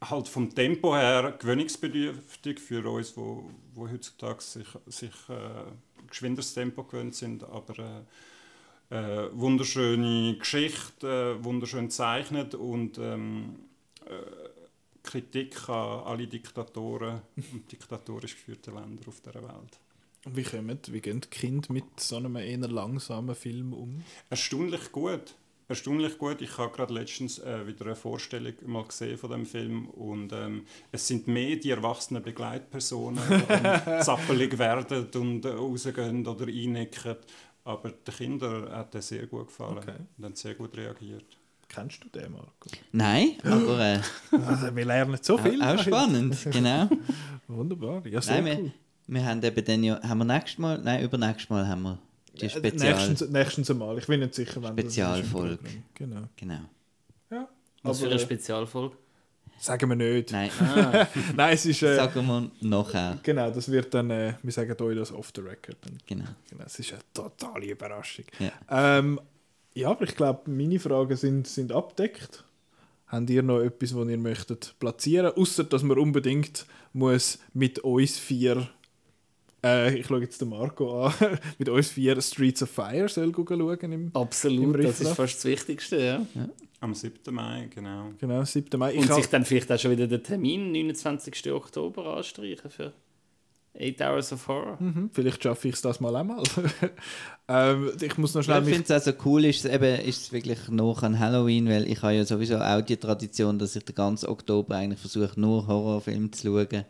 halt 0.00 0.28
vom 0.28 0.54
Tempo 0.54 0.94
her 0.94 1.36
gewöhnungsbedürftig 1.38 2.58
für 2.58 2.88
uns, 2.88 3.16
wo, 3.16 3.50
wo 3.74 3.88
heutzutage 3.88 4.40
sich, 4.40 4.66
sich 4.86 5.12
äh, 5.28 6.06
geschwinderes 6.08 6.54
Tempo 6.54 6.84
gewöhnt 6.84 7.14
sind, 7.14 7.44
aber 7.44 7.78
äh, 7.78 8.02
äh, 8.90 9.30
wunderschöne 9.32 10.36
Geschichte, 10.38 11.38
äh, 11.40 11.44
wunderschön 11.44 11.86
gezeichnet 11.86 12.54
und 12.54 12.98
ähm, 12.98 13.56
äh, 14.06 14.50
Kritik 15.02 15.68
an 15.68 16.00
alle 16.04 16.26
Diktatoren 16.26 17.22
und 17.52 17.70
diktatorisch 17.70 18.34
geführte 18.34 18.70
Länder 18.70 19.08
auf 19.08 19.20
der 19.20 19.34
Welt. 19.34 19.78
Wie, 20.26 20.42
kommen, 20.42 20.78
wie 20.88 21.00
gehen 21.00 21.20
die 21.20 21.28
Kinder 21.28 21.72
mit 21.72 21.98
so 21.98 22.16
einem 22.16 22.36
eher 22.36 22.68
langsamen 22.68 23.34
Film 23.34 23.72
um? 23.72 24.04
Erstaunlich 24.28 24.92
gut. 24.92 25.34
Erstaunlich 25.70 26.18
gut. 26.18 26.42
Ich 26.42 26.58
habe 26.58 26.70
gerade 26.74 26.92
letztens 26.92 27.38
äh, 27.38 27.66
wieder 27.66 27.86
eine 27.86 27.94
Vorstellung 27.96 28.52
mal 28.66 28.84
gesehen 28.84 29.16
von 29.16 29.30
dem 29.30 29.46
Film 29.46 29.86
und 29.90 30.32
ähm, 30.32 30.64
es 30.92 31.06
sind 31.06 31.28
mehr 31.28 31.56
die 31.56 31.70
erwachsenen 31.70 32.22
Begleitpersonen, 32.22 33.22
die 33.48 34.02
zappelig 34.04 34.58
werden 34.58 35.06
und 35.14 35.44
äh, 35.44 35.48
rausgehen 35.50 36.26
oder 36.26 36.46
einnicken. 36.46 37.14
Aber 37.64 37.90
den 37.90 38.14
Kindern 38.14 38.68
hat 38.70 38.94
er 38.94 39.02
sehr 39.02 39.26
gut 39.26 39.46
gefallen 39.46 39.78
Okay. 39.78 39.94
und 40.18 40.24
haben 40.24 40.34
sehr 40.34 40.54
gut 40.54 40.76
reagiert. 40.76 41.24
Kennst 41.68 42.02
du 42.02 42.08
den, 42.08 42.32
Marco? 42.32 42.50
Nein, 42.90 43.36
aber 43.44 43.78
äh, 43.80 44.00
Also, 44.44 44.74
wir 44.74 44.84
lernen 44.84 45.18
so 45.22 45.38
viel. 45.38 45.62
auch, 45.62 45.74
auch 45.74 45.78
spannend, 45.78 46.36
genau. 46.50 46.88
Wunderbar. 47.46 48.04
Ja, 48.08 48.20
sehr 48.20 48.42
Nein, 48.42 48.44
wir, 48.46 48.58
cool. 48.64 48.72
wir 49.06 49.24
haben 49.24 49.40
eben 49.42 49.64
dann 49.64 49.84
ja, 49.84 50.02
haben 50.02 50.18
wir 50.18 50.24
nächstes 50.24 50.58
Mal, 50.58 50.78
nein, 50.78 51.04
übernächstes 51.04 51.48
Mal 51.48 51.68
haben 51.68 51.82
wir 51.82 51.98
die 52.40 52.50
Spezial, 52.50 52.94
Nächstens, 52.94 53.30
nächstens 53.30 53.70
einmal. 53.70 53.98
Ich 53.98 54.06
bin 54.06 54.20
nicht 54.20 54.34
sicher, 54.34 54.62
wann 54.62 54.76
das 54.76 54.86
ist 54.86 54.92
Spezialfolge. 54.94 55.58
Genau. 55.94 56.22
genau. 56.36 56.60
Ja. 57.30 57.48
Was 57.82 57.98
für 57.98 58.06
Aber, 58.06 58.12
eine 58.12 58.20
äh, 58.20 58.24
Spezialfolge? 58.24 58.96
sagen 59.60 59.90
wir 59.90 59.96
nicht. 59.96 60.32
Nein, 60.32 60.50
Nein, 61.36 61.54
es 61.54 61.66
ist... 61.66 61.82
Äh, 61.82 61.96
sagen 61.96 62.26
wir 62.26 62.50
nachher. 62.62 63.18
genau, 63.22 63.50
das 63.50 63.70
wird 63.70 63.92
dann... 63.94 64.10
Äh, 64.10 64.34
wir 64.42 64.52
sagen 64.52 64.80
euch 64.82 64.96
das 64.96 65.12
off 65.12 65.30
the 65.34 65.42
record. 65.42 65.76
Dann. 65.82 65.98
Genau. 66.06 66.24
Genau, 66.48 66.64
es 66.64 66.78
ist 66.78 66.92
eine 66.92 67.02
totale 67.12 67.66
Überraschung. 67.66 68.24
Ja. 68.38 68.98
Ähm, 68.98 69.20
ja, 69.74 69.90
aber 69.90 70.04
ich 70.04 70.16
glaube, 70.16 70.50
meine 70.50 70.80
Fragen 70.80 71.16
sind, 71.16 71.46
sind 71.46 71.72
abdeckt. 71.72 72.44
Habt 73.06 73.30
ihr 73.30 73.42
noch 73.42 73.60
etwas, 73.60 73.94
was 73.94 74.08
ihr 74.08 74.18
möchtet 74.18 74.74
platzieren? 74.78 75.32
Außer 75.36 75.64
dass 75.64 75.82
man 75.82 75.98
unbedingt 75.98 76.66
muss 76.92 77.38
mit 77.52 77.80
uns 77.80 78.18
vier, 78.18 78.68
äh, 79.64 79.96
ich 79.96 80.06
schaue 80.06 80.20
jetzt 80.20 80.40
den 80.40 80.48
Marco 80.48 81.06
an, 81.06 81.14
mit 81.58 81.68
uns 81.68 81.90
vier 81.90 82.20
Streets 82.20 82.62
of 82.62 82.70
Fire 82.70 83.08
soll 83.08 83.32
schauen 83.34 83.78
im, 83.80 83.92
Im 83.92 84.10
Absolut, 84.14 84.76
das 84.76 84.84
Riffraff. 84.84 85.00
ist 85.00 85.16
fast 85.16 85.36
das 85.36 85.44
Wichtigste, 85.44 86.00
ja. 86.00 86.48
Am 86.80 86.94
7. 86.94 87.34
Mai, 87.34 87.68
genau. 87.74 88.10
genau 88.18 88.42
7. 88.42 88.78
Mai. 88.78 88.92
Ich 88.94 89.00
Und 89.00 89.12
sich 89.12 89.26
dann 89.26 89.44
vielleicht 89.44 89.70
auch 89.70 89.78
schon 89.78 89.90
wieder 89.90 90.06
den 90.06 90.22
Termin 90.22 90.72
29. 90.72 91.52
Oktober 91.52 92.16
anstreichen 92.16 92.70
für 92.70 92.94
8 93.78 94.00
Hours 94.00 94.32
of 94.32 94.48
Horror. 94.48 94.76
Mhm, 94.80 95.10
vielleicht 95.12 95.42
schaffe 95.42 95.68
ich 95.68 95.74
es 95.74 95.82
das 95.82 96.00
mal 96.00 96.16
einmal. 96.16 96.42
ähm, 97.48 97.92
ich 98.00 98.16
muss 98.18 98.34
noch 98.34 98.42
schnell 98.42 98.62
Ich 98.62 98.68
finde 98.68 98.84
es 98.84 98.90
also 98.90 99.12
cool, 99.24 99.44
ist 99.44 99.64
es 99.64 99.70
eben, 99.70 100.00
ist 100.00 100.22
es 100.22 100.32
wirklich 100.32 100.68
noch 100.68 101.02
an 101.02 101.18
Halloween, 101.18 101.68
weil 101.68 101.86
ich 101.86 102.02
habe 102.02 102.14
ja 102.14 102.24
sowieso 102.24 102.58
auch 102.58 102.80
die 102.80 102.96
Tradition, 102.96 103.58
dass 103.58 103.76
ich 103.76 103.84
den 103.84 103.94
ganzen 103.94 104.28
Oktober 104.28 104.76
eigentlich 104.76 105.00
versuche, 105.00 105.38
nur 105.38 105.66
Horrorfilme 105.66 106.30
zu 106.30 106.48
schauen. 106.48 106.84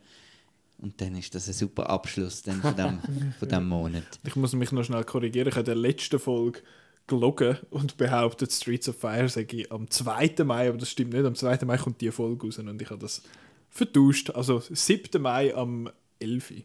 Und 0.80 1.00
dann 1.00 1.14
ist 1.16 1.34
das 1.34 1.46
ein 1.46 1.52
super 1.54 1.90
Abschluss 1.90 2.42
dann 2.42 2.62
von 2.62 2.74
dem, 2.74 3.00
von 3.38 3.48
dem 3.48 3.68
Monat. 3.68 4.18
Ich 4.24 4.34
muss 4.36 4.52
mich 4.54 4.72
noch 4.72 4.82
schnell 4.84 5.04
korrigieren. 5.04 5.48
Ich 5.48 5.54
habe 5.54 5.60
in 5.60 5.66
der 5.66 5.74
letzten 5.76 6.18
Folge 6.18 6.60
gelogen 7.06 7.58
und 7.70 7.96
behauptet, 7.96 8.52
Streets 8.52 8.88
of 8.88 8.96
Fire 8.96 9.28
sage 9.28 9.56
ich 9.58 9.72
am 9.72 9.90
2. 9.90 10.34
Mai, 10.44 10.68
aber 10.68 10.78
das 10.78 10.90
stimmt 10.90 11.12
nicht. 11.12 11.24
Am 11.26 11.34
2. 11.34 11.64
Mai 11.66 11.76
kommt 11.76 12.00
die 12.00 12.10
Folge 12.10 12.46
raus 12.46 12.58
und 12.58 12.80
ich 12.80 12.88
habe 12.90 13.00
das 13.00 13.22
vertauscht. 13.68 14.30
Also 14.30 14.60
7. 14.60 15.20
Mai 15.20 15.54
am 15.54 15.90
11. 16.18 16.50
Uhr 16.50 16.56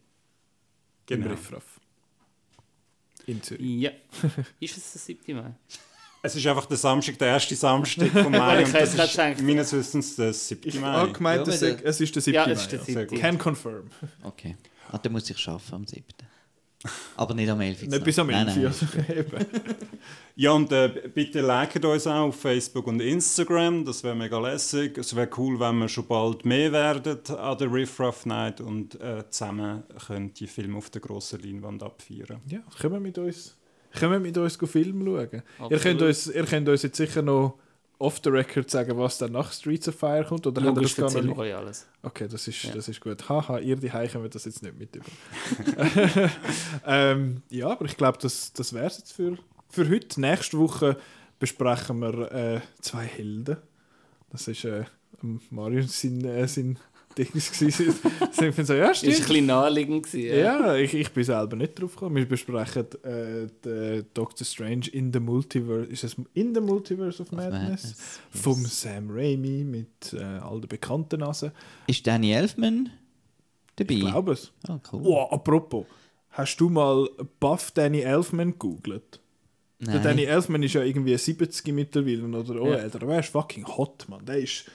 Genau. 1.07 1.25
im 1.25 1.31
Riffraff. 1.31 1.79
In 3.27 3.41
Zürich. 3.43 3.65
Ja. 3.81 3.91
ist 4.59 4.77
es 4.77 4.91
der 4.93 5.01
7. 5.01 5.35
Mai? 5.35 5.53
Es 6.25 6.35
ist 6.35 6.45
einfach 6.47 6.65
der 6.65 6.77
Samstag, 6.77 7.17
der 7.19 7.27
erste 7.29 7.55
Samstag 7.55 8.09
vom 8.09 8.31
Mai. 8.31 8.61
Ich 8.61 8.67
und 8.67 8.75
das 8.75 8.93
ist 8.93 9.41
meines 9.41 9.73
Wissens 9.73 10.15
der 10.15 10.33
7. 10.33 10.61
Ich 10.67 10.79
Mai. 10.79 10.87
habe 10.87 11.11
gemeint, 11.11 11.47
Ja, 11.47 11.53
es, 11.53 11.61
es 11.61 12.01
ist 12.01 12.15
der 12.15 12.21
7. 12.21 12.35
Ja, 12.35 12.45
Mai. 12.45 12.51
es 12.51 12.61
ist 12.61 12.71
der 12.71 12.79
ja. 12.79 12.85
Sehr 12.85 13.09
7. 13.09 13.19
Can 13.19 13.37
confirm. 13.37 13.85
Okay. 14.23 14.55
Ah, 14.91 14.97
dann 14.97 15.11
muss 15.11 15.29
ich 15.29 15.37
schaffen 15.37 15.75
am 15.75 15.85
7. 15.85 16.03
Aber 17.15 17.33
nicht 17.33 17.49
am 17.49 17.61
11. 17.61 17.87
Nicht 17.87 18.03
bis 18.03 18.19
am 18.19 18.27
Nein, 18.27 18.47
11. 18.47 18.55
nein. 18.57 18.65
Also. 18.67 18.85
Ja, 20.37 20.51
und 20.51 20.69
äh, 20.73 20.89
bitte 21.13 21.39
liket 21.39 21.85
uns 21.85 22.05
auch 22.07 22.27
auf 22.27 22.41
Facebook 22.41 22.87
und 22.87 23.01
Instagram, 23.01 23.85
das 23.85 24.03
wäre 24.03 24.15
mega 24.15 24.37
lässig. 24.37 24.97
Es 24.97 25.15
wäre 25.15 25.29
cool, 25.37 25.57
wenn 25.61 25.77
wir 25.77 25.87
schon 25.87 26.05
bald 26.07 26.43
mehr 26.43 26.73
werden 26.73 27.19
an 27.37 27.57
der 27.57 27.71
Riff 27.71 27.97
Raff 28.01 28.25
Night 28.25 28.59
und 28.59 28.99
äh, 28.99 29.23
zusammen 29.29 29.83
können 30.07 30.33
die 30.33 30.47
Filme 30.47 30.77
auf 30.77 30.89
der 30.89 30.99
grossen 30.99 31.41
Leinwand 31.41 31.83
abfeiern. 31.83 32.41
Ja, 32.47 32.59
wir 32.81 32.99
mit 32.99 33.17
uns, 33.17 33.55
können 33.95 34.11
wir 34.11 34.19
mit 34.19 34.37
uns 34.37 34.57
Film 34.57 35.05
schauen. 35.05 35.41
Ihr 35.69 35.79
könnt, 35.79 36.01
uns, 36.01 36.27
ihr 36.27 36.45
könnt 36.45 36.69
uns 36.69 36.83
jetzt 36.83 36.97
sicher 36.97 37.21
noch 37.21 37.57
off 37.97 38.19
the 38.23 38.29
record 38.29 38.69
sagen, 38.69 38.97
was 38.97 39.17
dann 39.17 39.31
nach 39.31 39.51
Streets 39.51 39.87
of 39.87 39.95
Fire 39.95 40.25
kommt. 40.27 40.45
Oder 40.45 40.61
Logisch 40.61 40.95
das 40.95 41.13
erzählen 41.13 41.27
wir 41.27 41.37
euch 41.37 41.55
alles. 41.55 41.87
Okay, 42.03 42.27
das 42.27 42.47
ist, 42.47 42.63
Ja. 42.63 42.73
das 42.73 42.87
ist 42.87 42.99
gut. 43.01 43.27
Haha, 43.29 43.59
ihr 43.59 43.75
die 43.75 43.89
können 43.89 44.23
wir 44.23 44.29
das 44.29 44.45
jetzt 44.45 44.63
nicht 44.63 44.77
mit 44.77 44.95
über. 44.95 45.05
ähm, 46.85 47.41
ja, 47.49 47.69
aber 47.69 47.85
ich 47.85 47.97
glaube, 47.97 48.17
das, 48.21 48.53
das 48.53 48.73
wäre 48.73 48.87
es 48.87 48.97
jetzt 48.97 49.13
für, 49.13 49.37
für 49.69 49.89
heute. 49.89 50.19
Nächste 50.19 50.57
Woche 50.57 50.97
besprechen 51.39 51.99
wir 51.99 52.31
äh, 52.31 52.61
zwei 52.81 53.05
Helden. 53.05 53.57
Das 54.29 54.47
ist 54.47 54.65
äh, 54.65 54.83
Mario 55.49 55.83
sein, 55.83 56.23
äh, 56.25 56.47
sein 56.47 56.77
Dings 57.17 57.51
gewesen. 57.51 57.93
Sind 58.31 58.57
wir 58.57 58.65
so, 58.65 58.73
ja, 58.73 58.89
Ist 58.91 59.03
ein 59.03 59.11
stimmt. 59.11 59.27
bisschen 59.27 59.45
naheliegend 59.47 60.03
gewesen. 60.05 60.37
Ja, 60.39 60.75
ich, 60.75 60.93
ich 60.93 61.11
bin 61.11 61.23
selber 61.23 61.55
nicht 61.55 61.79
drauf 61.79 61.93
gekommen. 61.93 62.15
Wir 62.15 62.27
besprechen 62.27 62.85
äh, 63.03 63.47
den 63.63 64.05
Doctor 64.13 64.45
Strange 64.45 64.87
in 64.91 65.11
the 65.13 65.19
Multiverse. 65.19 65.89
Ist 65.91 66.03
es 66.03 66.15
in 66.33 66.53
the 66.53 66.61
Multiverse 66.61 67.21
of 67.21 67.31
Madness? 67.31 67.59
Madness, 67.61 67.83
yes. 67.83 68.41
Vom 68.41 68.65
Sam 68.65 69.09
Raimi 69.09 69.63
mit 69.63 70.13
äh, 70.13 70.23
all 70.23 70.59
den 70.61 70.67
bekannten 70.67 71.19
Nasen. 71.21 71.51
Ist 71.87 72.05
Danny 72.05 72.31
Elfman 72.33 72.89
dabei? 73.75 73.93
Ich 73.93 73.99
glaube 74.01 74.33
es. 74.33 74.51
Ah, 74.67 74.79
cool. 74.91 75.01
Oh, 75.03 75.21
apropos, 75.31 75.85
hast 76.31 76.57
du 76.57 76.69
mal 76.69 77.09
Buff 77.39 77.71
Danny 77.71 78.01
Elfman 78.01 78.51
gegoogelt? 78.51 79.19
Der 79.79 79.99
Danny 79.99 80.23
Elfman 80.23 80.63
ist 80.63 80.73
ja 80.73 80.83
irgendwie 80.83 81.15
70 81.17 81.67
mittlerweile 81.73 82.23
oder 82.25 82.61
oh, 82.61 82.67
Ja. 82.71 82.75
älter. 82.77 83.01
Aber 83.03 83.13
er 83.15 83.19
ist 83.19 83.29
fucking 83.29 83.67
hot, 83.67 84.05
man. 84.07 84.25
Der 84.25 84.37
ist 84.37 84.65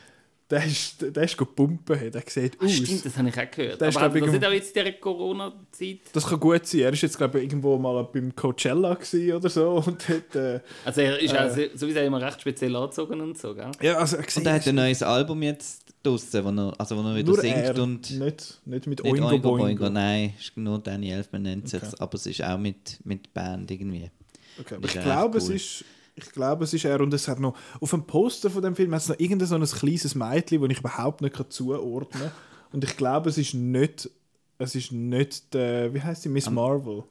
der 0.51 0.65
ist, 0.67 0.97
der 1.15 1.23
ist 1.23 1.37
gepumpen, 1.39 2.11
der 2.11 2.23
sieht 2.27 2.57
Ah, 2.61 2.65
aus. 2.65 2.73
Stimmt, 2.73 3.05
das 3.07 3.17
habe 3.17 3.29
ich 3.29 3.39
auch 3.39 3.51
gehört. 3.51 3.81
Der 3.81 3.89
ist, 3.89 3.97
Aber 3.97 4.09
glaub 4.09 4.17
ich, 4.17 4.23
das 4.25 4.33
nicht 4.33 4.47
auch 4.47 4.53
jetzt 4.53 4.77
in 4.77 4.85
dieser 4.85 4.97
Corona-Zeit? 4.99 5.99
Das 6.13 6.27
kann 6.27 6.41
gut 6.41 6.67
sein. 6.67 6.81
Er 6.81 6.93
ist 6.93 7.03
jetzt, 7.03 7.17
glaube 7.17 7.39
ich, 7.39 7.45
irgendwo 7.45 7.79
mal 7.79 8.03
beim 8.13 8.35
Coachella 8.35 8.99
oder 9.37 9.49
so 9.49 9.83
und 9.87 10.09
hat... 10.09 10.35
Äh, 10.35 10.61
Also 10.85 11.01
er 11.03 11.19
ist 11.21 11.33
Äh. 11.35 11.39
auch 11.39 11.51
se- 11.51 11.71
sowieso 11.75 12.01
immer 12.01 12.21
recht 12.21 12.41
speziell 12.41 12.75
angezogen 12.77 13.21
und 13.21 13.39
so, 13.39 13.55
gell? 13.55 13.71
ja, 13.81 13.95
also 13.99 14.17
er. 14.17 14.25
Und 14.37 14.47
er 14.47 14.55
hat 14.55 14.67
ein 14.67 14.75
neues 14.75 15.03
Album 15.03 15.43
jetzt 15.43 15.85
draussen, 16.03 16.45
wo 16.45 16.49
er, 16.49 16.73
also 16.79 16.97
wo 16.97 17.09
er 17.09 17.15
wieder 17.17 17.27
nur 17.29 17.41
singt 17.41 17.57
er, 17.57 17.79
und 17.83 18.11
nicht, 18.11 18.61
nicht 18.65 18.87
mit 18.87 18.87
nicht 18.87 19.05
Oingo, 19.05 19.29
Oingo 19.29 19.51
Boingo. 19.51 19.65
Boingo. 19.85 19.91
Nein, 19.91 20.35
ist 20.39 20.57
nur 20.57 20.79
Danny 20.79 21.11
Elfman 21.11 21.43
nennt 21.43 21.67
es 21.67 21.75
Okay. 21.75 21.85
jetzt, 21.87 22.01
aber 22.01 22.15
es 22.15 22.27
ist 22.27 22.43
auch 22.43 22.59
mit, 22.59 22.99
mit 23.05 23.33
Band 23.35 23.71
irgendwie. 23.71 24.11
Okay, 24.59 24.75
aber 24.77 24.85
Ist 24.89 24.95
ich 24.97 25.03
glaube, 25.03 25.39
echt 25.39 25.45
es 25.45 25.49
cool. 25.51 25.57
ist... 25.57 25.85
Ich 26.23 26.33
glaube, 26.33 26.65
es 26.65 26.75
ist 26.75 26.85
er 26.85 27.01
und 27.01 27.13
es 27.15 27.29
hat 27.29 27.41
noch... 27.41 27.57
Auf 27.81 27.91
dem 27.91 28.05
Poster 28.05 28.51
von 28.51 28.63
dem 28.63 28.75
Film 28.75 28.95
hat 28.95 29.03
es 29.03 29.09
noch 29.09 29.19
irgendein 29.19 29.49
so 29.49 29.55
ein 29.57 29.65
kleines 29.65 30.15
Mädchen, 30.15 30.61
das 30.61 30.71
ich 30.71 30.79
überhaupt 30.79 31.21
nicht 31.21 31.35
kann 31.35 31.51
zuordnen 31.51 32.23
kann. 32.23 32.33
Und 32.73 32.85
ich 32.85 32.97
glaube, 32.97 33.31
es 33.31 33.39
ist 33.39 33.55
nicht... 33.55 34.11
Es 34.59 34.75
ist 34.75 34.93
nicht 34.93 35.55
der... 35.55 35.93
Wie 35.95 36.03
heißt 36.03 36.23
sie? 36.23 36.29
Miss 36.29 36.51
Marvel. 36.51 37.05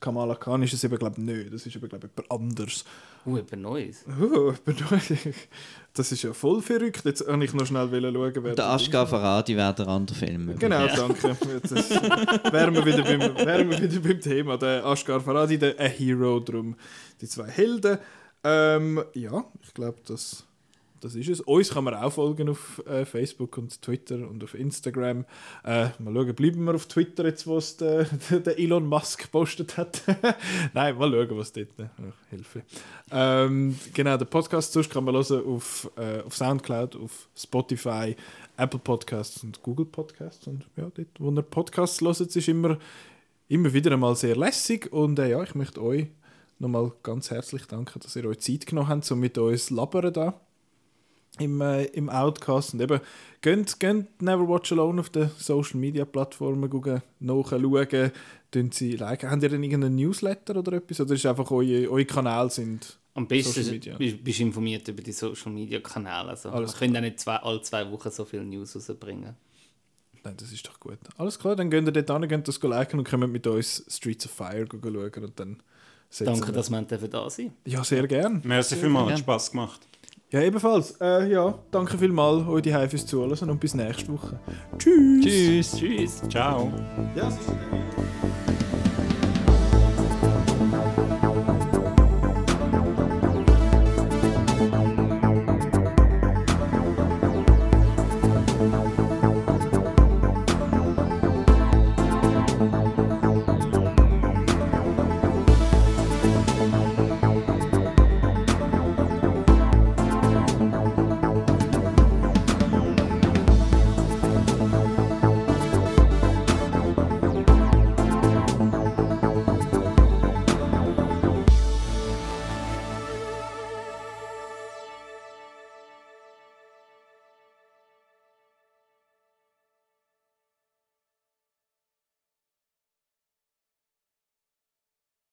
Kamala 0.00 0.34
Khan 0.34 0.62
ist 0.62 0.74
es 0.74 0.84
eben, 0.84 0.98
glaube 0.98 1.16
ich, 1.18 1.24
nicht. 1.24 1.52
Das 1.52 1.64
ist 1.64 1.74
eben, 1.74 1.88
glaube 1.88 2.06
ich, 2.06 2.12
jemand 2.16 2.30
anderes. 2.30 2.84
Uh, 3.24 3.38
etwas 3.38 3.58
Neues. 3.58 4.04
Oh, 4.20 4.52
das 5.94 6.12
ist 6.12 6.22
ja 6.22 6.32
voll 6.32 6.62
verrückt. 6.62 7.04
Jetzt 7.04 7.26
wollte 7.26 7.44
ich 7.44 7.54
noch 7.54 7.66
schnell 7.66 7.88
schauen, 7.88 8.12
wer 8.12 8.32
Der 8.42 8.54
das 8.54 8.66
Aschgar 8.66 9.06
Faradi 9.06 9.56
wäre 9.56 9.74
der 9.74 9.88
andere 9.88 10.16
Film. 10.16 10.54
Genau, 10.58 10.86
danke. 10.86 11.36
Jetzt 11.54 11.72
ist- 11.72 11.90
wären, 11.90 12.74
wir 12.74 12.84
wieder 12.84 13.02
beim, 13.02 13.20
wären 13.46 13.70
wir 13.70 13.80
wieder 13.80 14.00
beim 14.00 14.20
Thema. 14.20 14.56
Der 14.58 14.84
Ashgar 14.84 15.20
Faradi, 15.20 15.58
der 15.58 15.80
A 15.80 15.84
Hero, 15.84 16.40
drum 16.40 16.76
die 17.20 17.26
zwei 17.26 17.48
Helden. 17.48 17.98
Ähm, 18.46 19.02
ja, 19.14 19.44
ich 19.60 19.74
glaube, 19.74 19.98
das, 20.06 20.44
das 21.00 21.16
ist 21.16 21.28
es. 21.28 21.40
Uns 21.40 21.70
kann 21.70 21.82
man 21.82 21.94
auch 21.94 22.12
folgen 22.12 22.48
auf 22.48 22.80
äh, 22.86 23.04
Facebook 23.04 23.58
und 23.58 23.82
Twitter 23.82 24.14
und 24.14 24.44
auf 24.44 24.54
Instagram. 24.54 25.24
Äh, 25.64 25.88
mal 25.98 26.14
schauen, 26.14 26.34
bleiben 26.36 26.64
wir 26.64 26.76
auf 26.76 26.86
Twitter 26.86 27.24
jetzt, 27.24 27.48
was 27.48 27.76
der, 27.76 28.04
der 28.30 28.56
Elon 28.56 28.86
Musk 28.86 29.22
gepostet 29.22 29.76
hat. 29.76 30.00
Nein, 30.74 30.96
mal 30.96 31.10
schauen, 31.10 31.36
was 31.36 31.52
dort. 31.52 31.76
Äh, 31.76 31.88
Hilfe. 32.30 32.62
Ähm, 33.10 33.76
genau, 33.92 34.16
den 34.16 34.28
Podcast 34.28 34.72
sonst 34.72 34.90
kann 34.90 35.02
man 35.02 35.16
hören 35.16 35.44
auf, 35.44 35.90
äh, 35.96 36.20
auf 36.20 36.36
Soundcloud, 36.36 36.94
auf 36.94 37.28
Spotify, 37.36 38.14
Apple 38.56 38.78
Podcasts 38.78 39.42
und 39.42 39.60
Google 39.60 39.86
Podcasts. 39.86 40.46
Und 40.46 40.66
ja, 40.76 40.88
dort, 40.94 41.08
wo 41.18 41.32
ihr 41.32 41.42
Podcasts 41.42 42.00
hört, 42.00 42.20
ist 42.20 42.48
immer, 42.48 42.78
immer 43.48 43.72
wieder 43.72 43.90
einmal 43.90 44.14
sehr 44.14 44.36
lässig. 44.36 44.92
Und 44.92 45.18
äh, 45.18 45.30
ja, 45.30 45.42
ich 45.42 45.56
möchte 45.56 45.82
euch 45.82 46.06
nochmal 46.58 46.92
ganz 47.02 47.30
herzlich 47.30 47.66
danken, 47.66 48.00
dass 48.00 48.16
ihr 48.16 48.24
euch 48.24 48.40
Zeit 48.40 48.66
genommen 48.66 48.88
habt, 48.88 49.10
um 49.10 49.20
mit 49.20 49.36
uns 49.38 49.66
zu 49.66 49.74
labern 49.74 50.12
da 50.12 50.40
im, 51.38 51.60
äh, 51.60 51.84
im 51.86 52.08
Outcast. 52.08 52.74
Und 52.74 52.80
eben, 52.80 53.00
geht, 53.40 53.78
geht 53.78 54.22
Never 54.22 54.48
Watch 54.48 54.72
Alone 54.72 55.00
auf 55.00 55.10
den 55.10 55.30
Social 55.38 55.78
Media 55.78 56.04
Plattformen 56.04 56.70
gucken, 56.70 57.02
nachschauen, 57.20 58.12
tun 58.50 58.72
sie 58.72 58.96
liken. 58.96 59.30
Habt 59.30 59.42
ihr 59.42 59.48
denn 59.48 59.62
irgendeinen 59.62 59.96
Newsletter 59.96 60.56
oder 60.56 60.72
etwas? 60.74 61.00
Oder 61.00 61.14
ist 61.14 61.26
einfach 61.26 61.50
eure, 61.50 61.90
eure 61.90 62.04
Kanäle 62.04 62.50
sind 62.50 62.98
Am 63.14 63.26
besten 63.26 63.80
bist 63.98 64.38
du 64.38 64.42
informiert 64.42 64.88
über 64.88 65.02
die 65.02 65.12
Social 65.12 65.52
Media 65.52 65.80
Kanäle. 65.80 66.30
Also, 66.30 66.50
Alles 66.50 66.72
wir 66.72 66.78
können 66.78 66.96
auch 66.96 67.00
nicht 67.00 67.20
zwei, 67.20 67.36
alle 67.36 67.60
zwei 67.62 67.90
Wochen 67.90 68.10
so 68.10 68.24
viel 68.24 68.44
News 68.44 68.76
rausbringen. 68.76 69.36
Nein, 70.24 70.34
das 70.38 70.50
ist 70.50 70.66
doch 70.66 70.80
gut. 70.80 70.98
Alles 71.18 71.38
klar, 71.38 71.54
dann 71.54 71.70
gehen 71.70 71.86
ihr 71.86 71.92
dort 71.92 72.20
hin, 72.20 72.28
geht 72.28 72.48
das 72.48 72.60
liken 72.60 72.98
und 72.98 73.08
kommen 73.08 73.30
mit 73.30 73.46
uns 73.46 73.84
Streets 73.88 74.26
of 74.26 74.32
Fire 74.32 74.66
schauen 74.68 75.24
und 75.24 75.38
dann 75.38 75.62
setzen 76.08 76.32
Danke, 76.34 76.52
dass 76.52 76.70
wir 76.70 76.82
dafür 76.82 77.08
da 77.08 77.30
sind. 77.30 77.52
Ja, 77.64 77.82
sehr 77.84 78.06
gern. 78.06 78.40
Merci 78.44 78.76
vielmals, 78.76 79.12
hat. 79.12 79.18
Spass 79.20 79.50
gemacht. 79.50 79.80
Ja, 80.30 80.40
ebenfalls. 80.42 80.96
Äh, 81.00 81.30
ja, 81.30 81.58
danke 81.70 81.96
vielmals 81.96 82.46
euch 82.48 82.62
die 82.62 82.72
fürs 82.88 83.06
Zuhören 83.06 83.50
und 83.50 83.60
bis 83.60 83.74
nächste 83.74 84.12
Woche. 84.12 84.40
Tschüss. 84.76 85.24
Tschüss. 85.24 85.76
Tschüss. 85.76 86.22
Ciao. 86.28 86.72
Ja, 87.14 87.30